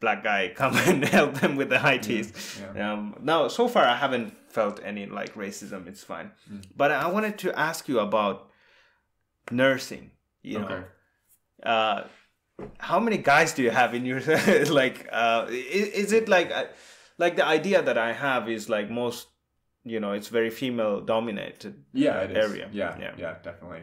black 0.00 0.22
guy 0.22 0.52
come 0.54 0.76
and 0.76 1.04
help 1.06 1.40
them 1.40 1.56
with 1.56 1.70
the 1.70 1.80
ITs. 1.94 2.60
yeah. 2.76 2.92
Um, 2.92 3.16
now, 3.22 3.48
so 3.48 3.66
far, 3.66 3.84
I 3.84 3.96
haven't 3.96 4.34
felt 4.52 4.78
any 4.84 5.06
like 5.06 5.32
racism. 5.34 5.86
It's 5.88 6.04
fine, 6.04 6.30
Mm. 6.52 6.64
but 6.76 6.90
I 6.90 7.08
wanted 7.08 7.38
to 7.38 7.58
ask 7.58 7.88
you 7.88 8.00
about 8.00 8.50
nursing. 9.50 10.10
You 10.42 10.58
know, 10.60 10.84
uh, 11.62 12.04
how 12.78 13.00
many 13.00 13.18
guys 13.18 13.52
do 13.54 13.62
you 13.62 13.70
have 13.70 13.94
in 13.94 14.04
your 14.04 14.20
like? 14.70 15.08
Uh, 15.10 15.46
is, 15.48 15.88
is 15.88 16.12
it 16.12 16.28
like 16.28 16.50
uh, 16.52 16.64
like 17.18 17.36
the 17.36 17.44
idea 17.46 17.82
that 17.82 17.98
I 17.98 18.12
have 18.12 18.48
is 18.48 18.68
like 18.68 18.88
most, 18.90 19.28
you 19.84 20.00
know, 20.00 20.12
it's 20.12 20.28
very 20.28 20.50
female 20.50 21.00
dominated. 21.00 21.84
Yeah, 21.92 22.22
is. 22.22 22.36
area. 22.36 22.68
Yeah, 22.72 22.98
Yeah. 22.98 23.12
yeah, 23.18 23.34
definitely. 23.42 23.82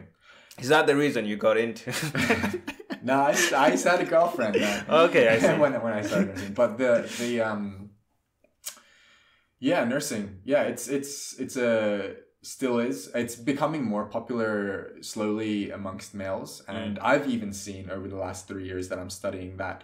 Is 0.58 0.68
that 0.68 0.86
the 0.86 0.96
reason 0.96 1.26
you 1.26 1.36
got 1.36 1.56
into? 1.56 1.92
No, 3.02 3.20
I 3.22 3.70
just 3.70 3.84
had 3.86 4.00
a 4.00 4.04
girlfriend. 4.04 4.56
uh, 4.56 5.04
Okay, 5.06 5.28
I 5.28 5.38
see. 5.44 5.54
when 5.62 5.74
when 5.84 5.92
I 5.92 6.02
started 6.02 6.28
nursing, 6.34 6.54
but 6.54 6.76
the 6.78 6.92
the 7.20 7.40
um. 7.42 7.90
Yeah, 9.58 9.84
nursing. 9.84 10.40
Yeah, 10.44 10.62
it's 10.62 10.88
it's 10.88 11.38
it's 11.38 11.56
a 11.56 12.14
still 12.42 12.78
is. 12.78 13.10
It's 13.14 13.36
becoming 13.36 13.84
more 13.84 14.06
popular 14.06 14.90
slowly 15.02 15.70
amongst 15.70 16.14
males, 16.14 16.62
and 16.68 16.98
I've 16.98 17.28
even 17.28 17.52
seen 17.52 17.90
over 17.90 18.08
the 18.08 18.16
last 18.16 18.48
three 18.48 18.64
years 18.66 18.88
that 18.88 18.98
I'm 18.98 19.10
studying 19.10 19.56
that. 19.58 19.82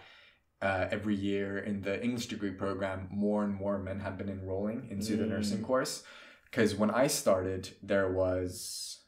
Uh, 0.63 0.87
every 0.97 1.17
year 1.29 1.49
in 1.69 1.81
the 1.81 1.95
English 2.01 2.27
degree 2.27 2.55
program, 2.63 2.99
more 3.11 3.43
and 3.43 3.53
more 3.53 3.77
men 3.77 3.99
have 3.99 4.17
been 4.17 4.29
enrolling 4.29 4.87
into 4.89 5.17
the 5.17 5.25
nursing 5.25 5.61
course. 5.61 6.03
Because 6.45 6.73
when 6.81 6.89
I 7.03 7.07
started, 7.07 7.63
there 7.91 8.09
was 8.09 9.01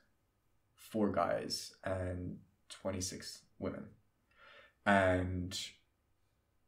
four 0.75 1.11
guys 1.11 1.73
and 1.83 2.39
26 2.81 3.43
women. 3.59 3.85
And 4.85 5.57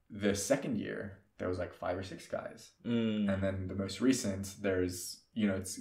the 0.10 0.34
second 0.36 0.78
year, 0.78 1.20
there 1.38 1.50
was 1.50 1.60
like 1.60 1.74
five 1.74 1.98
or 1.98 2.04
six 2.04 2.26
guys. 2.28 2.72
Mm. 2.86 3.34
And 3.34 3.44
then 3.44 3.68
the 3.68 3.76
most 3.76 4.00
recent, 4.00 4.56
there's, 4.62 5.20
you 5.34 5.48
know, 5.48 5.56
it's 5.56 5.80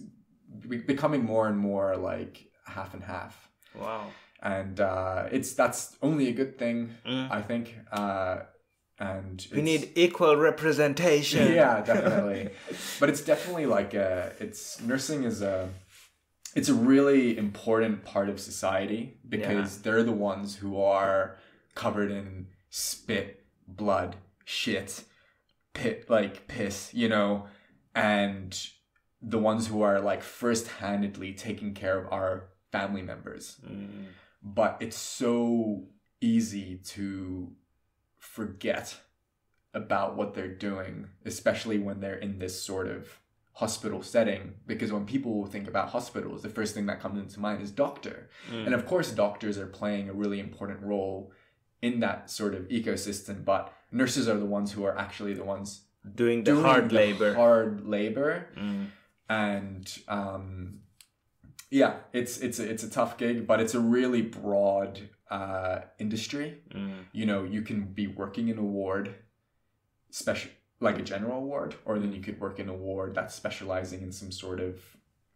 becoming 0.87 1.25
more 1.25 1.47
and 1.47 1.59
more 1.59 1.97
like 1.97 2.51
half 2.67 2.93
and 2.95 3.05
half. 3.05 3.49
Wow. 3.75 4.09
And 4.43 4.81
uh, 4.81 5.29
it's 5.31 5.55
that's 5.55 5.97
only 6.03 6.29
a 6.29 6.33
good 6.33 6.59
thing, 6.59 6.91
Mm. 7.07 7.31
I 7.31 7.43
think. 7.43 7.75
Uh, 7.93 8.39
and 8.99 9.47
We 9.55 9.63
need 9.63 9.93
equal 9.95 10.37
representation. 10.37 11.53
yeah, 11.53 11.81
definitely. 11.85 12.51
but 13.01 13.09
it's 13.09 13.21
definitely 13.23 13.67
like 13.67 13.95
a, 13.95 14.33
it's 14.41 14.81
nursing 14.81 15.25
is 15.25 15.43
a 15.43 15.69
it's 16.55 16.71
a 16.71 16.75
really 16.75 17.37
important 17.37 18.03
part 18.05 18.31
of 18.31 18.41
society 18.41 19.19
because 19.29 19.83
they're 19.83 20.03
the 20.03 20.13
ones 20.13 20.57
who 20.57 20.81
are 20.81 21.37
covered 21.75 22.11
in 22.11 22.47
spit, 22.71 23.45
blood, 23.69 24.17
shit, 24.45 25.05
pit 25.75 26.09
like 26.09 26.49
piss, 26.49 26.95
you 26.95 27.11
know, 27.11 27.47
and 27.95 28.59
the 29.21 29.39
ones 29.39 29.67
who 29.67 29.83
are 29.83 30.01
like 30.01 30.23
first-handedly 30.23 31.35
taking 31.35 31.75
care 31.75 31.99
of 31.99 32.11
our 32.13 32.49
family 32.73 33.03
members 33.03 33.57
Mm. 33.67 34.07
but 34.43 34.77
it's 34.81 34.97
so 34.99 35.85
easy 36.21 36.79
to 36.85 37.53
forget 38.37 38.87
about 39.73 40.17
what 40.17 40.35
they're 40.35 40.59
doing, 40.71 40.95
especially 41.25 41.79
when 41.79 42.01
they're 42.01 42.23
in 42.27 42.39
this 42.39 42.55
sort 42.71 42.87
of 42.97 43.21
hospital 43.63 44.03
setting. 44.03 44.43
Because 44.67 44.93
when 44.93 45.07
people 45.07 45.47
think 45.47 45.67
about 45.69 45.89
hospitals, 45.91 46.43
the 46.43 46.55
first 46.59 46.75
thing 46.75 46.87
that 46.87 47.01
comes 47.01 47.19
into 47.19 47.41
mind 47.41 47.63
is 47.63 47.71
doctor. 47.71 48.29
Mm. 48.51 48.67
And 48.67 48.75
of 48.75 48.83
course, 48.87 49.11
doctors 49.11 49.57
are 49.59 49.67
playing 49.81 50.09
a 50.09 50.13
really 50.23 50.41
important 50.49 50.81
role 50.83 51.33
in 51.81 52.01
that 52.01 52.31
sort 52.31 52.55
of 52.55 52.63
ecosystem, 52.69 53.45
but 53.45 53.73
nurses 53.91 54.29
are 54.29 54.39
the 54.39 54.51
ones 54.59 54.73
who 54.73 54.85
are 54.85 54.97
actually 54.99 55.35
the 55.35 55.45
ones 55.45 55.69
Doing 56.15 56.45
the 56.45 56.53
doing 56.53 56.65
hard 56.65 56.91
the 56.91 56.95
labor. 56.95 57.35
Hard 57.35 57.87
labor 57.97 58.31
Mm. 58.57 58.87
and 59.29 59.99
um, 60.09 60.81
yeah, 61.71 61.95
it's 62.13 62.39
it's 62.47 62.59
a, 62.61 62.65
it's 62.73 62.85
a 62.85 62.91
tough 62.99 63.13
gig, 63.19 63.47
but 63.51 63.61
it's 63.61 63.75
a 63.75 63.81
really 63.81 64.23
broad 64.23 64.93
uh, 65.31 65.81
industry. 65.99 66.63
Mm. 66.75 67.05
You 67.13 67.27
know, 67.27 67.45
you 67.45 67.63
can 67.63 67.85
be 67.87 68.07
working 68.07 68.49
in 68.49 68.59
a 68.59 68.63
ward, 68.65 69.15
special 70.11 70.51
like 70.81 70.99
a 70.99 71.03
general 71.03 71.43
ward, 71.43 71.75
or 71.87 71.99
then 71.99 72.13
you 72.13 72.21
could 72.21 72.39
work 72.39 72.59
in 72.61 72.69
a 72.69 72.75
ward 72.75 73.15
that's 73.15 73.35
specializing 73.35 74.03
in 74.03 74.13
some 74.13 74.31
sort 74.31 74.61
of 74.61 74.79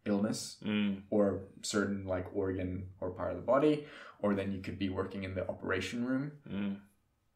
illness 0.05 0.57
Mm. 0.63 1.01
or 1.09 1.41
certain 1.63 2.05
like 2.05 2.27
organ 2.35 2.87
or 2.99 3.09
part 3.11 3.31
of 3.31 3.37
the 3.37 3.43
body, 3.43 3.85
or 4.19 4.35
then 4.35 4.51
you 4.51 4.61
could 4.61 4.77
be 4.77 4.89
working 4.89 5.23
in 5.23 5.33
the 5.35 5.47
operation 5.49 6.05
room 6.05 6.31
Mm. 6.49 6.77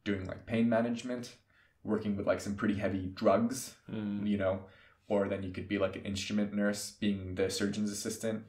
doing 0.04 0.24
like 0.26 0.46
pain 0.46 0.68
management, 0.68 1.34
working 1.82 2.16
with 2.16 2.26
like 2.26 2.40
some 2.40 2.54
pretty 2.54 2.74
heavy 2.74 3.06
drugs 3.14 3.74
Mm. 3.90 4.26
you 4.26 4.38
know, 4.38 4.64
or 5.08 5.28
then 5.28 5.42
you 5.42 5.50
could 5.50 5.68
be 5.68 5.78
like 5.78 5.96
an 5.96 6.02
instrument 6.04 6.52
nurse, 6.54 6.92
being 6.92 7.34
the 7.34 7.50
surgeon's 7.50 7.90
assistant, 7.90 8.44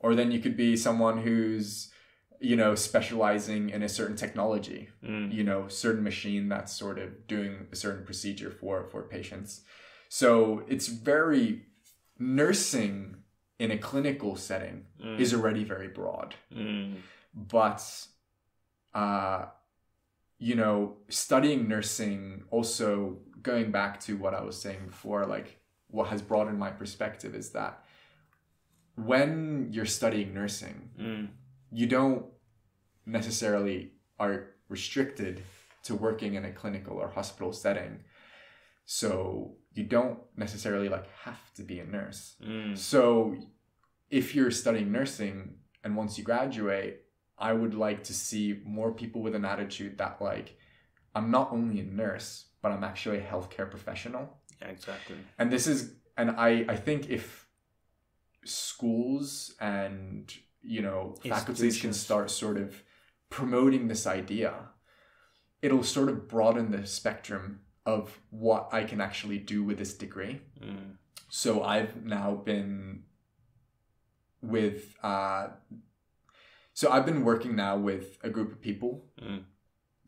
or 0.00 0.14
then 0.14 0.32
you 0.32 0.40
could 0.40 0.56
be 0.56 0.74
someone 0.76 1.18
who's, 1.22 1.90
you 2.42 2.56
know, 2.56 2.74
specializing 2.74 3.70
in 3.70 3.82
a 3.82 3.88
certain 3.88 4.16
technology, 4.16 4.88
Mm. 5.04 5.32
you 5.32 5.44
know, 5.44 5.68
certain 5.68 6.02
machine 6.02 6.48
that's 6.48 6.72
sort 6.84 6.98
of 6.98 7.26
doing 7.28 7.52
a 7.72 7.76
certain 7.76 8.04
procedure 8.04 8.50
for 8.50 8.84
for 8.90 9.02
patients. 9.16 9.50
So 10.08 10.64
it's 10.68 10.88
very 10.88 11.46
nursing 12.18 13.16
in 13.58 13.70
a 13.70 13.78
clinical 13.78 14.36
setting 14.36 14.86
Mm. 15.00 15.18
is 15.20 15.32
already 15.34 15.64
very 15.64 15.88
broad 15.88 16.34
Mm. 16.50 16.96
but 17.34 17.80
uh 18.94 19.46
you 20.38 20.54
know 20.54 20.96
studying 21.08 21.68
nursing 21.68 22.44
also 22.50 23.18
going 23.42 23.70
back 23.70 23.98
to 24.06 24.12
what 24.22 24.34
i 24.34 24.42
was 24.48 24.56
saying 24.60 24.82
before 24.86 25.24
like 25.36 25.48
what 25.88 26.08
has 26.08 26.20
broadened 26.22 26.58
my 26.58 26.70
perspective 26.70 27.34
is 27.34 27.50
that 27.52 27.72
when 28.96 29.68
you're 29.72 29.86
studying 29.86 30.34
nursing 30.34 30.90
Mm. 30.98 31.28
You 31.72 31.86
don't 31.86 32.26
necessarily 33.06 33.92
are 34.18 34.50
restricted 34.68 35.42
to 35.82 35.94
working 35.94 36.34
in 36.34 36.44
a 36.44 36.52
clinical 36.52 36.96
or 36.98 37.08
hospital 37.08 37.52
setting 37.52 38.00
so 38.84 39.56
you 39.74 39.84
don't 39.84 40.18
necessarily 40.36 40.88
like 40.88 41.06
have 41.24 41.52
to 41.54 41.62
be 41.62 41.78
a 41.80 41.84
nurse 41.86 42.36
Mm. 42.42 42.76
so, 42.76 43.34
if 44.10 44.34
you're 44.34 44.50
studying 44.50 44.92
nursing 44.92 45.54
and 45.82 45.96
once 45.96 46.18
you 46.18 46.24
graduate, 46.24 46.94
I 47.38 47.52
would 47.54 47.74
like 47.74 48.04
to 48.04 48.12
see 48.12 48.60
more 48.64 48.92
people 48.92 49.20
with 49.22 49.34
an 49.34 49.44
attitude 49.44 49.96
that, 49.98 50.20
like, 50.20 50.48
I'm 51.14 51.30
not 51.30 51.50
only 51.50 51.80
a 51.80 51.84
nurse, 51.84 52.46
but 52.60 52.70
I'm 52.72 52.84
actually 52.84 53.18
a 53.18 53.26
healthcare 53.32 53.68
professional. 53.70 54.24
Yeah, 54.60 54.68
exactly. 54.68 55.16
And 55.38 55.50
this 55.50 55.66
is, 55.66 55.78
and 56.18 56.30
I, 56.32 56.50
I 56.68 56.76
think 56.76 57.08
if 57.08 57.48
schools 58.44 59.54
and, 59.60 60.32
you 60.62 60.82
know, 60.82 61.14
faculties 61.28 61.80
can 61.80 61.92
start 61.92 62.30
sort 62.30 62.56
of 62.56 62.82
promoting 63.30 63.88
this 63.88 64.06
idea, 64.06 64.54
it'll 65.60 65.82
sort 65.82 66.08
of 66.08 66.28
broaden 66.28 66.70
the 66.70 66.86
spectrum 66.86 67.60
of 67.84 68.20
what 68.30 68.68
I 68.72 68.84
can 68.84 69.00
actually 69.00 69.38
do 69.38 69.64
with 69.64 69.78
this 69.78 69.94
degree. 69.94 70.40
Mm. 70.62 70.96
So 71.28 71.62
I've 71.62 72.04
now 72.04 72.34
been 72.34 73.04
with 74.40 74.96
uh 75.02 75.48
so 76.74 76.90
I've 76.90 77.06
been 77.06 77.24
working 77.24 77.54
now 77.54 77.76
with 77.76 78.18
a 78.22 78.30
group 78.30 78.50
of 78.52 78.60
people 78.60 79.04
Mm. 79.20 79.44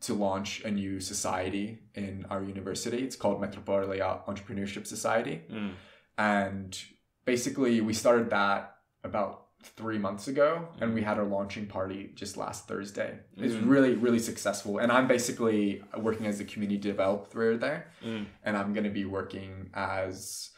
to 0.00 0.14
launch 0.14 0.62
a 0.64 0.70
new 0.70 1.00
society 1.00 1.78
in 1.94 2.26
our 2.30 2.42
university. 2.42 2.98
It's 2.98 3.16
called 3.16 3.40
Metropolia 3.40 4.24
Entrepreneurship 4.26 4.86
Society. 4.86 5.42
Mm. 5.50 5.72
And 6.18 6.78
basically 7.24 7.80
we 7.80 7.94
started 7.94 8.30
that 8.30 8.76
about 9.02 9.43
three 9.64 9.98
months 9.98 10.28
ago 10.28 10.68
and 10.80 10.90
Mm. 10.90 10.94
we 10.94 11.02
had 11.02 11.18
our 11.18 11.24
launching 11.24 11.66
party 11.66 12.12
just 12.14 12.36
last 12.36 12.68
Thursday. 12.68 13.18
It's 13.36 13.54
Mhm. 13.54 13.68
really, 13.68 13.94
really 13.94 14.18
successful. 14.18 14.78
And 14.78 14.90
I'm 14.92 15.06
basically 15.08 15.82
working 15.98 16.26
as 16.26 16.38
the 16.38 16.44
community 16.44 16.78
developer 16.80 17.56
there 17.56 17.90
Mm. 18.02 18.26
and 18.44 18.56
I'm 18.56 18.72
going 18.72 18.84
to 18.84 18.90
be 18.90 19.04
working 19.04 19.70
as 19.74 20.50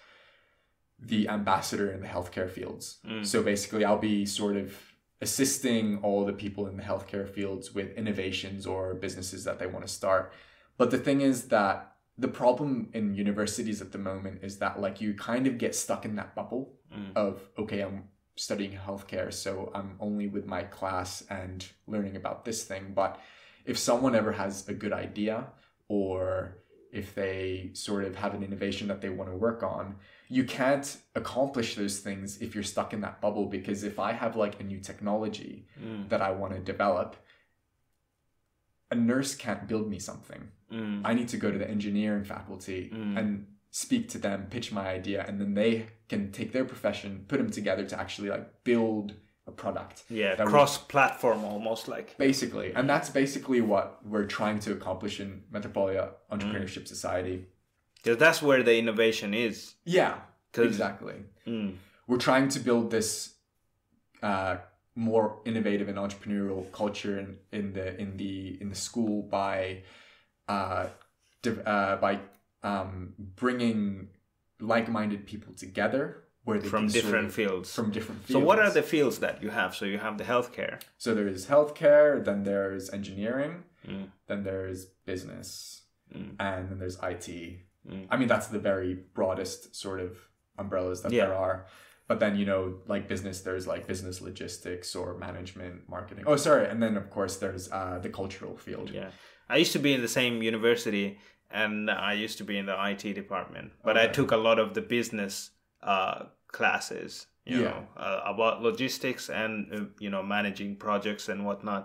the 0.98 1.28
ambassador 1.28 1.90
in 1.90 2.00
the 2.00 2.06
healthcare 2.06 2.50
fields. 2.50 2.98
Mm. 3.06 3.24
So 3.24 3.42
basically, 3.42 3.84
I'll 3.84 3.98
be 3.98 4.24
sort 4.24 4.56
of 4.56 4.74
assisting 5.20 5.98
all 6.02 6.24
the 6.24 6.32
people 6.32 6.66
in 6.66 6.76
the 6.76 6.82
healthcare 6.82 7.28
fields 7.28 7.74
with 7.74 7.90
innovations 7.96 8.66
or 8.66 8.94
businesses 8.94 9.44
that 9.44 9.58
they 9.58 9.66
want 9.66 9.86
to 9.86 9.92
start. 9.92 10.32
But 10.78 10.90
the 10.90 10.98
thing 10.98 11.20
is 11.20 11.48
that 11.48 11.94
the 12.18 12.28
problem 12.28 12.88
in 12.94 13.14
universities 13.14 13.82
at 13.82 13.92
the 13.92 13.98
moment 13.98 14.42
is 14.42 14.58
that 14.58 14.80
like 14.80 15.00
you 15.02 15.12
kind 15.14 15.46
of 15.46 15.58
get 15.58 15.74
stuck 15.74 16.04
in 16.06 16.16
that 16.16 16.34
bubble 16.34 16.72
Mm. 16.94 17.12
of 17.16 17.42
okay, 17.58 17.80
I'm 17.82 18.04
studying 18.36 18.72
healthcare, 18.72 19.32
so 19.32 19.70
I'm 19.74 19.96
only 19.98 20.28
with 20.28 20.46
my 20.46 20.62
class 20.62 21.22
and 21.30 21.66
learning 21.86 22.16
about 22.16 22.44
this 22.44 22.64
thing. 22.64 22.92
But 22.94 23.18
if 23.64 23.78
someone 23.78 24.14
ever 24.14 24.32
has 24.32 24.68
a 24.68 24.74
good 24.74 24.92
idea 24.92 25.46
or 25.88 26.58
if 26.92 27.14
they 27.14 27.70
sort 27.72 28.04
of 28.04 28.16
have 28.16 28.34
an 28.34 28.42
innovation 28.42 28.88
that 28.88 29.00
they 29.00 29.08
want 29.08 29.30
to 29.30 29.36
work 29.36 29.62
on, 29.62 29.96
you 30.28 30.44
can't 30.44 30.96
accomplish 31.14 31.74
those 31.74 31.98
things 31.98 32.40
if 32.40 32.54
you're 32.54 32.64
stuck 32.64 32.92
in 32.92 33.00
that 33.00 33.20
bubble. 33.20 33.46
Because 33.46 33.82
if 33.82 33.98
I 33.98 34.12
have 34.12 34.36
like 34.36 34.60
a 34.60 34.64
new 34.64 34.78
technology 34.80 35.66
Mm. 35.82 36.08
that 36.10 36.22
I 36.22 36.30
want 36.30 36.54
to 36.54 36.60
develop, 36.60 37.16
a 38.90 38.94
nurse 38.94 39.34
can't 39.34 39.66
build 39.66 39.88
me 39.90 39.98
something. 39.98 40.48
Mm. 40.72 41.02
I 41.04 41.14
need 41.14 41.28
to 41.28 41.36
go 41.36 41.50
to 41.50 41.58
the 41.58 41.68
engineering 41.68 42.24
faculty 42.24 42.90
Mm. 42.94 43.18
and 43.18 43.46
speak 43.70 44.08
to 44.10 44.18
them, 44.18 44.46
pitch 44.48 44.72
my 44.72 44.88
idea, 44.88 45.24
and 45.26 45.40
then 45.40 45.54
they 45.54 45.86
can 46.08 46.32
take 46.32 46.52
their 46.52 46.64
profession, 46.64 47.24
put 47.28 47.38
them 47.38 47.50
together 47.50 47.84
to 47.84 47.98
actually 47.98 48.28
like 48.28 48.64
build 48.64 49.14
a 49.46 49.52
product. 49.52 50.04
Yeah, 50.10 50.34
cross-platform 50.36 51.44
almost 51.44 51.88
like. 51.88 52.16
Basically, 52.18 52.72
and 52.74 52.88
that's 52.88 53.10
basically 53.10 53.60
what 53.60 54.04
we're 54.04 54.26
trying 54.26 54.58
to 54.60 54.72
accomplish 54.72 55.20
in 55.20 55.42
Metropolia 55.52 56.10
Entrepreneurship 56.30 56.88
Society. 56.88 57.46
Because 58.02 58.18
that's 58.18 58.42
where 58.42 58.62
the 58.62 58.76
innovation 58.76 59.34
is. 59.34 59.74
Yeah, 59.84 60.18
exactly. 60.54 61.14
Mm. 61.46 61.76
We're 62.06 62.18
trying 62.18 62.48
to 62.50 62.60
build 62.60 62.90
this 62.90 63.34
uh, 64.22 64.56
more 64.94 65.40
innovative 65.44 65.88
and 65.88 65.98
entrepreneurial 65.98 66.70
culture 66.72 67.18
in, 67.18 67.36
in 67.52 67.72
the 67.72 68.00
in 68.00 68.16
the 68.16 68.58
in 68.60 68.70
the 68.70 68.76
school 68.76 69.22
by 69.22 69.82
uh, 70.48 70.86
div- 71.42 71.62
uh, 71.66 71.96
by 71.96 72.20
um, 72.62 73.12
bringing 73.18 74.08
like-minded 74.60 75.26
people 75.26 75.52
together 75.54 76.22
where 76.44 76.58
they 76.60 76.68
From 76.68 76.86
different 76.86 77.32
fields. 77.32 77.74
from 77.74 77.90
different 77.90 78.22
fields. 78.24 78.40
So 78.40 78.46
what 78.46 78.58
are 78.60 78.70
the 78.70 78.82
fields 78.82 79.18
that 79.18 79.42
you 79.42 79.50
have? 79.50 79.74
So 79.74 79.84
you 79.84 79.98
have 79.98 80.16
the 80.16 80.24
healthcare. 80.24 80.80
So 80.96 81.12
there 81.14 81.26
is 81.26 81.46
healthcare, 81.46 82.24
then 82.24 82.44
there's 82.44 82.90
engineering, 82.90 83.64
Mm. 83.86 84.10
then 84.26 84.42
there's 84.44 84.86
business, 85.04 85.82
Mm. 86.14 86.34
and 86.40 86.68
then 86.70 86.78
there's 86.78 86.98
IT. 87.02 87.28
Mm. 87.88 88.06
I 88.10 88.16
mean, 88.16 88.28
that's 88.28 88.46
the 88.48 88.58
very 88.58 88.94
broadest 89.14 89.74
sort 89.76 90.00
of 90.00 90.16
umbrellas 90.58 91.02
that 91.02 91.12
Yeah. 91.12 91.26
there 91.26 91.34
are. 91.36 91.66
but 92.08 92.20
then 92.20 92.36
you 92.36 92.46
know 92.46 92.62
like 92.86 93.08
business 93.08 93.40
there's 93.40 93.66
like 93.66 93.84
business 93.88 94.20
logistics 94.20 94.94
or 94.94 95.18
management 95.18 95.88
marketing 95.88 96.22
oh 96.28 96.36
sorry 96.36 96.64
and 96.70 96.80
then 96.80 96.96
of 96.96 97.10
course 97.10 97.34
there's 97.38 97.64
uh, 97.72 97.98
the 98.00 98.08
cultural 98.08 98.56
field 98.56 98.88
Yeah. 98.90 99.10
I 99.48 99.56
used 99.56 99.72
to 99.72 99.80
be 99.80 99.92
in 99.92 100.02
the 100.02 100.14
same 100.20 100.40
university 100.40 101.18
and 101.62 101.90
I 101.90 102.12
used 102.24 102.38
to 102.38 102.44
be 102.44 102.56
in 102.58 102.66
the 102.66 102.76
IT 102.90 103.04
department, 103.22 103.68
but 103.86 103.96
I 103.96 104.06
took 104.18 104.30
a 104.32 104.36
lot 104.48 104.58
of 104.58 104.74
the 104.74 104.82
business 104.96 105.34
uh, 105.82 106.18
classes, 106.52 107.26
you 107.44 107.56
Yeah. 107.58 107.68
know, 107.68 107.80
uh, 107.96 108.20
about 108.34 108.62
logistics 108.62 109.30
and, 109.30 109.54
uh, 109.74 109.80
you 110.04 110.10
know, 110.10 110.22
managing 110.22 110.76
projects 110.76 111.28
and 111.28 111.44
whatnot. 111.46 111.82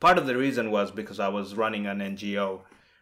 Part 0.00 0.18
of 0.18 0.26
the 0.26 0.36
reason 0.36 0.70
was 0.70 0.90
because 0.90 1.18
I 1.18 1.28
was 1.38 1.54
running 1.54 1.86
an 1.86 2.00
NGO, 2.00 2.60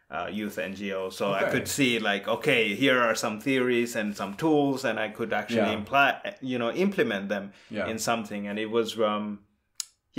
uh, 0.09 0.27
youth 0.39 0.57
NGO. 0.57 1.11
So 1.11 1.25
I 1.33 1.43
could 1.51 1.67
see 1.67 1.99
like, 1.99 2.27
okay, 2.27 2.73
here 2.83 2.99
are 3.07 3.15
some 3.15 3.39
theories 3.39 3.95
and 3.95 4.15
some 4.15 4.33
tools 4.35 4.85
and 4.85 4.97
I 4.99 5.09
could 5.09 5.31
actually 5.33 5.71
Yeah. 5.71 5.81
imply, 5.81 6.09
you 6.41 6.57
know, 6.57 6.71
implement 6.71 7.29
them 7.29 7.51
Yeah. 7.69 7.87
in 7.91 7.97
something. 7.99 8.47
And 8.47 8.57
it 8.57 8.69
was, 8.77 8.97
um, 8.99 9.39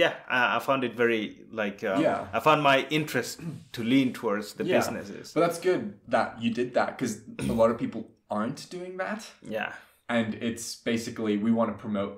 yeah, 0.02 0.14
I, 0.36 0.56
I 0.56 0.58
found 0.68 0.84
it 0.84 0.94
very 0.94 1.22
like 1.62 1.78
um, 1.90 2.00
Yeah. 2.02 2.26
I 2.36 2.40
found 2.40 2.62
my 2.62 2.78
interest 2.98 3.40
to 3.76 3.80
lean 3.92 4.12
towards 4.12 4.46
the 4.58 4.64
Yeah. 4.64 4.78
businesses. 4.78 5.32
but 5.34 5.40
that's 5.44 5.60
good 5.70 5.82
that 6.14 6.28
you 6.42 6.50
did 6.60 6.68
that 6.78 6.88
because 6.96 7.12
a 7.38 7.52
lot 7.60 7.68
of 7.72 7.76
people 7.78 8.00
aren't 8.30 8.60
doing 8.76 8.96
that 9.04 9.20
Yeah, 9.56 9.72
and 10.08 10.28
it's 10.48 10.66
basically 10.92 11.32
we 11.46 11.50
want 11.58 11.68
to 11.74 11.76
promote 11.86 12.14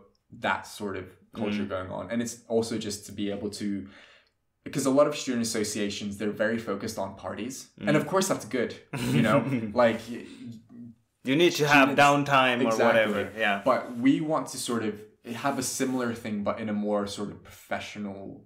that 0.46 0.62
sort 0.66 0.96
of 1.00 1.04
culture 1.40 1.64
Mm. 1.66 1.74
going 1.76 1.90
on 1.98 2.04
and 2.10 2.18
it's 2.24 2.36
also 2.54 2.74
just 2.88 3.06
to 3.06 3.12
be 3.20 3.26
able 3.34 3.50
to 3.62 3.68
because 4.66 4.84
a 4.92 4.94
lot 4.98 5.06
of 5.10 5.14
student 5.24 5.42
associations 5.50 6.10
they're 6.18 6.38
very 6.46 6.58
focused 6.70 6.98
on 7.04 7.08
parties 7.26 7.54
and 7.86 7.94
Mm. 7.96 8.00
of 8.00 8.04
course 8.12 8.26
that's 8.30 8.46
good 8.58 8.72
you 9.16 9.22
know 9.26 9.38
like 9.84 10.00
you 11.28 11.36
need 11.42 11.54
to 11.62 11.66
have 11.76 11.88
downtime 12.06 12.58
or 12.68 12.74
whatever. 12.86 13.20
Yeah, 13.44 13.60
but 13.70 13.80
we 14.04 14.12
want 14.32 14.44
to 14.54 14.58
sort 14.70 14.82
of 14.88 14.94
have 15.34 15.58
a 15.58 15.62
similar 15.62 16.14
thing 16.14 16.42
but 16.42 16.58
in 16.60 16.68
a 16.68 16.72
more 16.72 17.06
sort 17.06 17.30
of 17.30 17.42
professional 17.42 18.44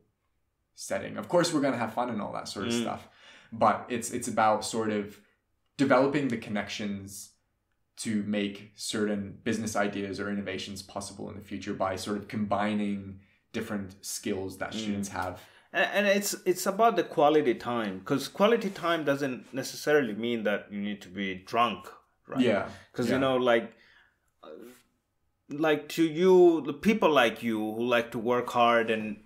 setting 0.75 1.17
of 1.17 1.29
course 1.29 1.53
we're 1.53 1.61
going 1.61 1.73
to 1.73 1.79
have 1.79 1.95
fun 1.95 2.11
and 2.11 2.21
all 2.21 2.33
that 2.33 2.49
sort 2.49 2.67
of 2.67 2.73
Mm. 2.73 2.81
stuff 2.83 3.09
but 3.53 3.87
it's 3.89 4.11
it's 4.11 4.27
about 4.29 4.65
sort 4.65 4.91
of 4.91 5.19
developing 5.77 6.29
the 6.29 6.37
connections 6.37 7.31
to 7.97 8.25
make 8.25 8.73
certain 8.75 9.39
business 9.45 9.77
ideas 9.77 10.19
or 10.19 10.29
innovations 10.31 10.83
possible 10.83 11.29
in 11.31 11.37
the 11.37 11.43
future 11.45 11.75
by 11.75 11.95
sort 11.95 12.17
of 12.17 12.27
combining 12.27 13.21
different 13.53 14.05
skills 14.05 14.59
that 14.59 14.73
Mm. 14.73 14.79
students 14.81 15.09
have 15.11 15.41
and, 15.73 15.89
and 15.97 16.07
it's 16.19 16.35
it's 16.45 16.67
about 16.67 16.97
the 16.97 17.05
quality 17.05 17.55
time 17.55 17.99
because 18.01 18.27
quality 18.29 18.71
time 18.71 19.05
doesn't 19.05 19.53
necessarily 19.55 20.15
mean 20.15 20.43
that 20.45 20.67
you 20.73 20.81
need 20.81 21.01
to 21.03 21.09
be 21.09 21.29
drunk, 21.53 21.87
right? 22.27 22.41
yeah 22.41 22.69
because 22.91 23.09
yeah. 23.09 23.15
you 23.15 23.21
know 23.21 23.37
like 23.37 23.73
uh, 24.43 24.49
like 25.51 25.89
to 25.91 26.03
you 26.05 26.63
the 26.67 26.73
people 26.73 27.11
like 27.11 27.43
you 27.43 27.59
who 27.59 27.85
like 27.85 28.11
to 28.13 28.19
work 28.19 28.49
hard 28.51 28.91
and 28.91 29.19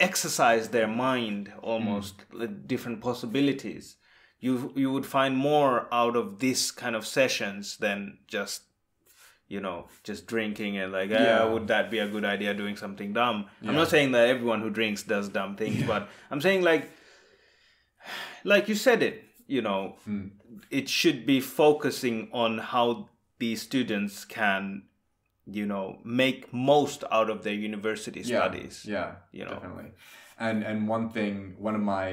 exercise 0.00 0.68
their 0.68 0.88
mind 0.88 1.52
almost 1.62 2.14
like 2.32 2.66
different 2.66 3.00
possibilities 3.00 3.96
you 4.40 4.72
you 4.74 4.90
would 4.90 5.06
find 5.06 5.36
more 5.36 5.86
out 5.92 6.16
of 6.16 6.38
this 6.40 6.70
kind 6.72 6.96
of 6.96 7.06
sessions 7.06 7.76
than 7.76 8.18
just 8.26 8.62
you 9.46 9.60
know 9.60 9.86
just 10.02 10.26
drinking 10.26 10.76
and 10.76 10.90
like 10.90 11.10
Yeah. 11.10 11.22
yeah 11.22 11.44
would 11.44 11.68
that 11.68 11.88
be 11.90 11.98
a 12.00 12.08
good 12.08 12.24
idea 12.24 12.52
doing 12.52 12.76
something 12.76 13.12
dumb 13.12 13.46
i'm 13.62 13.74
not 13.76 13.88
saying 13.90 14.10
that 14.12 14.28
everyone 14.28 14.60
who 14.60 14.70
drinks 14.70 15.04
does 15.04 15.28
dumb 15.28 15.54
things 15.56 15.84
but 15.86 16.08
i'm 16.32 16.40
saying 16.40 16.62
like 16.62 16.90
like 18.42 18.68
you 18.68 18.74
said 18.74 19.02
it 19.02 19.22
you 19.46 19.62
know 19.62 19.96
Mm. 20.08 20.30
it 20.70 20.88
should 20.88 21.26
be 21.26 21.38
focusing 21.40 22.28
on 22.32 22.58
how 22.58 23.08
these 23.42 23.60
students 23.68 24.24
can 24.38 24.62
you 25.58 25.66
know 25.72 25.84
make 26.22 26.40
most 26.70 27.00
out 27.18 27.28
of 27.34 27.38
their 27.46 27.58
university 27.70 28.22
studies 28.22 28.74
Yeah, 28.96 29.08
you 29.38 29.44
know. 29.46 29.54
definitely. 29.54 29.90
And 30.48 30.58
and 30.70 30.78
one 30.96 31.06
thing, 31.16 31.34
one 31.66 31.74
of 31.80 31.84
my 31.96 32.08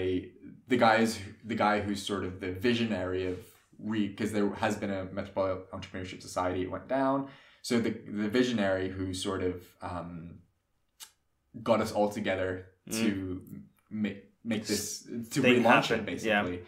the 0.71 0.77
guys, 0.87 1.09
the 1.51 1.57
guy 1.65 1.75
who's 1.85 2.01
sort 2.11 2.23
of 2.29 2.33
the 2.43 2.51
visionary 2.69 3.23
of 3.31 3.37
we 3.91 3.99
because 4.11 4.31
there 4.37 4.49
has 4.65 4.73
been 4.81 4.93
a 4.99 5.01
Metropolia 5.17 5.55
Entrepreneurship 5.75 6.21
Society, 6.29 6.59
it 6.65 6.71
went 6.75 6.87
down. 6.99 7.17
So 7.67 7.73
the 7.85 7.91
the 8.23 8.29
visionary 8.39 8.87
who 8.97 9.05
sort 9.13 9.41
of 9.49 9.55
um, 9.91 10.13
got 11.69 11.79
us 11.85 11.91
all 11.97 12.09
together 12.19 12.49
to 12.99 13.41
make 14.03 14.19
make 14.43 14.63
this 14.71 14.83
to 15.33 15.39
Thing 15.41 15.63
relaunch 15.63 15.87
happen, 15.87 15.99
it 15.99 16.05
basically. 16.05 16.59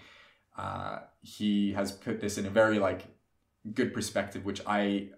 Uh, 0.63 0.95
he 1.35 1.73
has 1.73 1.91
put 2.07 2.15
this 2.23 2.37
in 2.39 2.45
a 2.51 2.53
very 2.61 2.79
like 2.87 3.01
good 3.73 3.93
perspective, 3.93 4.45
which 4.45 4.61
I 4.65 5.09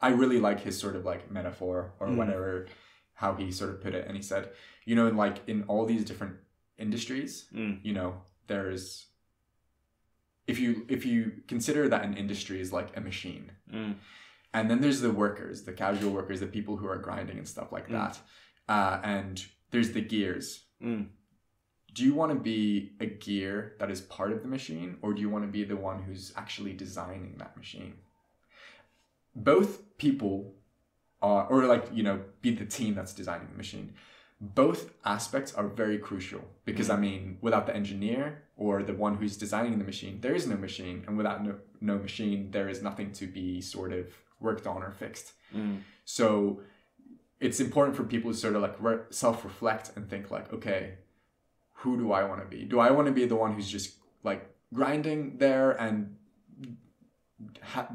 I 0.00 0.08
really 0.10 0.38
like 0.40 0.60
his 0.60 0.78
sort 0.78 0.96
of 0.96 1.04
like 1.04 1.30
metaphor 1.30 1.92
or 2.00 2.08
Mm. 2.08 2.16
whatever 2.16 2.66
how 3.14 3.34
he 3.34 3.52
sort 3.52 3.70
of 3.70 3.82
put 3.82 3.94
it 3.94 4.06
and 4.06 4.16
he 4.16 4.22
said 4.22 4.50
you 4.86 4.94
know 4.96 5.08
like 5.08 5.46
in 5.46 5.62
all 5.64 5.84
these 5.84 6.04
different 6.06 6.36
industries 6.78 7.46
Mm. 7.54 7.80
you 7.82 7.92
know 7.92 8.22
there's 8.46 9.06
if 10.46 10.58
you 10.58 10.86
if 10.88 11.04
you 11.04 11.42
consider 11.46 11.86
that 11.88 12.02
an 12.04 12.14
industry 12.16 12.60
is 12.60 12.72
like 12.72 12.96
a 12.96 13.00
machine 13.00 13.52
Mm. 13.70 13.96
and 14.54 14.70
then 14.70 14.80
there's 14.80 15.02
the 15.02 15.12
workers 15.12 15.64
the 15.64 15.72
casual 15.74 16.12
workers 16.12 16.40
the 16.40 16.46
people 16.46 16.78
who 16.78 16.86
are 16.88 16.96
grinding 16.96 17.36
and 17.36 17.46
stuff 17.46 17.70
like 17.72 17.88
Mm. 17.88 17.92
that 17.92 18.18
uh, 18.68 19.00
and 19.04 19.44
there's 19.70 19.92
the 19.92 20.00
gears 20.00 20.64
Mm. 20.82 21.08
Do 21.94 22.04
you 22.04 22.14
want 22.14 22.32
to 22.32 22.38
be 22.38 22.92
a 23.00 23.06
gear 23.06 23.74
that 23.78 23.90
is 23.90 24.00
part 24.00 24.32
of 24.32 24.42
the 24.42 24.48
machine 24.48 24.96
or 25.02 25.12
do 25.12 25.20
you 25.20 25.28
want 25.28 25.44
to 25.44 25.50
be 25.50 25.64
the 25.64 25.76
one 25.76 26.02
who's 26.02 26.32
actually 26.36 26.72
designing 26.72 27.36
that 27.38 27.56
machine? 27.56 27.94
Both 29.34 29.96
people 29.98 30.54
are 31.22 31.46
or 31.46 31.66
like 31.66 31.86
you 31.92 32.02
know 32.02 32.20
be 32.42 32.54
the 32.54 32.64
team 32.64 32.94
that's 32.94 33.12
designing 33.12 33.48
the 33.50 33.56
machine. 33.56 33.94
Both 34.40 34.92
aspects 35.04 35.54
are 35.54 35.68
very 35.68 35.98
crucial 35.98 36.42
because 36.64 36.88
i 36.88 36.96
mean 36.96 37.36
without 37.42 37.66
the 37.66 37.76
engineer 37.76 38.42
or 38.56 38.82
the 38.82 38.94
one 38.94 39.16
who's 39.18 39.36
designing 39.36 39.78
the 39.78 39.84
machine 39.84 40.18
there 40.22 40.34
is 40.34 40.46
no 40.46 40.56
machine 40.56 41.04
and 41.06 41.18
without 41.18 41.44
no, 41.44 41.56
no 41.82 41.98
machine 41.98 42.50
there 42.50 42.66
is 42.66 42.80
nothing 42.80 43.12
to 43.12 43.26
be 43.26 43.60
sort 43.60 43.92
of 43.92 44.06
worked 44.40 44.66
on 44.66 44.82
or 44.82 44.92
fixed. 44.92 45.32
Mm. 45.54 45.80
so 46.06 46.62
it's 47.40 47.58
important 47.58 47.96
for 47.96 48.04
people 48.04 48.30
to 48.30 48.36
sort 48.36 48.54
of 48.54 48.62
like 48.62 48.76
re- 48.78 49.00
self-reflect 49.08 49.92
and 49.96 50.08
think 50.08 50.30
like, 50.30 50.52
okay, 50.52 50.94
who 51.80 51.96
do 51.96 52.12
I 52.12 52.24
want 52.24 52.40
to 52.42 52.46
be? 52.46 52.64
Do 52.64 52.78
I 52.78 52.90
want 52.90 53.06
to 53.06 53.12
be 53.12 53.26
the 53.26 53.36
one 53.36 53.52
who's 53.54 53.68
just 53.68 53.96
like 54.22 54.42
grinding 54.72 55.38
there 55.38 55.70
and 55.72 56.16
ha- 57.62 57.88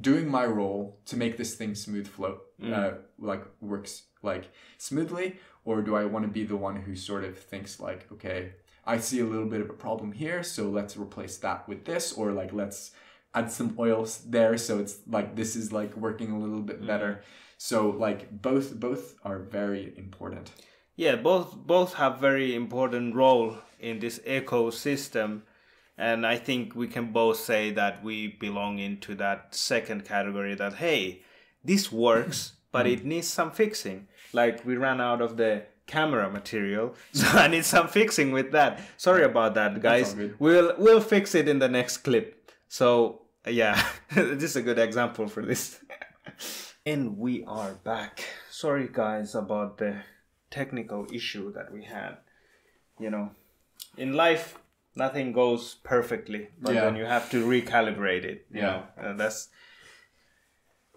doing 0.00 0.30
my 0.30 0.46
role 0.46 0.98
to 1.06 1.16
make 1.16 1.36
this 1.36 1.54
thing 1.54 1.74
smooth 1.74 2.06
flow, 2.06 2.40
uh, 2.72 2.90
like 3.18 3.44
works 3.60 4.04
like 4.22 4.50
smoothly, 4.78 5.36
or 5.64 5.82
do 5.82 5.94
I 5.96 6.04
want 6.04 6.24
to 6.24 6.30
be 6.30 6.44
the 6.44 6.56
one 6.56 6.76
who 6.76 6.94
sort 6.96 7.24
of 7.24 7.38
thinks 7.38 7.78
like, 7.80 8.10
okay, 8.12 8.52
I 8.86 8.98
see 8.98 9.20
a 9.20 9.24
little 9.24 9.46
bit 9.46 9.60
of 9.60 9.68
a 9.70 9.74
problem 9.74 10.12
here, 10.12 10.42
so 10.42 10.68
let's 10.68 10.96
replace 10.96 11.36
that 11.38 11.68
with 11.68 11.84
this, 11.84 12.12
or 12.12 12.32
like 12.32 12.52
let's 12.52 12.92
add 13.34 13.52
some 13.52 13.76
oils 13.78 14.22
there, 14.26 14.56
so 14.56 14.78
it's 14.78 15.00
like 15.06 15.36
this 15.36 15.54
is 15.54 15.72
like 15.72 15.94
working 15.96 16.30
a 16.32 16.38
little 16.38 16.62
bit 16.62 16.86
better. 16.86 17.22
So 17.58 17.90
like 17.90 18.40
both 18.40 18.78
both 18.80 19.16
are 19.24 19.38
very 19.38 19.92
important. 19.96 20.50
Yeah 20.98 21.14
both 21.16 21.56
both 21.56 21.94
have 21.94 22.18
very 22.20 22.54
important 22.54 23.14
role 23.14 23.56
in 23.80 24.00
this 24.00 24.18
ecosystem 24.26 25.42
and 25.96 26.26
i 26.26 26.36
think 26.36 26.74
we 26.74 26.86
can 26.86 27.12
both 27.12 27.38
say 27.38 27.70
that 27.70 28.02
we 28.04 28.26
belong 28.26 28.78
into 28.78 29.14
that 29.14 29.54
second 29.54 30.04
category 30.04 30.54
that 30.54 30.74
hey 30.74 31.22
this 31.64 31.90
works 31.90 32.52
but 32.72 32.86
it 32.86 33.00
hmm. 33.00 33.08
needs 33.08 33.26
some 33.26 33.50
fixing. 33.50 34.06
Like 34.34 34.64
we 34.66 34.76
ran 34.76 35.00
out 35.00 35.22
of 35.22 35.38
the 35.38 35.64
camera 35.86 36.28
material 36.28 36.94
so 37.12 37.26
i 37.38 37.48
need 37.48 37.64
some 37.64 37.88
fixing 37.88 38.30
with 38.30 38.52
that. 38.52 38.80
Sorry 38.98 39.24
about 39.24 39.54
that 39.54 39.80
guys. 39.80 40.14
we'll 40.38 40.74
we'll 40.76 41.00
fix 41.00 41.34
it 41.34 41.48
in 41.48 41.58
the 41.60 41.68
next 41.68 41.98
clip. 41.98 42.52
So 42.68 43.22
yeah 43.46 43.82
this 44.14 44.50
is 44.50 44.56
a 44.56 44.62
good 44.62 44.78
example 44.78 45.28
for 45.28 45.42
this. 45.42 45.80
And 46.86 47.18
we 47.18 47.44
are 47.44 47.74
back. 47.84 48.24
Sorry, 48.50 48.88
guys, 48.90 49.34
about 49.34 49.76
the 49.76 49.96
technical 50.50 51.06
issue 51.12 51.52
that 51.52 51.72
we 51.72 51.84
had. 51.84 52.18
You 52.98 53.10
know, 53.10 53.30
in 53.96 54.14
life, 54.14 54.58
nothing 54.94 55.32
goes 55.32 55.76
perfectly, 55.84 56.48
but 56.60 56.74
Yeah. 56.74 56.80
then 56.82 56.96
you 56.96 57.04
have 57.04 57.30
to 57.30 57.44
recalibrate 57.46 58.24
it. 58.24 58.46
You 58.50 58.60
Yeah. 58.60 58.66
know, 58.66 58.86
and 58.96 59.20
that's 59.20 59.48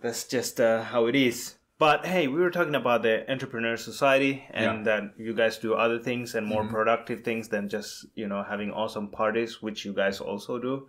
that's 0.02 0.28
just 0.28 0.60
uh, 0.60 0.82
how 0.84 1.06
it 1.08 1.16
is. 1.16 1.56
But 1.78 2.06
hey, 2.06 2.28
we 2.28 2.40
were 2.40 2.52
talking 2.52 2.76
about 2.76 3.02
the 3.02 3.30
entrepreneur 3.32 3.76
society 3.76 4.46
and 4.52 4.86
that 4.86 5.14
you 5.18 5.34
guys 5.34 5.58
do 5.58 5.74
other 5.74 5.98
things 5.98 6.36
and 6.36 6.46
more 6.46 6.64
productive 6.66 7.22
things 7.24 7.50
than 7.50 7.70
just 7.70 8.06
you 8.16 8.28
know 8.28 8.44
having 8.44 8.72
awesome 8.72 9.08
parties, 9.10 9.62
which 9.62 9.84
you 9.86 9.94
guys 9.94 10.20
also 10.20 10.60
do 10.60 10.88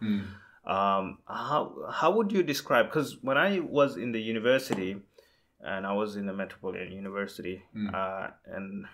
um, 0.64 1.18
how 1.26 1.74
how 1.90 2.10
would 2.12 2.30
you 2.30 2.42
describe 2.44 2.86
because 2.86 3.16
when 3.22 3.36
i 3.36 3.58
was 3.58 3.96
in 3.96 4.12
the 4.12 4.20
university 4.20 4.94
and 5.62 5.86
i 5.86 5.92
was 5.92 6.16
in 6.16 6.26
the 6.26 6.32
metropolitan 6.32 6.92
university 6.92 7.62
uh, 7.94 8.28
and 8.46 8.86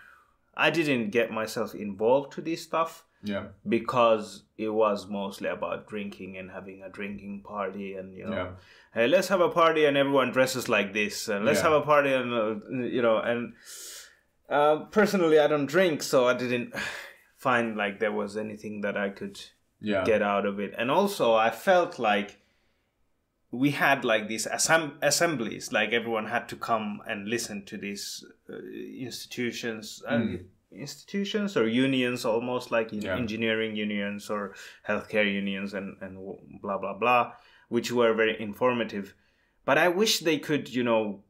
i 0.56 0.70
didn't 0.70 1.10
get 1.10 1.30
myself 1.30 1.74
involved 1.74 2.32
to 2.32 2.40
this 2.40 2.62
stuff 2.62 3.04
Yeah. 3.22 3.46
because 3.68 4.26
it 4.56 4.68
was 4.82 5.06
mostly 5.08 5.48
about 5.48 5.88
drinking 5.92 6.36
and 6.38 6.50
having 6.50 6.82
a 6.82 6.88
drinking 6.98 7.42
party 7.42 7.94
and 7.98 8.14
you 8.14 8.26
know 8.26 8.36
Yeah. 8.36 8.50
hey 8.94 9.06
let's 9.14 9.28
have 9.28 9.40
a 9.40 9.48
party 9.48 9.86
and 9.86 9.96
everyone 9.96 10.30
dresses 10.36 10.68
like 10.68 10.92
this 10.92 11.28
and 11.28 11.44
let's 11.44 11.58
Yeah. 11.62 11.68
have 11.70 11.82
a 11.82 11.86
party 11.92 12.12
and 12.12 12.32
uh, 12.32 12.84
you 12.96 13.02
know 13.02 13.16
and 13.18 13.54
uh, 14.48 14.76
personally 14.98 15.38
i 15.38 15.46
don't 15.46 15.66
drink 15.66 16.02
so 16.02 16.26
i 16.26 16.34
didn't 16.34 16.74
find 17.36 17.76
like 17.76 17.98
there 18.00 18.12
was 18.12 18.36
anything 18.36 18.80
that 18.82 18.96
i 18.96 19.08
could 19.10 19.38
Yeah. 19.80 20.04
get 20.04 20.22
out 20.22 20.44
of 20.46 20.58
it 20.58 20.74
and 20.76 20.90
also 20.90 21.34
i 21.34 21.50
felt 21.50 21.98
like 21.98 22.30
we 23.50 23.70
had 23.70 24.04
like 24.04 24.28
these 24.28 24.46
assem- 24.46 24.96
assemblies 25.02 25.72
like 25.72 25.92
everyone 25.92 26.26
had 26.26 26.48
to 26.48 26.56
come 26.56 27.00
and 27.08 27.28
listen 27.28 27.64
to 27.64 27.76
these 27.78 28.24
uh, 28.50 28.56
institutions 29.00 30.02
uh, 30.06 30.18
Mm. 30.18 30.44
institutions 30.70 31.56
or 31.56 31.66
unions 31.66 32.24
almost 32.24 32.70
like 32.70 32.92
in 32.92 33.00
Yeah. 33.02 33.16
engineering 33.16 33.74
unions 33.76 34.28
or 34.30 34.54
healthcare 34.86 35.24
unions 35.40 35.72
and 35.74 35.96
and 36.02 36.18
blah 36.62 36.78
blah 36.78 36.92
blah 37.02 37.32
which 37.68 37.90
were 37.90 38.12
very 38.14 38.36
informative 38.48 39.14
but 39.64 39.78
i 39.78 39.88
wish 39.88 40.20
they 40.20 40.38
could 40.38 40.68
you 40.68 40.84
know 40.84 41.22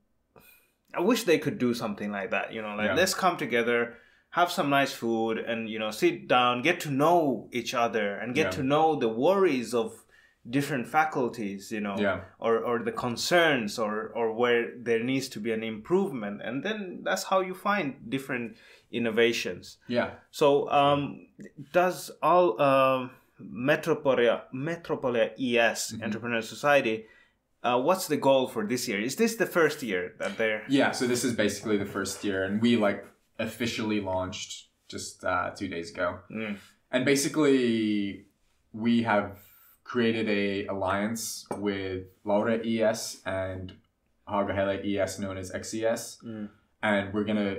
i 0.95 1.01
wish 1.01 1.23
they 1.25 1.39
could 1.39 1.59
do 1.59 1.73
something 1.75 2.11
like 2.11 2.31
that 2.31 2.53
you 2.53 2.61
know 2.63 2.75
like 2.75 2.89
Yeah. 2.91 2.95
let's 3.01 3.15
come 3.15 3.37
together 3.37 3.95
have 4.31 4.51
some 4.51 4.69
nice 4.71 4.93
food 4.93 5.39
and 5.39 5.69
you 5.71 5.79
know 5.79 5.91
sit 5.93 6.27
down 6.29 6.63
get 6.63 6.81
to 6.81 6.91
know 6.91 7.49
each 7.53 7.75
other 7.75 8.07
and 8.21 8.35
get 8.35 8.47
Yeah. 8.47 8.57
to 8.59 8.63
know 8.63 8.97
the 8.97 9.09
worries 9.09 9.73
of 9.73 10.05
different 10.51 10.87
faculties 10.89 11.71
you 11.73 11.81
know 11.81 11.97
Yeah. 11.99 12.21
or 12.39 12.59
or 12.59 12.79
the 12.89 12.93
concerns 12.93 13.79
or 13.79 14.09
or 14.15 14.33
where 14.33 14.73
there 14.77 15.03
needs 15.03 15.29
to 15.31 15.41
be 15.41 15.53
an 15.53 15.63
improvement 15.63 16.41
and 16.43 16.63
then 16.63 17.03
that's 17.05 17.25
how 17.25 17.41
you 17.41 17.55
find 17.55 17.95
different 18.09 18.57
innovations 18.91 19.79
Yeah. 19.89 20.11
so 20.31 20.69
um 20.71 21.27
does 21.73 22.11
all 22.23 22.61
um 22.61 23.11
metropolia 23.41 24.43
metropolia 24.55 25.31
es 25.39 25.93
Mm-hmm. 25.93 26.05
entrepreneur 26.05 26.43
society 26.43 27.07
uh, 27.65 27.79
what's 27.81 28.07
the 28.07 28.17
goal 28.17 28.47
for 28.49 28.67
this 28.67 28.87
year 28.89 29.01
is 29.01 29.17
this 29.17 29.35
the 29.37 29.47
first 29.47 29.83
year 29.83 30.15
that 30.21 30.39
they're 30.39 30.63
Yeah, 30.69 30.93
so 30.93 31.07
this 31.09 31.25
is 31.25 31.35
basically 31.35 31.77
the 31.77 31.91
first 31.97 32.23
year, 32.25 32.45
and 32.45 32.63
we 32.63 32.77
like 32.77 33.05
officially 33.41 34.01
launched 34.01 34.69
just 34.87 35.25
uh, 35.25 35.51
two 35.59 35.67
days 35.67 35.91
ago. 35.91 36.21
Mm. 36.31 36.57
And 36.93 37.05
basically, 37.05 38.27
we 38.73 39.03
have 39.03 39.39
created 39.93 40.29
a 40.29 40.67
alliance 40.67 41.47
with 41.57 42.05
Laurea 42.25 42.61
ES 42.63 43.23
and 43.25 43.73
Haaga-Helia 44.29 44.85
ES, 44.85 45.19
known 45.19 45.39
as 45.39 45.51
XES, 45.51 46.21
Mm. 46.23 46.51
and 46.83 47.15
we're 47.15 47.25
gonna 47.25 47.57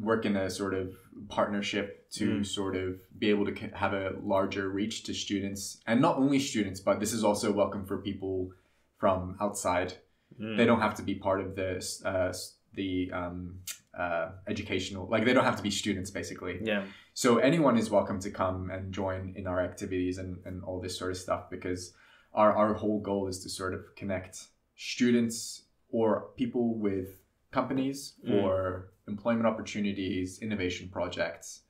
work 0.00 0.24
in 0.24 0.36
a 0.36 0.48
sort 0.48 0.74
of 0.74 0.94
partnership 1.28 2.08
to 2.10 2.24
Mm. 2.38 2.46
sort 2.46 2.76
of 2.76 3.00
be 3.18 3.30
able 3.30 3.46
to 3.46 3.54
have 3.82 3.94
a 3.94 4.14
larger 4.22 4.68
reach 4.68 5.02
to 5.06 5.12
students, 5.12 5.82
and 5.88 6.00
not 6.00 6.18
only 6.18 6.38
students, 6.38 6.78
but 6.80 7.00
this 7.00 7.12
is 7.12 7.24
also 7.24 7.50
welcome 7.52 7.84
for 7.84 7.98
people 7.98 8.52
from 8.98 9.36
outside 9.40 9.94
Mm. 10.40 10.56
they 10.56 10.64
don't 10.64 10.80
have 10.80 10.94
to 10.94 11.02
be 11.02 11.14
part 11.16 11.40
of 11.40 11.56
this 11.56 12.02
uh, 12.06 12.32
the 12.74 13.10
um, 13.12 13.58
uh, 13.98 14.30
educational 14.46 15.06
like 15.08 15.24
they 15.24 15.32
don't 15.34 15.44
have 15.44 15.56
to 15.56 15.62
be 15.62 15.70
students 15.70 16.10
basically 16.10 16.58
yeah 16.62 16.84
so 17.14 17.38
anyone 17.38 17.76
is 17.76 17.90
welcome 17.90 18.18
to 18.20 18.30
come 18.30 18.70
and 18.70 18.92
join 18.92 19.34
in 19.36 19.46
our 19.46 19.60
activities 19.60 20.16
and, 20.18 20.38
and 20.46 20.62
all 20.64 20.80
this 20.80 20.98
sort 20.98 21.10
of 21.10 21.16
stuff 21.18 21.50
because 21.50 21.92
our, 22.32 22.54
our 22.56 22.72
whole 22.74 23.00
goal 23.00 23.28
is 23.28 23.38
to 23.40 23.48
sort 23.50 23.74
of 23.74 23.80
connect 23.96 24.46
students 24.76 25.62
or 25.90 26.28
people 26.36 26.74
with 26.78 27.18
companies 27.50 28.14
Mm. 28.26 28.42
or 28.42 28.88
employment 29.08 29.46
opportunities 29.46 30.38
innovation 30.40 30.88
projects 30.88 31.60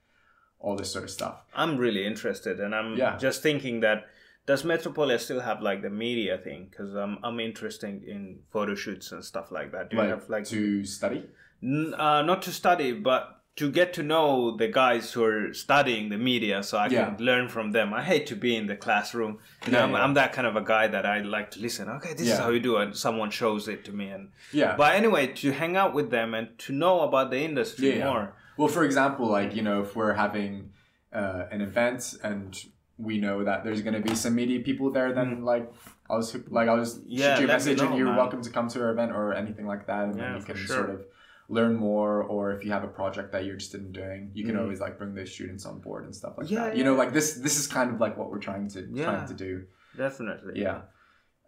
all 0.61 0.77
this 0.77 0.91
sort 0.93 1.03
of 1.03 1.11
stuff 1.11 1.45
i'm 1.55 1.77
really 1.77 2.07
interested 2.07 2.61
and 2.61 2.73
i'm 2.75 2.95
Yeah. 2.97 3.17
just 3.17 3.43
thinking 3.43 3.81
that 3.81 4.05
does 4.47 4.63
metropolia 4.65 5.19
still 5.21 5.41
have 5.41 5.63
like 5.63 5.83
the 5.83 5.91
media 5.91 6.37
thing 6.39 6.67
because 6.71 6.95
I'm, 6.95 7.19
I'm 7.23 7.39
interested 7.41 8.03
in 8.05 8.41
photo 8.51 8.75
shoots 8.75 9.13
and 9.13 9.25
stuff 9.25 9.51
like 9.53 9.71
that 9.73 9.91
do 9.91 9.97
you 9.97 10.03
have 10.03 10.29
like 10.29 10.47
to 10.47 10.85
study 10.85 11.25
N- 11.63 11.95
uh, 11.97 12.23
not 12.23 12.43
to 12.43 12.51
study, 12.51 12.93
but 12.93 13.39
to 13.55 13.71
get 13.71 13.93
to 13.93 14.03
know 14.03 14.57
the 14.57 14.67
guys 14.67 15.13
who 15.13 15.23
are 15.23 15.53
studying 15.55 16.09
the 16.09 16.17
media, 16.19 16.63
so 16.63 16.77
I 16.79 16.89
Yeah. 16.89 17.05
can 17.15 17.25
learn 17.25 17.49
from 17.49 17.71
them. 17.73 17.93
I 17.95 18.03
hate 18.03 18.27
to 18.29 18.35
be 18.35 18.57
in 18.57 18.67
the 18.67 18.75
classroom. 18.77 19.39
You 19.67 19.73
know, 19.73 19.79
Yeah, 19.79 19.85
I'm, 19.85 19.93
yeah. 19.93 20.03
I'm 20.05 20.15
that 20.15 20.33
kind 20.33 20.47
of 20.49 20.57
a 20.57 20.63
guy 20.63 20.89
that 20.89 21.05
I 21.07 21.21
like 21.21 21.51
to 21.53 21.61
listen. 21.61 21.89
Okay, 21.89 22.15
this 22.15 22.29
is 22.29 22.39
how 22.39 22.49
you 22.51 22.61
do 22.61 22.79
it. 22.79 22.97
Someone 22.97 23.31
shows 23.31 23.69
it 23.69 23.85
to 23.85 23.93
me, 23.93 24.09
and 24.09 24.31
yeah 24.53 24.75
but 24.77 24.95
anyway, 24.97 25.27
to 25.43 25.53
hang 25.53 25.77
out 25.77 25.93
with 25.95 26.11
them 26.11 26.35
and 26.35 26.59
to 26.65 26.73
know 26.73 27.03
about 27.03 27.31
the 27.31 27.41
industry 27.41 27.99
more. 28.03 28.35
Well, 28.57 28.69
for 28.69 28.83
example, 28.85 29.27
like 29.29 29.55
you 29.55 29.63
know, 29.63 29.83
if 29.83 29.95
we're 29.95 30.15
having 30.15 30.71
uh, 31.13 31.45
an 31.53 31.61
event 31.61 32.15
and 32.25 32.59
we 32.99 33.19
know 33.19 33.45
that 33.45 33.65
there's 33.65 33.83
going 33.83 33.95
to 33.95 34.01
be 34.01 34.15
some 34.15 34.35
media 34.35 34.61
people 34.61 34.91
there, 34.91 35.13
then 35.13 35.45
like 35.45 35.73
I'll 36.11 36.21
just 36.21 36.37
like 36.51 36.69
I'll 36.69 36.79
just 36.79 37.01
Mm. 37.03 37.05
Yeah, 37.09 37.35
shoot 37.35 37.41
you 37.43 37.49
a 37.49 37.49
message 37.49 37.79
know, 37.79 37.89
and 37.89 37.97
you're 37.99 38.07
man. 38.07 38.17
welcome 38.17 38.43
to 38.43 38.51
come 38.51 38.69
to 38.69 38.83
our 38.83 38.91
event 38.91 39.13
or 39.13 39.35
anything 39.35 39.67
like 39.67 39.87
that, 39.87 40.05
and 40.05 40.17
Yeah, 40.17 40.33
then 40.33 40.37
you 40.39 40.45
can 40.45 40.57
sure. 40.57 40.77
sort 40.77 40.91
of 40.91 41.05
learn 41.49 41.75
more. 41.75 42.23
Or 42.23 42.53
if 42.53 42.65
you 42.65 42.71
have 42.73 42.85
a 42.85 42.89
project 42.89 43.33
that 43.33 43.45
you're 43.45 43.55
interested 43.55 43.81
in 43.83 43.93
doing, 43.93 44.31
you 44.35 44.45
can 44.47 44.55
Mm. 44.57 44.61
always 44.63 44.81
like 44.81 44.99
bring 44.99 45.15
those 45.15 45.33
students 45.33 45.65
on 45.67 45.81
board 45.81 46.05
and 46.05 46.15
stuff 46.15 46.35
like 46.39 46.51
Yeah, 46.51 46.65
that. 46.67 46.77
You 46.77 46.85
know, 46.85 46.95
like 46.95 47.13
this 47.13 47.35
this 47.35 47.59
is 47.59 47.67
kind 47.67 47.91
of 47.93 48.01
like 48.01 48.17
what 48.17 48.31
we're 48.31 48.39
trying 48.39 48.69
to 48.69 48.87
trying 49.05 49.27
to 49.29 49.35
do. 49.35 49.65
Definitely. 49.97 50.61
Yeah. 50.61 50.83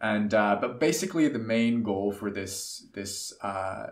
And 0.00 0.34
uh, 0.34 0.58
but 0.60 0.80
basically, 0.80 1.28
the 1.28 1.38
main 1.38 1.82
goal 1.82 2.10
for 2.12 2.30
this 2.30 2.86
this 2.94 3.32
uh, 3.42 3.88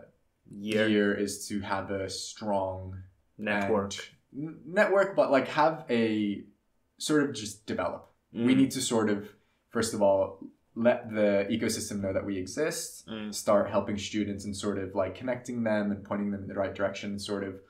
Year 0.55 0.87
year 0.89 1.15
is 1.15 1.47
to 1.49 1.61
have 1.61 1.91
a 1.91 2.11
strong 2.11 2.97
network. 3.39 3.95
network 4.33 5.15
but 5.17 5.31
like 5.31 5.49
have 5.49 5.85
a 5.89 6.43
sort 6.99 7.23
of 7.25 7.35
just 7.35 7.67
develop 7.67 8.09
we 8.33 8.55
Mm. 8.55 8.57
need 8.57 8.71
to 8.71 8.81
sort 8.81 9.11
of 9.11 9.29
first 9.71 9.93
of 9.95 10.01
all 10.03 10.41
let 10.75 11.11
the 11.11 11.47
ecosystem 11.51 12.01
know 12.01 12.13
that 12.15 12.25
we 12.25 12.39
exist 12.39 13.07
Mm. 13.09 13.35
start 13.35 13.69
helping 13.71 13.99
students 13.99 14.45
and 14.47 14.57
sort 14.57 14.79
of 14.79 14.95
like 14.95 15.15
connecting 15.15 15.63
them 15.65 15.91
and 15.91 16.03
pointing 16.05 16.31
them 16.31 16.43
in 16.43 16.49
the 16.49 16.55
right 16.55 16.75
direction 16.75 17.11
and 17.11 17.21
sort 17.21 17.45
of 17.45 17.61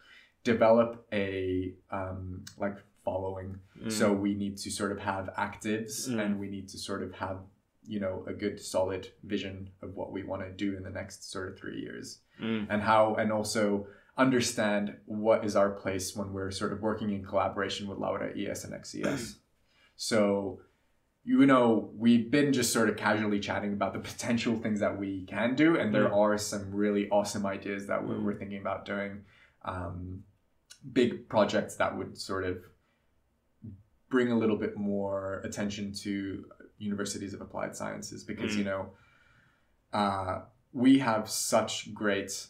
develop 0.44 1.07
a 1.12 1.74
um, 1.90 2.44
like 2.59 2.77
following 3.05 3.59
Mm. 3.81 3.90
so 3.90 4.12
we 4.12 4.35
need 4.35 4.57
to 4.59 4.70
sort 4.70 4.93
of 4.93 4.99
have 5.01 5.27
actives 5.36 6.09
Mm. 6.09 6.20
and 6.24 6.39
we 6.40 6.49
need 6.49 6.69
to 6.69 6.78
sort 6.78 7.03
of 7.03 7.12
have 7.15 7.39
you 7.85 7.99
know 7.99 8.23
a 8.28 8.32
good 8.32 8.61
solid 8.61 9.09
vision 9.24 9.70
of 9.82 9.97
what 9.97 10.12
we 10.12 10.23
want 10.23 10.43
to 10.43 10.51
do 10.53 10.77
in 10.77 10.85
the 10.85 10.90
next 10.90 11.28
sort 11.32 11.49
of 11.51 11.59
three 11.59 11.81
years 11.81 12.20
Mm. 12.40 12.66
and 12.70 12.82
how 12.82 13.15
and 13.16 13.32
also 13.32 13.86
understand 14.18 14.97
what 15.06 15.44
is 15.44 15.56
our 15.56 15.70
place 15.70 16.14
when 16.14 16.32
we're 16.32 16.51
sort 16.51 16.72
of 16.72 16.82
working 16.82 17.10
in 17.10 17.24
collaboration 17.24 17.86
with 17.89 17.98
Laurea 17.98 18.32
ES 18.36 18.64
and 18.64 18.74
XES. 18.74 19.36
so 19.97 20.60
you 21.24 21.47
know 21.47 21.90
we've 21.97 22.30
been 22.30 22.52
just 22.52 22.72
sort 22.72 22.89
of 22.89 22.97
casually 22.97 23.39
chatting 23.40 23.72
about 23.72 23.93
the 23.93 23.98
potential 24.01 24.56
things 24.56 24.80
that 24.80 24.98
we 24.98 25.24
can 25.26 25.55
do 25.55 25.78
and 25.78 25.94
there 25.94 26.09
Mm. 26.09 26.16
are 26.16 26.36
some 26.39 26.74
really 26.74 27.09
awesome 27.10 27.47
ideas 27.47 27.86
that 27.86 28.06
we're, 28.06 28.16
Mm. 28.16 28.24
we're 28.24 28.34
thinking 28.34 28.60
about 28.60 28.84
doing 28.84 29.24
um, 29.64 30.24
big 30.93 31.28
projects 31.28 31.76
that 31.76 31.97
would 31.97 32.18
sort 32.18 32.44
of 32.44 32.59
bring 34.10 34.30
a 34.32 34.36
little 34.36 34.56
bit 34.56 34.76
more 34.76 35.40
attention 35.44 35.93
to 35.94 36.44
universities 36.78 37.32
of 37.32 37.40
applied 37.40 37.74
sciences 37.76 38.24
because 38.24 38.52
Mm. 38.55 38.59
you 38.59 38.64
know 38.64 38.90
uh, 39.93 40.40
we 40.72 40.98
have 40.98 41.30
such 41.30 41.93
great 41.94 42.47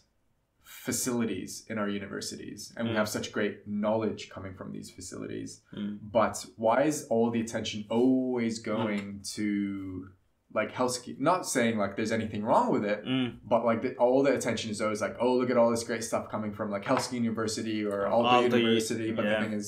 facilities 0.87 1.65
in 1.71 1.77
our 1.79 1.89
universities 1.89 2.73
and 2.77 2.89
we 2.89 2.93
Mm. 2.95 2.99
have 2.99 3.09
such 3.09 3.27
great 3.37 3.57
knowledge 3.67 4.23
coming 4.31 4.55
from 4.55 4.69
these 4.73 4.91
facilities 4.99 5.51
Mm. 5.77 5.99
but 6.19 6.37
why 6.57 6.79
is 6.91 7.07
all 7.13 7.31
the 7.31 7.41
attention 7.47 7.79
always 7.89 8.55
going 8.59 9.21
to 9.37 10.09
like 10.55 10.71
Helsinki 10.79 11.19
not 11.31 11.41
saying 11.55 11.75
like 11.83 11.93
there's 11.97 12.13
anything 12.21 12.43
wrong 12.49 12.67
with 12.75 12.85
it 12.85 13.01
Mm. 13.05 13.29
but 13.53 13.61
like 13.71 13.81
the, 13.85 13.91
all 14.05 14.23
the 14.23 14.35
attention 14.35 14.71
is 14.75 14.81
always 14.85 15.01
like 15.07 15.17
oh 15.21 15.35
look 15.39 15.51
at 15.51 15.57
all 15.61 15.71
this 15.71 15.85
great 15.91 16.05
stuff 16.11 16.25
coming 16.35 16.53
from 16.59 16.71
like 16.75 16.85
Helsinki 16.91 17.19
University 17.29 17.79
or 17.85 17.99
Aalto, 18.15 18.43
University 18.59 19.13
but 19.13 19.25
yeah. 19.25 19.35
the 19.39 19.45
thing 19.45 19.55
is 19.63 19.67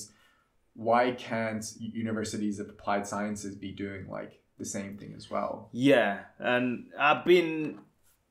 why 0.89 1.03
can't 1.31 1.65
universities 1.79 2.57
of 2.63 2.67
applied 2.75 3.07
sciences 3.13 3.55
be 3.67 3.71
doing 3.85 4.03
like 4.19 4.33
the 4.59 4.65
same 4.65 4.93
thing 5.01 5.13
as 5.17 5.25
well 5.35 5.53
Yeah, 5.73 6.13
and 6.39 6.67
I've 6.99 7.25
been 7.25 7.79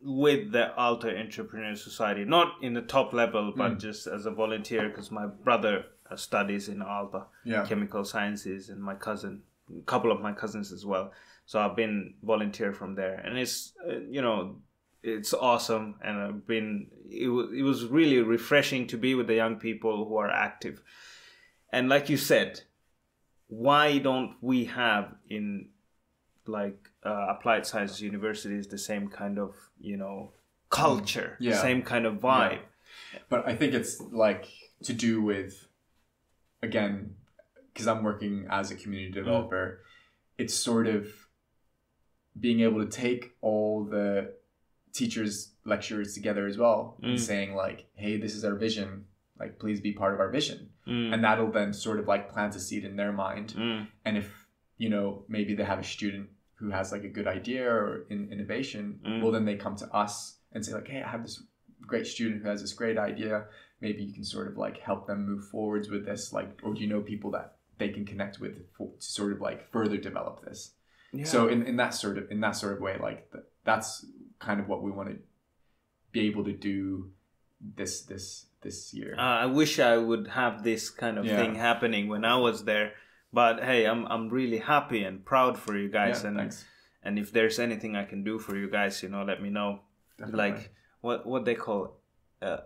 with 0.06 0.52
the 0.52 0.72
Aalto 0.78 1.18
Entrepreneur 1.18 1.76
Society, 1.76 2.26
not 2.26 2.56
in 2.62 2.74
the 2.74 2.82
top 2.82 3.14
level, 3.14 3.54
but 3.56 3.72
Mm. 3.74 3.80
just 3.80 4.08
as 4.08 4.26
a 4.26 4.32
volunteer, 4.32 4.90
because 4.90 5.12
my 5.12 5.26
brother 5.26 5.86
studies 6.16 6.70
in 6.70 6.80
Aalto 6.80 7.26
yeah 7.46 7.66
chemical 7.66 8.04
sciences, 8.04 8.70
and 8.70 8.82
my 8.84 8.96
cousin, 8.96 9.42
a 9.78 9.82
couple 9.86 10.12
of 10.12 10.20
my 10.22 10.34
cousins 10.34 10.72
as 10.72 10.86
well. 10.86 11.12
So 11.46 11.60
I've 11.60 11.76
been 11.76 12.14
volunteer 12.24 12.72
from 12.74 12.96
there, 12.96 13.16
and 13.26 13.38
it's 13.38 13.74
uh, 13.90 14.00
you 14.16 14.22
know 14.22 14.58
it's 15.02 15.34
awesome, 15.34 15.96
and 16.02 16.18
I've 16.18 16.46
been 16.48 16.88
it 17.10 17.28
was 17.30 17.48
it 17.54 17.64
was 17.64 17.86
really 17.86 18.20
refreshing 18.22 18.88
to 18.88 18.98
be 18.98 19.16
with 19.16 19.28
the 19.28 19.36
young 19.36 19.56
people 19.58 20.06
who 20.08 20.18
are 20.18 20.30
active, 20.30 20.82
and 21.72 21.90
like 21.90 22.10
you 22.10 22.18
said, 22.18 22.62
why 23.48 23.98
don't 24.00 24.36
we 24.42 24.66
have 24.66 25.16
in 25.30 25.70
like 26.48 26.90
uh, 27.06 27.28
applied 27.30 27.66
sciences 27.66 28.02
universities 28.02 28.68
the 28.68 28.78
same 28.78 29.08
kind 29.08 29.38
of 29.40 29.56
you 29.80 29.98
know 29.98 30.32
culture 30.70 31.38
Yeah. 31.40 31.62
same 31.62 31.82
kind 31.84 32.06
of 32.06 32.16
vibe 32.16 32.60
but 33.30 33.48
I 33.48 33.56
think 33.56 33.74
it's 33.74 34.00
like 34.02 34.48
to 34.84 34.94
do 34.94 35.22
with 35.22 35.68
again 36.62 37.16
because 37.74 37.88
I'm 37.88 38.04
working 38.04 38.46
as 38.50 38.70
a 38.72 38.76
community 38.76 39.12
developer, 39.12 39.82
it's 40.38 40.54
sort 40.54 40.86
of 40.88 41.08
being 42.40 42.60
able 42.62 42.84
to 42.86 42.90
take 42.90 43.36
all 43.42 43.84
the 43.84 44.34
teachers' 44.94 45.54
lectures 45.66 46.14
together 46.14 46.46
as 46.46 46.58
well 46.58 46.98
Mm. 47.02 47.10
and 47.10 47.20
saying 47.22 47.56
like, 47.56 47.88
"Hey, 47.96 48.18
this 48.18 48.36
is 48.36 48.44
our 48.46 48.56
vision. 48.56 49.06
Like, 49.40 49.58
please 49.60 49.82
be 49.82 49.92
part 49.92 50.14
of 50.14 50.20
our 50.20 50.30
vision." 50.30 50.70
Mm, 50.88 51.14
And 51.14 51.24
that'll 51.24 51.52
then 51.52 51.74
sort 51.74 52.00
of 52.00 52.08
like 52.08 52.32
plant 52.32 52.56
a 52.56 52.60
seed 52.60 52.84
in 52.86 52.96
their 52.96 53.12
mind. 53.12 53.54
mm, 53.58 53.88
And 54.06 54.18
if 54.18 54.48
you 54.78 54.90
know 54.90 55.26
maybe 55.28 55.56
they 55.56 55.64
have 55.64 55.80
a 55.80 55.84
student 55.84 56.30
who 56.64 56.70
has 56.72 56.92
like 56.94 57.04
a 57.04 57.10
good 57.18 57.28
idea 57.28 57.70
or 57.70 58.06
in 58.10 58.32
innovation, 58.32 59.00
Mm. 59.06 59.22
well 59.22 59.32
then 59.36 59.44
they 59.46 59.56
come 59.66 59.76
to 59.76 59.88
us 60.04 60.38
and 60.54 60.66
say 60.66 60.74
like, 60.74 60.88
"Hey, 60.88 61.02
I 61.04 61.10
have 61.10 61.24
this 61.24 61.44
great 61.92 62.08
student 62.08 62.42
who 62.42 62.48
has 62.48 62.62
this 62.62 62.74
great 62.82 62.98
idea. 62.98 63.46
Maybe 63.82 64.02
you 64.04 64.14
can 64.14 64.24
sort 64.24 64.48
of 64.48 64.56
like 64.66 64.78
help 64.90 65.06
them 65.08 65.20
move 65.26 65.44
forwards 65.50 65.90
with 65.90 66.06
this. 66.06 66.32
Like, 66.32 66.50
or 66.64 66.74
do 66.74 66.80
you 66.82 66.88
know 66.88 67.02
people 67.02 67.32
that 67.32 67.48
they 67.80 67.90
can 67.90 68.06
connect 68.06 68.40
with 68.40 68.56
for, 68.76 68.88
to 68.88 69.06
sort 69.18 69.34
of 69.34 69.42
like 69.42 69.60
further 69.76 69.98
develop 69.98 70.36
this?" 70.48 70.60
yeah. 71.12 71.26
So 71.26 71.48
in, 71.54 71.60
in 71.72 71.76
that 71.84 71.94
sort 71.94 72.18
of 72.18 72.32
in 72.32 72.40
that 72.46 72.56
sort 72.62 72.74
of 72.76 72.80
way, 72.88 72.96
like 72.98 73.20
th- 73.34 73.44
that's 73.66 74.06
kind 74.40 74.60
of 74.62 74.68
what 74.70 74.82
we 74.86 74.92
want 74.92 75.10
to 75.10 75.18
be 76.16 76.22
able 76.30 76.46
to 76.52 76.54
do 76.54 77.12
this 77.76 77.94
this 78.12 78.46
this 78.62 78.94
year. 78.94 79.16
Uh, 79.18 79.38
I 79.46 79.48
wish 79.48 79.74
I 79.80 79.98
would 79.98 80.28
have 80.42 80.64
this 80.64 80.90
kind 80.90 81.18
of 81.20 81.26
Yeah. 81.26 81.36
thing 81.40 81.56
happening 81.56 82.08
when 82.08 82.24
I 82.24 82.38
was 82.38 82.64
there. 82.64 82.94
But 83.34 83.64
hey, 83.64 83.86
I'm 83.86 84.06
I'm 84.06 84.30
really 84.30 84.60
happy 84.60 85.04
and 85.04 85.26
proud 85.26 85.58
for 85.58 85.76
you 85.76 85.90
guys. 85.90 86.22
yeah, 86.22 86.28
and 86.30 86.38
thanks. 86.38 86.66
and 87.04 87.18
if 87.18 87.32
there's 87.32 87.58
anything 87.60 87.96
I 87.96 88.06
can 88.06 88.24
do 88.24 88.38
for 88.40 88.56
you 88.56 88.70
guys, 88.70 89.02
you 89.04 89.10
know, 89.10 89.24
let 89.24 89.42
me 89.42 89.50
know. 89.50 89.80
Definitely. 90.20 90.38
Like 90.52 90.74
what 91.02 91.26
what 91.26 91.44
they 91.46 91.56
call, 91.56 91.98
uh, 92.42 92.46
uh, 92.46 92.60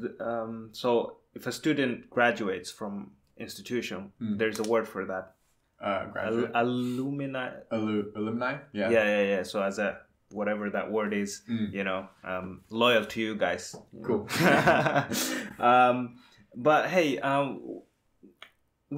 the, 0.00 0.08
um. 0.30 0.70
So 0.72 1.18
if 1.34 1.46
a 1.46 1.52
student 1.52 2.10
graduates 2.10 2.70
from 2.70 3.12
institution, 3.38 4.12
Mm. 4.20 4.38
there's 4.38 4.58
a 4.58 4.64
word 4.64 4.86
for 4.88 5.04
that. 5.06 5.34
uh, 5.82 6.06
graduate 6.14 6.50
Al- 6.54 6.66
alumni. 6.68 7.50
Allu- 7.72 8.10
alumni. 8.14 8.52
Yeah. 8.72 8.90
Yeah, 8.90 9.04
yeah, 9.04 9.22
yeah. 9.36 9.42
So 9.42 9.62
as 9.62 9.78
a 9.80 9.98
whatever 10.30 10.70
that 10.70 10.90
word 10.92 11.12
is, 11.12 11.42
Mm. 11.50 11.72
you 11.72 11.82
know, 11.84 12.08
um, 12.22 12.62
loyal 12.70 13.04
to 13.04 13.20
you 13.20 13.34
guys. 13.36 13.74
Cool. 14.06 14.28
um, 15.58 16.16
but 16.54 16.88
hey, 16.88 17.18
um, 17.18 17.82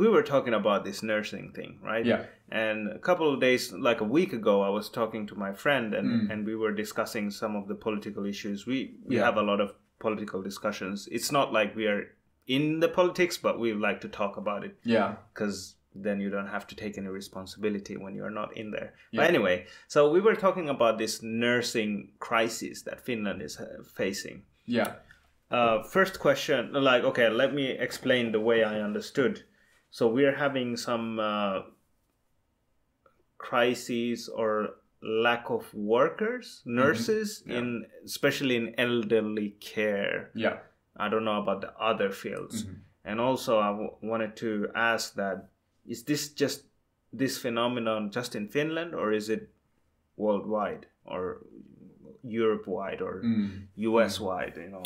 we 0.01 0.07
were 0.15 0.23
talking 0.33 0.55
about 0.55 0.85
this 0.85 1.03
nursing 1.03 1.47
thing, 1.57 1.73
right? 1.91 2.05
Yeah. 2.12 2.23
And 2.51 2.79
a 2.89 2.99
couple 3.09 3.29
of 3.33 3.41
days, 3.41 3.73
like 3.89 4.01
a 4.01 4.09
week 4.19 4.33
ago, 4.41 4.55
I 4.69 4.71
was 4.79 4.87
talking 4.91 5.27
to 5.29 5.35
my 5.45 5.53
friend, 5.65 5.95
and 5.99 6.09
Mm. 6.09 6.31
and 6.33 6.39
we 6.51 6.57
were 6.62 6.75
discussing 6.85 7.31
some 7.31 7.55
of 7.61 7.65
the 7.71 7.79
political 7.87 8.25
issues. 8.35 8.66
We 8.73 8.79
we 9.09 9.15
Yeah. 9.16 9.25
have 9.29 9.39
a 9.45 9.47
lot 9.51 9.61
of 9.65 9.69
political 10.07 10.41
discussions. 10.51 11.09
It's 11.16 11.31
not 11.39 11.53
like 11.59 11.71
we 11.81 11.87
are 11.93 12.03
in 12.47 12.81
the 12.81 12.89
politics, 13.01 13.37
but 13.47 13.55
we 13.62 13.69
like 13.89 14.01
to 14.07 14.09
talk 14.21 14.37
about 14.37 14.65
it 14.69 14.75
Yeah. 14.97 15.11
because 15.33 15.57
then 16.07 16.21
you 16.21 16.31
don't 16.37 16.49
have 16.57 16.66
to 16.66 16.75
take 16.83 16.95
any 17.01 17.09
responsibility 17.21 17.95
when 17.97 18.15
you're 18.16 18.37
not 18.43 18.51
in 18.57 18.71
there. 18.77 18.91
Yeah. 19.12 19.21
But 19.21 19.27
anyway, 19.35 19.57
so 19.95 20.11
we 20.15 20.21
were 20.27 20.35
talking 20.47 20.69
about 20.69 20.99
this 20.99 21.23
nursing 21.23 21.93
crisis 22.29 22.83
that 22.83 23.01
Finland 23.09 23.41
is 23.43 23.55
uh, 23.61 23.83
facing. 24.01 24.43
Yeah. 24.66 24.91
Uh, 25.51 25.77
first 25.97 26.19
question, 26.19 26.73
like, 26.91 27.05
okay, 27.11 27.29
let 27.43 27.55
me 27.55 27.66
explain 27.89 28.33
the 28.33 28.41
way 28.41 28.59
I 28.65 28.81
understood. 28.89 29.45
So 29.95 30.09
we're 30.09 30.35
having 30.35 30.77
some 30.77 31.21
uh, 31.21 31.61
crises 33.39 34.29
or 34.29 34.75
lack 35.03 35.51
of 35.51 35.73
workers, 35.75 36.62
nurses, 36.65 37.43
Mm-hmm. 37.43 37.51
Yeah. 37.51 37.59
in 37.59 37.87
especially 38.05 38.57
in 38.57 38.75
elderly 38.79 39.51
care. 39.61 40.31
Yeah. 40.35 40.59
I 40.97 41.09
don't 41.09 41.25
know 41.25 41.39
about 41.43 41.61
the 41.61 41.73
other 41.79 42.11
fields. 42.11 42.65
Mhm. 42.65 42.77
And 43.05 43.21
also, 43.21 43.59
I 43.61 43.71
w- 43.71 43.95
wanted 44.03 44.35
to 44.43 44.69
ask 44.75 45.15
that 45.15 45.49
is 45.87 46.03
this 46.05 46.31
just 46.43 46.65
this 47.12 47.39
phenomenon 47.39 48.11
just 48.11 48.35
in 48.35 48.49
Finland 48.49 48.95
or 48.95 49.12
is 49.12 49.29
it 49.29 49.49
worldwide 50.16 50.87
or 51.05 51.47
Europe 52.25 52.66
wide 52.66 53.01
or 53.03 53.23
Mm. 53.23 53.66
US 53.93 54.19
wide? 54.19 54.57
You 54.57 54.71
know, 54.75 54.83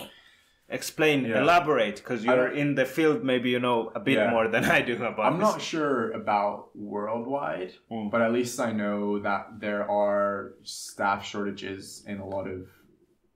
explain, 0.68 1.24
Yeah. 1.24 1.40
elaborate 1.40 1.96
because 1.96 2.24
you're 2.24 2.48
in 2.62 2.74
the 2.74 2.84
field. 2.84 3.24
Maybe 3.24 3.50
you 3.50 3.60
know 3.60 3.90
a 3.94 4.00
bit 4.00 4.14
Yeah. 4.18 4.30
more 4.30 4.48
than 4.48 4.64
I 4.78 4.82
do 4.82 4.94
about. 4.96 5.20
I'm 5.32 5.38
this. 5.38 5.48
not 5.50 5.60
sure 5.62 6.10
about 6.12 6.76
worldwide, 6.76 7.72
Mm. 7.90 8.10
but 8.10 8.20
at 8.22 8.32
least 8.32 8.60
I 8.60 8.72
know 8.72 9.18
that 9.20 9.60
there 9.60 9.88
are 9.90 10.54
staff 10.64 11.24
shortages 11.24 12.04
in 12.06 12.18
a 12.18 12.26
lot 12.26 12.46
of 12.48 12.68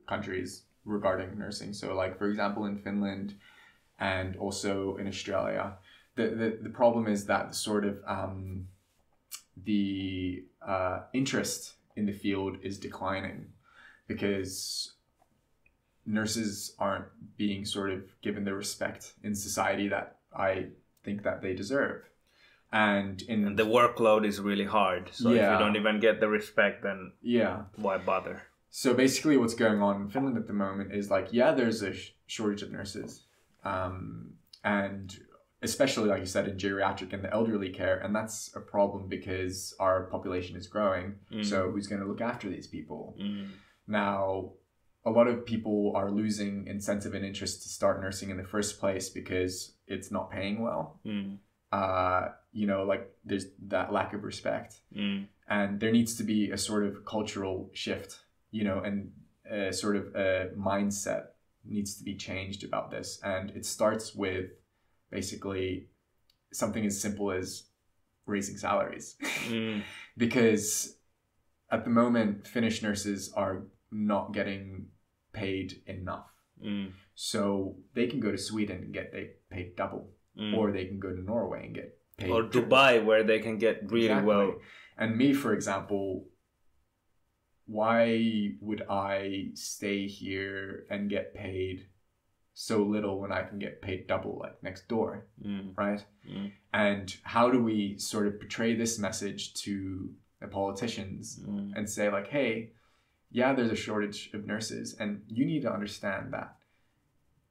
countries 0.07 0.65
regarding 0.85 1.39
nursing. 1.39 1.73
So, 1.73 1.95
like 1.95 2.19
for 2.19 2.29
example, 2.29 2.65
in 2.67 2.77
Finland 2.79 3.35
and 3.99 4.37
also 4.37 4.97
in 4.97 5.07
Australia, 5.07 5.65
the 6.17 6.25
the, 6.41 6.49
the 6.67 6.71
problem 6.71 7.07
is 7.07 7.27
that 7.27 7.49
the 7.51 7.55
sort 7.55 7.85
of 7.85 7.95
um, 8.07 8.69
the 9.65 10.45
uh, 10.67 11.01
interest 11.13 11.75
in 11.97 12.07
the 12.07 12.13
field 12.13 12.57
is 12.63 12.79
declining 12.79 13.53
because 14.09 14.93
nurses 16.07 16.75
aren't 16.79 17.07
being 17.37 17.65
sort 17.65 17.91
of 17.91 18.03
given 18.23 18.45
the 18.45 18.55
respect 18.55 19.15
in 19.23 19.35
society 19.35 19.89
that 19.89 20.17
I 20.37 20.69
think 21.05 21.23
that 21.23 21.43
they 21.43 21.55
deserve. 21.55 22.03
And 22.73 23.21
in 23.23 23.47
And 23.47 23.59
the 23.59 23.67
workload 23.67 24.27
is 24.27 24.41
really 24.41 24.65
hard. 24.65 25.11
So 25.13 25.31
if 25.31 25.37
you 25.37 25.59
don't 25.59 25.77
even 25.77 26.01
get 26.01 26.21
the 26.21 26.29
respect, 26.29 26.83
then 26.83 27.13
yeah, 27.21 27.65
why 27.77 27.99
bother? 27.99 28.43
So 28.71 28.95
basically, 28.95 29.37
what's 29.37 29.55
going 29.55 29.83
on 29.83 30.01
in 30.01 30.09
Finland 30.09 30.39
at 30.39 30.47
the 30.47 30.55
moment 30.55 30.95
is 30.95 31.11
like, 31.11 31.29
yeah, 31.31 31.53
there's 31.53 31.83
a 31.83 31.93
sh- 31.93 32.13
shortage 32.27 32.63
of 32.63 32.73
nurses, 32.73 33.25
um, 33.65 34.33
and 34.65 35.15
especially 35.61 36.09
like 36.09 36.21
you 36.21 36.27
said 36.27 36.49
in 36.49 36.57
geriatric 36.57 37.13
and 37.13 37.23
the 37.23 37.31
elderly 37.31 37.69
care, 37.69 37.99
and 37.99 38.17
that's 38.17 38.51
a 38.57 38.61
problem 38.61 39.09
because 39.09 39.75
our 39.79 40.05
population 40.05 40.57
is 40.57 40.67
growing. 40.67 41.17
Mm. 41.31 41.45
So 41.45 41.71
who's 41.71 41.87
going 41.87 42.01
to 42.01 42.09
look 42.09 42.23
after 42.23 42.49
these 42.49 42.67
people? 42.67 43.15
Mm. 43.21 43.49
Now, 43.87 44.53
a 45.05 45.11
lot 45.11 45.27
of 45.27 45.45
people 45.45 45.93
are 45.97 46.11
losing 46.11 46.67
incentive 46.67 47.15
and 47.15 47.25
interest 47.25 47.63
to 47.63 47.69
start 47.69 48.01
nursing 48.01 48.31
in 48.31 48.37
the 48.37 48.45
first 48.45 48.79
place 48.81 49.09
because 49.09 49.73
it's 49.87 50.11
not 50.11 50.31
paying 50.31 50.63
well. 50.63 51.01
Mm. 51.05 51.39
Uh, 51.73 52.29
you 52.53 52.67
know, 52.67 52.85
like 52.85 53.11
there's 53.25 53.47
that 53.69 53.93
lack 53.93 54.13
of 54.15 54.23
respect 54.25 54.81
Mm. 54.97 55.27
and 55.49 55.81
there 55.81 55.91
needs 55.93 56.15
to 56.17 56.23
be 56.25 56.51
a 56.51 56.59
sort 56.59 56.85
of 56.85 57.05
cultural 57.05 57.71
shift 57.73 58.21
you 58.51 58.63
know 58.65 58.79
and 58.81 59.11
a 59.51 59.73
sort 59.73 59.97
of 59.97 60.15
a 60.15 60.51
mindset 60.57 61.23
needs 61.65 61.95
to 61.97 62.05
be 62.05 62.15
changed 62.15 62.63
about 62.65 62.91
this 62.91 63.19
and 63.25 63.51
it 63.59 63.65
starts 63.65 64.15
with 64.15 64.51
basically 65.11 65.87
something 66.53 66.85
as 66.87 67.01
simple 67.01 67.31
as 67.33 67.65
raising 68.27 68.57
salaries 68.59 69.17
Mm. 69.49 69.83
because 70.17 70.97
at 71.71 71.85
the 71.85 71.91
moment 71.91 72.47
finnish 72.47 72.83
nurses 72.83 73.33
are 73.35 73.63
not 73.93 74.33
getting 74.33 74.87
paid 75.33 75.83
enough 75.87 76.29
Mm. 76.63 76.93
so 77.15 77.77
they 77.95 78.07
can 78.07 78.21
go 78.21 78.31
to 78.31 78.39
sweden 78.39 78.79
and 78.85 78.93
get 78.95 79.13
they 79.13 79.31
paid 79.51 79.75
double 79.77 80.11
Mm. 80.37 80.57
or 80.57 80.73
they 80.73 80.87
can 80.87 80.99
go 80.99 81.11
to 81.15 81.21
norway 81.21 81.67
and 81.67 81.75
get 81.75 81.99
paid 82.17 82.31
or 82.31 82.43
triple. 82.45 82.63
Dubai, 82.71 83.05
where 83.05 83.23
they 83.25 83.39
can 83.41 83.59
get 83.59 83.91
really 83.91 84.07
Exactly. 84.07 84.27
well. 84.27 84.61
And 84.97 85.17
me, 85.17 85.33
for 85.35 85.53
example, 85.55 86.29
why 87.67 88.55
would 88.61 88.83
I 88.89 89.51
stay 89.55 90.07
here 90.07 90.87
and 90.91 91.09
get 91.11 91.35
paid 91.35 91.87
so 92.55 92.83
little 92.83 93.19
when 93.21 93.33
I 93.33 93.43
can 93.45 93.59
get 93.59 93.81
paid 93.81 94.07
double 94.07 94.39
like 94.39 94.63
next 94.63 94.89
door, 94.89 95.27
Mm. 95.43 95.77
right? 95.77 96.05
Mm. 96.29 96.53
And 96.73 97.17
how 97.23 97.51
do 97.51 97.63
we 97.63 97.99
sort 97.99 98.27
of 98.27 98.39
portray 98.39 98.75
this 98.75 98.99
message 98.99 99.55
to 99.65 100.15
the 100.41 100.49
politicians 100.49 101.41
Mm. 101.41 101.73
and 101.77 101.89
say 101.89 102.11
like, 102.11 102.29
hey, 102.29 102.73
yeah, 103.33 103.53
there's 103.55 103.71
a 103.73 103.77
shortage 103.77 104.31
of 104.35 104.47
nurses, 104.47 104.95
and 105.01 105.23
you 105.29 105.45
need 105.45 105.63
to 105.63 105.73
understand 105.73 106.33
that, 106.33 106.55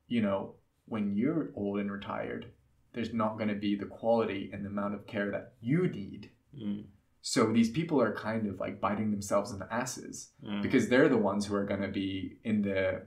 you 0.08 0.22
know, 0.22 0.54
when 0.86 1.16
you're 1.16 1.50
old 1.56 1.80
and 1.80 1.92
retired, 1.92 2.52
there's 2.94 3.14
not 3.14 3.38
going 3.38 3.50
to 3.50 3.56
be 3.56 3.76
the 3.76 3.86
quality 3.86 4.50
and 4.54 4.64
the 4.64 4.70
amount 4.70 4.94
of 4.94 5.08
care 5.08 5.32
that 5.32 5.54
you 5.62 5.88
need. 5.88 6.30
Mm. 6.58 6.84
So 7.22 7.52
these 7.52 7.70
people 7.70 8.02
are 8.02 8.14
kind 8.14 8.48
of 8.48 8.60
like 8.60 8.82
biting 8.82 9.12
themselves 9.12 9.52
in 9.52 9.60
the 9.60 9.72
asses 9.74 10.30
Mm. 10.46 10.62
because 10.62 10.90
they're 10.90 11.10
the 11.10 11.18
ones 11.18 11.46
who 11.46 11.56
are 11.56 11.66
going 11.66 11.82
to 11.82 11.88
be 11.88 12.38
in 12.44 12.62
the 12.64 13.04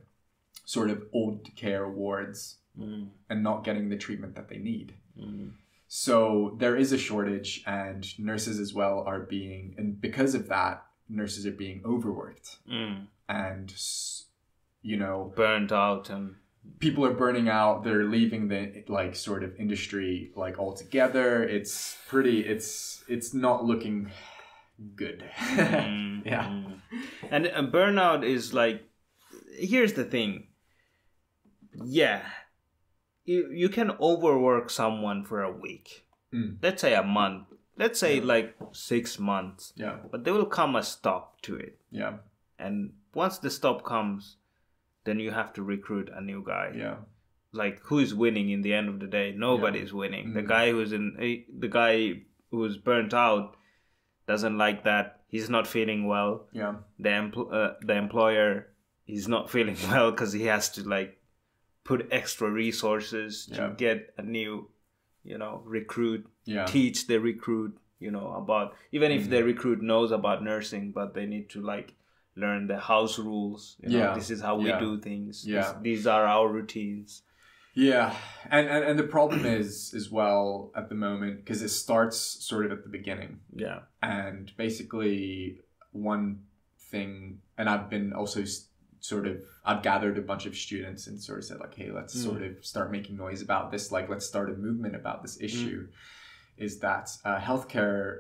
sort 0.65 0.91
of 0.91 1.05
old 1.13 1.55
care 1.57 1.89
wards 1.89 2.59
Mm. 2.79 3.11
and 3.31 3.43
not 3.43 3.63
getting 3.65 3.89
the 3.89 3.97
treatment 3.97 4.35
that 4.35 4.49
they 4.49 4.59
need. 4.59 4.95
Mm. 5.19 5.51
So 5.87 6.57
there 6.59 6.75
is 6.77 6.91
a 6.93 6.99
shortage, 6.99 7.63
and 7.67 8.19
nurses 8.19 8.59
as 8.59 8.75
well 8.75 9.05
are 9.07 9.21
being, 9.21 9.75
and 9.79 10.01
because 10.01 10.35
of 10.35 10.49
that, 10.49 10.85
nurses 11.09 11.47
are 11.47 11.53
being 11.53 11.83
overworked, 11.85 12.59
Mm. 12.71 13.07
and 13.29 13.75
you 14.83 14.97
know, 14.97 15.33
Burnt 15.37 15.73
out 15.73 16.11
and 16.11 16.37
people 16.79 17.05
are 17.07 17.15
burning 17.15 17.49
out. 17.49 17.85
They're 17.85 18.05
leaving 18.05 18.49
the 18.49 18.85
like 18.89 19.15
sort 19.17 19.43
of 19.45 19.55
industry 19.59 20.31
like 20.37 20.59
altogether. 20.59 21.43
It's 21.45 21.97
pretty. 22.09 22.41
It's 22.41 23.03
it's 23.09 23.33
not 23.35 23.65
looking 23.65 24.11
good. 24.95 25.25
Mm, 25.57 26.23
yeah. 26.27 26.45
mm. 26.47 26.81
And 27.31 27.47
uh, 27.47 27.63
burnout 27.63 28.25
is 28.25 28.53
like, 28.53 28.83
here's 29.59 29.93
the 29.95 30.05
thing. 30.05 30.49
Yeah, 31.85 32.23
you 33.25 33.51
you 33.53 33.69
can 33.69 33.91
overwork 34.01 34.71
someone 34.71 35.25
for 35.25 35.43
a 35.43 35.51
week, 35.53 36.07
Mm. 36.33 36.59
let's 36.63 36.81
say 36.83 36.95
a 36.95 37.03
month, 37.03 37.47
let's 37.77 37.99
say 38.01 38.19
Yeah. 38.19 38.25
like 38.25 38.57
six 38.73 39.19
months, 39.19 39.73
Yeah. 39.77 39.99
but 40.11 40.25
there 40.25 40.35
will 40.35 40.47
come 40.47 40.77
a 40.77 40.83
stop 40.83 41.41
to 41.43 41.57
it. 41.57 41.79
Yeah. 41.91 42.19
And 42.59 42.93
once 43.15 43.39
the 43.39 43.51
stop 43.51 43.85
comes, 43.85 44.37
then 45.05 45.19
you 45.21 45.31
have 45.33 45.53
to 45.55 45.63
recruit 45.63 46.09
a 46.13 46.21
new 46.21 46.43
guy. 46.45 46.73
Yeah. 46.77 46.97
Like 47.53 47.81
who 47.85 47.99
is 47.99 48.15
winning 48.15 48.51
in 48.51 48.63
the 48.63 48.73
end 48.75 48.89
of 48.89 48.99
the 49.01 49.07
day? 49.07 49.33
Nobody 49.37 49.79
is 49.81 49.93
winning. 49.93 50.33
The 50.35 50.43
Mm. 50.43 50.49
guy 50.49 50.71
who's 50.73 50.93
in 50.93 51.17
the 51.59 51.69
guy 51.69 52.23
who's 52.51 52.77
burnt 52.79 53.15
out 53.15 53.57
doesn't 54.27 54.57
like 54.59 54.85
that. 54.85 55.21
He's 55.29 55.51
not 55.51 55.67
feeling 55.67 56.07
well. 56.07 56.49
Yeah. 56.53 56.77
The 56.99 57.09
empl- 57.11 57.53
uh, 57.53 57.75
the 57.83 57.95
employer 57.97 58.69
he's 59.05 59.29
not 59.29 59.51
feeling 59.55 59.77
well 59.89 60.11
because 60.11 60.33
he 60.33 60.45
has 60.45 60.71
to 60.71 60.89
like 60.89 61.21
put 61.85 62.09
extra 62.11 62.51
resources 62.51 63.47
to 63.47 63.55
Yeah. 63.63 63.75
get 63.77 64.15
a 64.17 64.23
new, 64.23 64.71
you 65.23 65.37
know, 65.39 65.63
recruit 65.67 66.27
Yeah. 66.47 66.67
teach 66.67 67.07
the 67.07 67.19
recruit 67.19 67.79
you 67.99 68.11
know 68.11 68.33
about 68.43 68.75
even 68.93 69.11
if 69.13 69.23
Mm-hmm. 69.23 69.31
the 69.31 69.45
recruit 69.45 69.81
knows 69.83 70.11
about 70.13 70.43
nursing 70.43 70.93
but 70.93 71.15
they 71.15 71.27
need 71.27 71.49
to 71.51 71.61
like 71.63 71.95
learn 72.37 72.67
the 72.67 72.79
house 72.79 73.19
rules 73.19 73.77
you 73.81 73.89
know, 73.91 73.99
Yeah. 73.99 74.15
this 74.15 74.29
is 74.31 74.41
how 74.43 74.57
we 74.59 74.69
Yeah. 74.69 74.79
do 74.81 74.99
things 75.01 75.47
Yeah. 75.47 75.61
This- 75.61 75.75
these 75.83 76.07
are 76.07 76.27
our 76.27 76.49
routines 76.59 77.23
Yeah, 77.77 78.15
and, 78.57 78.69
and 78.75 78.83
and 78.89 78.97
the 78.99 79.09
problem 79.17 79.45
is 79.61 79.95
as 80.01 80.07
well 80.19 80.71
at 80.81 80.89
the 80.91 80.95
moment 81.07 81.35
because 81.41 81.61
it 81.63 81.71
starts 81.71 82.17
sort 82.51 82.67
of 82.67 82.71
at 82.77 82.83
the 82.87 82.89
beginning, 82.99 83.41
yeah 83.65 83.81
and 84.03 84.53
basically 84.57 85.61
one 85.93 86.41
thing, 86.91 87.41
and 87.59 87.69
I've 87.69 87.89
been 87.91 88.13
also 88.13 88.45
sort 89.01 89.27
of 89.27 89.37
I've 89.65 89.83
gathered 89.83 90.17
a 90.19 90.23
bunch 90.23 90.45
of 90.47 90.55
students 90.57 91.07
and 91.09 91.21
sort 91.21 91.39
of 91.41 91.45
said 91.45 91.59
like, 91.65 91.75
hey, 91.75 91.91
let's 91.91 92.15
Mm. 92.17 92.23
sort 92.29 92.43
of 92.43 92.65
start 92.65 92.89
making 92.93 93.17
noise 93.17 93.43
about 93.43 93.71
this, 93.73 93.91
like 93.97 94.09
let's 94.09 94.27
start 94.27 94.51
a 94.51 94.57
movement 94.69 94.95
about 94.95 95.23
this 95.23 95.37
issue, 95.41 95.89
is 96.57 96.79
that 96.81 97.11
uh, 97.25 97.39
healthcare 97.39 98.19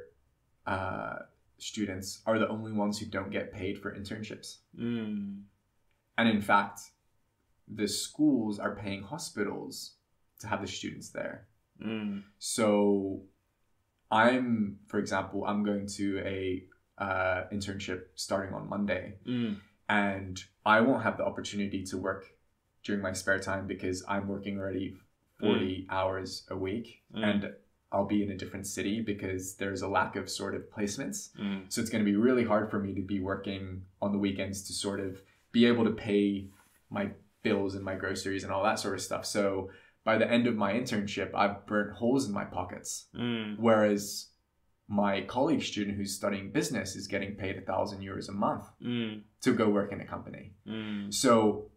uh, 0.66 1.16
students 1.58 2.20
are 2.26 2.38
the 2.38 2.48
only 2.48 2.72
ones 2.72 2.98
who 2.98 3.06
don't 3.06 3.30
get 3.30 3.52
paid 3.52 3.78
for 3.78 3.94
internships. 3.94 4.58
mm. 4.78 5.40
And 6.16 6.28
in 6.28 6.40
fact, 6.40 6.80
the 7.66 7.88
schools 7.88 8.58
are 8.58 8.76
paying 8.76 9.02
hospitals 9.02 9.96
to 10.40 10.46
have 10.46 10.60
the 10.60 10.66
students 10.68 11.10
there. 11.10 11.48
Mm. 11.84 12.22
So 12.38 13.22
I'm, 14.10 14.78
for 14.86 14.98
example, 14.98 15.44
I'm 15.44 15.64
going 15.64 15.86
to 15.98 16.18
a 16.24 16.64
uh, 16.98 17.44
internship 17.52 18.02
starting 18.14 18.54
on 18.54 18.68
Monday, 18.68 19.14
Mm. 19.26 19.56
and 19.88 20.42
I 20.64 20.80
won't 20.82 21.02
have 21.02 21.16
the 21.16 21.24
opportunity 21.24 21.82
to 21.84 21.98
work 21.98 22.26
during 22.84 23.02
my 23.02 23.12
spare 23.12 23.40
time 23.40 23.66
because 23.66 24.04
I'm 24.06 24.28
working 24.28 24.58
already 24.58 24.96
40 25.40 25.86
hours 25.90 26.46
a 26.48 26.56
week, 26.56 27.02
Mm. 27.12 27.24
and 27.24 27.54
I'll 27.94 28.04
be 28.16 28.22
in 28.24 28.30
a 28.30 28.36
different 28.36 28.66
city 28.66 29.00
because 29.00 29.54
there's 29.54 29.82
a 29.82 29.88
lack 29.88 30.16
of 30.16 30.28
sort 30.28 30.54
of 30.54 30.62
placements. 30.76 31.30
Mm. 31.40 31.72
So 31.72 31.80
it's 31.80 31.90
going 31.90 32.04
to 32.04 32.10
be 32.10 32.16
really 32.16 32.44
hard 32.44 32.70
for 32.70 32.78
me 32.80 32.92
to 32.94 33.00
be 33.02 33.20
working 33.20 33.82
on 34.02 34.12
the 34.12 34.18
weekends 34.18 34.62
to 34.68 34.72
sort 34.72 35.00
of 35.00 35.22
be 35.52 35.64
able 35.66 35.84
to 35.84 35.92
pay 35.92 36.48
my 36.90 37.10
bills 37.42 37.74
and 37.76 37.84
my 37.84 37.94
groceries 37.94 38.42
and 38.44 38.52
all 38.52 38.64
that 38.64 38.78
sort 38.80 38.94
of 38.94 39.00
stuff. 39.00 39.24
So 39.24 39.70
by 40.02 40.18
the 40.18 40.30
end 40.30 40.46
of 40.46 40.56
my 40.56 40.72
internship, 40.72 41.30
I've 41.34 41.66
burnt 41.66 41.92
holes 42.00 42.26
in 42.26 42.32
my 42.34 42.44
pockets. 42.44 43.06
Mm. 43.16 43.56
Whereas 43.58 44.28
my 44.88 45.22
colleague 45.22 45.62
student 45.62 45.96
who's 45.96 46.14
studying 46.14 46.50
business 46.50 46.94
is 46.96 47.06
getting 47.06 47.34
paid 47.36 47.56
a 47.56 47.62
thousand 47.62 48.00
euros 48.02 48.28
a 48.28 48.32
month 48.32 48.64
Mm. 48.82 49.22
to 49.40 49.54
go 49.54 49.68
work 49.70 49.92
in 49.92 50.00
a 50.00 50.04
company. 50.14 50.52
Mm. 50.66 51.14
So 51.14 51.70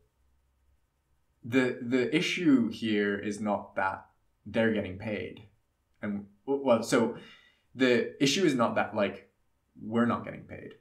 the 1.43 1.77
the 1.81 2.03
issue 2.15 2.69
here 2.69 3.17
is 3.17 3.39
not 3.39 3.75
that 3.75 4.05
they're 4.45 4.73
getting 4.73 4.97
paid, 4.97 5.43
and 6.07 6.25
well, 6.45 6.81
so 6.83 6.99
the 7.75 8.21
issue 8.23 8.43
is 8.49 8.55
not 8.55 8.75
that 8.75 8.95
like 8.95 9.29
we're 9.81 10.05
not 10.13 10.23
getting 10.25 10.45
paid. 10.55 10.71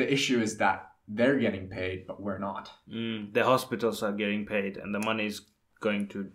The 0.00 0.10
issue 0.16 0.40
is 0.40 0.56
that 0.58 0.78
they're 1.16 1.38
getting 1.38 1.68
paid, 1.68 2.06
but 2.08 2.20
we're 2.24 2.38
not. 2.50 2.70
Mm. 2.92 3.32
the 3.34 3.44
hospitals 3.44 4.02
are 4.02 4.12
getting 4.12 4.44
paid 4.46 4.76
and 4.76 4.94
the 4.94 4.98
money 5.10 5.26
is 5.26 5.38
going 5.80 6.08
to 6.08 6.30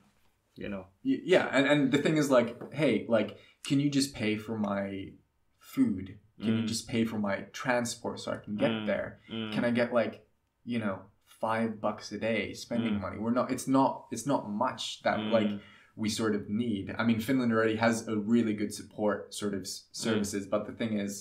you 0.55 0.69
know 0.69 0.85
Yeah, 1.03 1.45
and 1.51 1.65
and 1.71 1.91
the 1.91 1.97
thing 1.97 2.17
is 2.17 2.29
like, 2.37 2.49
hey, 2.81 3.05
like, 3.17 3.37
can 3.67 3.79
you 3.83 3.89
just 3.89 4.13
pay 4.21 4.33
for 4.45 4.57
my 4.71 5.13
food? 5.59 6.17
Can 6.43 6.51
you 6.57 6.63
Mm. 6.63 6.67
just 6.73 6.87
pay 6.93 7.03
for 7.11 7.19
my 7.19 7.35
transport 7.61 8.19
so 8.19 8.31
I 8.31 8.37
can 8.45 8.55
get 8.63 8.71
Mm. 8.71 8.85
there? 8.91 9.19
Mm. 9.31 9.51
can 9.53 9.63
I 9.65 9.71
get 9.71 9.93
like, 10.01 10.13
you 10.73 10.79
know, 10.79 10.97
five 11.45 11.69
bucks 11.85 12.11
a 12.11 12.19
day 12.29 12.53
spending 12.53 12.95
Mm. 12.95 13.01
money? 13.05 13.17
We're 13.23 13.37
not. 13.39 13.51
It's 13.51 13.67
not. 13.67 13.91
It's 14.13 14.27
not 14.33 14.49
much 14.65 15.01
that 15.03 15.19
Mm. 15.19 15.31
like 15.37 15.51
we 16.03 16.09
sort 16.21 16.33
of 16.39 16.43
need. 16.65 16.85
I 17.01 17.03
mean, 17.09 17.19
Finland 17.27 17.51
already 17.53 17.77
has 17.87 17.95
a 18.07 18.15
really 18.33 18.53
good 18.61 18.73
support 18.79 19.17
sort 19.41 19.53
of 19.59 19.61
s- 19.61 19.85
services, 19.91 20.43
but 20.53 20.61
the 20.69 20.75
thing 20.79 20.93
is, 21.05 21.13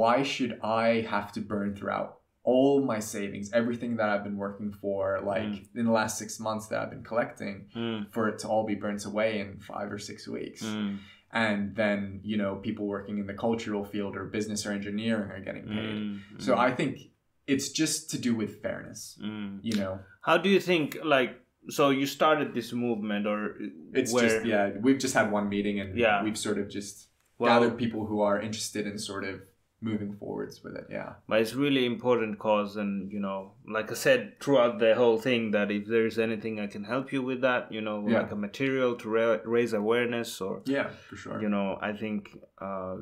why 0.00 0.16
should 0.32 0.52
I 0.62 0.86
have 1.14 1.28
to 1.36 1.40
burn 1.52 1.68
throughout 1.76 2.10
all 2.42 2.74
my 2.92 3.00
savings, 3.00 3.46
everything 3.60 3.92
that 3.98 4.08
I've 4.12 4.24
been 4.28 4.36
working 4.46 4.70
for, 4.82 5.02
like 5.32 5.42
Mm. 5.52 5.76
in 5.80 5.84
the 5.90 5.96
last 6.00 6.14
six 6.22 6.30
months 6.48 6.66
that 6.68 6.78
I've 6.80 6.90
been 6.96 7.02
collecting, 7.12 7.56
Mm. 7.74 8.00
for 8.14 8.22
it 8.30 8.36
to 8.42 8.46
all 8.48 8.64
be 8.72 8.76
burnt 8.84 9.04
away 9.10 9.30
in 9.42 9.48
five 9.72 9.88
or 9.96 9.98
six 10.10 10.18
weeks? 10.36 10.62
Mm. 10.64 10.92
And 11.32 11.60
then 11.80 12.20
you 12.30 12.36
know, 12.42 12.52
people 12.68 12.84
working 12.96 13.16
in 13.22 13.26
the 13.32 13.34
cultural 13.46 13.84
field 13.92 14.12
or 14.18 14.24
business 14.38 14.60
or 14.66 14.70
engineering 14.80 15.30
are 15.34 15.40
getting 15.48 15.66
paid. 15.78 15.94
Mm. 15.96 16.20
So 16.38 16.50
Mm. 16.54 16.58
I 16.68 16.70
think 16.78 16.92
it's 17.52 17.68
just 17.82 17.98
to 18.12 18.16
do 18.28 18.32
with 18.40 18.50
fairness, 18.64 19.00
Mm. 19.22 19.58
you 19.68 19.76
know. 19.80 19.94
how 20.28 20.36
do 20.44 20.48
you 20.54 20.60
think 20.70 20.86
like 21.16 21.32
so 21.68 21.90
you 21.90 22.06
started 22.06 22.54
this 22.54 22.72
movement 22.72 23.26
or 23.26 23.56
It's 23.92 24.12
where 24.12 24.28
just 24.28 24.46
yeah, 24.46 24.70
we've 24.80 24.98
just 24.98 25.14
had 25.14 25.30
one 25.32 25.48
meeting 25.48 25.80
and 25.80 25.98
Yeah. 25.98 26.22
we've 26.24 26.38
sort 26.38 26.58
of 26.58 26.68
just 26.68 27.08
Well- 27.38 27.52
gathered 27.60 27.76
people 27.78 28.06
who 28.06 28.20
are 28.20 28.40
interested 28.40 28.86
in 28.86 28.98
sort 28.98 29.24
of 29.24 29.40
moving 29.80 30.14
forwards 30.16 30.64
with 30.64 30.74
it. 30.74 30.86
Yeah. 30.90 31.14
but 31.28 31.40
it's 31.42 31.54
really 31.54 31.84
important 31.84 32.38
cause 32.38 32.76
and 32.76 33.12
you 33.12 33.20
know 33.20 33.52
like 33.68 33.90
i 33.90 33.94
said 33.94 34.20
throughout 34.40 34.78
the 34.78 34.94
whole 34.94 35.18
thing 35.18 35.50
that 35.50 35.70
if 35.70 35.86
there's 35.86 36.18
anything 36.18 36.58
i 36.58 36.66
can 36.66 36.82
help 36.84 37.12
you 37.12 37.22
with 37.22 37.40
that 37.42 37.70
you 37.70 37.82
know 37.82 37.98
Yeah. 38.08 38.20
like 38.22 38.32
a 38.32 38.36
material 38.36 38.96
to 38.96 39.06
ra- 39.16 39.40
raise 39.44 39.74
awareness 39.74 40.40
or 40.40 40.62
Yeah, 40.64 40.88
for 41.08 41.16
sure. 41.16 41.42
you 41.42 41.50
know 41.50 41.78
i 41.82 41.92
think 41.92 42.20
uh, 42.58 42.96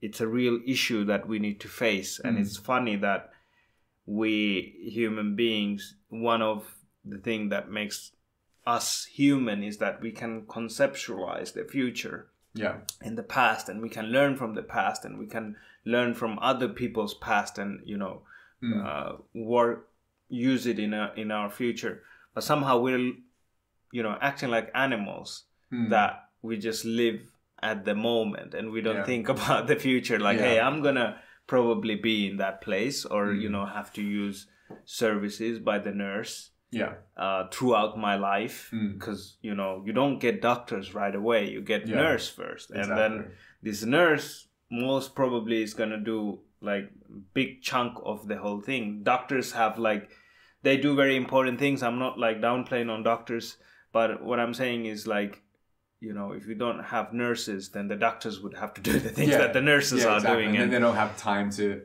it's 0.00 0.20
a 0.20 0.28
real 0.28 0.60
issue 0.64 1.04
that 1.06 1.26
we 1.26 1.38
need 1.40 1.58
to 1.60 1.68
face 1.68 2.20
and 2.24 2.36
Mm. 2.36 2.40
it's 2.42 2.56
funny 2.56 2.96
that 3.08 3.22
we 4.06 4.76
human 4.98 5.34
beings 5.34 5.96
one 6.08 6.40
of 6.42 6.72
the 7.08 7.18
thing 7.18 7.48
that 7.50 7.70
makes 7.70 8.12
us 8.66 9.04
human 9.04 9.62
is 9.62 9.78
that 9.78 10.00
we 10.00 10.10
can 10.10 10.42
conceptualize 10.42 11.52
the 11.54 11.64
future 11.64 12.26
yeah. 12.54 12.76
in 13.02 13.14
the 13.14 13.22
past 13.22 13.68
and 13.68 13.80
we 13.80 13.88
can 13.88 14.06
learn 14.06 14.36
from 14.36 14.54
the 14.54 14.62
past 14.62 15.04
and 15.04 15.18
we 15.18 15.26
can 15.26 15.56
learn 15.84 16.14
from 16.14 16.38
other 16.40 16.68
people's 16.68 17.14
past 17.14 17.58
and 17.58 17.80
you 17.84 17.96
know 17.96 18.22
Mm. 18.62 18.84
uh, 18.86 19.16
work 19.34 19.90
use 20.30 20.66
it 20.66 20.78
in 20.78 20.94
a, 20.94 21.12
in 21.14 21.30
our 21.30 21.50
future 21.50 22.02
but 22.34 22.42
somehow 22.42 22.78
we're 22.80 23.12
you 23.92 24.02
know 24.02 24.16
acting 24.20 24.50
like 24.50 24.70
animals 24.74 25.44
Mm. 25.72 25.90
that 25.90 26.12
we 26.42 26.56
just 26.56 26.84
live 26.86 27.20
at 27.62 27.84
the 27.84 27.94
moment 27.94 28.54
and 28.54 28.70
we 28.70 28.80
don't 28.80 28.96
Yeah. 28.96 29.04
think 29.04 29.28
about 29.36 29.66
the 29.66 29.76
future 29.76 30.18
like 30.18 30.38
Yeah. 30.38 30.44
hey 30.48 30.60
i'm 30.60 30.80
gonna 30.82 31.20
probably 31.46 31.96
be 31.96 32.26
in 32.30 32.38
that 32.38 32.60
place 32.62 33.04
or 33.04 33.32
you 33.34 33.48
Mm. 33.50 33.52
know 33.52 33.66
have 33.66 33.92
to 33.92 34.02
use 34.02 34.46
services 34.84 35.58
by 35.58 35.78
the 35.78 35.92
nurse 35.92 36.50
Yeah. 36.72 36.94
uh, 37.16 37.48
throughout 37.52 37.96
my 37.96 38.16
life 38.16 38.70
Mm. 38.72 38.94
because 38.94 39.36
you 39.40 39.54
know 39.54 39.82
you 39.86 39.92
don't 39.92 40.18
get 40.18 40.42
doctors 40.42 40.94
right 40.94 41.14
away 41.14 41.48
you 41.48 41.60
get 41.62 41.86
Yeah. 41.86 41.96
nurse 41.96 42.28
first 42.28 42.70
and 42.70 42.90
then 42.90 43.30
this 43.62 43.84
nurse 43.84 44.48
most 44.70 45.14
probably 45.14 45.62
is 45.62 45.74
gonna 45.74 46.00
do 46.00 46.40
like 46.60 46.90
big 47.34 47.62
chunk 47.62 47.94
of 48.04 48.26
the 48.28 48.36
whole 48.36 48.60
thing 48.60 49.02
doctors 49.04 49.52
have 49.52 49.78
like 49.78 50.10
they 50.62 50.76
do 50.76 50.94
very 50.96 51.16
important 51.16 51.58
things 51.60 51.82
i'm 51.82 51.98
not 51.98 52.18
like 52.18 52.40
downplaying 52.40 52.90
on 52.90 53.02
doctors 53.04 53.56
but 53.92 54.22
what 54.24 54.40
i'm 54.40 54.52
saying 54.54 54.86
is 54.86 55.06
like 55.06 55.42
you 56.00 56.12
know 56.12 56.32
if 56.32 56.46
you 56.48 56.54
don't 56.54 56.82
have 56.84 57.12
nurses 57.12 57.70
then 57.70 57.86
the 57.88 57.96
doctors 57.96 58.40
would 58.40 58.54
have 58.54 58.74
to 58.74 58.80
do 58.80 58.92
the 58.98 59.08
things 59.08 59.30
Yeah. 59.30 59.38
that 59.38 59.52
the 59.52 59.62
nurses 59.62 60.02
yeah, 60.02 60.10
are 60.10 60.16
exactly. 60.16 60.42
doing 60.42 60.54
and 60.56 60.64
and 60.64 60.72
they 60.72 60.78
don't 60.80 60.96
have 60.96 61.16
time 61.16 61.50
to 61.52 61.82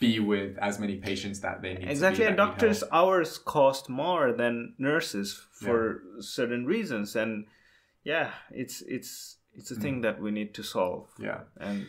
be 0.00 0.18
with 0.20 0.56
as 0.58 0.78
many 0.78 0.96
patients 0.96 1.40
that 1.40 1.60
they 1.62 1.74
need. 1.74 1.88
exactly 1.90 2.24
to 2.24 2.28
and 2.28 2.36
doctors 2.36 2.82
hours 2.92 3.38
cost 3.38 3.88
more 3.88 4.32
than 4.32 4.74
nurses 4.78 5.38
for 5.52 6.02
certain 6.20 6.64
reasons 6.66 7.14
and 7.16 7.46
yeah 8.04 8.30
it's 8.50 8.82
it's 8.82 9.36
it's 9.52 9.70
a 9.70 9.74
Mm. 9.74 9.82
thing 9.82 10.00
that 10.02 10.20
we 10.20 10.30
need 10.30 10.54
to 10.54 10.62
solve 10.62 11.08
Yeah. 11.18 11.40
and 11.60 11.86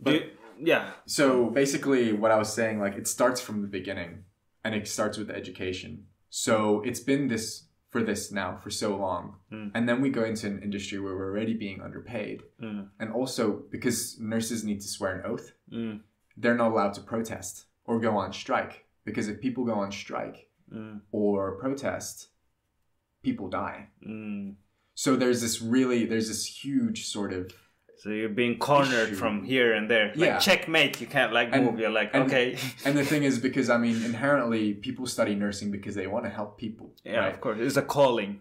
But- 0.00 0.12
do- 0.12 0.30
yeah 0.72 0.92
So 1.06 1.50
basically, 1.50 2.12
what 2.12 2.30
I 2.30 2.38
was 2.38 2.52
saying, 2.52 2.80
like, 2.80 2.96
it 3.00 3.06
starts 3.06 3.40
from 3.40 3.62
the 3.62 3.68
beginning, 3.68 4.24
and 4.64 4.74
it 4.74 4.86
starts 4.88 5.16
with 5.18 5.30
education. 5.30 6.06
So 6.28 6.82
it's 6.88 7.00
been 7.00 7.28
this 7.28 7.66
for 7.92 8.02
this 8.02 8.30
now 8.32 8.56
for 8.56 8.70
so 8.70 8.96
long, 8.96 9.24
Mm. 9.52 9.70
and 9.74 9.88
then 9.88 10.00
we 10.00 10.10
go 10.10 10.24
into 10.24 10.46
an 10.46 10.62
industry 10.62 10.98
where 11.00 11.14
we're 11.16 11.30
already 11.32 11.54
being 11.54 11.80
underpaid, 11.80 12.42
mm, 12.60 12.88
and 13.00 13.12
also 13.12 13.64
because 13.70 13.98
nurses 14.20 14.62
need 14.64 14.80
to 14.80 14.88
swear 14.88 15.12
an 15.18 15.26
oath, 15.30 15.52
mm, 15.72 16.00
they're 16.40 16.56
not 16.62 16.70
allowed 16.72 16.94
to 16.94 17.02
protest 17.14 17.66
or 17.84 18.00
go 18.00 18.12
on 18.22 18.32
strike 18.32 18.74
because 19.04 19.26
if 19.28 19.36
people 19.40 19.64
go 19.64 19.74
on 19.84 19.90
strike 19.92 20.38
mm, 20.72 21.00
or 21.12 21.38
protest, 21.64 22.28
people 23.22 23.48
die. 23.48 23.88
mm, 24.06 24.54
So 24.94 25.16
there's 25.16 25.40
this 25.44 25.60
really 25.76 26.00
there's 26.10 26.28
this 26.28 26.44
huge 26.64 26.98
sort 27.06 27.32
of 27.38 27.42
So 28.02 28.08
you're 28.18 28.36
being 28.42 28.56
cornered 28.58 29.10
Issue. 29.10 29.22
from 29.22 29.34
here 29.52 29.70
and 29.78 29.84
there. 29.92 30.06
Like 30.08 30.30
Yeah. 30.30 30.38
checkmate, 30.38 30.94
you 31.02 31.06
can't 31.16 31.32
like 31.38 31.48
And- 31.52 31.64
move. 31.66 31.78
You're 31.80 31.96
like, 32.00 32.10
and- 32.14 32.24
okay. 32.24 32.46
and 32.86 32.92
the 33.00 33.04
thing 33.10 33.22
is 33.30 33.38
because 33.48 33.68
I 33.76 33.78
mean 33.84 33.96
inherently 34.12 34.64
people 34.86 35.06
study 35.16 35.34
nursing 35.44 35.68
because 35.76 35.94
they 36.00 36.06
want 36.14 36.24
to 36.28 36.32
help 36.40 36.50
people. 36.64 36.86
yeah, 37.04 37.18
right? 37.20 37.34
of 37.34 37.38
course. 37.44 37.58
It's 37.66 37.76
a 37.84 37.88
calling. 37.98 38.32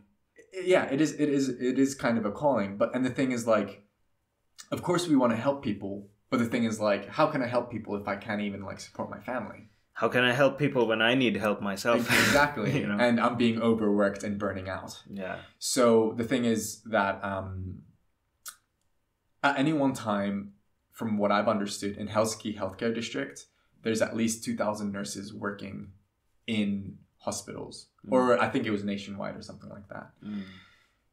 yeah 0.75 0.85
it 0.95 0.99
is 1.05 1.11
it 1.23 1.29
is 1.39 1.45
it 1.69 1.77
is 1.85 1.91
kind 2.05 2.17
of 2.19 2.25
a 2.31 2.33
calling 2.43 2.69
but 2.81 2.87
and 2.95 3.01
the 3.07 3.13
thing 3.17 3.29
is 3.37 3.43
like 3.55 3.71
of 4.75 4.79
course 4.87 5.03
we 5.11 5.15
want 5.21 5.31
to 5.35 5.39
help 5.47 5.57
people 5.69 5.93
but 6.29 6.37
the 6.39 6.45
thing 6.45 6.63
is 6.63 6.79
like 6.79 7.07
how 7.09 7.27
can 7.27 7.41
i 7.41 7.47
help 7.47 7.71
people 7.71 7.95
if 7.95 8.07
i 8.07 8.15
can't 8.15 8.41
even 8.41 8.61
like 8.63 8.79
support 8.79 9.09
my 9.09 9.19
family 9.19 9.61
How 9.93 10.07
can 10.07 10.23
I 10.23 10.31
help 10.41 10.57
people 10.57 10.87
when 10.87 11.01
I 11.01 11.13
need 11.15 11.35
help 11.35 11.59
myself? 11.61 11.99
exactly 11.99 12.71
you 12.81 12.87
know? 12.87 12.97
and 13.05 13.19
i'm 13.19 13.35
being 13.37 13.61
overworked 13.61 14.23
and 14.23 14.37
burning 14.39 14.69
out 14.69 14.93
yeah. 15.23 15.37
so 15.57 16.13
the 16.19 16.23
thing 16.31 16.45
is 16.45 16.81
that 16.95 17.15
um 17.23 17.79
at 19.43 19.57
any 19.57 19.73
one 19.73 19.93
time 19.93 20.53
from 20.91 21.17
what 21.17 21.31
i've 21.31 21.47
understood 21.55 21.97
in 21.97 22.07
helsinki 22.07 22.57
healthcare 22.57 22.93
district 22.93 23.45
there's 23.83 24.01
at 24.01 24.15
least 24.15 24.43
2000 24.43 24.91
nurses 24.91 25.33
working 25.33 25.91
in 26.47 26.97
hospitals 27.19 27.87
Mm. 28.05 28.13
or 28.13 28.39
i 28.41 28.47
think 28.47 28.65
it 28.65 28.71
was 28.71 28.83
nationwide 28.85 29.35
or 29.35 29.41
something 29.41 29.69
like 29.69 29.87
that 29.89 30.07
Mm. 30.25 30.43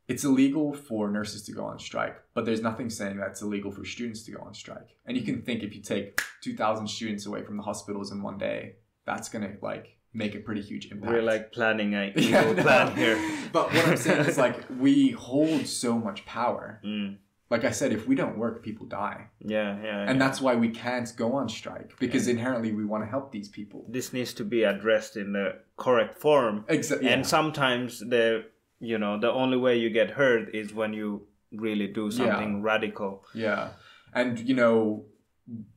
It's 0.08 0.24
illegal 0.24 0.72
for 0.72 1.10
nurses 1.10 1.42
to 1.44 1.52
go 1.52 1.64
on 1.64 1.78
strike, 1.78 2.16
but 2.34 2.44
there's 2.44 2.62
nothing 2.62 2.88
saying 2.90 3.16
that 3.18 3.28
it's 3.28 3.42
illegal 3.42 3.70
for 3.72 3.84
students 3.84 4.22
to 4.24 4.32
go 4.32 4.40
on 4.42 4.54
strike. 4.54 4.96
And 5.06 5.16
you 5.16 5.22
can 5.24 5.42
think 5.42 5.62
if 5.62 5.74
you 5.74 5.82
take 5.82 6.20
2,000 6.42 6.86
students 6.88 7.26
away 7.26 7.42
from 7.42 7.56
the 7.56 7.62
hospitals 7.62 8.12
in 8.12 8.22
one 8.22 8.38
day, 8.38 8.76
that's 9.04 9.28
going 9.28 9.42
to 9.44 9.56
like 9.64 9.96
make 10.14 10.34
a 10.34 10.38
pretty 10.38 10.62
huge 10.62 10.90
impact. 10.92 11.12
We're 11.12 11.22
like 11.22 11.52
planning 11.52 11.94
a 11.94 12.12
evil 12.16 12.22
Yeah, 12.30 12.52
no. 12.52 12.62
plan 12.62 12.96
here. 12.96 13.18
But 13.52 13.72
what 13.74 13.86
I'm 13.88 13.96
saying 13.96 14.26
is 14.26 14.38
like 14.38 14.64
we 14.78 15.10
hold 15.10 15.66
so 15.66 15.98
much 15.98 16.24
power. 16.26 16.80
Mm. 16.86 17.16
Like 17.48 17.64
I 17.64 17.70
said, 17.70 17.92
if 17.92 18.08
we 18.08 18.16
don't 18.16 18.36
work, 18.38 18.64
people 18.64 18.86
die. 18.86 19.28
Yeah, 19.38 19.80
yeah. 19.80 20.00
And 20.00 20.18
yeah. 20.18 20.26
that's 20.26 20.40
why 20.40 20.56
we 20.56 20.68
can't 20.68 21.08
go 21.16 21.34
on 21.34 21.48
strike 21.48 21.92
because 22.00 22.26
inherently 22.26 22.72
we 22.72 22.84
want 22.84 23.04
to 23.04 23.08
help 23.08 23.30
these 23.30 23.48
people. 23.48 23.84
this 23.88 24.12
needs 24.12 24.34
to 24.34 24.44
be 24.44 24.64
addressed 24.64 25.16
in 25.16 25.32
the 25.32 25.54
correct 25.76 26.18
form. 26.20 26.64
Exactly. 26.68 27.08
And 27.08 27.24
sometimes 27.24 28.00
the 28.00 28.46
you 28.80 28.98
know 28.98 29.18
the 29.18 29.30
only 29.30 29.56
way 29.56 29.78
you 29.78 29.90
get 29.90 30.10
heard 30.10 30.54
is 30.54 30.72
when 30.74 30.92
you 30.92 31.26
really 31.52 31.86
do 31.86 32.10
something 32.10 32.62
radical. 32.62 33.24
Yeah. 33.34 33.70
And, 34.14 34.38
you 34.40 34.54
know, 34.54 35.04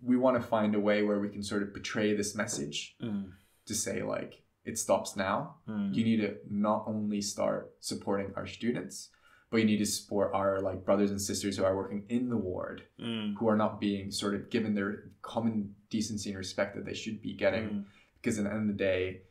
we 0.01 0.17
want 0.17 0.41
to 0.41 0.47
find 0.47 0.73
a 0.75 0.79
way 0.79 1.03
where 1.03 1.19
we 1.19 1.29
can 1.29 1.43
sort 1.43 1.61
of 1.63 1.73
portray 1.73 2.15
this 2.15 2.35
message 2.35 2.95
Mm. 3.01 3.31
to 3.65 3.73
say, 3.75 4.01
like, 4.03 4.41
it 4.65 4.77
stops 4.77 5.15
now. 5.15 5.55
Mm. 5.67 5.93
You 5.93 6.03
need 6.03 6.21
to 6.21 6.37
not 6.49 6.85
only 6.87 7.21
start 7.21 7.71
supporting 7.79 8.33
our 8.35 8.47
students, 8.47 9.09
but 9.51 9.57
you 9.57 9.65
need 9.65 9.77
to 9.77 9.85
support 9.85 10.31
our 10.33 10.59
like 10.61 10.85
brothers 10.85 11.11
and 11.11 11.21
sisters 11.21 11.57
who 11.57 11.63
are 11.63 11.75
working 11.75 12.05
in 12.09 12.29
the 12.29 12.37
ward, 12.37 12.83
Mm. 12.99 13.35
who 13.37 13.47
are 13.47 13.57
not 13.57 13.79
being 13.79 14.11
sort 14.11 14.35
of 14.35 14.49
given 14.49 14.73
their 14.75 15.11
common 15.21 15.75
decency 15.89 16.29
and 16.29 16.37
respect 16.37 16.75
that 16.75 16.85
they 16.85 16.93
should 16.93 17.21
be 17.21 17.33
getting. 17.35 17.65
Mm. 17.69 17.85
Because 18.21 18.37
at 18.37 18.45
the 18.45 18.51
end 18.51 18.69
of 18.69 18.77
the 18.77 18.83
day, 18.83 19.21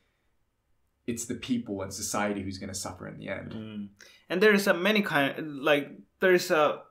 it's 1.09 1.25
the 1.25 1.35
people 1.51 1.83
and 1.83 1.93
society 1.93 2.43
who's 2.43 2.59
going 2.59 2.75
to 2.77 2.79
suffer 2.87 3.09
in 3.09 3.17
the 3.19 3.29
end. 3.29 3.53
Mm. 3.53 3.89
And 4.29 4.43
there 4.43 4.55
is 4.55 4.67
a 4.67 4.75
many 4.75 5.03
kind 5.03 5.33
like 5.71 5.87
there's 6.21 6.51
a 6.51 6.83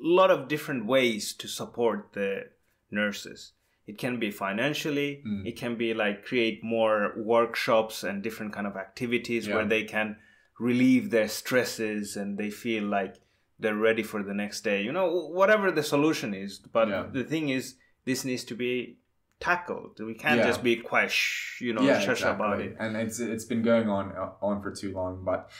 lot 0.00 0.30
of 0.30 0.48
different 0.48 0.86
ways 0.86 1.32
to 1.34 1.46
support 1.48 2.12
the 2.14 2.44
nurses. 2.90 3.52
It 3.86 3.98
can 3.98 4.18
be 4.18 4.30
financially. 4.30 5.22
Mm. 5.26 5.46
It 5.46 5.56
can 5.56 5.76
be 5.76 5.94
like 5.94 6.24
create 6.24 6.62
more 6.62 7.12
workshops 7.16 8.02
and 8.04 8.22
different 8.22 8.52
kind 8.52 8.66
of 8.66 8.76
activities 8.76 9.46
Yeah. 9.46 9.56
where 9.56 9.64
they 9.66 9.84
can 9.84 10.16
relieve 10.58 11.10
their 11.10 11.28
stresses 11.28 12.16
and 12.16 12.38
they 12.38 12.50
feel 12.50 12.84
like 12.84 13.14
they're 13.60 13.82
ready 13.88 14.02
for 14.02 14.22
the 14.22 14.34
next 14.34 14.60
day. 14.62 14.82
You 14.82 14.92
know, 14.92 15.28
whatever 15.40 15.70
the 15.70 15.82
solution 15.82 16.34
is. 16.34 16.58
But 16.58 16.88
Yeah. 16.88 17.06
the 17.12 17.24
thing 17.24 17.48
is, 17.48 17.74
this 18.04 18.24
needs 18.24 18.44
to 18.44 18.54
be 18.54 18.98
tackled. 19.40 19.98
We 20.00 20.14
can't 20.14 20.38
Yeah. 20.38 20.46
just 20.46 20.62
be 20.62 20.76
quiet, 20.76 21.10
shh, 21.10 21.60
you 21.60 21.72
know, 21.72 21.82
shush 22.00 22.22
about 22.22 22.60
it. 22.60 22.76
And 22.78 22.96
it's 22.96 23.18
it's 23.20 23.44
been 23.44 23.62
going 23.62 23.88
on 23.88 24.12
uh, 24.12 24.32
on 24.42 24.62
for 24.62 24.72
too 24.72 24.92
long. 24.92 25.24
But 25.24 25.50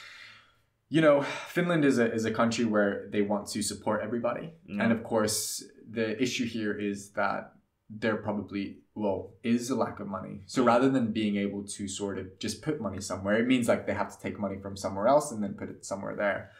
you 0.88 1.00
know, 1.00 1.22
Finland 1.56 1.84
is 1.84 1.98
a 1.98 2.12
is 2.12 2.24
a 2.24 2.30
country 2.30 2.64
where 2.64 3.08
they 3.12 3.22
want 3.22 3.46
to 3.48 3.62
support 3.62 4.00
everybody, 4.02 4.52
Mm. 4.70 4.82
and 4.82 4.92
of 4.92 5.02
course, 5.04 5.64
the 5.98 6.20
issue 6.22 6.46
here 6.46 6.72
is 6.90 7.10
that 7.12 7.52
there 7.90 8.16
probably 8.16 8.78
well 8.94 9.30
is 9.42 9.70
a 9.70 9.76
lack 9.76 10.00
of 10.00 10.06
money. 10.08 10.42
So 10.46 10.62
rather 10.64 10.88
than 10.90 11.12
being 11.12 11.36
able 11.36 11.62
to 11.76 11.88
sort 11.88 12.18
of 12.18 12.26
just 12.38 12.62
put 12.62 12.80
money 12.80 13.00
somewhere, 13.00 13.36
it 13.42 13.46
means 13.46 13.68
like 13.68 13.86
they 13.86 13.94
have 13.94 14.10
to 14.14 14.18
take 14.20 14.38
money 14.38 14.58
from 14.58 14.76
somewhere 14.76 15.06
else 15.08 15.30
and 15.32 15.42
then 15.42 15.54
put 15.54 15.68
it 15.70 15.84
somewhere 15.86 16.14
there. 16.16 16.50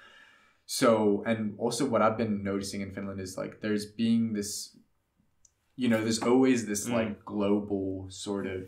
So 0.67 1.23
and 1.27 1.55
also 1.59 1.85
what 1.87 2.01
I've 2.03 2.17
been 2.19 2.43
noticing 2.43 2.81
in 2.83 2.93
Finland 2.93 3.21
is 3.21 3.37
like 3.37 3.61
there's 3.61 3.87
being 3.87 4.33
this 4.35 4.77
you 5.83 5.89
know, 5.91 6.01
there's 6.05 6.23
always 6.33 6.59
this 6.71 6.83
Mm. 6.89 6.93
like 6.99 7.13
global 7.35 7.87
sort 8.27 8.47
of 8.57 8.63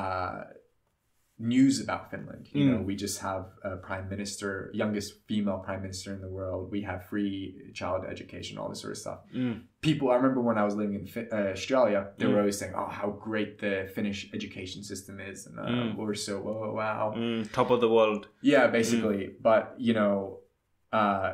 uh, 0.00 0.44
news 1.52 1.74
about 1.84 2.02
Finland. 2.12 2.44
You 2.58 2.64
know, 2.70 2.78
Mm. 2.78 2.84
we 2.88 2.94
just 3.06 3.16
have 3.28 3.44
a 3.70 3.76
prime 3.88 4.06
minister, 4.14 4.50
youngest 4.82 5.08
female 5.28 5.60
prime 5.66 5.82
minister 5.86 6.10
in 6.16 6.20
the 6.26 6.32
world. 6.38 6.62
We 6.76 6.80
have 6.90 7.00
free 7.12 7.36
child 7.80 8.00
education, 8.14 8.52
all 8.58 8.68
this 8.72 8.80
sort 8.84 8.92
of 8.96 8.98
stuff. 9.06 9.20
Mm. 9.34 9.54
People, 9.88 10.06
I 10.12 10.16
remember 10.20 10.40
when 10.48 10.58
I 10.62 10.64
was 10.68 10.74
living 10.82 10.96
in 11.00 11.06
Fi- 11.14 11.30
uh, 11.36 11.50
Australia, 11.56 12.00
they 12.18 12.26
Mm. 12.26 12.32
were 12.32 12.40
always 12.44 12.58
saying, 12.60 12.74
"Oh, 12.80 12.90
how 13.00 13.08
great 13.28 13.50
the 13.64 13.74
Finnish 13.96 14.20
education 14.38 14.80
system 14.92 15.14
is," 15.30 15.38
and 15.46 15.54
uh, 15.58 15.64
Mm. 15.72 15.96
we're 15.98 16.14
so 16.28 16.34
oh, 16.52 16.72
wow. 16.82 17.02
Mm, 17.16 17.40
top 17.58 17.68
of 17.74 17.78
the 17.84 17.90
world. 17.96 18.22
Yeah, 18.52 18.64
basically. 18.78 19.20
But 19.48 19.62
you 19.86 19.94
know, 19.98 20.14
uh, 21.00 21.30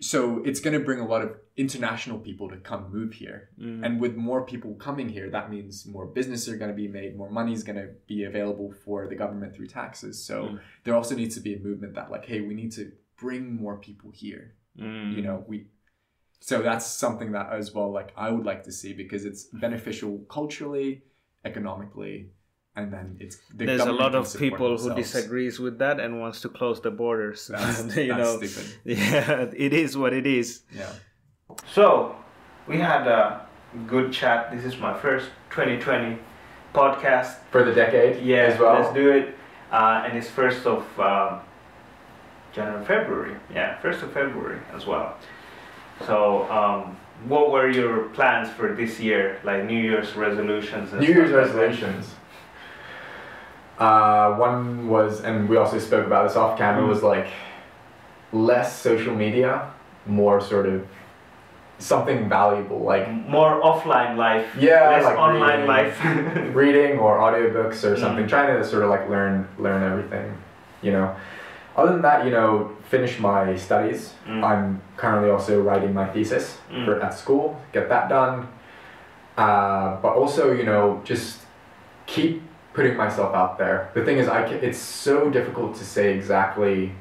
so 0.00 0.18
it's 0.48 0.60
going 0.64 0.76
to 0.78 0.84
bring 0.88 1.00
a 1.00 1.08
lot 1.14 1.22
of 1.26 1.30
international 1.58 2.18
people 2.28 2.48
to 2.48 2.56
come 2.70 2.82
move 2.98 3.12
here, 3.22 3.50
Mm. 3.60 3.84
and 3.84 4.00
with 4.00 4.14
more 4.16 4.42
people 4.52 4.74
coming 4.76 5.08
here, 5.16 5.28
that 5.36 5.50
means 5.50 5.84
more 5.86 6.06
businesses 6.18 6.48
are 6.52 6.56
going 6.62 6.70
to 6.70 6.80
be 6.84 6.88
made, 7.00 7.16
more 7.22 7.30
money 7.40 7.52
is 7.58 7.62
going 7.68 7.80
to 7.84 7.88
be 8.06 8.18
available 8.24 8.70
for 8.84 8.98
the 9.08 9.16
government 9.22 9.50
through 9.54 9.66
taxes. 9.66 10.14
So 10.30 10.36
Mm. 10.44 10.60
there 10.84 10.94
also 10.94 11.14
needs 11.16 11.34
to 11.38 11.42
be 11.48 11.52
a 11.54 11.58
movement 11.68 11.92
that, 11.98 12.10
like, 12.14 12.24
hey, 12.32 12.40
we 12.50 12.54
need 12.54 12.72
to 12.80 12.84
bring 13.24 13.42
more 13.62 13.76
people 13.88 14.10
here. 14.24 14.44
Mm. 14.78 15.16
You 15.16 15.22
know, 15.26 15.44
we. 15.48 15.56
So 16.40 16.62
that's 16.62 16.86
something 16.86 17.32
that 17.32 17.46
as 17.52 17.74
well, 17.74 17.90
like 18.00 18.10
I 18.16 18.30
would 18.34 18.46
like 18.46 18.62
to 18.68 18.72
see 18.80 18.92
because 19.02 19.24
it's 19.30 19.42
beneficial 19.66 20.12
culturally, 20.36 21.02
economically, 21.44 22.30
and 22.76 22.92
then 22.92 23.16
it's 23.18 23.36
the 23.56 23.66
there's 23.66 23.80
a 23.80 23.92
lot 24.04 24.14
of 24.14 24.24
people 24.44 24.78
who 24.78 24.94
disagrees 24.94 25.58
with 25.58 25.78
that 25.80 25.98
and 25.98 26.20
wants 26.20 26.40
to 26.42 26.48
close 26.48 26.80
the 26.80 26.92
borders. 26.92 27.40
That's- 27.52 27.96
you 27.96 28.14
that's 28.14 28.18
know, 28.22 28.34
stupid. 28.40 28.66
yeah, 28.84 29.50
it 29.66 29.72
is 29.72 29.96
what 29.96 30.12
it 30.20 30.26
is. 30.26 30.62
Yeah. 30.82 30.92
So 31.66 32.16
we 32.66 32.78
had 32.78 33.06
a 33.06 33.46
good 33.86 34.12
chat. 34.12 34.50
This 34.52 34.64
is 34.64 34.78
my 34.78 34.94
first 34.98 35.26
2020 35.50 36.18
podcast. 36.74 37.36
For 37.50 37.64
the 37.64 37.72
decade 37.72 38.22
Yeah, 38.22 38.38
as 38.38 38.58
well. 38.58 38.74
let's 38.80 38.92
do 38.94 39.10
it. 39.10 39.34
Uh, 39.72 40.04
and 40.06 40.16
it's 40.16 40.28
first 40.28 40.66
of 40.66 40.82
um, 41.00 41.40
January, 42.52 42.84
February. 42.84 43.36
Yeah, 43.54 43.78
first 43.78 44.02
of 44.02 44.12
February 44.12 44.60
as 44.74 44.86
well. 44.86 45.16
So, 46.06 46.50
um, 46.50 46.96
what 47.26 47.50
were 47.50 47.68
your 47.68 48.04
plans 48.10 48.48
for 48.50 48.72
this 48.74 49.00
year, 49.00 49.40
like 49.44 49.64
New 49.64 49.80
Year's 49.80 50.14
resolutions? 50.14 50.92
And 50.92 51.00
New 51.00 51.08
Year's 51.08 51.30
like 51.32 51.40
resolutions. 51.46 52.14
Uh, 53.78 54.34
one 54.34 54.88
was, 54.88 55.20
and 55.20 55.48
we 55.48 55.56
also 55.56 55.78
spoke 55.78 56.06
about 56.06 56.26
this 56.28 56.36
off 56.36 56.56
camera, 56.58 56.82
Mm. 56.84 56.88
was 56.88 57.02
like 57.02 57.26
less 58.32 58.76
social 58.80 59.14
media, 59.14 59.70
more 60.06 60.40
sort 60.40 60.66
of 60.66 60.86
something 61.78 62.28
valuable, 62.28 62.80
like 62.80 63.08
More 63.10 63.60
offline 63.62 64.16
life. 64.16 64.46
Yeah, 64.58 64.88
Less 64.90 65.04
like 65.04 65.16
online 65.18 65.60
reading. 65.60 65.66
life. 66.46 66.54
reading 66.56 66.98
or 66.98 67.18
audiobooks 67.18 67.84
or 67.84 67.96
something, 67.96 68.24
Mm. 68.26 68.28
trying 68.28 68.56
to 68.56 68.64
sort 68.64 68.82
of 68.82 68.90
like 68.90 69.08
learn 69.08 69.46
learn 69.58 69.82
everything, 69.82 70.34
you 70.82 70.92
know. 70.92 71.14
Other 71.76 71.92
than 71.92 72.02
that, 72.02 72.24
you 72.24 72.32
know, 72.32 72.72
finish 72.90 73.20
my 73.20 73.54
studies. 73.54 74.14
Mm. 74.26 74.42
I'm 74.42 74.82
currently 74.96 75.30
also 75.30 75.62
writing 75.62 75.94
my 75.94 76.06
thesis 76.06 76.58
Mm. 76.72 76.84
for, 76.84 77.00
at 77.00 77.14
school, 77.14 77.60
get 77.72 77.88
that 77.88 78.08
done. 78.08 78.48
Uh, 79.36 79.96
but 80.02 80.14
also, 80.14 80.52
you 80.52 80.64
know, 80.64 81.00
just 81.04 81.40
keep 82.06 82.42
putting 82.74 82.96
myself 82.96 83.34
out 83.34 83.56
there. 83.58 83.90
The 83.94 84.04
thing 84.04 84.18
is, 84.18 84.26
I 84.28 84.42
ca- 84.42 84.58
it's 84.68 84.78
so 84.78 85.30
difficult 85.30 85.76
to 85.76 85.84
say 85.84 86.12
exactly 86.14 86.92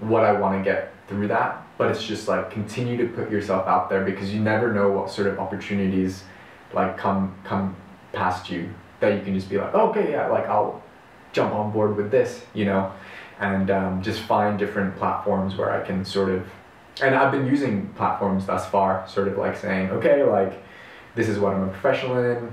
what 0.00 0.24
I 0.24 0.32
want 0.32 0.58
to 0.58 0.64
get 0.68 0.92
through 1.08 1.28
that, 1.28 1.62
but 1.78 1.90
it's 1.90 2.02
just 2.04 2.26
like 2.28 2.50
continue 2.50 2.96
to 2.96 3.06
put 3.14 3.30
yourself 3.30 3.66
out 3.66 3.90
there 3.90 4.04
because 4.04 4.32
you 4.32 4.40
never 4.40 4.72
know 4.72 4.90
what 4.90 5.10
sort 5.10 5.26
of 5.26 5.38
opportunities 5.38 6.24
like 6.72 6.96
come 6.96 7.34
come 7.44 7.76
past 8.12 8.50
you 8.50 8.68
that 9.00 9.14
you 9.14 9.20
can 9.22 9.34
just 9.34 9.50
be 9.50 9.58
like, 9.58 9.74
oh, 9.74 9.90
okay, 9.90 10.10
yeah, 10.12 10.26
like 10.28 10.46
I'll 10.48 10.82
jump 11.32 11.52
on 11.52 11.70
board 11.70 11.96
with 11.96 12.10
this, 12.10 12.42
you 12.54 12.64
know, 12.64 12.90
and 13.40 13.70
um, 13.70 14.02
just 14.02 14.20
find 14.22 14.58
different 14.58 14.96
platforms 14.96 15.54
where 15.56 15.70
I 15.70 15.84
can 15.86 16.02
sort 16.02 16.30
of, 16.30 16.46
and 17.02 17.14
I've 17.14 17.30
been 17.30 17.46
using 17.46 17.88
platforms 17.90 18.46
thus 18.46 18.66
far, 18.70 19.06
sort 19.06 19.28
of 19.28 19.36
like 19.36 19.54
saying, 19.56 19.90
okay, 19.90 20.22
like 20.22 20.62
this 21.14 21.28
is 21.28 21.38
what 21.38 21.52
I'm 21.52 21.64
a 21.64 21.68
professional 21.68 22.18
in. 22.24 22.50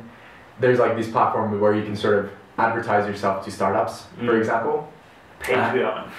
There's 0.59 0.79
like 0.79 0.97
these 0.97 1.09
platforms 1.09 1.57
where 1.61 1.73
you 1.73 1.83
can 1.83 1.95
sort 1.95 2.25
of 2.25 2.31
advertise 2.57 3.07
yourself 3.07 3.45
to 3.45 3.51
startups, 3.51 4.03
for 4.17 4.33
Mm. 4.33 4.39
example. 4.39 4.91
Patreon. 5.39 6.09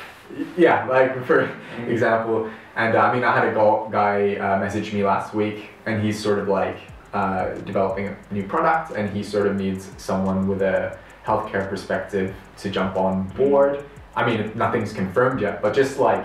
Yeah, 0.57 0.87
like 0.87 1.25
for 1.27 1.51
example, 1.87 2.51
and 2.77 2.97
uh, 2.97 3.01
I 3.01 3.15
mean, 3.15 3.25
I 3.25 3.35
had 3.35 3.49
a 3.49 3.89
guy 3.91 4.37
uh, 4.37 4.59
message 4.59 4.93
me 4.93 5.05
last 5.05 5.35
week, 5.35 5.71
and 5.87 6.03
he's 6.03 6.21
sort 6.23 6.39
of 6.39 6.49
like 6.49 6.77
uh, 7.13 7.55
developing 7.67 8.09
a 8.09 8.17
new 8.33 8.45
product, 8.47 8.97
and 8.97 9.09
he 9.11 9.23
sort 9.23 9.47
of 9.47 9.57
needs 9.57 9.91
someone 9.97 10.49
with 10.49 10.63
a 10.63 10.99
healthcare 11.25 11.69
perspective 11.69 12.35
to 12.59 12.71
jump 12.71 12.97
on 12.97 13.29
board. 13.31 13.85
I 14.17 14.27
mean, 14.27 14.53
nothing's 14.55 14.93
confirmed 14.93 15.41
yet, 15.41 15.63
but 15.63 15.75
just 15.75 15.99
like, 15.99 16.25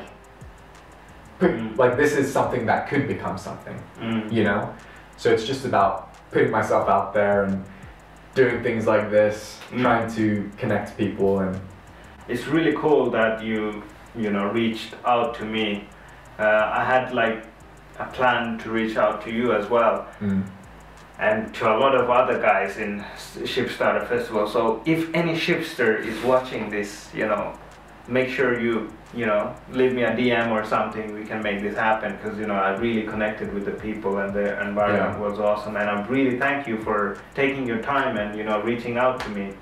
put, 1.39 1.51
Mm. 1.51 1.77
like 1.77 1.95
this 1.97 2.13
is 2.17 2.31
something 2.31 2.65
that 2.65 2.87
could 2.89 3.07
become 3.07 3.37
something, 3.37 3.77
Mm. 4.01 4.31
you 4.31 4.43
know. 4.43 4.69
So 5.17 5.31
it's 5.31 5.45
just 5.45 5.65
about 5.65 6.09
putting 6.31 6.51
myself 6.51 6.89
out 6.89 7.13
there 7.13 7.43
and 7.43 7.63
doing 8.35 8.61
things 8.61 8.85
like 8.85 9.09
this, 9.09 9.59
Mm. 9.71 9.81
trying 9.81 10.11
to 10.15 10.49
connect 10.57 10.97
people 10.97 11.39
and 11.39 11.59
it's 12.27 12.45
really 12.47 12.73
cool 12.73 13.09
that 13.09 13.41
you 13.43 13.81
you 14.15 14.29
know 14.31 14.45
reached 14.51 14.95
out 15.05 15.35
to 15.35 15.45
me. 15.45 15.85
Uh, 16.39 16.71
i 16.73 16.83
had 16.85 17.13
like 17.13 17.43
a 17.99 18.05
plan 18.05 18.57
to 18.59 18.69
reach 18.71 18.95
out 18.97 19.21
to 19.23 19.31
you 19.31 19.53
as 19.53 19.69
well. 19.69 20.07
Mm, 20.21 20.43
and 21.19 21.53
to 21.53 21.67
a 21.69 21.75
lot 21.77 21.93
of 21.95 22.09
other 22.09 22.39
guys 22.41 22.77
in 22.77 23.03
Shipstarter 23.53 24.07
festival. 24.07 24.47
So 24.47 24.81
if 24.85 25.13
any 25.13 25.33
shipster 25.33 25.99
is 25.99 26.17
watching 26.23 26.69
this 26.69 27.09
you 27.13 27.27
know 27.27 27.53
make 28.07 28.29
sure 28.29 28.59
you 28.59 28.89
you 29.13 29.25
know 29.25 29.53
leave 29.71 29.93
me 29.93 30.03
a 30.03 30.11
dm 30.15 30.49
or 30.51 30.63
something. 30.65 31.13
We 31.13 31.25
can 31.25 31.43
make 31.43 31.61
this 31.61 31.75
happen 31.75 32.15
because 32.15 32.39
you 32.39 32.47
know 32.47 32.55
i 32.55 32.71
really 32.77 33.03
connected 33.03 33.53
with 33.53 33.65
the 33.65 33.71
people 33.87 34.19
and 34.19 34.33
the 34.33 34.47
environment 34.67 35.19
Yeah. 35.19 35.27
was 35.29 35.39
awesome. 35.39 35.75
And 35.75 35.89
i'm 35.89 36.07
really 36.07 36.39
thank 36.39 36.67
you 36.67 36.77
for 36.87 37.17
taking 37.35 37.67
your 37.67 37.81
time 37.81 38.17
and 38.17 38.37
you 38.37 38.43
know 38.45 38.61
reaching 38.61 38.97
out 38.97 39.19
to 39.25 39.29
me 39.29 39.53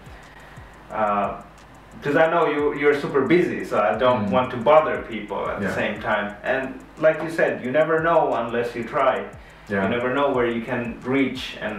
because 1.97 2.15
I 2.15 2.29
know 2.29 2.43
you 2.53 2.61
you're 2.79 2.99
super 2.99 3.21
busy, 3.35 3.63
so 3.65 3.75
I 3.79 3.97
don't 3.97 4.25
Mm. 4.27 4.31
want 4.35 4.51
to 4.51 4.57
bother 4.57 4.97
people 5.13 5.41
at 5.49 5.59
the 5.61 5.71
same 5.81 5.95
time. 6.01 6.27
And 6.43 6.63
like 7.05 7.17
you 7.23 7.29
said, 7.29 7.63
you 7.63 7.71
never 7.71 7.95
know 8.07 8.33
unless 8.33 8.75
you 8.75 8.83
try. 8.83 9.15
yeah. 9.69 9.83
You 9.83 9.89
never 9.97 10.13
know 10.13 10.29
where 10.31 10.47
you 10.57 10.61
can 10.71 10.83
reach, 11.15 11.57
and 11.65 11.75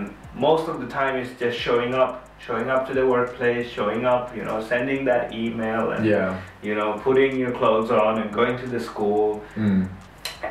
most 0.47 0.69
of 0.69 0.77
the 0.83 0.87
time 0.99 1.17
it's 1.21 1.33
just 1.41 1.57
showing 1.67 1.93
up, 2.03 2.13
showing 2.47 2.69
up 2.75 2.87
to 2.89 2.93
the 2.99 3.07
workplace, 3.15 3.67
showing 3.79 4.03
up, 4.15 4.25
you 4.37 4.45
know, 4.49 4.59
sending 4.73 5.01
that 5.07 5.33
email, 5.33 5.85
and 5.95 6.05
yeah. 6.05 6.37
you 6.63 6.75
know, 6.79 6.91
putting 7.07 7.33
your 7.43 7.53
clothes 7.61 7.91
on 7.91 8.13
and 8.23 8.29
going 8.41 8.57
to 8.63 8.67
the 8.75 8.81
school, 8.91 9.27
Mm. 9.57 9.89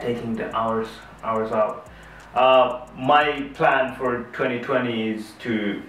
taking 0.07 0.31
the 0.41 0.47
hours 0.59 0.89
hours 1.23 1.51
out. 1.51 1.75
Uh, 2.43 2.67
my 3.13 3.25
plan 3.59 3.93
for 3.99 4.11
2020 4.33 5.09
is 5.15 5.23
to 5.45 5.81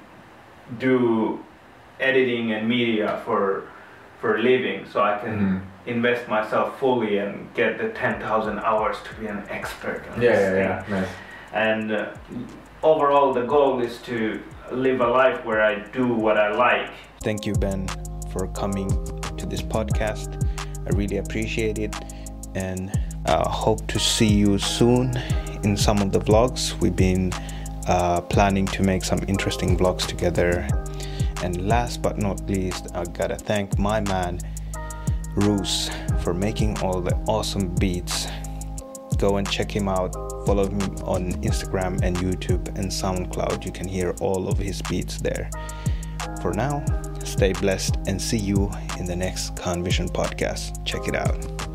do 0.78 1.38
editing 2.00 2.52
and 2.52 2.68
media 2.68 3.20
for 3.24 3.64
for 4.20 4.34
a 4.36 4.42
living, 4.42 4.84
so 4.92 5.00
I 5.00 5.16
can 5.18 5.38
Mhm. 5.38 5.60
invest 5.94 6.26
myself 6.28 6.76
fully 6.80 7.18
and 7.18 7.46
get 7.54 7.78
the 7.78 7.88
10,000 7.90 8.58
hours 8.58 8.96
to 9.04 9.14
be 9.20 9.28
an 9.28 9.42
expert 9.48 10.02
on 10.12 10.20
Yeah, 10.20 10.30
this 10.32 10.40
yeah, 10.40 10.52
thing. 10.52 10.94
yeah. 10.94 11.00
Nice. 11.00 11.08
And 11.52 11.92
uh, 11.92 12.06
overall, 12.82 13.32
the 13.32 13.42
goal 13.46 13.80
is 13.80 13.98
to 14.02 14.40
live 14.72 15.00
a 15.00 15.06
life 15.06 15.44
where 15.44 15.62
I 15.62 15.76
do 15.92 16.06
what 16.14 16.36
I 16.36 16.48
like. 16.50 16.90
Thank 17.22 17.46
you, 17.46 17.52
Ben, 17.54 17.86
for 18.32 18.48
coming 18.48 18.88
to 19.36 19.46
this 19.46 19.62
podcast. 19.62 20.28
I 20.86 20.90
really 20.96 21.18
appreciate 21.18 21.78
it 21.78 21.94
and 22.56 22.90
uh, 23.26 23.48
hope 23.48 23.86
to 23.86 23.98
see 24.00 24.26
you 24.42 24.58
soon 24.58 25.12
in 25.62 25.76
some 25.76 25.98
of 26.02 26.10
the 26.10 26.18
vlogs. 26.20 26.74
We've 26.80 26.96
been 26.96 27.32
uh, 27.86 28.20
planning 28.22 28.66
to 28.66 28.82
make 28.82 29.04
some 29.04 29.20
interesting 29.28 29.76
vlogs 29.78 30.06
together. 30.06 30.66
And 31.42 31.68
last 31.68 32.02
but 32.02 32.18
not 32.18 32.48
least, 32.48 32.88
I 32.94 33.04
gotta 33.04 33.36
thank 33.36 33.78
my 33.78 34.00
man, 34.00 34.40
Roos, 35.36 35.90
for 36.22 36.34
making 36.34 36.78
all 36.80 37.00
the 37.00 37.14
awesome 37.28 37.74
beats. 37.76 38.26
Go 39.18 39.36
and 39.36 39.48
check 39.50 39.74
him 39.74 39.88
out. 39.88 40.14
Follow 40.46 40.66
him 40.68 40.80
on 41.04 41.32
Instagram 41.42 42.00
and 42.02 42.16
YouTube 42.16 42.68
and 42.78 42.88
SoundCloud. 42.88 43.64
You 43.64 43.72
can 43.72 43.88
hear 43.88 44.14
all 44.20 44.48
of 44.48 44.58
his 44.58 44.80
beats 44.82 45.18
there. 45.20 45.50
For 46.40 46.52
now, 46.52 46.84
stay 47.24 47.52
blessed 47.52 47.96
and 48.06 48.20
see 48.20 48.38
you 48.38 48.70
in 48.98 49.06
the 49.06 49.16
next 49.16 49.56
Khan 49.56 49.82
Vision 49.82 50.08
podcast. 50.08 50.84
Check 50.84 51.08
it 51.08 51.16
out. 51.16 51.67